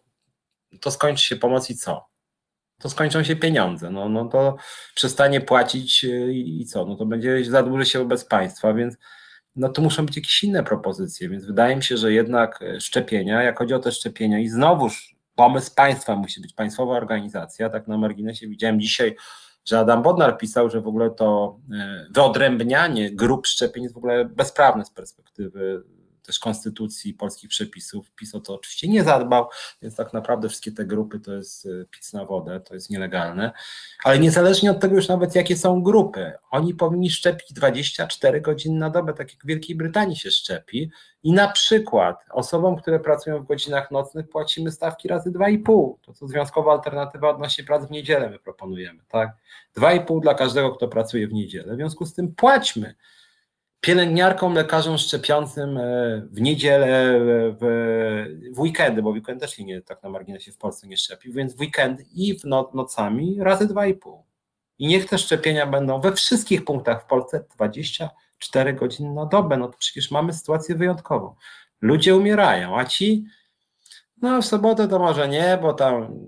to 0.82 0.92
skończy 0.92 1.26
się 1.26 1.36
pomoc 1.36 1.70
i 1.70 1.76
co? 1.76 2.13
To 2.80 2.90
skończą 2.90 3.24
się 3.24 3.36
pieniądze. 3.36 3.92
No, 3.92 4.10
no 4.10 4.26
to 4.26 4.56
przestanie 4.96 5.42
płacić 5.42 6.04
y, 6.04 6.34
i 6.34 6.66
co? 6.66 6.86
No 6.86 6.96
to 6.96 7.06
będzie 7.06 7.46
zadłuży 7.46 7.86
się 7.86 8.00
wobec 8.00 8.26
państwa, 8.26 8.74
więc 8.74 8.98
no 9.56 9.70
to 9.70 9.82
muszą 9.82 10.06
być 10.06 10.16
jakieś 10.16 10.44
inne 10.44 10.64
propozycje. 10.64 11.30
Więc 11.30 11.46
wydaje 11.46 11.76
mi 11.76 11.84
się, 11.84 11.98
że 11.98 12.14
jednak 12.14 12.62
e, 12.62 12.82
szczepienia, 12.82 13.44
jak 13.44 13.60
chodzi 13.60 13.74
o 13.74 13.80
te 13.80 13.92
szczepienia, 13.92 14.40
i 14.40 14.48
znowuż 14.48 15.16
pomysł 15.36 15.76
państwa 15.76 16.16
musi 16.16 16.42
być 16.42 16.54
państwowa 16.54 16.98
organizacja. 16.98 17.70
Tak 17.70 17.88
na 17.88 17.98
marginesie 17.98 18.48
widziałem 18.48 18.82
dzisiaj, 18.82 19.16
że 19.66 19.80
Adam 19.80 20.02
Bodnar 20.02 20.38
pisał, 20.38 20.70
że 20.70 20.82
w 20.82 20.88
ogóle 20.88 21.12
to 21.12 21.60
e, 21.72 22.06
wyodrębnianie 22.12 23.12
grup 23.12 23.48
szczepień 23.48 23.84
jest 23.84 23.96
w 23.96 23.98
ogóle 23.98 24.26
bezprawne 24.26 24.86
z 24.86 24.92
perspektywy 24.92 25.84
też 26.24 26.40
konstytucji, 26.40 27.14
polskich 27.14 27.50
przepisów. 27.50 28.12
PiS 28.12 28.36
o 28.36 28.40
to 28.40 28.56
oczywiście 28.56 28.88
nie 28.88 29.04
zadbał, 29.04 29.50
więc 29.82 29.96
tak 29.96 30.14
naprawdę 30.14 30.50
wszystkie 30.50 30.72
te 30.72 30.86
grupy 30.86 31.20
to 31.20 31.34
jest 31.34 31.66
y, 31.66 31.86
pic 31.92 32.14
na 32.14 32.26
wodę, 32.26 32.60
to 32.60 32.74
jest 32.74 32.90
nielegalne. 32.90 33.52
Ale 34.04 34.20
niezależnie 34.20 34.72
od 34.72 34.80
tego 34.80 34.96
już 34.96 35.08
nawet 35.08 35.36
jakie 35.36 35.58
są 35.58 35.84
grupy, 35.84 36.34
oni 36.52 36.74
powinni 36.74 37.10
szczepić 37.10 37.54
24 37.54 38.42
godziny 38.42 38.80
na 38.80 38.90
dobę, 38.90 39.14
tak 39.14 39.34
jak 39.34 39.44
w 39.44 39.48
Wielkiej 39.48 39.76
Brytanii 39.76 40.16
się 40.16 40.32
szczepi. 40.32 40.92
I 41.24 41.32
na 41.32 41.48
przykład 41.52 42.26
osobom, 42.32 42.76
które 42.76 43.00
pracują 43.00 43.44
w 43.44 43.48
godzinach 43.48 43.92
nocnych 43.92 44.30
płacimy 44.30 44.72
stawki 44.72 45.08
razy 45.08 45.32
2,5. 45.32 45.94
To 46.02 46.14
co 46.14 46.28
związkowa 46.28 46.72
alternatywa 46.72 47.30
odnośnie 47.30 47.64
prac 47.64 47.88
w 47.88 47.92
niedzielę 47.92 48.30
my 48.30 48.40
proponujemy, 48.40 49.00
tak? 49.10 49.30
2,5 49.78 50.22
dla 50.22 50.34
każdego, 50.34 50.72
kto 50.72 50.88
pracuje 50.88 51.28
w 51.28 51.34
niedzielę. 51.34 51.74
W 51.74 51.76
związku 51.76 52.06
z 52.06 52.14
tym 52.14 52.36
płaćmy 52.36 52.96
pielęgniarkom, 53.84 54.54
lekarzom 54.54 54.98
szczepiącym 54.98 55.78
e, 55.78 56.22
w 56.32 56.42
niedzielę, 56.42 56.88
e, 56.88 57.20
w, 57.60 57.66
w 58.56 58.60
weekendy, 58.60 59.02
bo 59.02 59.10
weekend 59.10 59.42
też 59.42 59.56
się 59.56 59.64
nie, 59.64 59.82
tak 59.82 60.04
na 60.04 60.10
marginesie 60.10 60.52
w 60.52 60.58
Polsce 60.58 60.88
nie 60.88 60.98
szczepi, 60.98 61.34
więc 61.34 61.56
w 61.56 61.60
weekend 61.60 62.02
i 62.14 62.40
w 62.40 62.44
no, 62.46 62.72
nocami 62.74 63.38
razy 63.40 63.68
dwa 63.68 63.86
i 63.86 63.94
pół. 63.94 64.24
I 64.80 64.88
niech 64.88 65.10
te 65.10 65.18
szczepienia 65.18 65.68
będą 65.68 66.02
we 66.02 66.14
wszystkich 66.14 66.66
punktach 66.66 67.04
w 67.04 67.06
Polsce 67.06 67.46
24 67.56 68.74
godziny 68.74 69.14
na 69.14 69.26
dobę. 69.26 69.58
No 69.58 69.68
to 69.68 69.78
przecież 69.78 70.12
mamy 70.12 70.34
sytuację 70.34 70.76
wyjątkową. 70.76 71.36
Ludzie 71.82 72.16
umierają, 72.16 72.78
a 72.80 72.86
ci, 72.86 73.26
no 74.22 74.42
w 74.42 74.46
sobotę 74.46 74.88
to 74.88 75.00
może 75.00 75.30
nie, 75.30 75.60
bo 75.62 75.74
tam 75.74 76.20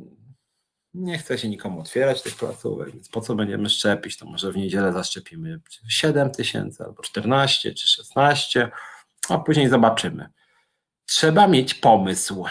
nie 0.96 1.18
chce 1.18 1.38
się 1.38 1.50
nikomu 1.50 1.80
otwierać 1.80 2.22
tych 2.22 2.36
placówek, 2.36 2.92
więc 2.92 3.10
po 3.10 3.22
co 3.22 3.36
będziemy 3.36 3.70
szczepić, 3.70 4.18
to 4.18 4.26
może 4.26 4.52
w 4.52 4.58
niedzielę 4.58 4.94
zaszczepimy 4.94 5.60
7 5.88 6.32
tysięcy 6.32 6.84
albo 6.84 7.04
14 7.04 7.74
czy 7.74 7.88
16, 7.88 8.72
a 9.30 9.38
później 9.38 9.70
zobaczymy. 9.70 10.30
Trzeba 11.06 11.48
mieć 11.48 11.74
pomysł, 11.74 12.46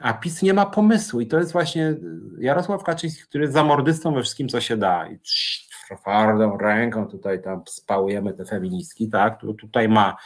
a 0.00 0.12
PiS 0.14 0.42
nie 0.42 0.54
ma 0.54 0.66
pomysłu 0.66 1.20
i 1.20 1.26
to 1.26 1.38
jest 1.38 1.52
właśnie 1.52 1.94
Jarosław 2.38 2.82
Kaczyński, 2.82 3.22
który 3.22 3.44
jest 3.44 3.54
zamordystą 3.54 4.14
we 4.14 4.22
wszystkim, 4.22 4.48
co 4.48 4.60
się 4.60 4.76
da. 4.76 5.08
I 5.08 5.18
twardą 5.96 6.58
ręką 6.58 7.08
tutaj 7.08 7.42
tam 7.42 7.62
spałujemy 7.68 8.34
te 8.34 8.44
feministki, 8.44 9.08
tak, 9.08 9.40
tutaj 9.60 9.88
ma 9.88 10.16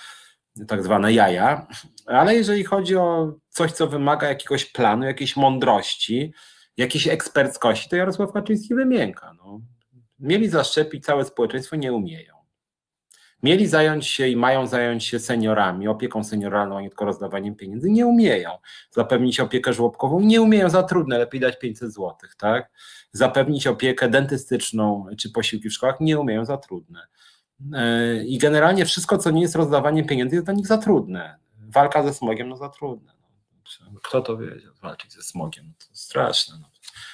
tak 0.68 0.82
zwane 0.82 1.12
jaja, 1.12 1.66
ale 2.06 2.34
jeżeli 2.34 2.64
chodzi 2.64 2.96
o 2.96 3.34
coś, 3.48 3.72
co 3.72 3.86
wymaga 3.86 4.28
jakiegoś 4.28 4.64
planu, 4.64 5.04
jakiejś 5.04 5.36
mądrości, 5.36 6.32
jakiejś 6.76 7.08
eksperckości, 7.08 7.88
to 7.88 7.96
Jarosław 7.96 8.32
Kaczyński 8.32 8.74
wymięka. 8.74 9.34
No. 9.38 9.60
Mieli 10.18 10.48
zaszczepić 10.48 11.04
całe 11.04 11.24
społeczeństwo, 11.24 11.76
nie 11.76 11.92
umieją. 11.92 12.42
Mieli 13.42 13.66
zająć 13.66 14.06
się 14.06 14.28
i 14.28 14.36
mają 14.36 14.66
zająć 14.66 15.04
się 15.04 15.18
seniorami, 15.18 15.88
opieką 15.88 16.24
senioralną, 16.24 16.76
a 16.76 16.80
nie 16.80 16.88
tylko 16.88 17.04
rozdawaniem 17.04 17.54
pieniędzy, 17.54 17.90
nie 17.90 18.06
umieją. 18.06 18.50
Zapewnić 18.90 19.40
opiekę 19.40 19.72
żłobkową, 19.72 20.20
nie 20.20 20.42
umieją, 20.42 20.70
za 20.70 20.82
trudne, 20.82 21.18
lepiej 21.18 21.40
dać 21.40 21.58
500 21.58 21.94
zł, 21.94 22.16
tak? 22.38 22.70
Zapewnić 23.12 23.66
opiekę 23.66 24.08
dentystyczną 24.08 25.06
czy 25.18 25.30
posiłki 25.30 25.68
w 25.68 25.72
szkołach, 25.72 26.00
nie 26.00 26.18
umieją, 26.18 26.44
za 26.44 26.56
trudne. 26.56 27.06
E, 27.74 28.24
I 28.24 28.38
generalnie 28.38 28.84
wszystko, 28.84 29.18
co 29.18 29.30
nie 29.30 29.42
jest 29.42 29.56
rozdawaniem 29.56 30.06
pieniędzy, 30.06 30.36
jest 30.36 30.46
dla 30.46 30.54
nich 30.54 30.66
za 30.66 30.78
trudne. 30.78 31.36
Walka 31.68 32.02
ze 32.02 32.14
smogiem, 32.14 32.48
no 32.48 32.56
za 32.56 32.68
trudne. 32.68 33.12
Kto 34.02 34.20
to 34.20 34.36
wiedział, 34.36 34.72
walczyć 34.82 35.12
ze 35.12 35.22
smogiem? 35.22 35.72
To 35.78 35.86
straszne. 35.92 36.54
No. 36.60 36.70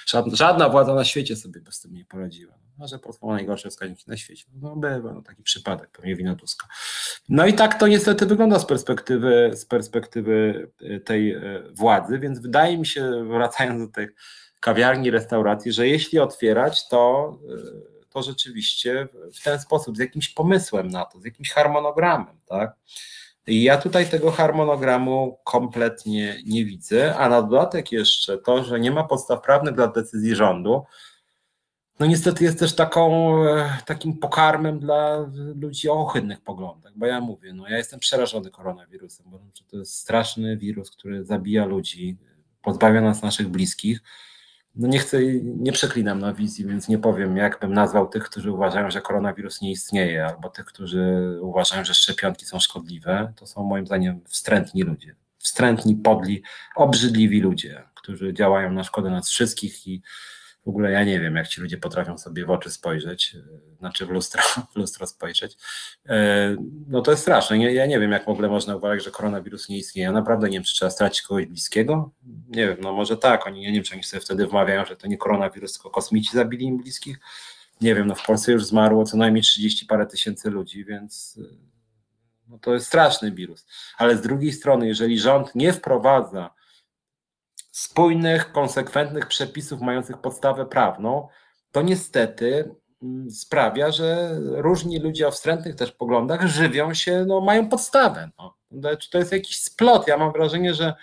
Żadna, 0.07 0.35
żadna, 0.35 0.69
władza 0.69 0.95
na 0.95 1.05
świecie 1.05 1.35
sobie 1.35 1.61
bez 1.61 1.79
tym 1.79 1.93
nie 1.93 2.05
poradziła. 2.05 2.53
No, 2.79 2.87
że 2.87 2.99
Polska 2.99 3.27
ma 3.27 3.33
najgorsze 3.33 3.69
wskaźniki 3.69 4.03
na 4.07 4.17
świecie. 4.17 4.45
No 4.61 4.75
bywa, 4.75 5.13
no, 5.13 5.21
taki 5.21 5.43
przypadek, 5.43 5.89
pewnie 5.91 6.15
wina 6.15 6.35
Tuska. 6.35 6.67
No 7.29 7.45
i 7.45 7.53
tak 7.53 7.79
to 7.79 7.87
niestety 7.87 8.25
wygląda 8.25 8.59
z 8.59 8.65
perspektywy, 8.65 9.51
z 9.53 9.65
perspektywy 9.65 10.67
y, 10.81 10.99
tej 10.99 11.35
y, 11.35 11.63
władzy, 11.71 12.19
więc 12.19 12.39
wydaje 12.39 12.77
mi 12.77 12.85
się, 12.85 13.25
wracając 13.27 13.87
do 13.87 13.93
tych 13.93 14.13
kawiarni, 14.59 15.11
restauracji, 15.11 15.71
że 15.71 15.87
jeśli 15.87 16.19
otwierać, 16.19 16.87
to, 16.87 17.33
y, 18.03 18.09
to 18.09 18.23
rzeczywiście 18.23 19.07
w 19.33 19.43
ten 19.43 19.59
sposób, 19.59 19.97
z 19.97 19.99
jakimś 19.99 20.29
pomysłem 20.29 20.87
na 20.87 21.05
to, 21.05 21.19
z 21.19 21.25
jakimś 21.25 21.51
harmonogramem, 21.51 22.39
tak? 22.45 22.75
Ja 23.49 23.77
tutaj 23.77 24.09
tego 24.09 24.31
harmonogramu 24.31 25.39
kompletnie 25.43 26.35
nie 26.45 26.65
widzę, 26.65 27.15
a 27.17 27.29
na 27.29 27.41
dodatek 27.41 27.91
jeszcze 27.91 28.37
to, 28.37 28.63
że 28.63 28.79
nie 28.79 28.91
ma 28.91 29.03
podstaw 29.03 29.41
prawnych 29.41 29.75
dla 29.75 29.87
decyzji 29.87 30.35
rządu, 30.35 30.83
no 31.99 32.05
niestety 32.05 32.43
jest 32.43 32.59
też 32.59 32.75
taką, 32.75 33.35
e, 33.45 33.77
takim 33.85 34.17
pokarmem 34.17 34.79
dla 34.79 35.29
ludzi 35.61 35.89
o 35.89 35.93
ohydnych 35.93 36.41
poglądach, 36.41 36.93
bo 36.95 37.05
ja 37.05 37.21
mówię, 37.21 37.53
no 37.53 37.67
ja 37.67 37.77
jestem 37.77 37.99
przerażony 37.99 38.51
koronawirusem, 38.51 39.25
bo 39.29 39.39
to 39.71 39.77
jest 39.77 39.95
straszny 39.95 40.57
wirus, 40.57 40.91
który 40.91 41.25
zabija 41.25 41.65
ludzi, 41.65 42.17
pozbawia 42.61 43.01
nas 43.01 43.21
naszych 43.21 43.47
bliskich, 43.47 44.01
no 44.75 44.87
nie 44.87 44.99
chcę, 44.99 45.17
nie 45.43 45.71
przeklinam 45.71 46.19
na 46.19 46.33
wizji, 46.33 46.65
więc 46.65 46.87
nie 46.87 46.97
powiem, 46.97 47.37
jak 47.37 47.59
bym 47.59 47.73
nazwał 47.73 48.07
tych, 48.07 48.23
którzy 48.23 48.51
uważają, 48.51 48.91
że 48.91 49.01
koronawirus 49.01 49.61
nie 49.61 49.71
istnieje, 49.71 50.25
albo 50.25 50.49
tych, 50.49 50.65
którzy 50.65 51.37
uważają, 51.41 51.85
że 51.85 51.93
szczepionki 51.93 52.45
są 52.45 52.59
szkodliwe. 52.59 53.33
To 53.35 53.47
są 53.47 53.63
moim 53.63 53.85
zdaniem 53.85 54.21
wstrętni 54.25 54.83
ludzie. 54.83 55.15
Wstrętni, 55.37 55.95
podli, 55.95 56.43
obrzydliwi 56.75 57.41
ludzie, 57.41 57.83
którzy 57.95 58.33
działają 58.33 58.71
na 58.71 58.83
szkodę 58.83 59.09
nas 59.09 59.29
wszystkich 59.29 59.87
i 59.87 60.01
W 60.65 60.69
ogóle 60.69 60.91
ja 60.91 61.03
nie 61.03 61.19
wiem, 61.19 61.35
jak 61.35 61.47
ci 61.47 61.61
ludzie 61.61 61.77
potrafią 61.77 62.17
sobie 62.17 62.45
w 62.45 62.49
oczy 62.49 62.71
spojrzeć, 62.71 63.35
e, 63.35 63.77
znaczy 63.77 64.05
w 64.05 64.09
lustro, 64.09 64.41
w 64.73 64.75
lustro 64.75 65.07
spojrzeć. 65.07 65.57
E, 66.09 66.55
no 66.87 67.01
to 67.01 67.11
jest 67.11 67.23
straszne. 67.23 67.73
Ja 67.73 67.85
nie 67.85 67.99
wiem, 67.99 68.11
jak 68.11 68.25
w 68.25 68.29
ogóle 68.29 68.49
można 68.49 68.75
uważać, 68.75 69.03
że 69.03 69.11
koronawirus 69.11 69.69
nie 69.69 69.77
istnieje. 69.77 70.05
Ja 70.05 70.11
naprawdę 70.11 70.49
nie 70.49 70.57
wiem, 70.57 70.63
czy 70.63 70.73
trzeba 70.73 70.91
stracić 70.91 71.21
kogoś 71.21 71.45
bliskiego. 71.45 72.11
Nie 72.47 72.67
wiem, 72.67 72.77
no 72.81 72.93
może 72.93 73.17
tak. 73.17 73.47
Oni, 73.47 73.63
ja 73.63 73.69
nie 73.69 73.75
wiem, 73.75 73.83
czy 73.83 73.93
oni 73.93 74.03
sobie 74.03 74.21
wtedy 74.21 74.47
wmawiają, 74.47 74.85
że 74.85 74.95
to 74.95 75.07
nie 75.07 75.17
koronawirus, 75.17 75.73
tylko 75.73 75.89
kosmici 75.89 76.31
zabili 76.33 76.65
im 76.65 76.77
bliskich. 76.77 77.19
Nie 77.81 77.95
wiem, 77.95 78.07
no 78.07 78.15
w 78.15 78.25
Polsce 78.25 78.51
już 78.51 78.65
zmarło 78.65 79.05
co 79.05 79.17
najmniej 79.17 79.43
30 79.43 79.85
parę 79.85 80.05
tysięcy 80.05 80.49
ludzi, 80.49 80.85
więc 80.85 81.39
no 82.47 82.59
to 82.59 82.73
jest 82.73 82.87
straszny 82.87 83.31
wirus. 83.31 83.65
Ale 83.97 84.17
z 84.17 84.21
drugiej 84.21 84.51
strony, 84.51 84.87
jeżeli 84.87 85.19
rząd 85.19 85.55
nie 85.55 85.73
wprowadza 85.73 86.58
spójnych, 87.71 88.51
konsekwentnych 88.51 89.27
przepisów 89.27 89.81
mających 89.81 90.17
podstawę 90.17 90.65
prawną, 90.65 91.27
to 91.71 91.81
niestety 91.81 92.75
mm, 93.03 93.31
sprawia, 93.31 93.91
że 93.91 94.39
różni 94.41 94.99
ludzie 94.99 95.27
o 95.27 95.31
wstrętnych 95.31 95.75
też 95.75 95.91
poglądach 95.91 96.47
żywią 96.47 96.93
się, 96.93 97.25
no 97.27 97.41
mają 97.41 97.69
podstawę. 97.69 98.29
No. 98.37 98.55
To 99.11 99.17
jest 99.17 99.31
jakiś 99.31 99.59
splot. 99.59 100.07
Ja 100.07 100.17
mam 100.17 100.31
wrażenie, 100.31 100.73
że 100.73 100.93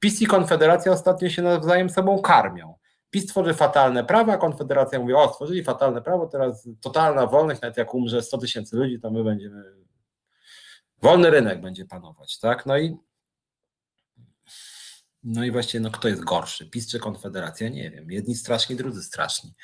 PiS 0.00 0.22
i 0.22 0.26
Konfederacja 0.26 0.92
ostatnio 0.92 1.30
się 1.30 1.42
nawzajem 1.42 1.90
sobą 1.90 2.22
karmią. 2.22 2.74
PiS 3.10 3.26
tworzy 3.26 3.54
fatalne 3.54 4.04
prawa, 4.04 4.36
Konfederacja 4.36 4.98
mówi, 4.98 5.14
o, 5.14 5.28
stworzyli 5.28 5.64
fatalne 5.64 6.02
prawo, 6.02 6.26
teraz 6.26 6.68
totalna 6.80 7.26
wolność, 7.26 7.60
nawet 7.60 7.76
jak 7.76 7.94
umrze 7.94 8.22
100 8.22 8.38
tysięcy 8.38 8.76
ludzi, 8.76 9.00
to 9.00 9.10
my 9.10 9.24
będziemy, 9.24 9.64
wolny 11.02 11.30
rynek 11.30 11.60
będzie 11.60 11.84
panować, 11.84 12.38
tak? 12.38 12.66
No 12.66 12.78
i 12.78 12.96
no 15.22 15.44
i 15.44 15.50
właściwie, 15.50 15.80
no 15.80 15.90
kto 15.90 16.08
jest 16.08 16.24
gorszy, 16.24 16.70
PiS 16.70 16.90
czy 16.90 16.98
Konfederacja? 16.98 17.68
Nie 17.68 17.90
wiem. 17.90 18.10
Jedni 18.10 18.34
straszni, 18.34 18.76
drudzy 18.76 19.02
straszni. 19.02 19.54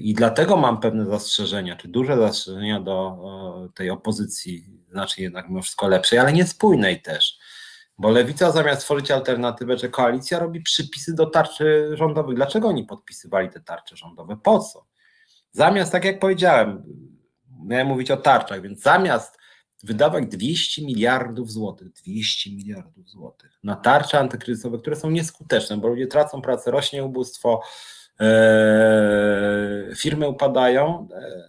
I 0.00 0.14
dlatego 0.14 0.56
mam 0.56 0.80
pewne 0.80 1.06
zastrzeżenia, 1.06 1.76
czy 1.76 1.88
duże 1.88 2.16
zastrzeżenia 2.16 2.80
do 2.80 3.18
tej 3.74 3.90
opozycji, 3.90 4.64
znacznie 4.90 5.24
jednak 5.24 5.48
mimo 5.48 5.62
wszystko 5.62 5.88
lepszej, 5.88 6.18
ale 6.18 6.32
niespójnej 6.32 7.02
też. 7.02 7.38
Bo 7.98 8.10
lewica 8.10 8.52
zamiast 8.52 8.80
tworzyć 8.80 9.10
alternatywę, 9.10 9.78
że 9.78 9.88
koalicja 9.88 10.38
robi 10.38 10.60
przypisy 10.60 11.14
do 11.14 11.26
tarczy 11.26 11.90
rządowych. 11.92 12.36
Dlaczego 12.36 12.68
oni 12.68 12.84
podpisywali 12.84 13.50
te 13.50 13.60
tarcze 13.60 13.96
rządowe? 13.96 14.36
Po 14.42 14.58
co? 14.58 14.86
Zamiast, 15.50 15.92
tak 15.92 16.04
jak 16.04 16.18
powiedziałem, 16.18 16.82
miałem 17.64 17.86
mówić 17.86 18.10
o 18.10 18.16
tarczach, 18.16 18.62
więc 18.62 18.82
zamiast 18.82 19.37
wydawać 19.82 20.26
200 20.26 20.82
miliardów 20.82 21.52
złotych, 21.52 21.92
200 21.92 22.50
miliardów 22.50 23.08
złotych 23.08 23.58
na 23.62 23.76
tarcze 23.76 24.18
antykryzysowe, 24.18 24.78
które 24.78 24.96
są 24.96 25.10
nieskuteczne, 25.10 25.76
bo 25.76 25.88
ludzie 25.88 26.06
tracą 26.06 26.42
pracę, 26.42 26.70
rośnie 26.70 27.04
ubóstwo, 27.04 27.62
e, 28.20 29.90
firmy 29.96 30.28
upadają, 30.28 31.08
e, 31.14 31.48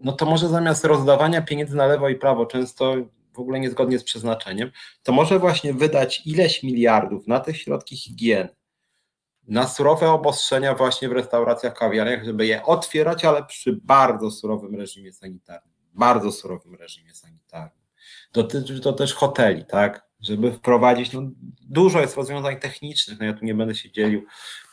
no 0.00 0.12
to 0.12 0.26
może 0.26 0.48
zamiast 0.48 0.84
rozdawania 0.84 1.42
pieniędzy 1.42 1.76
na 1.76 1.86
lewo 1.86 2.08
i 2.08 2.14
prawo, 2.14 2.46
często 2.46 2.94
w 3.32 3.38
ogóle 3.38 3.60
niezgodnie 3.60 3.98
z 3.98 4.04
przeznaczeniem, 4.04 4.70
to 5.02 5.12
może 5.12 5.38
właśnie 5.38 5.74
wydać 5.74 6.22
ileś 6.26 6.62
miliardów 6.62 7.26
na 7.26 7.40
te 7.40 7.54
środki 7.54 7.96
higieny, 7.96 8.48
na 9.48 9.68
surowe 9.68 10.10
obostrzenia 10.10 10.74
właśnie 10.74 11.08
w 11.08 11.12
restauracjach, 11.12 11.74
kawiarniach, 11.74 12.24
żeby 12.24 12.46
je 12.46 12.62
otwierać, 12.62 13.24
ale 13.24 13.44
przy 13.44 13.80
bardzo 13.84 14.30
surowym 14.30 14.74
reżimie 14.74 15.12
sanitarnym, 15.12 15.71
bardzo 15.94 16.32
surowym 16.32 16.74
reżimie 16.74 17.14
sanitarnym. 17.14 17.82
Dotyczy 18.32 18.80
to 18.80 18.92
też 18.92 19.14
hoteli, 19.14 19.64
tak, 19.64 20.06
żeby 20.20 20.52
wprowadzić, 20.52 21.12
no 21.12 21.22
dużo 21.60 22.00
jest 22.00 22.16
rozwiązań 22.16 22.56
technicznych, 22.56 23.20
no 23.20 23.26
ja 23.26 23.32
tu 23.32 23.44
nie 23.44 23.54
będę 23.54 23.74
się 23.74 23.90
dzielił, 23.90 24.26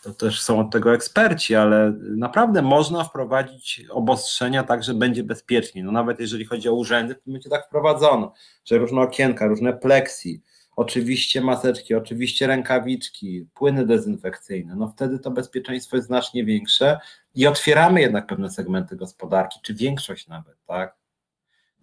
to 0.03 0.13
też 0.13 0.41
są 0.41 0.59
od 0.59 0.71
tego 0.71 0.93
eksperci, 0.93 1.55
ale 1.55 1.93
naprawdę 2.01 2.61
można 2.61 3.03
wprowadzić 3.03 3.85
obostrzenia 3.89 4.63
tak, 4.63 4.83
że 4.83 4.93
będzie 4.93 5.23
bezpiecznie, 5.23 5.83
no 5.83 5.91
nawet 5.91 6.19
jeżeli 6.19 6.45
chodzi 6.45 6.69
o 6.69 6.73
urzędy, 6.73 7.15
to 7.15 7.21
będzie 7.27 7.49
tak 7.49 7.65
wprowadzono, 7.65 8.33
że 8.65 8.77
różne 8.77 9.01
okienka, 9.01 9.47
różne 9.47 9.73
pleksji, 9.73 10.41
oczywiście 10.75 11.41
maseczki, 11.41 11.95
oczywiście 11.95 12.47
rękawiczki, 12.47 13.47
płyny 13.53 13.85
dezynfekcyjne, 13.85 14.75
no 14.75 14.87
wtedy 14.87 15.19
to 15.19 15.31
bezpieczeństwo 15.31 15.95
jest 15.95 16.07
znacznie 16.07 16.45
większe 16.45 16.99
i 17.35 17.47
otwieramy 17.47 18.01
jednak 18.01 18.27
pewne 18.27 18.49
segmenty 18.49 18.95
gospodarki, 18.95 19.59
czy 19.63 19.73
większość 19.73 20.27
nawet, 20.27 20.55
tak? 20.67 20.98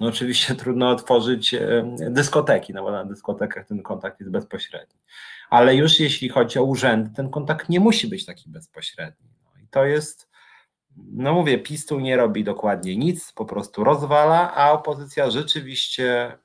No 0.00 0.06
oczywiście 0.06 0.54
trudno 0.64 0.90
otworzyć 0.90 1.54
dyskoteki, 2.10 2.72
no 2.72 2.82
bo 2.82 2.90
na 2.90 3.04
dyskotekach 3.04 3.66
ten 3.66 3.82
kontakt 3.82 4.20
jest 4.20 4.32
bezpośredni. 4.32 4.98
Ale 5.50 5.74
już 5.74 6.00
jeśli 6.00 6.28
chodzi 6.28 6.58
o 6.58 6.64
urzędy, 6.64 7.10
ten 7.16 7.30
kontakt 7.30 7.68
nie 7.68 7.80
musi 7.80 8.08
być 8.08 8.24
taki 8.24 8.50
bezpośredni. 8.50 9.28
No 9.44 9.62
i 9.62 9.68
to 9.68 9.84
jest, 9.84 10.28
no 10.96 11.32
mówię, 11.32 11.58
PiS 11.58 11.86
tu 11.86 12.00
nie 12.00 12.16
robi 12.16 12.44
dokładnie 12.44 12.96
nic, 12.96 13.32
po 13.32 13.44
prostu 13.44 13.84
rozwala, 13.84 14.54
a 14.54 14.72
opozycja 14.72 15.30
rzeczywiście 15.30 16.38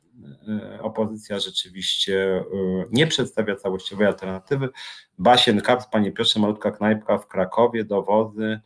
e, 0.48 0.82
opozycja 0.82 1.40
rzeczywiście 1.40 2.38
e, 2.38 2.44
nie 2.92 3.08
przedstawia 3.08 3.56
całościowej 3.56 4.08
alternatywy. 4.08 4.70
Basien 5.18 5.62
Kaps, 5.62 5.88
panie 5.88 6.12
Piotrze, 6.12 6.40
malutka 6.40 6.72
knajpka 6.72 7.18
w 7.18 7.28
Krakowie, 7.28 7.86
dowozy, 7.86 8.44
E, 8.44 8.62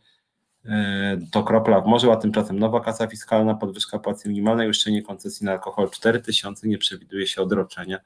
to 1.32 1.42
kropla 1.42 1.80
w 1.80 1.86
morzu, 1.86 2.12
a 2.12 2.16
tymczasem 2.16 2.58
nowa 2.58 2.80
kasa 2.80 3.06
fiskalna, 3.06 3.54
podwyżka 3.54 3.98
płacy 3.98 4.28
minimalnej, 4.28 4.68
uszczelnienie 4.68 5.06
koncesji 5.06 5.46
na 5.46 5.52
alkohol 5.52 5.90
4000, 5.90 6.68
nie 6.68 6.78
przewiduje 6.78 7.26
się 7.26 7.42
odroczenia. 7.42 7.98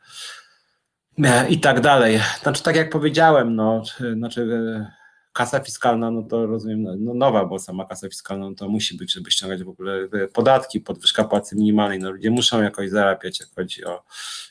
E, 1.25 1.49
i 1.49 1.61
tak 1.61 1.81
dalej. 1.81 2.21
Znaczy, 2.43 2.63
tak 2.63 2.77
jak 2.77 2.91
powiedziałem, 2.91 3.57
no, 3.57 3.83
znaczy 4.17 4.43
e, 4.43 5.01
kasa 5.33 5.61
fiskalna, 5.61 6.11
no 6.11 6.23
to 6.23 6.47
rozumiem, 6.47 6.83
no, 6.83 6.95
no 6.99 7.15
nowa, 7.15 7.45
bo 7.45 7.59
sama 7.59 7.87
kasa 7.87 8.09
fiskalna 8.09 8.51
no 8.51 8.55
to 8.55 8.69
musi 8.69 8.97
być, 8.97 9.13
żeby 9.13 9.31
ściągać 9.31 9.65
w 9.65 9.69
ogóle 9.69 10.09
podatki, 10.33 10.81
podwyżka 10.81 11.25
płacy 11.25 11.57
minimalnej, 11.57 11.99
no 11.99 12.11
ludzie 12.11 12.31
muszą 12.31 12.63
jakoś 12.63 12.91
zarabiać, 12.91 13.41
jak 13.41 13.49
chodzi 13.57 13.85
o 13.85 14.03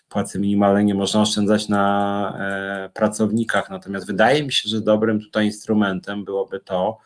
płacy 0.10 0.40
minimalnej, 0.40 0.86
nie 0.86 0.96
można 0.96 1.22
oszczędzać 1.22 1.70
na 1.70 2.38
e, 2.40 2.90
pracownikach, 2.94 3.70
natomiast 3.70 4.08
wydaje 4.08 4.44
mi 4.44 4.52
się, 4.52 4.70
że 4.70 4.82
dobrym 4.82 5.22
tutaj 5.22 5.46
instrumentem 5.46 6.26
byłoby 6.26 6.60
to, 6.60 6.98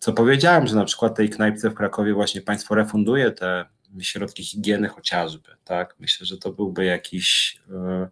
co 0.00 0.12
powiedziałem, 0.12 0.66
że 0.66 0.76
na 0.76 0.84
przykład 0.84 1.14
tej 1.14 1.30
knajpce 1.30 1.70
w 1.70 1.74
Krakowie 1.74 2.14
właśnie 2.14 2.40
państwo 2.40 2.74
refunduje 2.74 3.30
te 3.30 3.64
środki 4.00 4.44
higieny 4.44 4.88
chociażby, 4.88 5.48
tak? 5.64 5.96
Myślę, 5.98 6.26
że 6.26 6.38
to 6.38 6.52
byłby 6.52 6.84
jakiś, 6.84 7.58
e, 7.70 8.08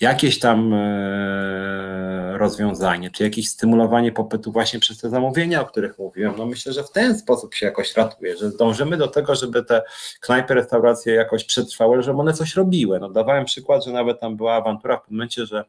jakieś 0.00 0.38
tam 0.38 0.74
e, 0.74 2.38
rozwiązanie, 2.38 3.10
czy 3.10 3.22
jakieś 3.22 3.48
stymulowanie 3.48 4.12
popytu 4.12 4.52
właśnie 4.52 4.80
przez 4.80 4.98
te 4.98 5.10
zamówienia, 5.10 5.60
o 5.60 5.66
których 5.66 5.98
mówiłem. 5.98 6.34
No 6.38 6.46
myślę, 6.46 6.72
że 6.72 6.84
w 6.84 6.92
ten 6.92 7.18
sposób 7.18 7.54
się 7.54 7.66
jakoś 7.66 7.96
ratuje, 7.96 8.36
że 8.36 8.50
dążymy 8.50 8.96
do 8.96 9.08
tego, 9.08 9.34
żeby 9.34 9.64
te 9.64 9.82
knajpy, 10.20 10.54
restauracje 10.54 11.14
jakoś 11.14 11.44
przetrwały, 11.44 12.02
żeby 12.02 12.20
one 12.20 12.32
coś 12.32 12.56
robiły. 12.56 13.00
No 13.00 13.10
dawałem 13.10 13.44
przykład, 13.44 13.84
że 13.84 13.92
nawet 13.92 14.20
tam 14.20 14.36
była 14.36 14.54
awantura 14.54 14.96
w 14.96 15.10
momencie, 15.10 15.46
że 15.46 15.64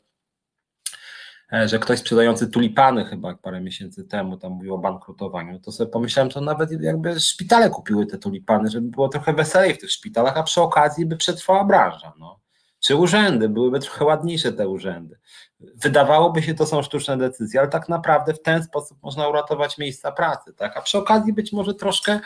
że 1.66 1.80
ktoś 1.80 2.00
sprzedający 2.00 2.48
tulipany 2.48 3.06
chyba 3.06 3.36
parę 3.36 3.62
miesięcy 3.62 4.04
temu 4.04 4.38
tam 4.38 4.52
mówił 4.52 4.74
o 4.74 4.78
bankrutowaniu, 4.78 5.60
to 5.60 5.72
sobie 5.72 5.92
pomyślałem, 5.92 6.32
że 6.32 6.42
nawet 6.42 6.82
jakby 6.82 7.20
szpitale 7.20 7.70
kupiły 7.70 8.06
te 8.06 8.18
tulipany, 8.18 8.70
żeby 8.70 8.88
było 8.88 9.10
trochę 9.10 9.34
weselej 9.34 9.74
w 9.74 9.78
tych 9.78 9.92
szpitalach, 9.92 10.38
a 10.38 10.44
przy 10.44 10.62
okazji 10.62 11.06
by 11.06 11.18
przetrwała 11.18 11.64
branża. 11.64 12.14
No. 12.20 12.40
Czy 12.80 12.96
urzędy, 12.96 13.50
byłyby 13.50 13.80
trochę 13.80 14.06
ładniejsze 14.06 14.54
te 14.54 14.68
urzędy. 14.68 15.18
Wydawałoby 15.60 16.44
się, 16.44 16.54
to 16.54 16.66
są 16.66 16.82
sztuczne 16.82 17.18
decyzje, 17.18 17.60
ale 17.60 17.70
tak 17.70 17.90
naprawdę 17.90 18.34
w 18.34 18.42
ten 18.42 18.64
sposób 18.64 19.04
można 19.04 19.28
uratować 19.28 19.78
miejsca 19.78 20.12
pracy, 20.12 20.54
tak? 20.54 20.78
a 20.78 20.82
przy 20.82 20.98
okazji 20.98 21.34
być 21.34 21.54
może 21.54 21.74
troszkę, 21.74 22.20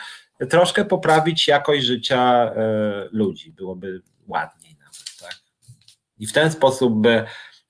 troszkę 0.50 0.84
poprawić 0.84 1.48
jakość 1.48 1.84
życia 1.84 2.52
y, 2.52 3.08
ludzi, 3.12 3.52
byłoby 3.52 4.02
ładniej 4.26 4.76
nawet. 4.78 5.20
Tak? 5.20 5.36
I 6.18 6.26
w 6.26 6.32
ten 6.32 6.52
sposób 6.52 7.00
by 7.00 7.24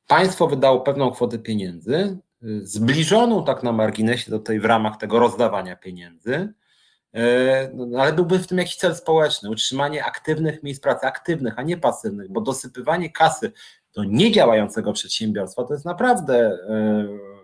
państwo 0.07 0.47
wydało 0.47 0.81
pewną 0.81 1.11
kwotę 1.11 1.39
pieniędzy, 1.39 2.19
y, 2.43 2.67
zbliżoną 2.67 3.45
tak 3.45 3.63
na 3.63 3.73
marginesie 3.73 4.31
do 4.31 4.39
tej 4.39 4.61
w 4.61 4.65
ramach 4.65 4.97
tego 4.97 5.19
rozdawania 5.19 5.77
pieniędzy, 5.77 6.35
y, 7.17 7.21
no, 7.75 8.03
ale 8.03 8.13
byłby 8.13 8.39
w 8.39 8.47
tym 8.47 8.59
jakiś 8.59 8.77
cel 8.77 8.97
społeczny, 8.97 9.51
utrzymanie 9.51 10.05
aktywnych 10.05 10.63
miejsc 10.63 10.81
pracy, 10.81 11.07
aktywnych, 11.07 11.59
a 11.59 11.63
nie 11.63 11.77
pasywnych, 11.77 12.33
bo 12.33 12.41
dosypywanie 12.41 13.11
kasy 13.11 13.53
do 13.95 14.05
niedziałającego 14.05 14.93
przedsiębiorstwa 14.93 15.65
to 15.65 15.75
jest 15.75 15.85
naprawdę 15.85 16.53
y, 16.53 17.37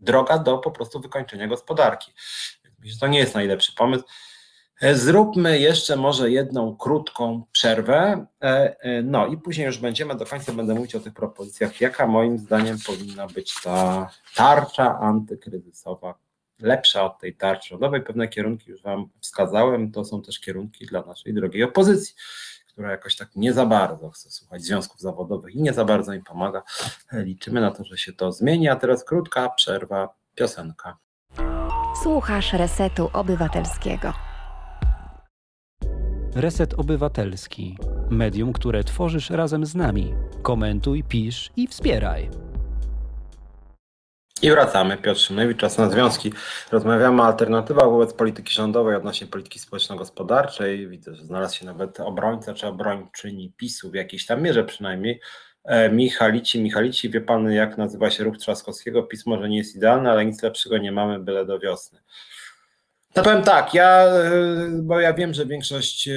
droga 0.00 0.38
do 0.38 0.58
po 0.58 0.70
prostu 0.70 1.00
wykończenia 1.00 1.48
gospodarki. 1.48 2.12
To 3.00 3.06
nie 3.06 3.18
jest 3.18 3.34
najlepszy 3.34 3.74
pomysł. 3.74 4.04
E, 4.80 4.94
zróbmy 4.94 5.58
jeszcze 5.58 5.96
może 5.96 6.30
jedną 6.30 6.76
krótką 6.76 7.42
przerwę, 7.52 8.26
e, 8.42 8.76
e, 8.80 9.02
no 9.02 9.26
i 9.26 9.36
później 9.36 9.66
już 9.66 9.78
będziemy, 9.78 10.14
do 10.14 10.26
końca 10.26 10.52
będę 10.52 10.74
mówić 10.74 10.94
o 10.94 11.00
tych 11.00 11.14
propozycjach, 11.14 11.80
jaka 11.80 12.06
moim 12.06 12.38
zdaniem 12.38 12.76
powinna 12.86 13.26
być 13.26 13.54
ta 13.64 14.10
tarcza 14.34 14.98
antykryzysowa, 14.98 16.14
lepsza 16.60 17.04
od 17.04 17.18
tej 17.18 17.34
tarczy 17.34 17.68
rządowej. 17.68 18.02
Pewne 18.02 18.28
kierunki 18.28 18.70
już 18.70 18.82
Wam 18.82 19.08
wskazałem, 19.20 19.92
to 19.92 20.04
są 20.04 20.22
też 20.22 20.40
kierunki 20.40 20.86
dla 20.86 21.02
naszej 21.02 21.34
drogiej 21.34 21.62
opozycji, 21.62 22.14
która 22.68 22.90
jakoś 22.90 23.16
tak 23.16 23.36
nie 23.36 23.52
za 23.52 23.66
bardzo 23.66 24.10
chce 24.10 24.30
słuchać 24.30 24.62
związków 24.62 25.00
zawodowych 25.00 25.54
i 25.54 25.62
nie 25.62 25.72
za 25.72 25.84
bardzo 25.84 26.12
im 26.12 26.22
pomaga. 26.22 26.62
Liczymy 27.12 27.60
na 27.60 27.70
to, 27.70 27.84
że 27.84 27.98
się 27.98 28.12
to 28.12 28.32
zmieni, 28.32 28.68
a 28.68 28.76
teraz 28.76 29.04
krótka 29.04 29.48
przerwa 29.48 30.14
piosenka. 30.34 30.96
Słuchasz 32.02 32.52
Resetu 32.52 33.10
Obywatelskiego. 33.12 34.29
Reset 36.34 36.74
Obywatelski. 36.74 37.76
Medium, 38.10 38.52
które 38.52 38.84
tworzysz 38.84 39.30
razem 39.30 39.66
z 39.66 39.74
nami. 39.74 40.14
Komentuj, 40.42 41.04
pisz 41.08 41.50
i 41.56 41.66
wspieraj. 41.66 42.30
I 44.42 44.50
wracamy. 44.50 44.96
Piotr 44.96 45.20
Szymlewicz, 45.20 45.58
czas 45.58 45.78
na 45.78 45.90
związki. 45.90 46.32
Rozmawiamy 46.72 47.22
o 47.22 47.24
alternatywach 47.24 47.84
wobec 47.84 48.12
polityki 48.12 48.54
rządowej 48.54 48.96
odnośnie 48.96 49.26
polityki 49.26 49.58
społeczno-gospodarczej. 49.58 50.88
Widzę, 50.88 51.14
że 51.14 51.24
znalazł 51.24 51.56
się 51.56 51.66
nawet 51.66 52.00
obrońca 52.00 52.54
czy 52.54 52.66
obrończyni 52.66 53.52
PiSu 53.56 53.90
w 53.90 53.94
jakiejś 53.94 54.26
tam 54.26 54.42
mierze 54.42 54.64
przynajmniej. 54.64 55.20
E, 55.64 55.90
Michalici, 55.90 56.62
Michalici, 56.62 57.10
wie 57.10 57.20
pan 57.20 57.52
jak 57.52 57.78
nazywa 57.78 58.10
się 58.10 58.24
ruch 58.24 58.38
Trzaskowskiego? 58.38 59.02
PiS 59.02 59.26
może 59.26 59.48
nie 59.48 59.58
jest 59.58 59.76
idealny, 59.76 60.10
ale 60.10 60.24
nic 60.24 60.42
lepszego 60.42 60.78
nie 60.78 60.92
mamy, 60.92 61.18
byle 61.18 61.46
do 61.46 61.58
wiosny. 61.58 62.00
No 63.16 63.22
powiem 63.22 63.42
tak, 63.42 63.74
ja, 63.74 64.04
e, 64.06 64.68
bo 64.82 65.00
ja 65.00 65.14
wiem, 65.14 65.34
że 65.34 65.46
większość 65.46 66.08
e, 66.08 66.12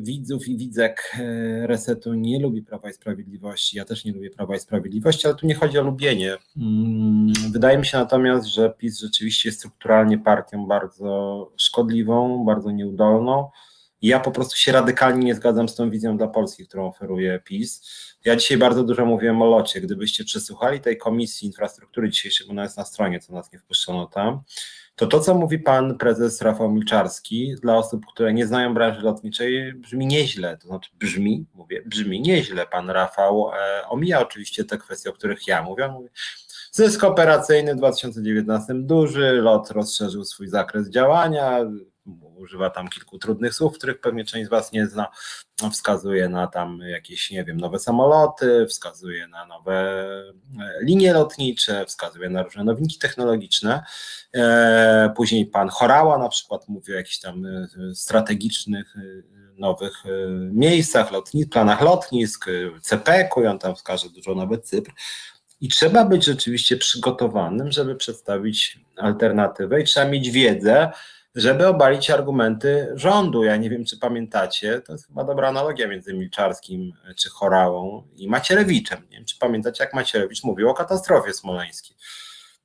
widzów 0.00 0.48
i 0.48 0.56
widzek 0.56 1.16
Resetu 1.62 2.14
nie 2.14 2.40
lubi 2.40 2.62
Prawa 2.62 2.90
i 2.90 2.92
Sprawiedliwości, 2.92 3.76
ja 3.76 3.84
też 3.84 4.04
nie 4.04 4.12
lubię 4.12 4.30
Prawa 4.30 4.56
i 4.56 4.60
Sprawiedliwości, 4.60 5.26
ale 5.26 5.36
tu 5.36 5.46
nie 5.46 5.54
chodzi 5.54 5.78
o 5.78 5.82
lubienie. 5.82 6.36
Mm, 6.56 7.32
wydaje 7.52 7.78
mi 7.78 7.86
się 7.86 7.98
natomiast, 7.98 8.46
że 8.46 8.70
PiS 8.78 9.00
rzeczywiście 9.00 9.48
jest 9.48 9.58
strukturalnie 9.58 10.18
partią 10.18 10.66
bardzo 10.66 11.52
szkodliwą, 11.56 12.44
bardzo 12.44 12.70
nieudolną. 12.70 13.50
Ja 14.02 14.20
po 14.20 14.30
prostu 14.30 14.56
się 14.56 14.72
radykalnie 14.72 15.24
nie 15.24 15.34
zgadzam 15.34 15.68
z 15.68 15.74
tą 15.74 15.90
wizją 15.90 16.16
dla 16.16 16.28
Polski, 16.28 16.66
którą 16.66 16.88
oferuje 16.88 17.40
PiS. 17.44 17.82
Ja 18.24 18.36
dzisiaj 18.36 18.58
bardzo 18.58 18.84
dużo 18.84 19.06
mówiłem 19.06 19.42
o 19.42 19.46
locie. 19.46 19.80
Gdybyście 19.80 20.24
przesłuchali 20.24 20.80
tej 20.80 20.98
komisji 20.98 21.46
infrastruktury 21.46 22.10
dzisiejszej, 22.10 22.46
bo 22.46 22.52
ona 22.52 22.62
jest 22.62 22.76
na 22.76 22.84
stronie, 22.84 23.20
co 23.20 23.32
nas 23.32 23.52
nie 23.52 23.58
wpuszczono 23.58 24.06
tam, 24.06 24.40
to 24.96 25.06
to, 25.06 25.20
co 25.20 25.34
mówi 25.34 25.58
pan 25.58 25.98
prezes 25.98 26.42
Rafał 26.42 26.70
Milczarski, 26.70 27.54
dla 27.62 27.76
osób, 27.76 28.06
które 28.06 28.34
nie 28.34 28.46
znają 28.46 28.74
branży 28.74 29.00
lotniczej, 29.00 29.72
brzmi 29.74 30.06
nieźle. 30.06 30.56
To 30.56 30.68
znaczy 30.68 30.90
brzmi, 30.98 31.46
mówię, 31.54 31.82
brzmi 31.86 32.20
nieźle. 32.20 32.66
Pan 32.66 32.90
Rafał 32.90 33.50
e, 33.52 33.88
omija 33.88 34.20
oczywiście 34.20 34.64
te 34.64 34.78
kwestie, 34.78 35.10
o 35.10 35.12
których 35.12 35.46
ja 35.46 35.62
mówię. 35.62 35.88
mówię 35.88 36.08
zysk 36.72 37.04
operacyjny 37.04 37.74
w 37.74 37.78
2019 37.78 38.74
duży, 38.74 39.32
lot 39.32 39.70
rozszerzył 39.70 40.24
swój 40.24 40.48
zakres 40.48 40.90
działania, 40.90 41.60
używa 42.36 42.70
tam 42.70 42.88
kilku 42.88 43.18
trudnych 43.18 43.54
słów, 43.54 43.78
których 43.78 44.00
pewnie 44.00 44.24
część 44.24 44.46
z 44.46 44.50
Was 44.50 44.72
nie 44.72 44.86
zna, 44.86 45.06
wskazuje 45.72 46.28
na 46.28 46.46
tam 46.46 46.80
jakieś, 46.80 47.30
nie 47.30 47.44
wiem, 47.44 47.56
nowe 47.56 47.78
samoloty, 47.78 48.66
wskazuje 48.66 49.28
na 49.28 49.46
nowe 49.46 49.72
e, 50.60 50.84
linie 50.84 51.12
lotnicze, 51.12 51.86
wskazuje 51.86 52.30
na 52.30 52.42
różne 52.42 52.64
nowinki 52.64 52.98
technologiczne. 52.98 53.84
E, 54.34 55.12
później 55.16 55.46
pan 55.46 55.68
Chorała 55.68 56.18
na 56.18 56.28
przykład 56.28 56.68
mówi 56.68 56.92
o 56.92 56.96
jakichś 56.96 57.18
tam 57.18 57.46
e, 57.46 57.68
strategicznych 57.94 58.94
nowych 59.58 60.02
miejscach, 60.52 61.12
lotnisk, 61.12 61.50
planach 61.50 61.80
lotnisk, 61.80 62.46
CPK-u 62.82 63.42
i 63.42 63.46
on 63.46 63.58
tam 63.58 63.74
wskaże 63.74 64.10
dużo 64.10 64.34
nawet 64.34 64.68
cyfr. 64.68 64.92
I 65.60 65.68
trzeba 65.68 66.04
być 66.04 66.24
rzeczywiście 66.24 66.76
przygotowanym, 66.76 67.72
żeby 67.72 67.96
przedstawić 67.96 68.80
alternatywę 68.96 69.80
i 69.80 69.84
trzeba 69.84 70.08
mieć 70.08 70.30
wiedzę, 70.30 70.92
żeby 71.36 71.66
obalić 71.66 72.10
argumenty 72.10 72.92
rządu. 72.94 73.44
Ja 73.44 73.56
nie 73.56 73.70
wiem, 73.70 73.84
czy 73.84 73.98
pamiętacie, 73.98 74.80
to 74.80 74.92
jest 74.92 75.06
chyba 75.06 75.24
dobra 75.24 75.48
analogia 75.48 75.88
między 75.88 76.14
Milczarskim 76.14 76.92
czy 77.16 77.30
Chorałą 77.30 78.08
i 78.16 78.28
Macierewiczem. 78.28 79.02
Nie 79.10 79.16
wiem, 79.16 79.24
czy 79.24 79.38
pamiętacie, 79.38 79.84
jak 79.84 79.94
Macierewicz 79.94 80.44
mówił 80.44 80.68
o 80.68 80.74
katastrofie 80.74 81.32
smoleńskiej. 81.32 81.96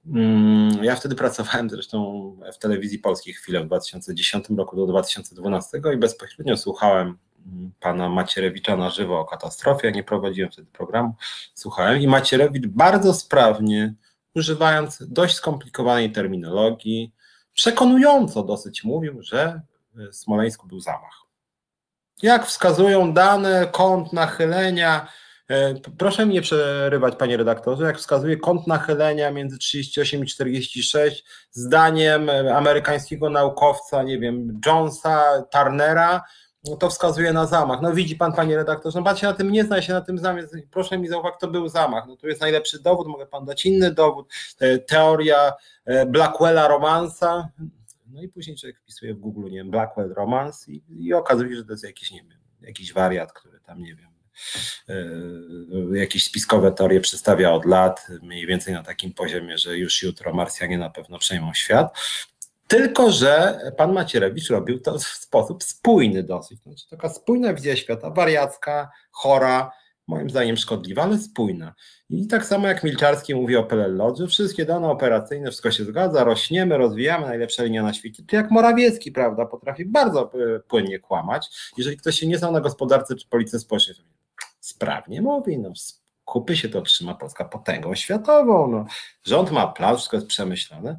Mm, 0.08 0.84
ja 0.84 0.96
wtedy 0.96 1.16
pracowałem 1.16 1.70
zresztą 1.70 2.22
w 2.54 2.58
telewizji 2.58 3.00
polskiej 3.00 3.34
chwilę 3.34 3.64
w 3.64 3.66
2010 3.66 4.46
roku 4.58 4.76
do 4.76 4.88
2012 4.88 5.82
i 5.94 5.98
bezpośrednio 5.98 6.58
słuchałem 6.58 7.18
mm, 7.48 7.72
pana 7.80 8.10
Macierewicza 8.10 8.78
na 8.78 8.90
żywo 8.90 9.20
o 9.20 9.26
katastrofie. 9.26 9.88
Ja 9.88 9.94
nie 9.94 10.04
prowadziłem 10.04 10.52
wtedy 10.52 10.68
programu, 10.72 11.16
słuchałem 11.54 12.02
i 12.02 12.08
Macierewicz 12.08 12.68
bardzo 12.68 13.14
sprawnie, 13.14 13.94
używając 14.36 15.04
dość 15.08 15.36
skomplikowanej 15.36 16.12
terminologii, 16.12 17.14
przekonująco 17.62 18.44
dosyć 18.44 18.84
mówił, 18.84 19.22
że 19.22 19.62
w 19.94 20.16
Smoleńsku 20.16 20.68
był 20.68 20.80
zamach. 20.80 21.22
Jak 22.24 22.46
wskazują 22.46 23.14
dane, 23.14 23.68
kąt 23.72 24.14
nachylenia, 24.14 25.08
e, 25.50 25.74
proszę 25.98 26.26
mnie 26.26 26.34
nie 26.34 26.42
przerywać, 26.42 27.16
panie 27.16 27.38
redaktorze, 27.38 27.86
jak 27.86 27.98
wskazuje 27.98 28.38
kąt 28.38 28.68
nachylenia 28.68 29.32
między 29.32 29.58
38 29.58 30.24
i 30.24 30.28
46, 30.28 31.24
zdaniem 31.52 32.30
amerykańskiego 32.54 33.30
naukowca, 33.30 34.04
nie 34.04 34.20
wiem, 34.20 34.60
Jonesa, 34.66 35.44
Turnera, 35.52 36.22
to 36.80 36.90
wskazuje 36.90 37.34
na 37.34 37.46
zamach. 37.46 37.82
No 37.82 37.94
widzi 37.94 38.16
pan, 38.16 38.34
panie 38.34 38.56
redaktorze, 38.56 39.00
no 39.00 39.06
pan 39.06 39.18
się 39.18 39.28
na 39.28 39.34
tym 39.34 39.52
nie 39.52 39.64
zna, 39.64 39.82
się 39.82 39.94
na 39.94 40.02
tym 40.02 40.18
zamach. 40.18 40.46
Proszę 40.72 40.98
mi 40.98 41.08
zauważyć, 41.08 41.40
to 41.40 41.48
był 41.48 41.68
zamach. 41.68 42.08
No 42.08 42.16
tu 42.18 42.28
jest 42.28 42.42
najlepszy 42.42 42.80
dowód, 42.80 43.08
mogę 43.08 43.26
pan 43.26 43.46
dać 43.46 43.66
inny 43.66 43.92
dowód. 43.92 44.34
E, 44.60 44.78
teoria 44.78 45.54
e, 45.86 46.06
Blackwella 46.06 46.68
romansa. 46.68 47.50
No 48.08 48.22
i 48.22 48.28
później 48.28 48.58
człowiek 48.58 48.80
wpisuje 48.80 49.14
w 49.14 49.20
Google, 49.20 49.44
nie 49.44 49.58
wiem, 49.58 49.72
Blackwell 49.72 50.14
romance 50.14 50.72
i, 50.72 50.84
i 50.90 51.14
okazuje 51.14 51.50
się, 51.50 51.56
że 51.56 51.66
to 51.66 51.72
jest 51.72 51.84
jakiś, 51.84 52.12
nie 52.12 52.24
wiem, 52.24 52.40
jakiś 52.62 52.94
wariat, 52.94 53.34
który 53.34 53.60
tam, 53.60 53.84
nie 53.84 53.96
wiem, 53.96 54.10
e, 54.90 55.98
jakieś 55.98 56.24
spiskowe 56.24 56.72
teorie 56.72 57.00
przedstawia 57.00 57.52
od 57.52 57.66
lat, 57.66 58.08
mniej 58.22 58.48
więcej 58.48 58.74
na 58.74 58.84
takim 58.84 59.14
poziomie, 59.14 59.58
że 59.58 59.78
już 59.78 60.04
jutro 60.04 60.34
Marsjanie 60.34 60.78
na 60.78 60.90
pewno 60.90 61.20
przejmą 61.20 61.54
świat. 61.54 61.98
Tylko, 62.72 63.12
że 63.12 63.60
pan 63.78 63.94
Macierewicz 63.94 64.50
robił 64.50 64.80
to 64.80 65.00
w 65.00 65.04
sposób 65.04 65.64
spójny 65.64 66.24
dosyć. 66.24 66.60
Znaczy, 66.60 66.90
taka 66.90 67.10
spójna 67.10 67.54
wizja 67.54 67.76
świata, 67.76 68.10
wariacka, 68.10 68.92
chora, 69.12 69.72
moim 70.08 70.30
zdaniem 70.30 70.58
szkodliwa, 70.58 71.04
ale 71.04 71.18
spójna. 71.18 71.74
I 72.10 72.28
tak 72.28 72.46
samo 72.46 72.68
jak 72.68 72.84
Milczarski 72.84 73.36
mówi 73.36 73.58
o 73.58 73.68
że 74.18 74.28
wszystkie 74.28 74.66
dane 74.66 74.90
operacyjne, 74.90 75.48
wszystko 75.48 75.72
się 75.72 75.84
zgadza, 75.84 76.24
rośniemy, 76.24 76.78
rozwijamy, 76.78 77.28
najlepsza 77.28 77.64
linia 77.64 77.84
na 77.84 77.94
świecie. 77.94 78.24
To 78.28 78.36
jak 78.36 78.52
Morawiecki, 78.52 79.12
prawda, 79.12 79.46
potrafi 79.46 79.86
bardzo 79.86 80.32
e, 80.34 80.60
płynnie 80.60 81.00
kłamać. 81.00 81.50
Jeżeli 81.78 81.98
ktoś 81.98 82.20
się 82.20 82.28
nie 82.28 82.38
zna 82.38 82.52
na 82.52 82.62
gospodarce 82.62 83.16
czy 83.16 83.28
polityce 83.28 83.60
społecznej, 83.60 83.96
to 83.96 84.04
sprawnie 84.60 85.22
mówi, 85.22 85.60
no 85.60 85.74
kupy 86.26 86.58
się 86.58 86.70
to 86.70 86.82
trzyma 86.82 87.16
Polska 87.16 87.46
potęgą 87.46 87.96
światową, 87.96 88.68
no. 88.68 88.86
rząd 89.24 89.52
ma 89.52 89.68
plan, 89.68 89.96
wszystko 89.96 90.18
jest 90.18 90.28
przemyślane. 90.28 90.98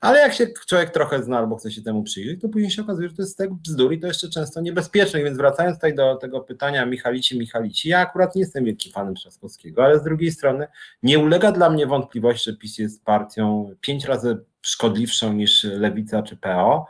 Ale 0.00 0.18
jak 0.20 0.32
się 0.32 0.46
człowiek 0.68 0.90
trochę 0.90 1.22
zna 1.22 1.38
albo 1.38 1.56
chce 1.56 1.70
się 1.70 1.82
temu 1.82 2.02
przyjrzeć, 2.02 2.40
to 2.40 2.48
później 2.48 2.70
się 2.70 2.82
okazuje, 2.82 3.08
że 3.08 3.14
to 3.14 3.22
jest 3.22 3.38
tak 3.38 3.54
bzdur 3.54 3.92
i 3.92 4.00
to 4.00 4.06
jeszcze 4.06 4.28
często 4.28 4.60
niebezpieczne. 4.60 5.22
Więc 5.22 5.36
wracając 5.36 5.76
tutaj 5.76 5.94
do 5.94 6.16
tego 6.16 6.40
pytania 6.40 6.86
Michalici, 6.86 7.38
Michalici, 7.38 7.88
ja 7.88 8.00
akurat 8.00 8.34
nie 8.34 8.40
jestem 8.40 8.64
wielkim 8.64 8.92
fanem 8.92 9.14
Trzaskowskiego, 9.14 9.84
ale 9.84 9.98
z 9.98 10.02
drugiej 10.02 10.30
strony 10.30 10.66
nie 11.02 11.18
ulega 11.18 11.52
dla 11.52 11.70
mnie 11.70 11.86
wątpliwości, 11.86 12.50
że 12.50 12.56
PiS 12.56 12.78
jest 12.78 13.04
partią 13.04 13.70
pięć 13.80 14.04
razy 14.04 14.44
szkodliwszą 14.62 15.32
niż 15.32 15.64
Lewica 15.64 16.22
czy 16.22 16.36
PO, 16.36 16.86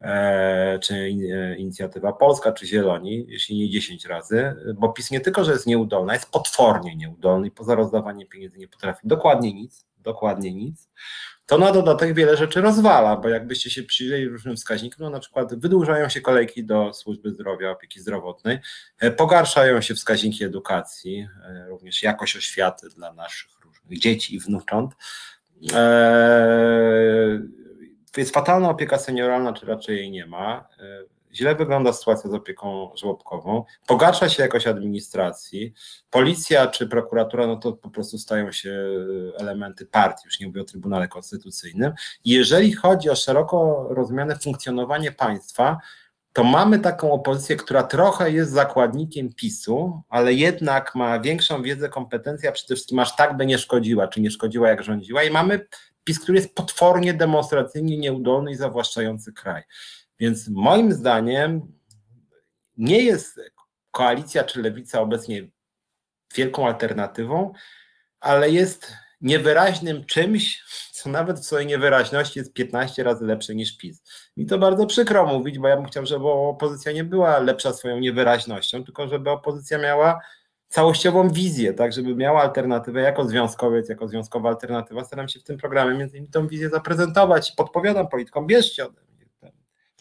e, 0.00 0.78
czy 0.78 0.94
e, 0.94 1.56
Inicjatywa 1.56 2.12
Polska, 2.12 2.52
czy 2.52 2.66
Zieloni, 2.66 3.26
jeśli 3.28 3.58
nie 3.58 3.70
dziesięć 3.70 4.04
razy, 4.06 4.54
bo 4.74 4.88
PiS 4.88 5.10
nie 5.10 5.20
tylko, 5.20 5.44
że 5.44 5.52
jest 5.52 5.66
nieudolna, 5.66 6.12
jest 6.12 6.30
potwornie 6.30 6.96
nieudolny 6.96 7.48
i 7.48 7.50
poza 7.50 7.74
rozdawaniem 7.74 8.28
pieniędzy 8.28 8.58
nie 8.58 8.68
potrafi 8.68 9.08
dokładnie 9.08 9.54
nic, 9.54 9.86
dokładnie 9.98 10.54
nic 10.54 10.88
to 11.46 11.58
na 11.58 11.72
dodatek 11.72 12.14
wiele 12.14 12.36
rzeczy 12.36 12.60
rozwala, 12.60 13.16
bo 13.16 13.28
jakbyście 13.28 13.70
się 13.70 13.82
przyjrzeli 13.82 14.28
różnym 14.28 14.56
wskaźnikom, 14.56 14.98
no 15.00 15.10
na 15.10 15.20
przykład 15.20 15.54
wydłużają 15.54 16.08
się 16.08 16.20
kolejki 16.20 16.64
do 16.64 16.92
służby 16.92 17.30
zdrowia, 17.30 17.70
opieki 17.70 18.00
zdrowotnej, 18.00 18.58
e, 18.98 19.10
pogarszają 19.10 19.80
się 19.80 19.94
wskaźniki 19.94 20.44
edukacji, 20.44 21.28
e, 21.44 21.66
również 21.68 22.02
jakość 22.02 22.36
oświaty 22.36 22.88
dla 22.88 23.12
naszych 23.12 23.50
różnych 23.64 23.98
dzieci 23.98 24.34
i 24.34 24.40
wnucząt. 24.40 24.94
E, 25.72 27.40
jest 28.16 28.34
fatalna 28.34 28.70
opieka 28.70 28.98
senioralna, 28.98 29.52
czy 29.52 29.66
raczej 29.66 29.96
jej 29.96 30.10
nie 30.10 30.26
ma 30.26 30.68
źle 31.34 31.54
wygląda 31.54 31.92
sytuacja 31.92 32.30
z 32.30 32.34
opieką 32.34 32.90
żłobkową, 32.96 33.64
pogarsza 33.86 34.28
się 34.28 34.42
jakość 34.42 34.66
administracji, 34.66 35.74
policja 36.10 36.66
czy 36.66 36.86
prokuratura, 36.86 37.46
no 37.46 37.56
to 37.56 37.72
po 37.72 37.90
prostu 37.90 38.18
stają 38.18 38.52
się 38.52 38.88
elementy 39.38 39.86
partii, 39.86 40.22
już 40.24 40.40
nie 40.40 40.46
mówię 40.46 40.60
o 40.60 40.64
Trybunale 40.64 41.08
Konstytucyjnym. 41.08 41.92
Jeżeli 42.24 42.72
chodzi 42.72 43.10
o 43.10 43.16
szeroko 43.16 43.86
rozumiane 43.90 44.38
funkcjonowanie 44.38 45.12
państwa, 45.12 45.78
to 46.32 46.44
mamy 46.44 46.78
taką 46.78 47.12
opozycję, 47.12 47.56
która 47.56 47.82
trochę 47.82 48.30
jest 48.30 48.52
zakładnikiem 48.52 49.34
PiSu, 49.34 50.02
ale 50.08 50.34
jednak 50.34 50.94
ma 50.94 51.20
większą 51.20 51.62
wiedzę, 51.62 51.88
kompetencje, 51.88 52.48
a 52.48 52.52
przede 52.52 52.74
wszystkim 52.74 52.98
aż 52.98 53.16
tak 53.16 53.36
by 53.36 53.46
nie 53.46 53.58
szkodziła, 53.58 54.08
czy 54.08 54.20
nie 54.20 54.30
szkodziła 54.30 54.68
jak 54.68 54.82
rządziła 54.82 55.22
i 55.22 55.30
mamy 55.30 55.66
PiS, 56.04 56.20
który 56.20 56.38
jest 56.38 56.54
potwornie 56.54 57.14
demonstracyjnie 57.14 57.98
nieudolny 57.98 58.50
i 58.50 58.56
zawłaszczający 58.56 59.32
kraj. 59.32 59.62
Więc 60.20 60.48
moim 60.48 60.92
zdaniem 60.92 61.72
nie 62.76 63.02
jest 63.02 63.40
koalicja 63.90 64.44
czy 64.44 64.62
lewica 64.62 65.00
obecnie 65.00 65.48
wielką 66.34 66.66
alternatywą, 66.66 67.52
ale 68.20 68.50
jest 68.50 68.92
niewyraźnym 69.20 70.04
czymś, 70.04 70.64
to 71.02 71.10
nawet 71.10 71.40
w 71.40 71.44
swojej 71.44 71.66
niewyraźności 71.66 72.38
jest 72.38 72.52
15 72.52 73.02
razy 73.02 73.24
lepszy 73.24 73.54
niż 73.54 73.76
PiS. 73.76 74.02
Mi 74.36 74.46
to 74.46 74.58
bardzo 74.58 74.86
przykro 74.86 75.26
mówić, 75.26 75.58
bo 75.58 75.68
ja 75.68 75.76
bym 75.76 75.86
chciał, 75.86 76.06
żeby 76.06 76.24
opozycja 76.24 76.92
nie 76.92 77.04
była 77.04 77.38
lepsza 77.38 77.72
swoją 77.72 77.98
niewyraźnością, 77.98 78.84
tylko 78.84 79.08
żeby 79.08 79.30
opozycja 79.30 79.78
miała 79.78 80.20
całościową 80.68 81.30
wizję, 81.30 81.74
tak, 81.74 81.92
żeby 81.92 82.14
miała 82.14 82.42
alternatywę 82.42 83.00
jako 83.00 83.24
związkowiec, 83.24 83.88
jako 83.88 84.08
związkowa 84.08 84.48
alternatywa. 84.48 85.04
Staram 85.04 85.28
się 85.28 85.40
w 85.40 85.44
tym 85.44 85.58
programie 85.58 85.98
między 85.98 86.16
innymi 86.16 86.32
tą 86.32 86.48
wizję 86.48 86.70
zaprezentować 86.70 87.50
i 87.50 87.56
podpowiadam 87.56 88.08
politykom, 88.08 88.46
bierzcie 88.46 88.86
ode 88.86 89.00
mnie. 89.00 89.11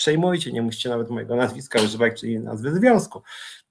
Przejmujcie, 0.01 0.51
nie 0.51 0.61
musicie 0.61 0.89
nawet 0.89 1.09
mojego 1.09 1.35
nazwiska 1.35 1.81
używać, 1.81 2.19
czyli 2.19 2.39
nazwy 2.39 2.75
związku. 2.75 3.21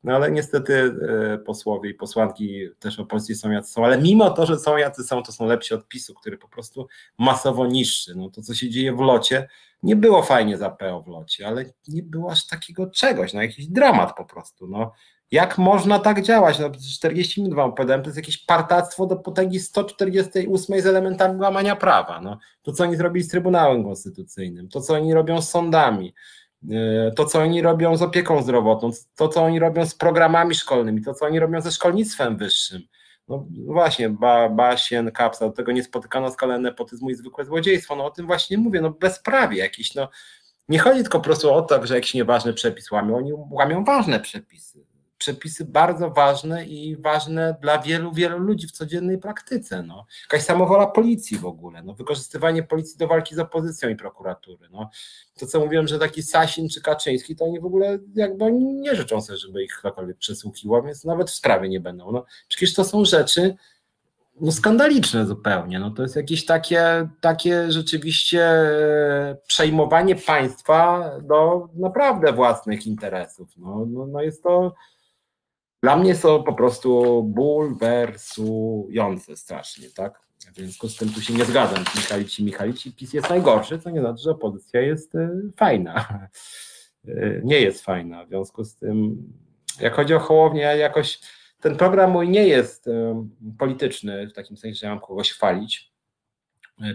No 0.05 0.15
ale 0.15 0.31
niestety 0.31 0.95
e, 1.35 1.39
posłowie 1.39 1.91
i 1.91 1.95
posłanki 1.95 2.69
też 2.79 2.99
opozycji 2.99 3.35
są 3.35 3.51
jacy 3.51 3.73
są, 3.73 3.85
ale 3.85 3.99
mimo 3.99 4.31
to, 4.31 4.47
że 4.47 4.59
są 4.59 4.77
jacy 4.77 5.05
są, 5.05 5.23
to 5.23 5.33
są 5.33 5.47
lepsi 5.47 5.75
od 5.75 5.89
PiSu, 5.89 6.15
który 6.15 6.39
po 6.39 6.49
prostu 6.49 6.89
masowo 7.19 7.67
niszczy. 7.67 8.15
No 8.17 8.31
to, 8.31 8.43
co 8.43 8.55
się 8.55 8.71
dzieje 8.71 8.93
w 8.93 9.01
locie, 9.01 9.49
nie 9.83 9.97
było 9.97 10.23
fajnie 10.23 10.57
za 10.57 10.71
PO 10.71 11.03
w 11.03 11.09
locie, 11.09 11.47
ale 11.47 11.65
nie 11.89 12.03
było 12.03 12.31
aż 12.31 12.47
takiego 12.47 12.91
czegoś, 12.91 13.33
no 13.33 13.43
jakiś 13.43 13.67
dramat 13.67 14.17
po 14.17 14.25
prostu. 14.25 14.67
No. 14.67 14.93
Jak 15.31 15.59
można 15.59 15.99
tak 15.99 16.23
działać? 16.23 16.59
No 16.59 16.71
40 16.95 17.43
minut 17.43 17.57
wam 17.57 17.71
opowiadałem, 17.71 18.03
to 18.03 18.09
jest 18.09 18.17
jakieś 18.17 18.39
partactwo 18.39 19.07
do 19.07 19.17
potęgi 19.17 19.61
148 19.61 20.81
z 20.81 20.87
elementami 20.87 21.41
łamania 21.41 21.77
prawa. 21.77 22.21
No, 22.21 22.39
to, 22.63 22.73
co 22.73 22.85
oni 22.85 22.97
zrobili 22.97 23.25
z 23.25 23.29
Trybunałem 23.29 23.85
Konstytucyjnym, 23.85 24.69
to, 24.69 24.81
co 24.81 24.95
oni 24.95 25.15
robią 25.15 25.43
z 25.43 25.51
sądami, 25.51 26.15
e, 26.71 27.11
to, 27.17 27.25
co 27.25 27.41
oni 27.41 27.63
robią 27.63 27.97
z 27.97 28.03
opieką 28.03 28.43
zdrowotną, 28.43 28.91
to, 29.17 29.29
co 29.29 29.43
oni 29.43 29.59
robią 29.59 29.87
z 29.87 29.95
programami 29.95 30.55
szkolnymi, 30.55 31.03
to, 31.03 31.15
co 31.15 31.27
oni 31.27 31.41
robią 31.41 31.61
ze 31.61 31.73
szkolnictwem 31.73 32.37
wyższym. 32.37 32.83
No 33.29 33.47
właśnie, 33.67 34.09
ba, 34.09 34.49
Basien, 34.49 35.11
Kapsa, 35.11 35.47
do 35.47 35.53
tego 35.53 35.73
niespotykano 35.73 36.31
skalę 36.31 36.59
nepotyzmu 36.59 37.11
i 37.11 37.15
zwykłe 37.15 37.45
złodziejstwo. 37.45 37.97
No 37.97 38.05
o 38.05 38.11
tym 38.11 38.27
właśnie 38.27 38.59
mówię, 38.59 38.81
no 38.81 38.91
bezprawie 38.91 39.59
jakieś, 39.59 39.95
no 39.95 40.09
nie 40.69 40.79
chodzi 40.79 41.03
tylko 41.03 41.19
po 41.19 41.25
prostu 41.25 41.53
o 41.53 41.63
to, 41.63 41.87
że 41.87 41.95
jakiś 41.95 42.15
nieważny 42.15 42.53
przepis 42.53 42.91
łamią, 42.91 43.17
oni 43.17 43.33
łamią 43.51 43.85
ważne 43.85 44.21
przepisy 44.21 44.90
przepisy 45.21 45.65
bardzo 45.65 46.11
ważne 46.11 46.67
i 46.67 46.97
ważne 46.97 47.57
dla 47.63 47.79
wielu, 47.79 48.13
wielu 48.13 48.39
ludzi 48.39 48.67
w 48.67 48.73
codziennej 48.73 49.19
praktyce. 49.19 49.83
No. 49.83 50.07
Jakaś 50.23 50.43
samowola 50.43 50.87
policji 50.87 51.39
w 51.39 51.47
ogóle, 51.47 51.83
no. 51.83 51.95
wykorzystywanie 51.95 52.63
policji 52.63 52.99
do 52.99 53.09
walki 53.09 53.35
z 53.35 53.39
opozycją 53.39 53.89
i 53.89 53.97
prokuratury. 53.97 54.69
No. 54.73 54.91
To, 55.39 55.47
co 55.47 55.61
mówiłem, 55.61 55.89
że 55.89 55.99
taki 55.99 56.23
Sasin 56.23 56.69
czy 56.69 56.83
Kaczyński, 56.83 57.37
to 57.37 57.45
oni 57.45 57.61
w 57.61 57.65
ogóle 57.65 57.99
jakby 58.15 58.53
nie 58.53 58.97
życzą 58.97 59.21
sobie, 59.21 59.39
żeby 59.39 59.65
ich 59.65 59.73
ktokolwiek 59.79 60.17
przesłuchiło, 60.17 60.83
więc 60.83 61.05
nawet 61.05 61.31
w 61.31 61.35
sprawie 61.35 61.69
nie 61.69 61.81
będą. 61.81 62.13
No. 62.13 62.25
Przecież 62.49 62.75
to 62.75 62.85
są 62.85 63.05
rzeczy, 63.05 63.57
no 64.41 64.53
skandaliczne 64.53 65.27
zupełnie. 65.27 65.79
No 65.79 65.91
to 65.91 66.03
jest 66.03 66.17
jakieś 66.17 66.47
takie, 66.47 67.09
takie 67.21 67.73
rzeczywiście 67.73 68.43
e, 68.43 69.37
przejmowanie 69.47 70.17
państwa 70.17 71.11
do 71.23 71.69
naprawdę 71.75 72.33
własnych 72.33 72.87
interesów. 72.87 73.49
No, 73.57 73.87
no, 73.89 74.07
no 74.07 74.23
jest 74.23 74.43
to 74.43 74.75
dla 75.83 75.97
mnie 75.97 76.15
są 76.15 76.43
po 76.43 76.53
prostu 76.53 77.23
bulwersujące 77.23 79.37
strasznie, 79.37 79.91
tak? 79.91 80.21
W 80.53 80.57
związku 80.57 80.89
z 80.89 80.97
tym 80.97 81.09
tu 81.09 81.21
się 81.21 81.35
nie 81.35 81.45
zgadzam 81.45 81.85
Michalici. 81.97 82.45
Michalici 82.45 82.93
PiS 82.93 83.13
jest 83.13 83.31
najgorszy, 83.31 83.79
co 83.79 83.91
nie 83.91 84.01
znaczy, 84.01 84.23
że 84.23 84.31
opozycja 84.31 84.81
jest 84.81 85.15
y, 85.15 85.29
fajna. 85.57 86.29
Y, 87.09 87.41
nie 87.45 87.61
jest 87.61 87.85
fajna. 87.85 88.25
W 88.25 88.29
związku 88.29 88.65
z 88.65 88.77
tym, 88.77 89.23
jak 89.81 89.95
chodzi 89.95 90.15
o 90.15 90.19
Hołownię, 90.19 90.63
jakoś 90.63 91.21
ten 91.61 91.77
program 91.77 92.11
mój 92.11 92.29
nie 92.29 92.47
jest 92.47 92.87
y, 92.87 93.15
polityczny, 93.59 94.29
w 94.29 94.33
takim 94.33 94.57
sensie, 94.57 94.81
że 94.81 94.89
mam 94.89 95.01
kogoś 95.01 95.33
chwalić 95.33 95.91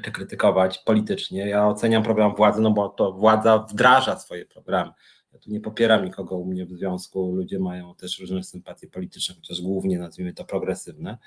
czy 0.03 0.11
krytykować 0.11 0.77
politycznie. 0.77 1.47
Ja 1.47 1.67
oceniam 1.67 2.03
program 2.03 2.35
władzy, 2.35 2.61
no 2.61 2.71
bo 2.71 2.89
to 2.89 3.11
władza 3.11 3.57
wdraża 3.57 4.19
swoje 4.19 4.45
programy. 4.45 4.91
Ja 5.35 5.41
tu 5.41 5.51
nie 5.51 5.59
popieram 5.59 6.05
nikogo 6.05 6.35
u 6.35 6.45
mnie 6.45 6.65
w 6.65 6.71
związku, 6.71 7.31
ludzie 7.35 7.59
mają 7.59 7.95
też 7.95 8.19
różne 8.19 8.43
sympatie 8.43 8.87
polityczne, 8.87 9.35
chociaż 9.35 9.61
głównie 9.61 9.99
nazwijmy 9.99 10.33
to 10.33 10.45
progresywne. 10.45 11.17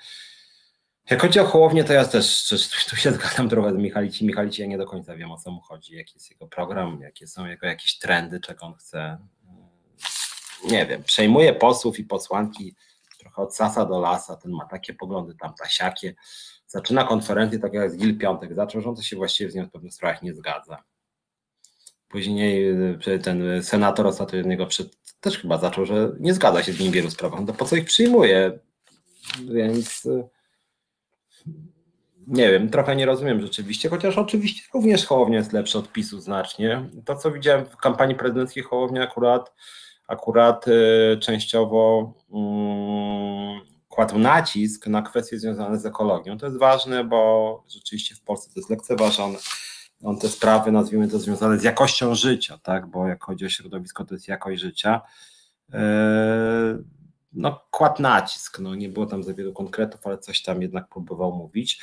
Jak 1.09 1.21
chodzi 1.21 1.39
o 1.39 1.45
Hołownię, 1.45 1.83
to 1.83 1.93
ja 1.93 2.05
też, 2.05 2.47
tu 2.89 2.95
się 2.95 3.11
zgadzam 3.11 3.49
trochę 3.49 3.73
z 3.73 3.77
Michalici. 3.77 4.25
Michalici, 4.25 4.61
ja 4.61 4.67
nie 4.67 4.77
do 4.77 4.85
końca 4.85 5.15
wiem 5.15 5.31
o 5.31 5.37
co 5.37 5.51
mu 5.51 5.61
chodzi, 5.61 5.95
jaki 5.95 6.13
jest 6.15 6.31
jego 6.31 6.47
program, 6.47 7.01
jakie 7.01 7.27
są 7.27 7.45
jego 7.45 7.67
jakieś 7.67 7.97
trendy, 7.97 8.39
czego 8.39 8.65
on 8.65 8.73
chce. 8.73 9.17
Nie 10.69 10.85
wiem, 10.85 11.03
przejmuje 11.03 11.53
posłów 11.53 11.99
i 11.99 12.03
posłanki 12.03 12.75
trochę 13.19 13.41
od 13.41 13.55
sasa 13.55 13.85
do 13.85 13.99
lasa, 13.99 14.35
ten 14.35 14.51
ma 14.51 14.65
takie 14.65 14.93
poglądy, 14.93 15.35
tam 15.35 15.53
tasiakie. 15.53 16.15
Zaczyna 16.67 17.03
konferencję 17.03 17.59
tak 17.59 17.73
jak 17.73 17.91
z 17.91 17.97
Gil 17.97 18.17
Piątek 18.17 18.55
zaczął, 18.55 18.81
że 18.81 18.89
on 18.89 18.95
to 18.95 19.01
się 19.01 19.15
właściwie 19.15 19.51
z 19.51 19.55
nią 19.55 19.65
w 19.65 19.71
pewnych 19.71 19.93
sprawach 19.93 20.21
nie 20.21 20.33
zgadza. 20.33 20.83
Później 22.09 22.69
e, 23.07 23.19
ten 23.19 23.63
senator 23.63 24.07
ostatnio 24.07 24.41
niego 24.41 24.65
przed, 24.65 24.97
też 25.21 25.37
chyba 25.37 25.57
zaczął, 25.57 25.85
że 25.85 26.11
nie 26.19 26.33
zgadza 26.33 26.63
się 26.63 26.73
z 26.73 26.79
nim 26.79 26.91
w 26.91 26.95
wielu 26.95 27.09
sprawach. 27.09 27.39
No 27.47 27.53
po 27.53 27.65
co 27.65 27.75
ich 27.75 27.85
przyjmuje? 27.85 28.59
Więc 29.45 30.05
e, 30.05 30.29
nie 32.29 32.51
wiem, 32.51 32.69
trochę 32.69 32.95
nie 32.95 33.05
rozumiem 33.05 33.41
rzeczywiście, 33.41 33.89
chociaż 33.89 34.17
oczywiście 34.17 34.61
również 34.73 35.05
Hołownia 35.05 35.37
jest 35.37 35.53
lepszy 35.53 35.77
od 35.77 35.91
PiSu 35.91 36.21
znacznie. 36.21 36.89
To, 37.05 37.15
co 37.15 37.31
widziałem 37.31 37.65
w 37.65 37.77
kampanii 37.77 38.15
prezydenckiej 38.15 38.63
Hołownia 38.63 39.03
akurat, 39.03 39.53
akurat 40.07 40.67
y, 40.67 41.17
częściowo 41.19 42.13
y, 42.29 42.33
kładł 43.89 44.19
nacisk 44.19 44.87
na 44.87 45.01
kwestie 45.01 45.39
związane 45.39 45.79
z 45.79 45.85
ekologią. 45.85 46.37
To 46.37 46.45
jest 46.45 46.57
ważne, 46.57 47.03
bo 47.03 47.63
rzeczywiście 47.69 48.15
w 48.15 48.21
Polsce 48.21 48.53
to 48.53 48.59
jest 48.59 48.69
lekceważone 48.69 49.37
on 50.03 50.19
te 50.19 50.29
sprawy, 50.29 50.71
nazwijmy 50.71 51.07
to, 51.07 51.19
związane 51.19 51.59
z 51.59 51.63
jakością 51.63 52.15
życia, 52.15 52.59
tak, 52.63 52.87
bo 52.87 53.07
jak 53.07 53.23
chodzi 53.23 53.45
o 53.45 53.49
środowisko, 53.49 54.05
to 54.05 54.13
jest 54.13 54.27
jakość 54.27 54.61
życia, 54.61 55.01
e, 55.73 55.79
no 57.33 57.61
kładł 57.71 58.01
nacisk, 58.01 58.59
no 58.59 58.75
nie 58.75 58.89
było 58.89 59.05
tam 59.05 59.23
za 59.23 59.33
wielu 59.33 59.53
konkretów, 59.53 60.07
ale 60.07 60.17
coś 60.17 60.41
tam 60.41 60.61
jednak 60.61 60.89
próbował 60.89 61.35
mówić. 61.35 61.81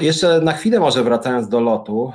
Jeszcze 0.00 0.40
na 0.40 0.52
chwilę 0.52 0.80
może 0.80 1.04
wracając 1.04 1.48
do 1.48 1.60
lotu, 1.60 2.12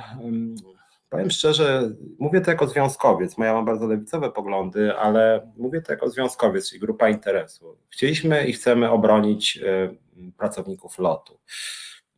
powiem 1.08 1.30
szczerze, 1.30 1.90
mówię 2.18 2.40
to 2.40 2.50
jako 2.50 2.68
związkowiec, 2.68 3.38
ja 3.38 3.52
mam 3.52 3.64
bardzo 3.64 3.86
lewicowe 3.86 4.32
poglądy, 4.32 4.96
ale 4.96 5.52
mówię 5.56 5.82
to 5.82 5.92
jako 5.92 6.10
związkowiec, 6.10 6.68
czyli 6.68 6.80
grupa 6.80 7.08
interesu. 7.08 7.76
Chcieliśmy 7.88 8.46
i 8.46 8.52
chcemy 8.52 8.90
obronić 8.90 9.58
e, 9.58 9.94
pracowników 10.36 10.98
lotu. 10.98 11.38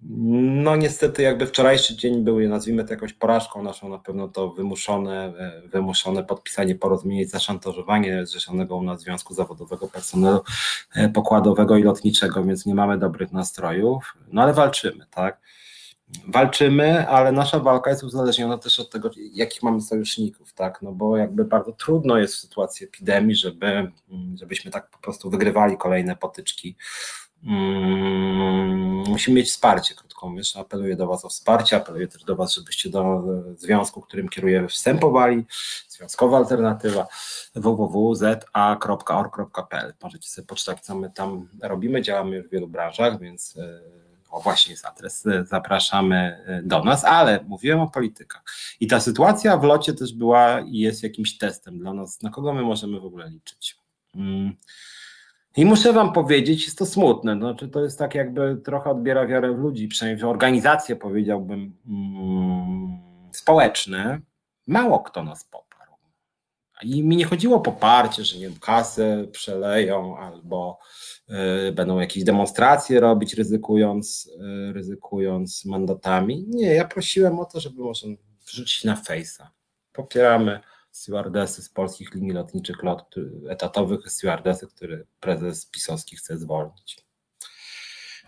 No 0.02 0.76
niestety 0.76 1.22
jakby 1.22 1.46
wczorajszy 1.46 1.96
dzień 1.96 2.24
był, 2.24 2.40
nazwijmy 2.40 2.84
to 2.84 2.90
jakąś 2.90 3.12
porażką 3.12 3.62
naszą, 3.62 3.88
na 3.88 3.98
pewno 3.98 4.28
to 4.28 4.50
wymuszone, 4.50 5.34
e, 5.38 5.68
wymuszone 5.68 6.24
podpisanie 6.24 6.74
porozumienia 6.74 7.28
zaszantażowanie 7.28 8.26
zrzeszonego 8.26 8.76
u 8.76 8.82
nas 8.82 9.00
Związku 9.00 9.34
Zawodowego 9.34 9.88
Personelu 9.88 10.40
e, 10.94 11.08
Pokładowego 11.08 11.76
i 11.76 11.82
Lotniczego, 11.82 12.44
więc 12.44 12.66
nie 12.66 12.74
mamy 12.74 12.98
dobrych 12.98 13.32
nastrojów, 13.32 14.16
no 14.32 14.42
ale 14.42 14.52
walczymy, 14.52 15.06
tak? 15.10 15.40
Walczymy, 16.28 17.08
ale 17.08 17.32
nasza 17.32 17.58
walka 17.58 17.90
jest 17.90 18.04
uzależniona 18.04 18.58
też 18.58 18.80
od 18.80 18.90
tego, 18.90 19.10
jakich 19.32 19.62
mamy 19.62 19.80
sojuszników, 19.80 20.52
tak? 20.52 20.82
No 20.82 20.92
bo 20.92 21.16
jakby 21.16 21.44
bardzo 21.44 21.72
trudno 21.72 22.18
jest 22.18 22.34
w 22.34 22.38
sytuacji 22.38 22.86
epidemii, 22.86 23.36
żeby, 23.36 23.92
żebyśmy 24.34 24.70
tak 24.70 24.90
po 24.90 24.98
prostu 24.98 25.30
wygrywali 25.30 25.76
kolejne 25.76 26.16
potyczki 26.16 26.76
Mm, 27.44 29.04
musimy 29.08 29.36
mieć 29.36 29.48
wsparcie, 29.48 29.94
krótko 29.94 30.28
mówiąc. 30.28 30.56
Apeluję 30.56 30.96
do 30.96 31.06
Was 31.06 31.24
o 31.24 31.28
wsparcie, 31.28 31.76
apeluję 31.76 32.08
też 32.08 32.24
do 32.24 32.36
Was, 32.36 32.54
żebyście 32.54 32.90
do 32.90 33.22
związku, 33.56 34.00
którym 34.00 34.28
kieruję, 34.28 34.68
wstępowali. 34.68 35.44
Związkowa 35.88 36.36
alternatywa 36.36 37.06
www.za.org.pl. 37.54 38.74
Możecie 40.02 40.28
sobie 40.28 40.46
poczytać, 40.46 40.80
co 40.80 40.94
my 40.94 41.10
tam 41.10 41.48
robimy. 41.62 42.02
Działamy 42.02 42.36
już 42.36 42.46
w 42.46 42.50
wielu 42.50 42.68
branżach, 42.68 43.20
więc 43.20 43.56
e, 43.56 43.80
o 44.30 44.40
właśnie 44.40 44.72
jest 44.72 44.86
adres. 44.86 45.24
Zapraszamy 45.44 46.44
e, 46.46 46.62
do 46.62 46.84
nas, 46.84 47.04
ale 47.04 47.44
mówiłem 47.46 47.80
o 47.80 47.90
politykach. 47.90 48.42
I 48.80 48.86
ta 48.86 49.00
sytuacja 49.00 49.56
w 49.56 49.64
locie 49.64 49.92
też 49.92 50.12
była 50.12 50.60
i 50.60 50.78
jest 50.78 51.02
jakimś 51.02 51.38
testem 51.38 51.78
dla 51.78 51.94
nas, 51.94 52.22
na 52.22 52.30
kogo 52.30 52.52
my 52.52 52.62
możemy 52.62 53.00
w 53.00 53.04
ogóle 53.04 53.30
liczyć. 53.30 53.76
Hmm. 54.12 54.56
I 55.58 55.64
muszę 55.64 55.92
wam 55.92 56.12
powiedzieć, 56.12 56.64
jest 56.64 56.78
to 56.78 56.86
smutne, 56.86 57.36
znaczy 57.36 57.68
to 57.68 57.80
jest 57.80 57.98
tak 57.98 58.14
jakby 58.14 58.56
trochę 58.64 58.90
odbiera 58.90 59.26
wiarę 59.26 59.52
w 59.52 59.58
ludzi, 59.58 59.88
przynajmniej 59.88 60.22
w 60.22 60.26
organizacje 60.26 60.96
powiedziałbym 60.96 61.76
mm, 61.86 62.98
społeczne, 63.32 64.20
mało 64.66 65.00
kto 65.00 65.22
nas 65.22 65.44
poparł. 65.44 65.92
I 66.82 67.02
mi 67.02 67.16
nie 67.16 67.24
chodziło 67.24 67.56
o 67.56 67.60
poparcie, 67.60 68.24
że 68.24 68.38
nie 68.38 68.48
wiem, 68.48 68.58
kasę 68.60 69.26
przeleją 69.32 70.18
albo 70.18 70.78
y, 71.68 71.72
będą 71.72 72.00
jakieś 72.00 72.24
demonstracje 72.24 73.00
robić, 73.00 73.34
ryzykując, 73.34 74.30
y, 74.70 74.72
ryzykując 74.72 75.64
mandatami. 75.64 76.44
Nie, 76.48 76.74
ja 76.74 76.88
prosiłem 76.88 77.38
o 77.40 77.44
to, 77.44 77.60
żeby 77.60 77.82
może 77.82 78.06
wrzucić 78.46 78.84
na 78.84 78.96
fejsa. 78.96 79.50
Popieramy 79.92 80.60
stewardesy 80.98 81.62
z 81.62 81.68
polskich 81.68 82.14
linii 82.14 82.32
lotniczych 82.32 82.82
lot 82.82 83.14
etatowych 83.48 84.12
stewardesy, 84.12 84.66
który 84.66 85.06
prezes 85.20 85.66
pisowski 85.66 86.16
chce 86.16 86.38
zwolnić. 86.38 87.08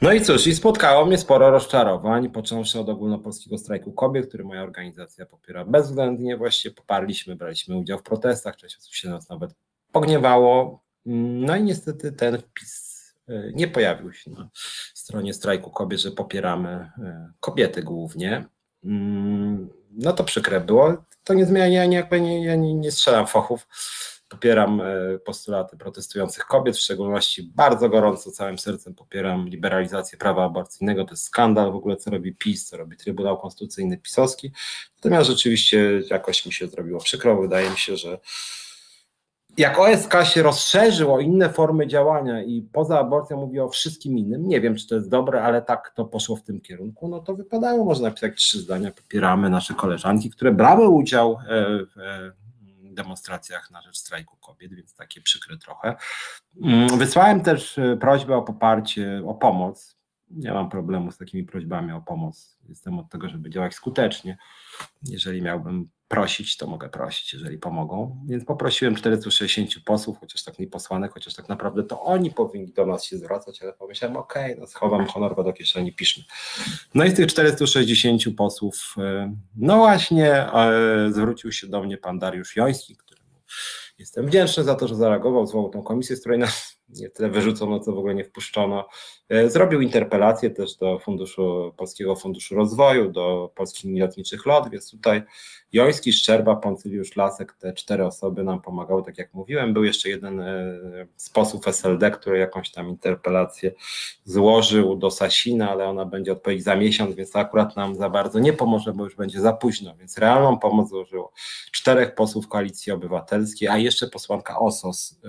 No 0.02 0.12
i 0.12 0.20
cóż, 0.20 0.46
i 0.46 0.54
spotkało 0.54 1.06
mnie 1.06 1.18
sporo 1.18 1.50
rozczarowań, 1.50 2.30
począwszy 2.30 2.80
od 2.80 2.88
ogólnopolskiego 2.88 3.58
strajku 3.58 3.92
kobiet, 3.92 4.28
który 4.28 4.44
moja 4.44 4.62
organizacja 4.62 5.26
popiera 5.26 5.64
bezwzględnie. 5.64 6.36
Właściwie 6.36 6.74
poparliśmy, 6.74 7.36
braliśmy 7.36 7.76
udział 7.76 7.98
w 7.98 8.02
protestach, 8.02 8.56
część 8.56 8.78
osób 8.78 8.94
się 8.94 9.08
nas 9.08 9.28
nawet 9.28 9.54
pogniewało. 9.92 10.82
No 11.06 11.56
i 11.56 11.62
niestety 11.62 12.12
ten 12.12 12.38
wpis 12.38 13.14
e, 13.28 13.52
nie 13.52 13.68
pojawił 13.68 14.12
się 14.12 14.30
na 14.30 14.48
stronie 14.94 15.34
strajku 15.34 15.70
kobiet, 15.70 16.00
że 16.00 16.10
popieramy 16.10 16.70
e, 16.70 17.32
kobiety 17.40 17.82
głównie. 17.82 18.48
Mm, 18.84 19.68
no 19.90 20.12
to 20.12 20.24
przykre 20.24 20.60
było. 20.60 21.04
To 21.24 21.34
nie 21.34 21.46
zmienia, 21.46 21.84
ja 21.84 21.86
nie, 21.86 22.44
ja 22.44 22.56
nie, 22.56 22.74
nie 22.74 22.92
strzelam 22.92 23.26
fochów 23.26 23.66
popieram 24.30 24.80
e, 24.80 25.18
postulaty 25.18 25.76
protestujących 25.76 26.44
kobiet, 26.44 26.76
w 26.76 26.80
szczególności 26.80 27.42
bardzo 27.42 27.88
gorąco, 27.88 28.30
całym 28.30 28.58
sercem 28.58 28.94
popieram 28.94 29.48
liberalizację 29.48 30.18
prawa 30.18 30.44
aborcyjnego. 30.44 31.04
To 31.04 31.10
jest 31.10 31.24
skandal 31.24 31.72
w 31.72 31.74
ogóle, 31.74 31.96
co 31.96 32.10
robi 32.10 32.34
PiS, 32.34 32.66
co 32.66 32.76
robi 32.76 32.96
Trybunał 32.96 33.38
Konstytucyjny 33.38 33.98
pisowski. 33.98 34.52
Natomiast 34.96 35.30
rzeczywiście 35.30 36.02
jakoś 36.10 36.46
mi 36.46 36.52
się 36.52 36.66
zrobiło 36.66 37.00
przykro. 37.00 37.40
Wydaje 37.40 37.70
mi 37.70 37.78
się, 37.78 37.96
że 37.96 38.18
jak 39.56 39.78
OSK 39.78 40.14
się 40.24 40.42
rozszerzył 40.42 41.14
o 41.14 41.20
inne 41.20 41.50
formy 41.50 41.86
działania 41.86 42.42
i 42.42 42.62
poza 42.72 42.98
aborcją 42.98 43.36
mówi 43.36 43.60
o 43.60 43.68
wszystkim 43.68 44.18
innym, 44.18 44.48
nie 44.48 44.60
wiem, 44.60 44.76
czy 44.76 44.88
to 44.88 44.94
jest 44.94 45.08
dobre, 45.08 45.42
ale 45.42 45.62
tak 45.62 45.92
to 45.94 46.04
poszło 46.04 46.36
w 46.36 46.42
tym 46.42 46.60
kierunku, 46.60 47.08
no 47.08 47.20
to 47.20 47.34
wypadało, 47.34 47.84
można 47.84 48.08
napisać 48.08 48.36
trzy 48.36 48.60
zdania, 48.60 48.90
popieramy 48.90 49.50
nasze 49.50 49.74
koleżanki, 49.74 50.30
które 50.30 50.52
brały 50.52 50.88
udział 50.88 51.32
e, 51.32 51.36
w 51.84 51.98
e, 51.98 52.32
demonstracjach 52.94 53.70
na 53.70 53.82
rzecz 53.82 53.98
strajku 53.98 54.36
kobiet, 54.36 54.74
więc 54.74 54.94
takie 54.94 55.20
przykre 55.20 55.56
trochę. 55.56 55.96
Mm, 56.62 56.98
wysłałem 56.98 57.40
też 57.40 57.78
e, 57.78 57.96
prośbę 57.96 58.36
o 58.36 58.42
poparcie, 58.42 59.22
o 59.26 59.34
pomoc. 59.34 59.96
Nie 60.30 60.52
mam 60.52 60.70
problemu 60.70 61.12
z 61.12 61.18
takimi 61.18 61.44
prośbami 61.44 61.92
o 61.92 62.00
pomoc. 62.00 62.58
Jestem 62.68 62.98
od 62.98 63.08
tego, 63.08 63.28
żeby 63.28 63.50
działać 63.50 63.74
skutecznie. 63.74 64.38
Jeżeli 65.02 65.42
miałbym 65.42 65.88
prosić, 66.10 66.56
to 66.56 66.66
mogę 66.66 66.88
prosić, 66.88 67.32
jeżeli 67.32 67.58
pomogą. 67.58 68.16
Więc 68.26 68.44
poprosiłem 68.44 68.96
460 68.96 69.84
posłów, 69.84 70.18
chociaż 70.20 70.44
tak 70.44 70.58
nie 70.58 70.66
posłanek, 70.66 71.12
chociaż 71.12 71.34
tak 71.34 71.48
naprawdę 71.48 71.82
to 71.82 72.02
oni 72.02 72.30
powinni 72.30 72.72
do 72.72 72.86
nas 72.86 73.04
się 73.04 73.18
zwracać, 73.18 73.62
ale 73.62 73.72
pomyślałem, 73.72 74.16
okay, 74.16 74.56
no 74.60 74.66
schowam 74.66 75.06
honor 75.06 75.44
do 75.44 75.52
kieszeni, 75.52 75.92
piszmy. 75.92 76.24
No 76.94 77.04
i 77.04 77.10
z 77.10 77.14
tych 77.14 77.26
460 77.26 78.22
posłów, 78.36 78.94
e, 78.98 79.34
no 79.56 79.76
właśnie 79.76 80.52
e, 80.52 81.12
zwrócił 81.12 81.52
się 81.52 81.66
do 81.66 81.82
mnie 81.82 81.98
pan 81.98 82.18
Dariusz 82.18 82.56
Joński, 82.56 82.96
któremu 82.96 83.28
jestem 83.98 84.26
wdzięczny 84.26 84.64
za 84.64 84.74
to, 84.74 84.88
że 84.88 84.94
zareagował, 84.96 85.46
zwołał 85.46 85.70
tą 85.70 85.82
komisję, 85.82 86.16
z 86.16 86.20
której 86.20 86.38
nas 86.38 86.79
tyle 87.14 87.28
wyrzucono, 87.28 87.80
co 87.80 87.92
w 87.92 87.98
ogóle 87.98 88.14
nie 88.14 88.24
wpuszczono. 88.24 88.88
E, 89.28 89.50
zrobił 89.50 89.80
interpelację 89.80 90.50
też 90.50 90.76
do 90.76 90.98
Funduszu 90.98 91.74
Polskiego 91.76 92.16
Funduszu 92.16 92.54
Rozwoju, 92.54 93.12
do 93.12 93.52
Polskich 93.54 94.00
Lotniczych 94.00 94.46
LOT, 94.46 94.70
więc 94.70 94.90
tutaj 94.90 95.22
Joński, 95.72 96.12
Szczerba, 96.12 96.56
Poncyliusz 96.56 97.16
Lasek, 97.16 97.52
te 97.52 97.72
cztery 97.72 98.06
osoby 98.06 98.44
nam 98.44 98.60
pomagały, 98.60 99.02
tak 99.02 99.18
jak 99.18 99.34
mówiłem. 99.34 99.72
Był 99.72 99.84
jeszcze 99.84 100.08
jeden 100.08 100.40
e, 100.40 100.78
z 101.16 101.30
posłów 101.30 101.68
SLD, 101.68 102.10
który 102.10 102.38
jakąś 102.38 102.70
tam 102.70 102.88
interpelację 102.88 103.72
złożył 104.24 104.96
do 104.96 105.10
Sasina, 105.10 105.70
ale 105.70 105.86
ona 105.86 106.04
będzie 106.04 106.32
odpowiedzieć 106.32 106.64
za 106.64 106.76
miesiąc, 106.76 107.14
więc 107.14 107.36
akurat 107.36 107.76
nam 107.76 107.94
za 107.94 108.10
bardzo 108.10 108.38
nie 108.38 108.52
pomoże, 108.52 108.92
bo 108.92 109.04
już 109.04 109.16
będzie 109.16 109.40
za 109.40 109.52
późno, 109.52 109.96
więc 109.96 110.18
realną 110.18 110.58
pomoc 110.58 110.88
złożyło 110.88 111.32
czterech 111.72 112.14
posłów 112.14 112.48
Koalicji 112.48 112.92
Obywatelskiej, 112.92 113.68
a 113.68 113.78
jeszcze 113.78 114.08
posłanka 114.08 114.58
OSOS, 114.58 115.20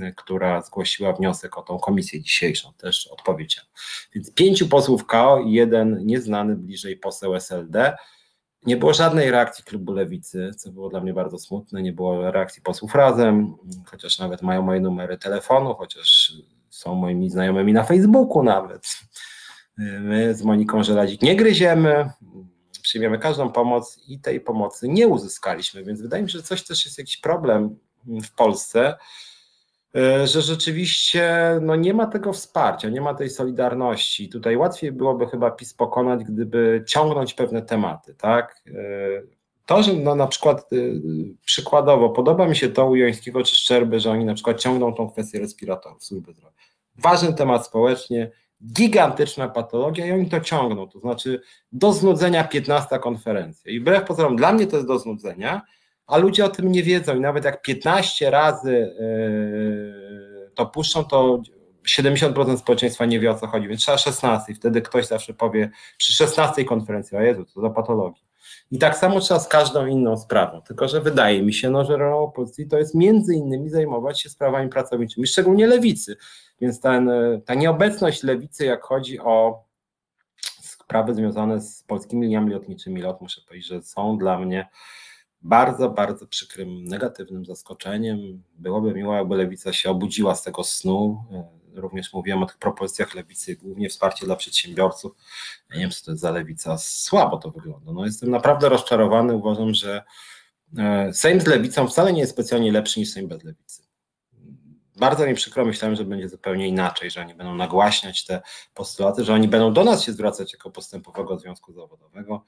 e, 0.00 0.12
która 0.12 0.62
zgłosiła 0.62 0.99
wniosek 1.12 1.58
o 1.58 1.62
tą 1.62 1.78
komisję 1.78 2.20
dzisiejszą, 2.20 2.72
też 2.72 3.06
odpowiedział. 3.06 3.64
Więc 4.14 4.34
pięciu 4.34 4.68
posłów 4.68 5.06
KO 5.06 5.40
i 5.40 5.52
jeden 5.52 6.06
nieznany 6.06 6.56
bliżej 6.56 6.96
poseł 6.96 7.34
SLD. 7.34 7.96
Nie 8.66 8.76
było 8.76 8.94
żadnej 8.94 9.30
reakcji 9.30 9.64
klubu 9.64 9.92
lewicy, 9.92 10.50
co 10.56 10.72
było 10.72 10.88
dla 10.88 11.00
mnie 11.00 11.14
bardzo 11.14 11.38
smutne. 11.38 11.82
Nie 11.82 11.92
było 11.92 12.30
reakcji 12.30 12.62
posłów 12.62 12.94
razem, 12.94 13.54
chociaż 13.86 14.18
nawet 14.18 14.42
mają 14.42 14.62
moje 14.62 14.80
numery 14.80 15.18
telefonu, 15.18 15.74
chociaż 15.74 16.32
są 16.70 16.94
moimi 16.94 17.30
znajomymi 17.30 17.72
na 17.72 17.84
Facebooku 17.84 18.42
nawet. 18.42 18.86
My 20.00 20.34
z 20.34 20.42
Moniką 20.42 20.84
Żelazik 20.84 21.22
nie 21.22 21.36
gryziemy, 21.36 22.10
przyjmiemy 22.82 23.18
każdą 23.18 23.52
pomoc 23.52 24.00
i 24.08 24.20
tej 24.20 24.40
pomocy 24.40 24.88
nie 24.88 25.08
uzyskaliśmy, 25.08 25.84
więc 25.84 26.02
wydaje 26.02 26.22
mi 26.22 26.30
się, 26.30 26.38
że 26.38 26.44
coś 26.44 26.64
też 26.64 26.84
jest 26.84 26.98
jakiś 26.98 27.16
problem 27.16 27.76
w 28.06 28.34
Polsce, 28.34 28.96
że 30.24 30.42
rzeczywiście 30.42 31.58
no, 31.62 31.76
nie 31.76 31.94
ma 31.94 32.06
tego 32.06 32.32
wsparcia, 32.32 32.88
nie 32.88 33.00
ma 33.00 33.14
tej 33.14 33.30
solidarności. 33.30 34.28
Tutaj 34.28 34.56
łatwiej 34.56 34.92
byłoby 34.92 35.26
chyba 35.26 35.50
PiS 35.50 35.74
pokonać, 35.74 36.24
gdyby 36.24 36.84
ciągnąć 36.86 37.34
pewne 37.34 37.62
tematy, 37.62 38.14
tak? 38.14 38.62
E, 38.66 38.72
to, 39.66 39.82
że 39.82 39.92
no, 39.92 40.14
na 40.14 40.26
przykład 40.26 40.60
e, 40.72 40.76
przykładowo 41.44 42.10
podoba 42.10 42.48
mi 42.48 42.56
się 42.56 42.68
to 42.68 42.86
u 42.86 42.96
Jońskiego 42.96 43.44
czy 43.44 43.56
Szczerby, 43.56 44.00
że 44.00 44.10
oni 44.10 44.24
na 44.24 44.34
przykład 44.34 44.60
ciągną 44.60 44.94
tą 44.94 45.10
kwestię 45.10 45.38
respiratorów 45.38 46.04
służby 46.04 46.32
zdrowia. 46.32 46.56
Ważny 46.98 47.34
temat 47.34 47.66
społecznie, 47.66 48.30
gigantyczna 48.72 49.48
patologia 49.48 50.06
i 50.06 50.12
oni 50.12 50.28
to 50.28 50.40
ciągną, 50.40 50.88
to 50.88 50.98
znaczy 50.98 51.40
do 51.72 51.92
znudzenia 51.92 52.44
15 52.44 52.98
konferencja. 52.98 53.72
I 53.72 53.80
wbrew 53.80 54.04
pozorom, 54.04 54.36
dla 54.36 54.52
mnie 54.52 54.66
to 54.66 54.76
jest 54.76 54.88
do 54.88 54.98
znudzenia, 54.98 55.62
a 56.10 56.18
ludzie 56.18 56.44
o 56.44 56.48
tym 56.48 56.72
nie 56.72 56.82
wiedzą 56.82 57.16
i 57.16 57.20
nawet 57.20 57.44
jak 57.44 57.62
15 57.62 58.30
razy 58.30 58.96
e, 59.00 60.50
to 60.54 60.66
puszczą, 60.66 61.04
to 61.04 61.42
70% 61.88 62.58
społeczeństwa 62.58 63.06
nie 63.06 63.20
wie 63.20 63.30
o 63.30 63.34
co 63.34 63.46
chodzi, 63.46 63.68
więc 63.68 63.80
trzeba 63.80 63.98
16. 63.98 64.54
Wtedy 64.54 64.82
ktoś 64.82 65.06
zawsze 65.06 65.34
powie 65.34 65.70
przy 65.98 66.12
16 66.12 66.64
konferencji, 66.64 67.16
o 67.16 67.20
Jezu, 67.20 67.44
to 67.54 67.60
za 67.60 67.70
patologii. 67.70 68.22
I 68.70 68.78
tak 68.78 68.96
samo 68.96 69.20
trzeba 69.20 69.40
z 69.40 69.48
każdą 69.48 69.86
inną 69.86 70.16
sprawą, 70.16 70.62
tylko 70.62 70.88
że 70.88 71.00
wydaje 71.00 71.42
mi 71.42 71.54
się, 71.54 71.70
no, 71.70 71.84
że 71.84 71.96
rolą 71.96 72.18
opozycji 72.18 72.68
to 72.68 72.78
jest 72.78 72.94
między 72.94 73.34
innymi 73.34 73.70
zajmować 73.70 74.20
się 74.20 74.28
sprawami 74.28 74.68
pracowniczymi, 74.68 75.26
szczególnie 75.26 75.66
lewicy. 75.66 76.16
Więc 76.60 76.80
ten, 76.80 77.10
ta 77.44 77.54
nieobecność 77.54 78.22
lewicy, 78.22 78.64
jak 78.64 78.82
chodzi 78.82 79.20
o 79.20 79.64
sprawy 80.62 81.14
związane 81.14 81.60
z 81.60 81.82
polskimi 81.82 82.22
liniami 82.22 82.52
lotniczymi 82.52 83.00
LOT, 83.00 83.20
muszę 83.20 83.40
powiedzieć, 83.48 83.68
że 83.68 83.82
są 83.82 84.18
dla 84.18 84.38
mnie 84.38 84.68
bardzo, 85.42 85.90
bardzo 85.90 86.26
przykrym, 86.26 86.84
negatywnym 86.84 87.44
zaskoczeniem. 87.44 88.42
Byłoby 88.54 88.94
miło, 88.94 89.14
jakby 89.14 89.36
lewica 89.36 89.72
się 89.72 89.90
obudziła 89.90 90.34
z 90.34 90.42
tego 90.42 90.64
snu. 90.64 91.24
Również 91.74 92.12
mówiłem 92.12 92.42
o 92.42 92.46
tych 92.46 92.58
propozycjach 92.58 93.14
lewicy, 93.14 93.56
głównie 93.56 93.88
wsparcie 93.88 94.26
dla 94.26 94.36
przedsiębiorców. 94.36 95.12
Ja 95.70 95.76
nie 95.76 95.82
wiem, 95.82 95.90
co 95.90 96.04
to 96.04 96.10
jest 96.10 96.22
za 96.22 96.30
lewica, 96.30 96.78
słabo 96.78 97.38
to 97.38 97.50
wygląda. 97.50 97.92
No, 97.92 98.04
jestem 98.04 98.30
naprawdę 98.30 98.68
rozczarowany. 98.68 99.34
Uważam, 99.34 99.74
że 99.74 100.04
e, 100.78 101.14
Sejm 101.14 101.40
z 101.40 101.46
lewicą 101.46 101.88
wcale 101.88 102.12
nie 102.12 102.20
jest 102.20 102.32
specjalnie 102.32 102.72
lepszy 102.72 103.00
niż 103.00 103.10
Sejm 103.10 103.28
bez 103.28 103.44
lewicy. 103.44 103.82
Bardzo 104.96 105.26
mi 105.26 105.34
przykro, 105.34 105.64
myślałem, 105.64 105.96
że 105.96 106.04
będzie 106.04 106.28
zupełnie 106.28 106.68
inaczej, 106.68 107.10
że 107.10 107.20
oni 107.20 107.34
będą 107.34 107.54
nagłaśniać 107.54 108.24
te 108.24 108.42
postulaty, 108.74 109.24
że 109.24 109.34
oni 109.34 109.48
będą 109.48 109.72
do 109.72 109.84
nas 109.84 110.02
się 110.02 110.12
zwracać 110.12 110.52
jako 110.52 110.70
postępowego 110.70 111.38
związku 111.38 111.72
zawodowego. 111.72 112.44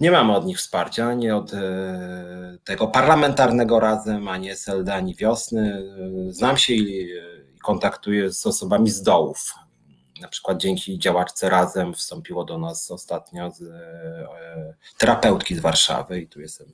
Nie 0.00 0.10
mamy 0.10 0.36
od 0.36 0.46
nich 0.46 0.58
wsparcia, 0.58 1.08
ani 1.08 1.30
od 1.30 1.54
e, 1.54 2.58
tego 2.64 2.88
parlamentarnego 2.88 3.80
razem, 3.80 4.28
ani 4.28 4.50
SLD, 4.50 4.94
ani 4.94 5.14
wiosny. 5.14 5.82
Znam 6.28 6.56
się 6.56 6.74
i, 6.74 7.08
kontaktuję 7.64 8.32
z 8.32 8.46
osobami 8.46 8.90
z 8.90 9.02
dołów. 9.02 9.54
Na 10.20 10.28
przykład 10.28 10.58
dzięki 10.58 10.98
działaczce 10.98 11.50
Razem 11.50 11.94
wstąpiło 11.94 12.44
do 12.44 12.58
nas 12.58 12.90
ostatnio 12.90 13.50
z, 13.50 13.62
e, 13.62 14.74
terapeutki 14.98 15.54
z 15.54 15.60
Warszawy 15.60 16.20
i 16.20 16.28
tu 16.28 16.40
jestem 16.40 16.66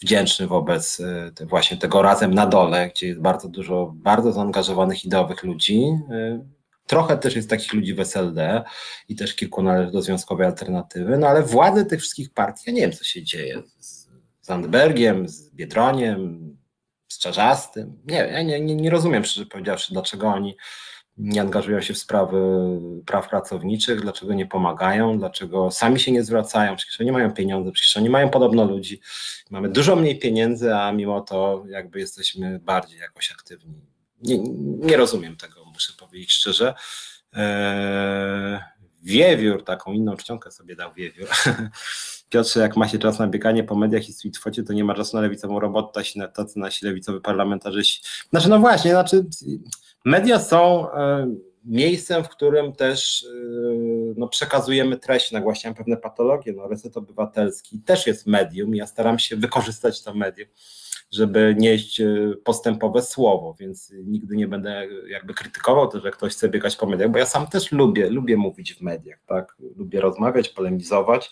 wdzięczny 0.00 0.46
wobec 0.46 1.00
e, 1.40 1.46
właśnie 1.46 1.76
tego 1.76 2.02
Razem 2.02 2.34
na 2.34 2.46
dole, 2.46 2.90
gdzie 2.94 3.06
jest 3.06 3.20
bardzo 3.20 3.48
dużo 3.48 3.92
bardzo 3.94 4.32
zaangażowanych 4.32 5.04
ideowych 5.04 5.42
ludzi 5.42 5.84
Trochę 6.90 7.18
też 7.18 7.36
jest 7.36 7.50
takich 7.50 7.72
ludzi 7.72 7.94
w 7.94 8.00
SLD 8.00 8.62
i 9.08 9.16
też 9.16 9.34
kilku 9.34 9.62
należy 9.62 9.92
do 9.92 10.02
Związkowej 10.02 10.46
Alternatywy, 10.46 11.18
no 11.18 11.26
ale 11.26 11.42
władze 11.42 11.84
tych 11.84 12.00
wszystkich 12.00 12.32
partii, 12.32 12.62
ja 12.66 12.72
nie 12.72 12.80
wiem 12.80 12.92
co 12.92 13.04
się 13.04 13.22
dzieje 13.22 13.62
z 13.78 14.08
Zandbergiem, 14.40 15.28
z 15.28 15.50
Biedroniem, 15.50 16.56
z 17.08 17.18
Czarzastym. 17.18 18.02
Nie, 18.06 18.16
ja 18.16 18.42
nie, 18.42 18.60
nie, 18.60 18.74
nie 18.74 18.90
rozumiem, 18.90 19.24
szczerze 19.24 19.46
powiedziawszy, 19.46 19.92
dlaczego 19.92 20.28
oni 20.28 20.56
nie 21.16 21.40
angażują 21.40 21.80
się 21.80 21.94
w 21.94 21.98
sprawy 21.98 22.38
praw 23.06 23.28
pracowniczych, 23.28 24.00
dlaczego 24.00 24.34
nie 24.34 24.46
pomagają, 24.46 25.18
dlaczego 25.18 25.70
sami 25.70 26.00
się 26.00 26.12
nie 26.12 26.24
zwracają, 26.24 26.76
przecież 26.76 27.00
oni 27.00 27.12
mają 27.12 27.32
pieniądze, 27.32 27.72
przecież 27.72 27.96
oni 27.96 28.10
mają 28.10 28.30
podobno 28.30 28.64
ludzi. 28.64 29.00
Mamy 29.50 29.68
dużo 29.68 29.96
mniej 29.96 30.18
pieniędzy, 30.18 30.74
a 30.74 30.92
mimo 30.92 31.20
to 31.20 31.64
jakby 31.68 31.98
jesteśmy 31.98 32.58
bardziej 32.58 32.98
jakoś 32.98 33.32
aktywni. 33.32 33.89
Nie, 34.20 34.38
nie 34.78 34.96
rozumiem 34.96 35.36
tego 35.36 35.64
muszę 35.64 35.92
powiedzieć 35.98 36.32
szczerze. 36.32 36.74
Eee, 37.32 38.60
wiewiór, 39.02 39.64
taką 39.64 39.92
inną 39.92 40.16
czcionkę 40.16 40.50
sobie 40.50 40.76
dał 40.76 40.94
wiewiór. 40.94 41.28
Piotrze, 42.30 42.60
jak 42.60 42.76
ma 42.76 42.88
się 42.88 42.98
czas 42.98 43.18
na 43.18 43.26
bieganie 43.26 43.64
po 43.64 43.74
mediach 43.74 44.08
i 44.08 44.12
streetfocie, 44.12 44.62
to 44.62 44.72
nie 44.72 44.84
ma 44.84 44.94
czasu 44.94 45.16
na 45.16 45.22
lewicową 45.22 45.60
robotę, 45.60 46.02
tacy 46.34 46.58
nasi 46.58 46.86
lewicowy 46.86 47.20
parlamentarzyści. 47.20 48.02
Znaczy, 48.30 48.48
no 48.48 48.58
właśnie, 48.58 48.90
znaczy, 48.90 49.26
media 50.04 50.40
są, 50.40 50.92
e, 50.92 51.34
miejscem, 51.64 52.24
w 52.24 52.28
którym 52.28 52.72
też 52.72 53.26
yy, 53.34 54.14
no, 54.16 54.28
przekazujemy 54.28 54.96
treść, 54.96 55.32
nagłaśniam 55.32 55.74
pewne 55.74 55.96
patologie. 55.96 56.52
No, 56.52 56.68
Reset 56.68 56.96
Obywatelski 56.96 57.80
też 57.80 58.06
jest 58.06 58.26
medium, 58.26 58.74
ja 58.74 58.86
staram 58.86 59.18
się 59.18 59.36
wykorzystać 59.36 60.02
to 60.02 60.14
medium, 60.14 60.48
żeby 61.12 61.54
nieść 61.58 61.98
yy, 61.98 62.36
postępowe 62.44 63.02
słowo, 63.02 63.56
więc 63.60 63.92
nigdy 64.04 64.36
nie 64.36 64.48
będę 64.48 64.86
jakby 65.08 65.34
krytykował 65.34 65.88
to, 65.88 66.00
że 66.00 66.10
ktoś 66.10 66.32
chce 66.32 66.48
biegać 66.48 66.76
po 66.76 66.86
mediach, 66.86 67.10
bo 67.10 67.18
ja 67.18 67.26
sam 67.26 67.46
też 67.46 67.72
lubię, 67.72 68.10
lubię 68.10 68.36
mówić 68.36 68.74
w 68.74 68.80
mediach, 68.80 69.18
tak? 69.26 69.56
Lubię 69.76 70.00
rozmawiać, 70.00 70.48
polemizować. 70.48 71.30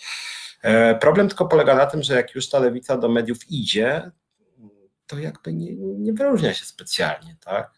E, 0.63 0.95
problem 0.95 1.29
tylko 1.29 1.47
polega 1.47 1.75
na 1.75 1.87
tym, 1.87 2.03
że 2.03 2.15
jak 2.15 2.35
już 2.35 2.49
ta 2.49 2.59
lewica 2.59 2.97
do 2.97 3.09
mediów 3.09 3.51
idzie, 3.51 4.11
to 5.07 5.19
jakby 5.19 5.53
nie, 5.53 5.75
nie 5.77 6.13
wyróżnia 6.13 6.55
się 6.55 6.65
specjalnie, 6.65 7.37
tak? 7.45 7.78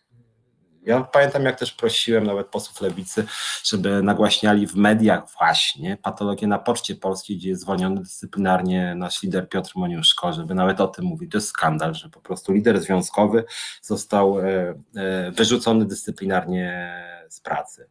Ja 0.83 1.01
pamiętam, 1.01 1.45
jak 1.45 1.59
też 1.59 1.73
prosiłem 1.73 2.25
nawet 2.25 2.47
posłów 2.47 2.81
lewicy, 2.81 3.27
żeby 3.65 4.03
nagłaśniali 4.03 4.67
w 4.67 4.75
mediach 4.75 5.31
właśnie 5.39 5.97
patologię 5.97 6.47
na 6.47 6.59
Poczcie 6.59 6.95
Polskiej, 6.95 7.37
gdzie 7.37 7.49
jest 7.49 7.63
zwolniony 7.63 8.01
dyscyplinarnie 8.01 8.95
nasz 8.95 9.23
lider 9.23 9.49
Piotr 9.49 9.73
Moniuszko, 9.75 10.33
żeby 10.33 10.55
nawet 10.55 10.81
o 10.81 10.89
tym 10.89 11.05
mówić. 11.05 11.31
To 11.31 11.39
jest 11.39 11.49
skandal, 11.49 11.95
że 11.95 12.09
po 12.09 12.21
prostu 12.21 12.53
lider 12.53 12.81
związkowy 12.81 13.45
został 13.83 14.41
e, 14.41 14.75
e, 14.97 15.31
wyrzucony 15.31 15.85
dyscyplinarnie 15.85 16.95
z 17.29 17.41
pracy. 17.41 17.89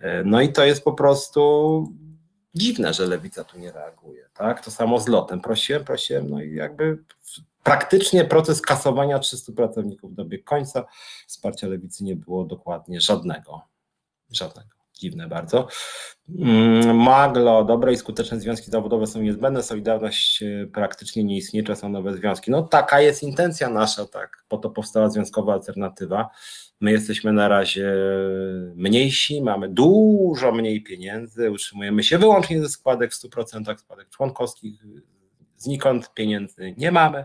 E, 0.00 0.24
no 0.24 0.40
i 0.40 0.52
to 0.52 0.64
jest 0.64 0.84
po 0.84 0.92
prostu 0.92 1.84
dziwne, 2.54 2.94
że 2.94 3.06
lewica 3.06 3.44
tu 3.44 3.58
nie 3.58 3.72
reaguje. 3.72 4.28
Tak? 4.34 4.64
To 4.64 4.70
samo 4.70 5.00
z 5.00 5.08
lotem. 5.08 5.40
Prosiłem, 5.40 5.84
prosiłem, 5.84 6.30
no 6.30 6.42
i 6.42 6.54
jakby 6.54 6.98
praktycznie 7.64 8.24
proces 8.24 8.62
kasowania 8.62 9.18
300 9.18 9.52
pracowników 9.52 10.14
dobiegł 10.14 10.44
końca. 10.44 10.84
Wsparcia 11.26 11.66
lewicy 11.66 12.04
nie 12.04 12.16
było 12.16 12.44
dokładnie 12.44 13.00
żadnego. 13.00 13.62
Żadnego. 14.30 14.68
Dziwne 14.94 15.28
bardzo. 15.28 15.68
Mm, 16.38 16.96
Maglo, 16.96 17.64
dobre 17.64 17.92
i 17.92 17.96
skuteczne 17.96 18.40
związki 18.40 18.70
zawodowe 18.70 19.06
są 19.06 19.22
niezbędne, 19.22 19.62
Solidarność 19.62 20.42
e, 20.42 20.66
praktycznie 20.66 21.24
nie 21.24 21.36
istnieje, 21.36 21.66
czasem 21.66 21.92
nowe 21.92 22.14
związki. 22.14 22.50
No 22.50 22.62
taka 22.62 23.00
jest 23.00 23.22
intencja 23.22 23.68
nasza, 23.68 24.06
tak, 24.06 24.44
po 24.48 24.58
to 24.58 24.70
powstała 24.70 25.10
związkowa 25.10 25.52
alternatywa. 25.52 26.30
My 26.80 26.92
jesteśmy 26.92 27.32
na 27.32 27.48
razie 27.48 27.94
mniejsi, 28.74 29.42
mamy 29.42 29.68
dużo 29.68 30.52
mniej 30.52 30.82
pieniędzy, 30.82 31.50
utrzymujemy 31.50 32.02
się 32.02 32.18
wyłącznie 32.18 32.60
ze 32.60 32.68
składek 32.68 33.12
w 33.12 33.24
100% 33.24 33.78
składek 33.78 34.08
członkowskich, 34.08 34.84
znikąd 35.64 36.14
pieniędzy 36.14 36.74
nie 36.76 36.92
mamy. 36.92 37.24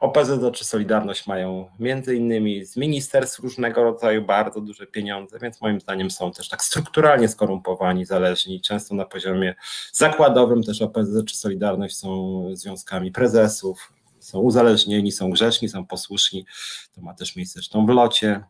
OPZZ 0.00 0.52
czy 0.52 0.64
Solidarność 0.64 1.26
mają 1.26 1.68
między 1.78 2.16
innymi 2.16 2.64
z 2.64 2.76
ministerstw 2.76 3.38
różnego 3.38 3.84
rodzaju 3.84 4.22
bardzo 4.22 4.60
duże 4.60 4.86
pieniądze, 4.86 5.38
więc 5.38 5.60
moim 5.60 5.80
zdaniem 5.80 6.10
są 6.10 6.32
też 6.32 6.48
tak 6.48 6.64
strukturalnie 6.64 7.28
skorumpowani, 7.28 8.04
zależni. 8.04 8.60
Często 8.60 8.94
na 8.94 9.04
poziomie 9.04 9.54
zakładowym 9.92 10.62
też 10.62 10.82
OPZZ 10.82 11.24
czy 11.26 11.36
Solidarność 11.36 11.96
są 11.96 12.42
związkami 12.52 13.12
prezesów, 13.12 13.92
są 14.20 14.38
uzależnieni, 14.38 15.12
są 15.12 15.30
grzeczni, 15.30 15.68
są 15.68 15.86
posłuszni. 15.86 16.46
To 16.94 17.00
ma 17.00 17.14
też 17.14 17.36
miejsce 17.36 17.54
zresztą 17.54 17.86
w 17.86 17.88
locie. 17.88 18.44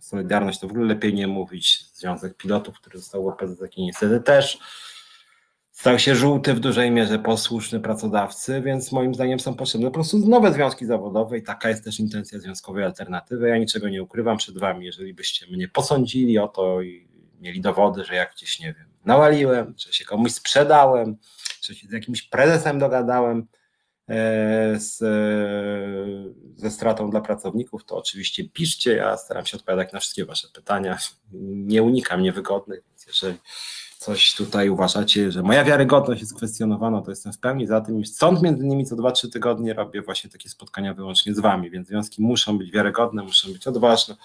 Solidarność 0.00 0.58
to 0.58 0.68
w 0.68 0.70
ogóle 0.70 0.86
lepiej 0.86 1.14
nie 1.14 1.26
mówić. 1.26 1.84
Związek 1.94 2.36
Pilotów, 2.36 2.80
który 2.80 2.98
został 2.98 3.24
w 3.24 3.26
OPZZ 3.26 3.62
niestety 3.78 4.20
też 4.20 4.58
stał 5.76 5.98
się 5.98 6.14
żółty 6.14 6.54
w 6.54 6.60
dużej 6.60 6.90
mierze 6.90 7.18
posłuszny 7.18 7.80
pracodawcy, 7.80 8.62
więc 8.62 8.92
moim 8.92 9.14
zdaniem 9.14 9.40
są 9.40 9.54
potrzebne 9.54 9.86
po 9.86 9.94
prostu 9.94 10.18
nowe 10.18 10.52
związki 10.52 10.86
zawodowe 10.86 11.38
i 11.38 11.42
taka 11.42 11.68
jest 11.68 11.84
też 11.84 12.00
intencja 12.00 12.38
związkowej 12.38 12.84
alternatywy. 12.84 13.48
Ja 13.48 13.58
niczego 13.58 13.88
nie 13.88 14.02
ukrywam 14.02 14.36
przed 14.36 14.58
wami, 14.58 14.86
jeżeli 14.86 15.14
byście 15.14 15.46
mnie 15.46 15.68
posądzili 15.68 16.38
o 16.38 16.48
to 16.48 16.82
i 16.82 17.08
mieli 17.40 17.60
dowody, 17.60 18.04
że 18.04 18.14
jak 18.14 18.32
gdzieś, 18.34 18.60
nie 18.60 18.74
wiem, 18.74 18.86
nawaliłem, 19.04 19.74
że 19.78 19.92
się 19.92 20.04
komuś 20.04 20.32
sprzedałem, 20.32 21.16
że 21.62 21.74
się 21.74 21.88
z 21.88 21.92
jakimś 21.92 22.22
prezesem 22.22 22.78
dogadałem, 22.78 23.46
E, 24.08 24.80
z, 24.80 24.98
ze 26.56 26.70
stratą 26.70 27.10
dla 27.10 27.20
pracowników, 27.20 27.84
to 27.84 27.96
oczywiście 27.96 28.48
piszcie. 28.48 28.96
Ja 28.96 29.16
staram 29.16 29.46
się 29.46 29.56
odpowiadać 29.56 29.92
na 29.92 30.00
wszystkie 30.00 30.24
Wasze 30.24 30.48
pytania. 30.54 30.98
Nie 31.32 31.82
unikam 31.82 32.22
niewygodnych, 32.22 32.82
więc 32.88 33.06
jeżeli 33.06 33.38
coś 34.06 34.34
tutaj 34.34 34.68
uważacie, 34.68 35.32
że 35.32 35.42
moja 35.42 35.64
wiarygodność 35.64 36.20
jest 36.20 36.36
kwestionowana, 36.36 37.02
to 37.02 37.10
jestem 37.10 37.32
w 37.32 37.38
pełni 37.38 37.66
za 37.66 37.80
tym. 37.80 38.04
Stąd 38.04 38.42
między 38.42 38.64
innymi 38.64 38.84
co 38.84 38.96
2-3 38.96 39.32
tygodnie 39.32 39.74
robię 39.74 40.02
właśnie 40.02 40.30
takie 40.30 40.48
spotkania 40.48 40.94
wyłącznie 40.94 41.34
z 41.34 41.40
Wami, 41.40 41.70
więc 41.70 41.88
związki 41.88 42.22
muszą 42.22 42.58
być 42.58 42.70
wiarygodne, 42.70 43.22
muszą 43.22 43.52
być 43.52 43.66
odważne. 43.66 44.16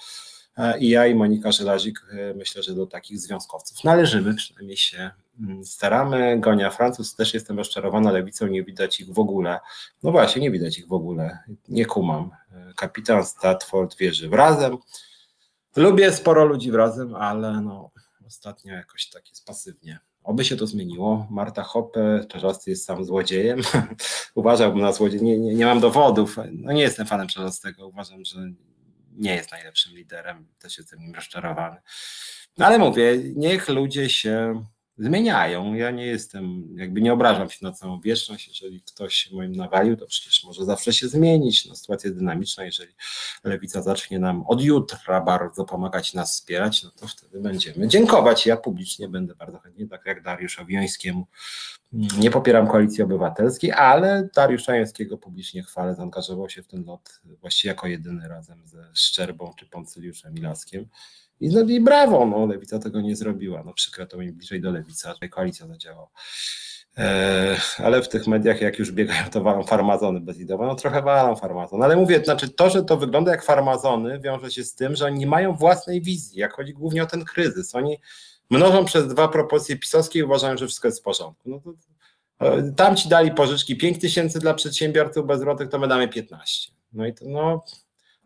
E, 0.58 0.80
I 0.80 0.90
ja 0.90 1.08
i 1.08 1.16
Monika 1.16 1.52
Żelazik 1.52 2.00
e, 2.12 2.34
myślę, 2.34 2.64
że 2.64 2.74
do 2.74 2.88
takich 2.88 3.20
związkowców 3.20 3.84
należymy, 3.84 4.36
przynajmniej 4.36 4.78
się 4.78 5.12
mm, 5.40 5.66
staramy. 5.66 6.40
Gonia 6.40 6.70
Francuz, 6.70 7.16
też 7.16 7.34
jestem 7.34 7.58
rozczarowana 7.58 8.12
lewicą, 8.12 8.48
nie 8.48 8.64
widać 8.64 9.00
ich 9.00 9.14
w 9.14 9.20
ogóle. 9.20 9.60
No 10.04 10.12
właśnie, 10.12 10.42
nie 10.42 10.52
widać 10.52 10.78
ich 10.78 10.88
w 10.88 10.94
ogóle, 10.94 11.40
nie 11.70 11.86
kumam. 11.86 12.32
E, 12.52 12.74
kapitan 12.76 13.26
Statford 13.26 13.98
wierzy 13.98 14.30
w 14.30 14.34
razem. 14.34 14.78
Lubię 15.76 16.12
sporo 16.12 16.46
ludzi 16.46 16.72
w 16.72 16.76
razem, 16.76 17.16
ale 17.16 17.62
no, 17.62 17.91
ostatnio 18.32 18.74
jakoś 18.74 19.10
tak 19.10 19.30
jest 19.30 19.46
pasywnie. 19.46 20.00
Oby 20.24 20.46
się 20.46 20.56
to 20.56 20.68
zmieniło. 20.68 21.28
Marta 21.30 21.64
Hoppe, 21.64 22.26
Czarzasty 22.30 22.70
jest 22.70 22.86
sam 22.86 23.06
złodziejem. 23.06 23.62
Uważałbym 24.36 24.82
na 24.82 24.92
złodziej. 24.92 25.22
Nie, 25.22 25.40
nie, 25.40 25.56
nie 25.56 25.66
mam 25.66 25.80
dowodów. 25.80 26.38
No 26.52 26.72
nie 26.72 26.82
jestem 26.82 27.06
fanem 27.08 27.28
Czarzastego. 27.28 27.88
Uważam, 27.88 28.26
że 28.26 28.40
nie 29.12 29.36
jest 29.36 29.52
najlepszym 29.52 29.96
liderem, 29.96 30.48
też 30.60 30.78
jestem 30.78 31.00
nim 31.00 31.16
rozczarowany. 31.16 31.78
No 32.58 32.66
ale 32.66 32.80
mówię, 32.80 33.18
niech 33.36 33.70
ludzie 33.70 34.10
się 34.10 34.66
zmieniają. 34.98 35.74
Ja 35.74 35.92
nie 35.92 36.06
jestem, 36.06 36.68
jakby 36.76 37.02
nie 37.02 37.14
obrażam 37.14 37.50
się 37.50 37.66
na 37.66 37.72
całą 37.72 38.02
wieczność. 38.02 38.48
Jeżeli 38.48 38.82
ktoś 38.82 39.16
się 39.16 39.36
moim 39.36 39.56
nawalił, 39.56 39.98
to 39.98 40.06
przecież 40.06 40.44
może 40.44 40.66
zawsze 40.66 40.94
się 40.94 41.08
zmienić. 41.08 41.66
No, 41.66 41.76
sytuacja 41.76 42.08
jest 42.08 42.20
dynamiczna. 42.20 42.64
Jeżeli 42.64 42.94
lewica 43.44 43.82
zacznie 43.82 44.20
nam 44.20 44.44
od 44.48 44.62
jutra 44.62 45.22
bardzo 45.22 45.66
pomagać 45.66 46.14
nas 46.14 46.34
wspierać, 46.34 46.84
no 46.84 46.92
to 46.92 47.08
wtedy 47.08 47.40
będziemy 47.40 47.88
dziękować. 47.88 48.46
Ja 48.46 48.58
publicznie 48.58 49.08
będę 49.08 49.36
bardzo 49.36 49.60
chętnie, 49.60 49.88
tak 49.88 50.06
jak 50.06 50.24
Dariuszowi 50.24 50.74
Jońskiemu. 50.74 51.28
Nie 51.94 52.32
popieram 52.32 52.68
koalicji 52.68 53.04
obywatelskiej, 53.04 53.72
ale 53.72 54.30
Dariusza 54.36 54.76
Jońskiego 54.76 55.18
publicznie 55.18 55.64
chwalę. 55.64 55.96
Zaangażował 55.96 56.50
się 56.50 56.64
w 56.64 56.68
ten 56.68 56.84
lot 56.86 57.22
właściwie 57.42 57.70
jako 57.70 57.88
jedyny 57.88 58.28
razem 58.28 58.68
ze 58.68 58.92
Szczerbą 58.94 59.54
czy 59.58 59.66
Poncyliuszem 59.66 60.34
Milaskiem. 60.34 60.86
I, 61.42 61.50
no, 61.50 61.62
i 61.62 61.80
brawo, 61.80 62.26
no, 62.26 62.46
lewica 62.46 62.80
tego 62.80 63.02
nie 63.02 63.16
zrobiła. 63.16 63.64
No, 63.66 63.74
przykro 63.74 64.06
to 64.06 64.18
mi 64.18 64.32
bliżej 64.32 64.62
do 64.62 64.72
lewica, 64.72 65.14
że 65.22 65.30
koalicja 65.30 65.68
zadziałała. 65.68 66.10
E, 66.98 67.56
ale 67.78 68.02
w 68.02 68.10
tych 68.10 68.28
mediach, 68.28 68.62
jak 68.62 68.80
już 68.80 68.92
biegają, 68.92 69.30
to 69.30 69.42
walą 69.42 69.64
farmazony 69.64 70.20
bezidowe. 70.20 70.66
No 70.66 70.76
trochę 70.76 71.02
walą 71.02 71.36
farmazony. 71.36 71.86
Ale 71.86 71.96
mówię, 71.96 72.22
znaczy 72.24 72.50
to, 72.50 72.70
że 72.70 72.84
to 72.84 72.98
wygląda 72.98 73.32
jak 73.32 73.44
farmazony, 73.44 74.20
wiąże 74.20 74.52
się 74.52 74.64
z 74.64 74.76
tym, 74.76 74.96
że 74.96 75.06
oni 75.06 75.20
nie 75.20 75.28
mają 75.28 75.56
własnej 75.56 76.02
wizji, 76.02 76.40
jak 76.40 76.54
chodzi 76.54 76.74
głównie 76.74 77.04
o 77.04 77.06
ten 77.06 77.26
kryzys. 77.26 77.76
Oni 77.76 77.98
mnożą 78.50 78.86
przez 78.86 79.08
dwa 79.08 79.28
propozycje 79.28 79.78
pisowskie 79.78 80.20
i 80.20 80.24
uważają, 80.24 80.58
że 80.58 80.66
wszystko 80.68 80.88
jest 80.88 81.00
w 81.00 81.04
porządku. 81.04 81.50
No 81.50 81.60
to, 81.60 81.74
e, 82.58 82.72
tam 82.72 82.96
ci 82.96 83.10
dali 83.10 83.32
pożyczki 83.32 83.78
5 83.78 84.00
tysięcy 84.00 84.40
dla 84.40 84.54
przedsiębiorców 84.54 85.28
bezrobotnych, 85.28 85.70
to 85.70 85.80
my 85.80 85.88
damy 85.88 86.08
15. 86.08 86.72
No 86.94 87.06
i 87.06 87.14
to 87.14 87.26
no, 87.28 87.64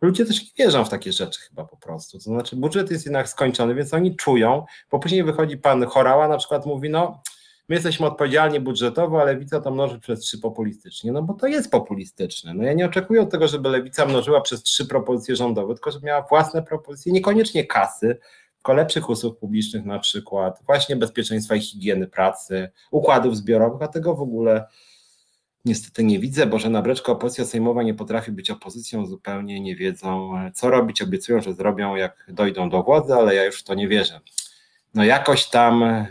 ludzie 0.06 0.26
też 0.26 0.54
wierzą 0.58 0.86
w 0.86 0.90
takie 0.90 1.12
rzeczy 1.12 1.42
chyba 1.42 1.66
po 1.66 1.78
prostu. 1.78 2.18
To 2.18 2.24
znaczy 2.24 2.56
budżet 2.56 2.92
jest 2.92 3.06
jednak 3.06 3.30
skończony, 3.30 3.76
więc 3.76 3.94
oni 3.94 4.16
czują, 4.16 4.66
bo 4.92 5.00
później 5.00 5.24
wychodzi 5.24 5.58
pan 5.58 5.86
Chorała 5.86 6.28
na 6.28 6.38
przykład 6.38 6.66
mówi, 6.66 6.90
no 6.90 7.22
my 7.70 7.76
jesteśmy 7.76 8.06
odpowiedzialni 8.06 8.60
budżetowo, 8.60 9.22
a 9.22 9.24
lewica 9.24 9.60
to 9.62 9.72
mnoży 9.72 10.00
przez 10.00 10.20
trzy 10.20 10.40
populistycznie, 10.40 11.12
no 11.12 11.24
bo 11.24 11.34
to 11.34 11.48
jest 11.48 11.72
populistyczne. 11.72 12.54
No 12.54 12.64
ja 12.64 12.74
nie 12.74 12.86
oczekuję 12.86 13.22
od 13.22 13.32
tego, 13.32 13.48
żeby 13.48 13.70
lewica 13.70 14.06
mnożyła 14.06 14.42
przez 14.42 14.64
trzy 14.64 14.86
propozycje 14.86 15.36
rządowe, 15.36 15.74
tylko 15.74 15.92
żeby 15.92 16.06
miała 16.06 16.22
własne 16.22 16.64
propozycje, 16.64 17.12
niekoniecznie 17.12 17.66
kasy, 17.66 18.18
tylko 18.56 18.74
lepszych 18.74 19.10
usług 19.10 19.40
publicznych 19.40 19.86
na 19.86 20.00
przykład, 20.00 20.60
właśnie 20.66 20.96
bezpieczeństwa 20.96 21.56
i 21.56 21.62
higieny 21.62 22.08
pracy, 22.08 22.70
układów 22.92 23.38
zbiorowych, 23.38 23.82
a 23.82 23.88
tego 23.88 24.16
w 24.16 24.22
ogóle 24.22 24.66
niestety 25.66 26.04
nie 26.04 26.20
widzę. 26.20 26.46
Bożena 26.46 26.82
Breczko, 26.82 27.12
opozycja 27.12 27.46
sejmowa 27.46 27.84
nie 27.84 27.94
potrafi 27.94 28.32
być 28.32 28.50
opozycją, 28.50 29.06
zupełnie 29.06 29.62
nie 29.62 29.76
wiedzą 29.76 30.34
co 30.54 30.70
robić, 30.70 31.02
obiecują, 31.02 31.42
że 31.42 31.54
zrobią 31.54 31.96
jak 31.96 32.26
dojdą 32.28 32.70
do 32.70 32.84
władzy, 32.84 33.14
ale 33.14 33.36
ja 33.36 33.46
już 33.46 33.60
w 33.60 33.64
to 33.64 33.74
nie 33.74 33.88
wierzę. 33.88 34.20
No 34.94 35.04
jakoś 35.04 35.50
tam 35.50 35.84
e, 35.84 36.06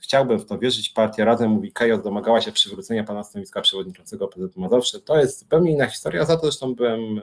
chciałbym 0.00 0.38
w 0.38 0.46
to 0.46 0.58
wierzyć. 0.58 0.88
Partia 0.88 1.24
Razem 1.24 1.50
mówi, 1.50 1.72
Kajos 1.72 2.02
domagała 2.02 2.40
się 2.40 2.52
przywrócenia 2.52 3.04
pana 3.04 3.24
stanowiska 3.24 3.60
przewodniczącego 3.60 4.28
PZP 4.28 4.60
Mazowsze. 4.60 5.00
To 5.00 5.18
jest 5.18 5.38
zupełnie 5.38 5.72
inna 5.72 5.86
historia, 5.86 6.24
za 6.24 6.36
to 6.36 6.42
zresztą 6.42 6.74
byłem 6.74 7.20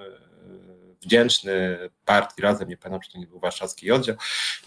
wdzięczny 1.03 1.77
partii 2.05 2.41
Razem, 2.41 2.69
nie 2.69 2.77
pamiętam, 2.77 3.01
czy 3.01 3.11
to 3.11 3.17
nie 3.17 3.27
był 3.27 3.39
warszawski 3.39 3.91
oddział, 3.91 4.15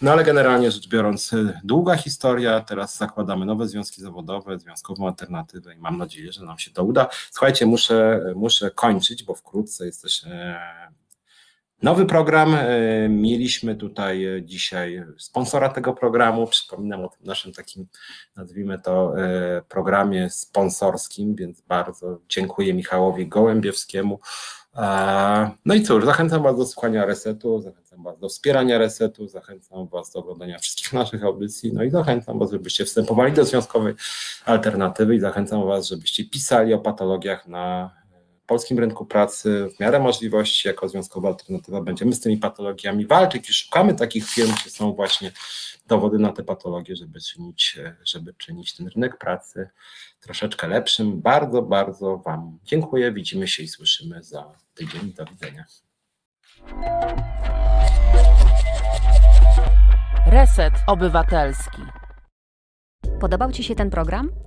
no 0.01 0.11
ale 0.11 0.23
generalnie 0.23 0.71
rzecz 0.71 0.87
biorąc 0.87 1.31
długa 1.63 1.95
historia, 1.95 2.61
teraz 2.61 2.97
zakładamy 2.97 3.45
nowe 3.45 3.67
związki 3.67 4.01
zawodowe, 4.01 4.59
związkową 4.59 5.07
alternatywę 5.07 5.75
i 5.75 5.77
mam 5.77 5.97
nadzieję, 5.97 6.31
że 6.31 6.45
nam 6.45 6.59
się 6.59 6.71
to 6.71 6.83
uda. 6.83 7.07
Słuchajcie, 7.31 7.65
muszę, 7.65 8.21
muszę 8.35 8.71
kończyć, 8.71 9.23
bo 9.23 9.35
wkrótce 9.35 9.85
jest 9.85 10.01
też 10.01 10.23
e, 10.23 10.59
Nowy 11.81 12.05
program. 12.05 12.55
e, 12.55 13.09
Mieliśmy 13.09 13.75
tutaj 13.75 14.43
dzisiaj 14.45 15.03
sponsora 15.17 15.69
tego 15.69 15.93
programu. 15.93 16.47
Przypominam 16.47 17.05
o 17.05 17.09
tym 17.09 17.25
naszym 17.25 17.53
takim, 17.53 17.87
nazwijmy 18.35 18.79
to, 18.79 19.19
e, 19.19 19.61
programie 19.69 20.29
sponsorskim, 20.29 21.35
więc 21.35 21.61
bardzo 21.61 22.19
dziękuję 22.29 22.73
Michałowi 22.73 23.27
Gołębiewskiemu. 23.27 24.19
E, 24.77 25.51
No 25.65 25.73
i 25.75 25.83
cóż, 25.83 26.05
zachęcam 26.05 26.43
Was 26.43 26.57
do 26.57 26.65
słuchania 26.65 27.05
resetu, 27.05 27.61
zachęcam 27.61 28.03
Was 28.03 28.19
do 28.19 28.29
wspierania 28.29 28.77
resetu, 28.77 29.27
zachęcam 29.27 29.87
Was 29.87 30.11
do 30.11 30.19
oglądania 30.19 30.59
wszystkich 30.59 30.93
naszych 30.93 31.23
audycji, 31.23 31.73
no 31.73 31.83
i 31.83 31.89
zachęcam 31.89 32.39
Was, 32.39 32.51
żebyście 32.51 32.85
wstępowali 32.85 33.33
do 33.33 33.45
związkowej 33.45 33.93
alternatywy 34.45 35.15
i 35.15 35.19
zachęcam 35.19 35.65
Was, 35.65 35.87
żebyście 35.87 36.25
pisali 36.25 36.73
o 36.73 36.79
patologiach 36.79 37.47
na 37.47 37.91
polskim 38.47 38.79
rynku 38.79 39.05
pracy 39.05 39.69
w 39.75 39.79
miarę 39.79 39.99
możliwości 39.99 40.67
jako 40.67 40.89
związkowa 40.89 41.27
alternatywa 41.27 41.81
będziemy 41.81 42.13
z 42.13 42.19
tymi 42.19 42.37
patologiami 42.37 43.05
walczyć 43.05 43.49
i 43.49 43.53
szukamy 43.53 43.95
takich 43.95 44.29
firm, 44.29 44.51
gdzie 44.61 44.69
są 44.69 44.93
właśnie 44.93 45.31
dowody 45.87 46.19
na 46.19 46.31
te 46.31 46.43
patologie, 46.43 46.95
żeby 46.95 47.21
czynić, 47.21 47.77
e, 47.83 47.95
żeby 48.05 48.33
czynić 48.33 48.75
ten 48.75 48.87
rynek 48.87 49.17
pracy 49.17 49.69
troszeczkę 50.19 50.67
lepszym. 50.67 51.21
Bardzo, 51.21 51.61
bardzo 51.61 52.17
Wam 52.17 52.59
dziękuję. 52.63 53.11
Widzimy 53.11 53.47
się 53.47 53.63
i 53.63 53.67
słyszymy 53.67 54.23
za 54.23 54.51
tydzień. 54.73 55.13
Do 55.13 55.25
widzenia. 55.25 55.65
Reset 60.27 60.73
Obywatelski. 60.87 61.81
Podobał 63.19 63.51
Ci 63.51 63.63
się 63.63 63.75
ten 63.75 63.89
program? 63.89 64.46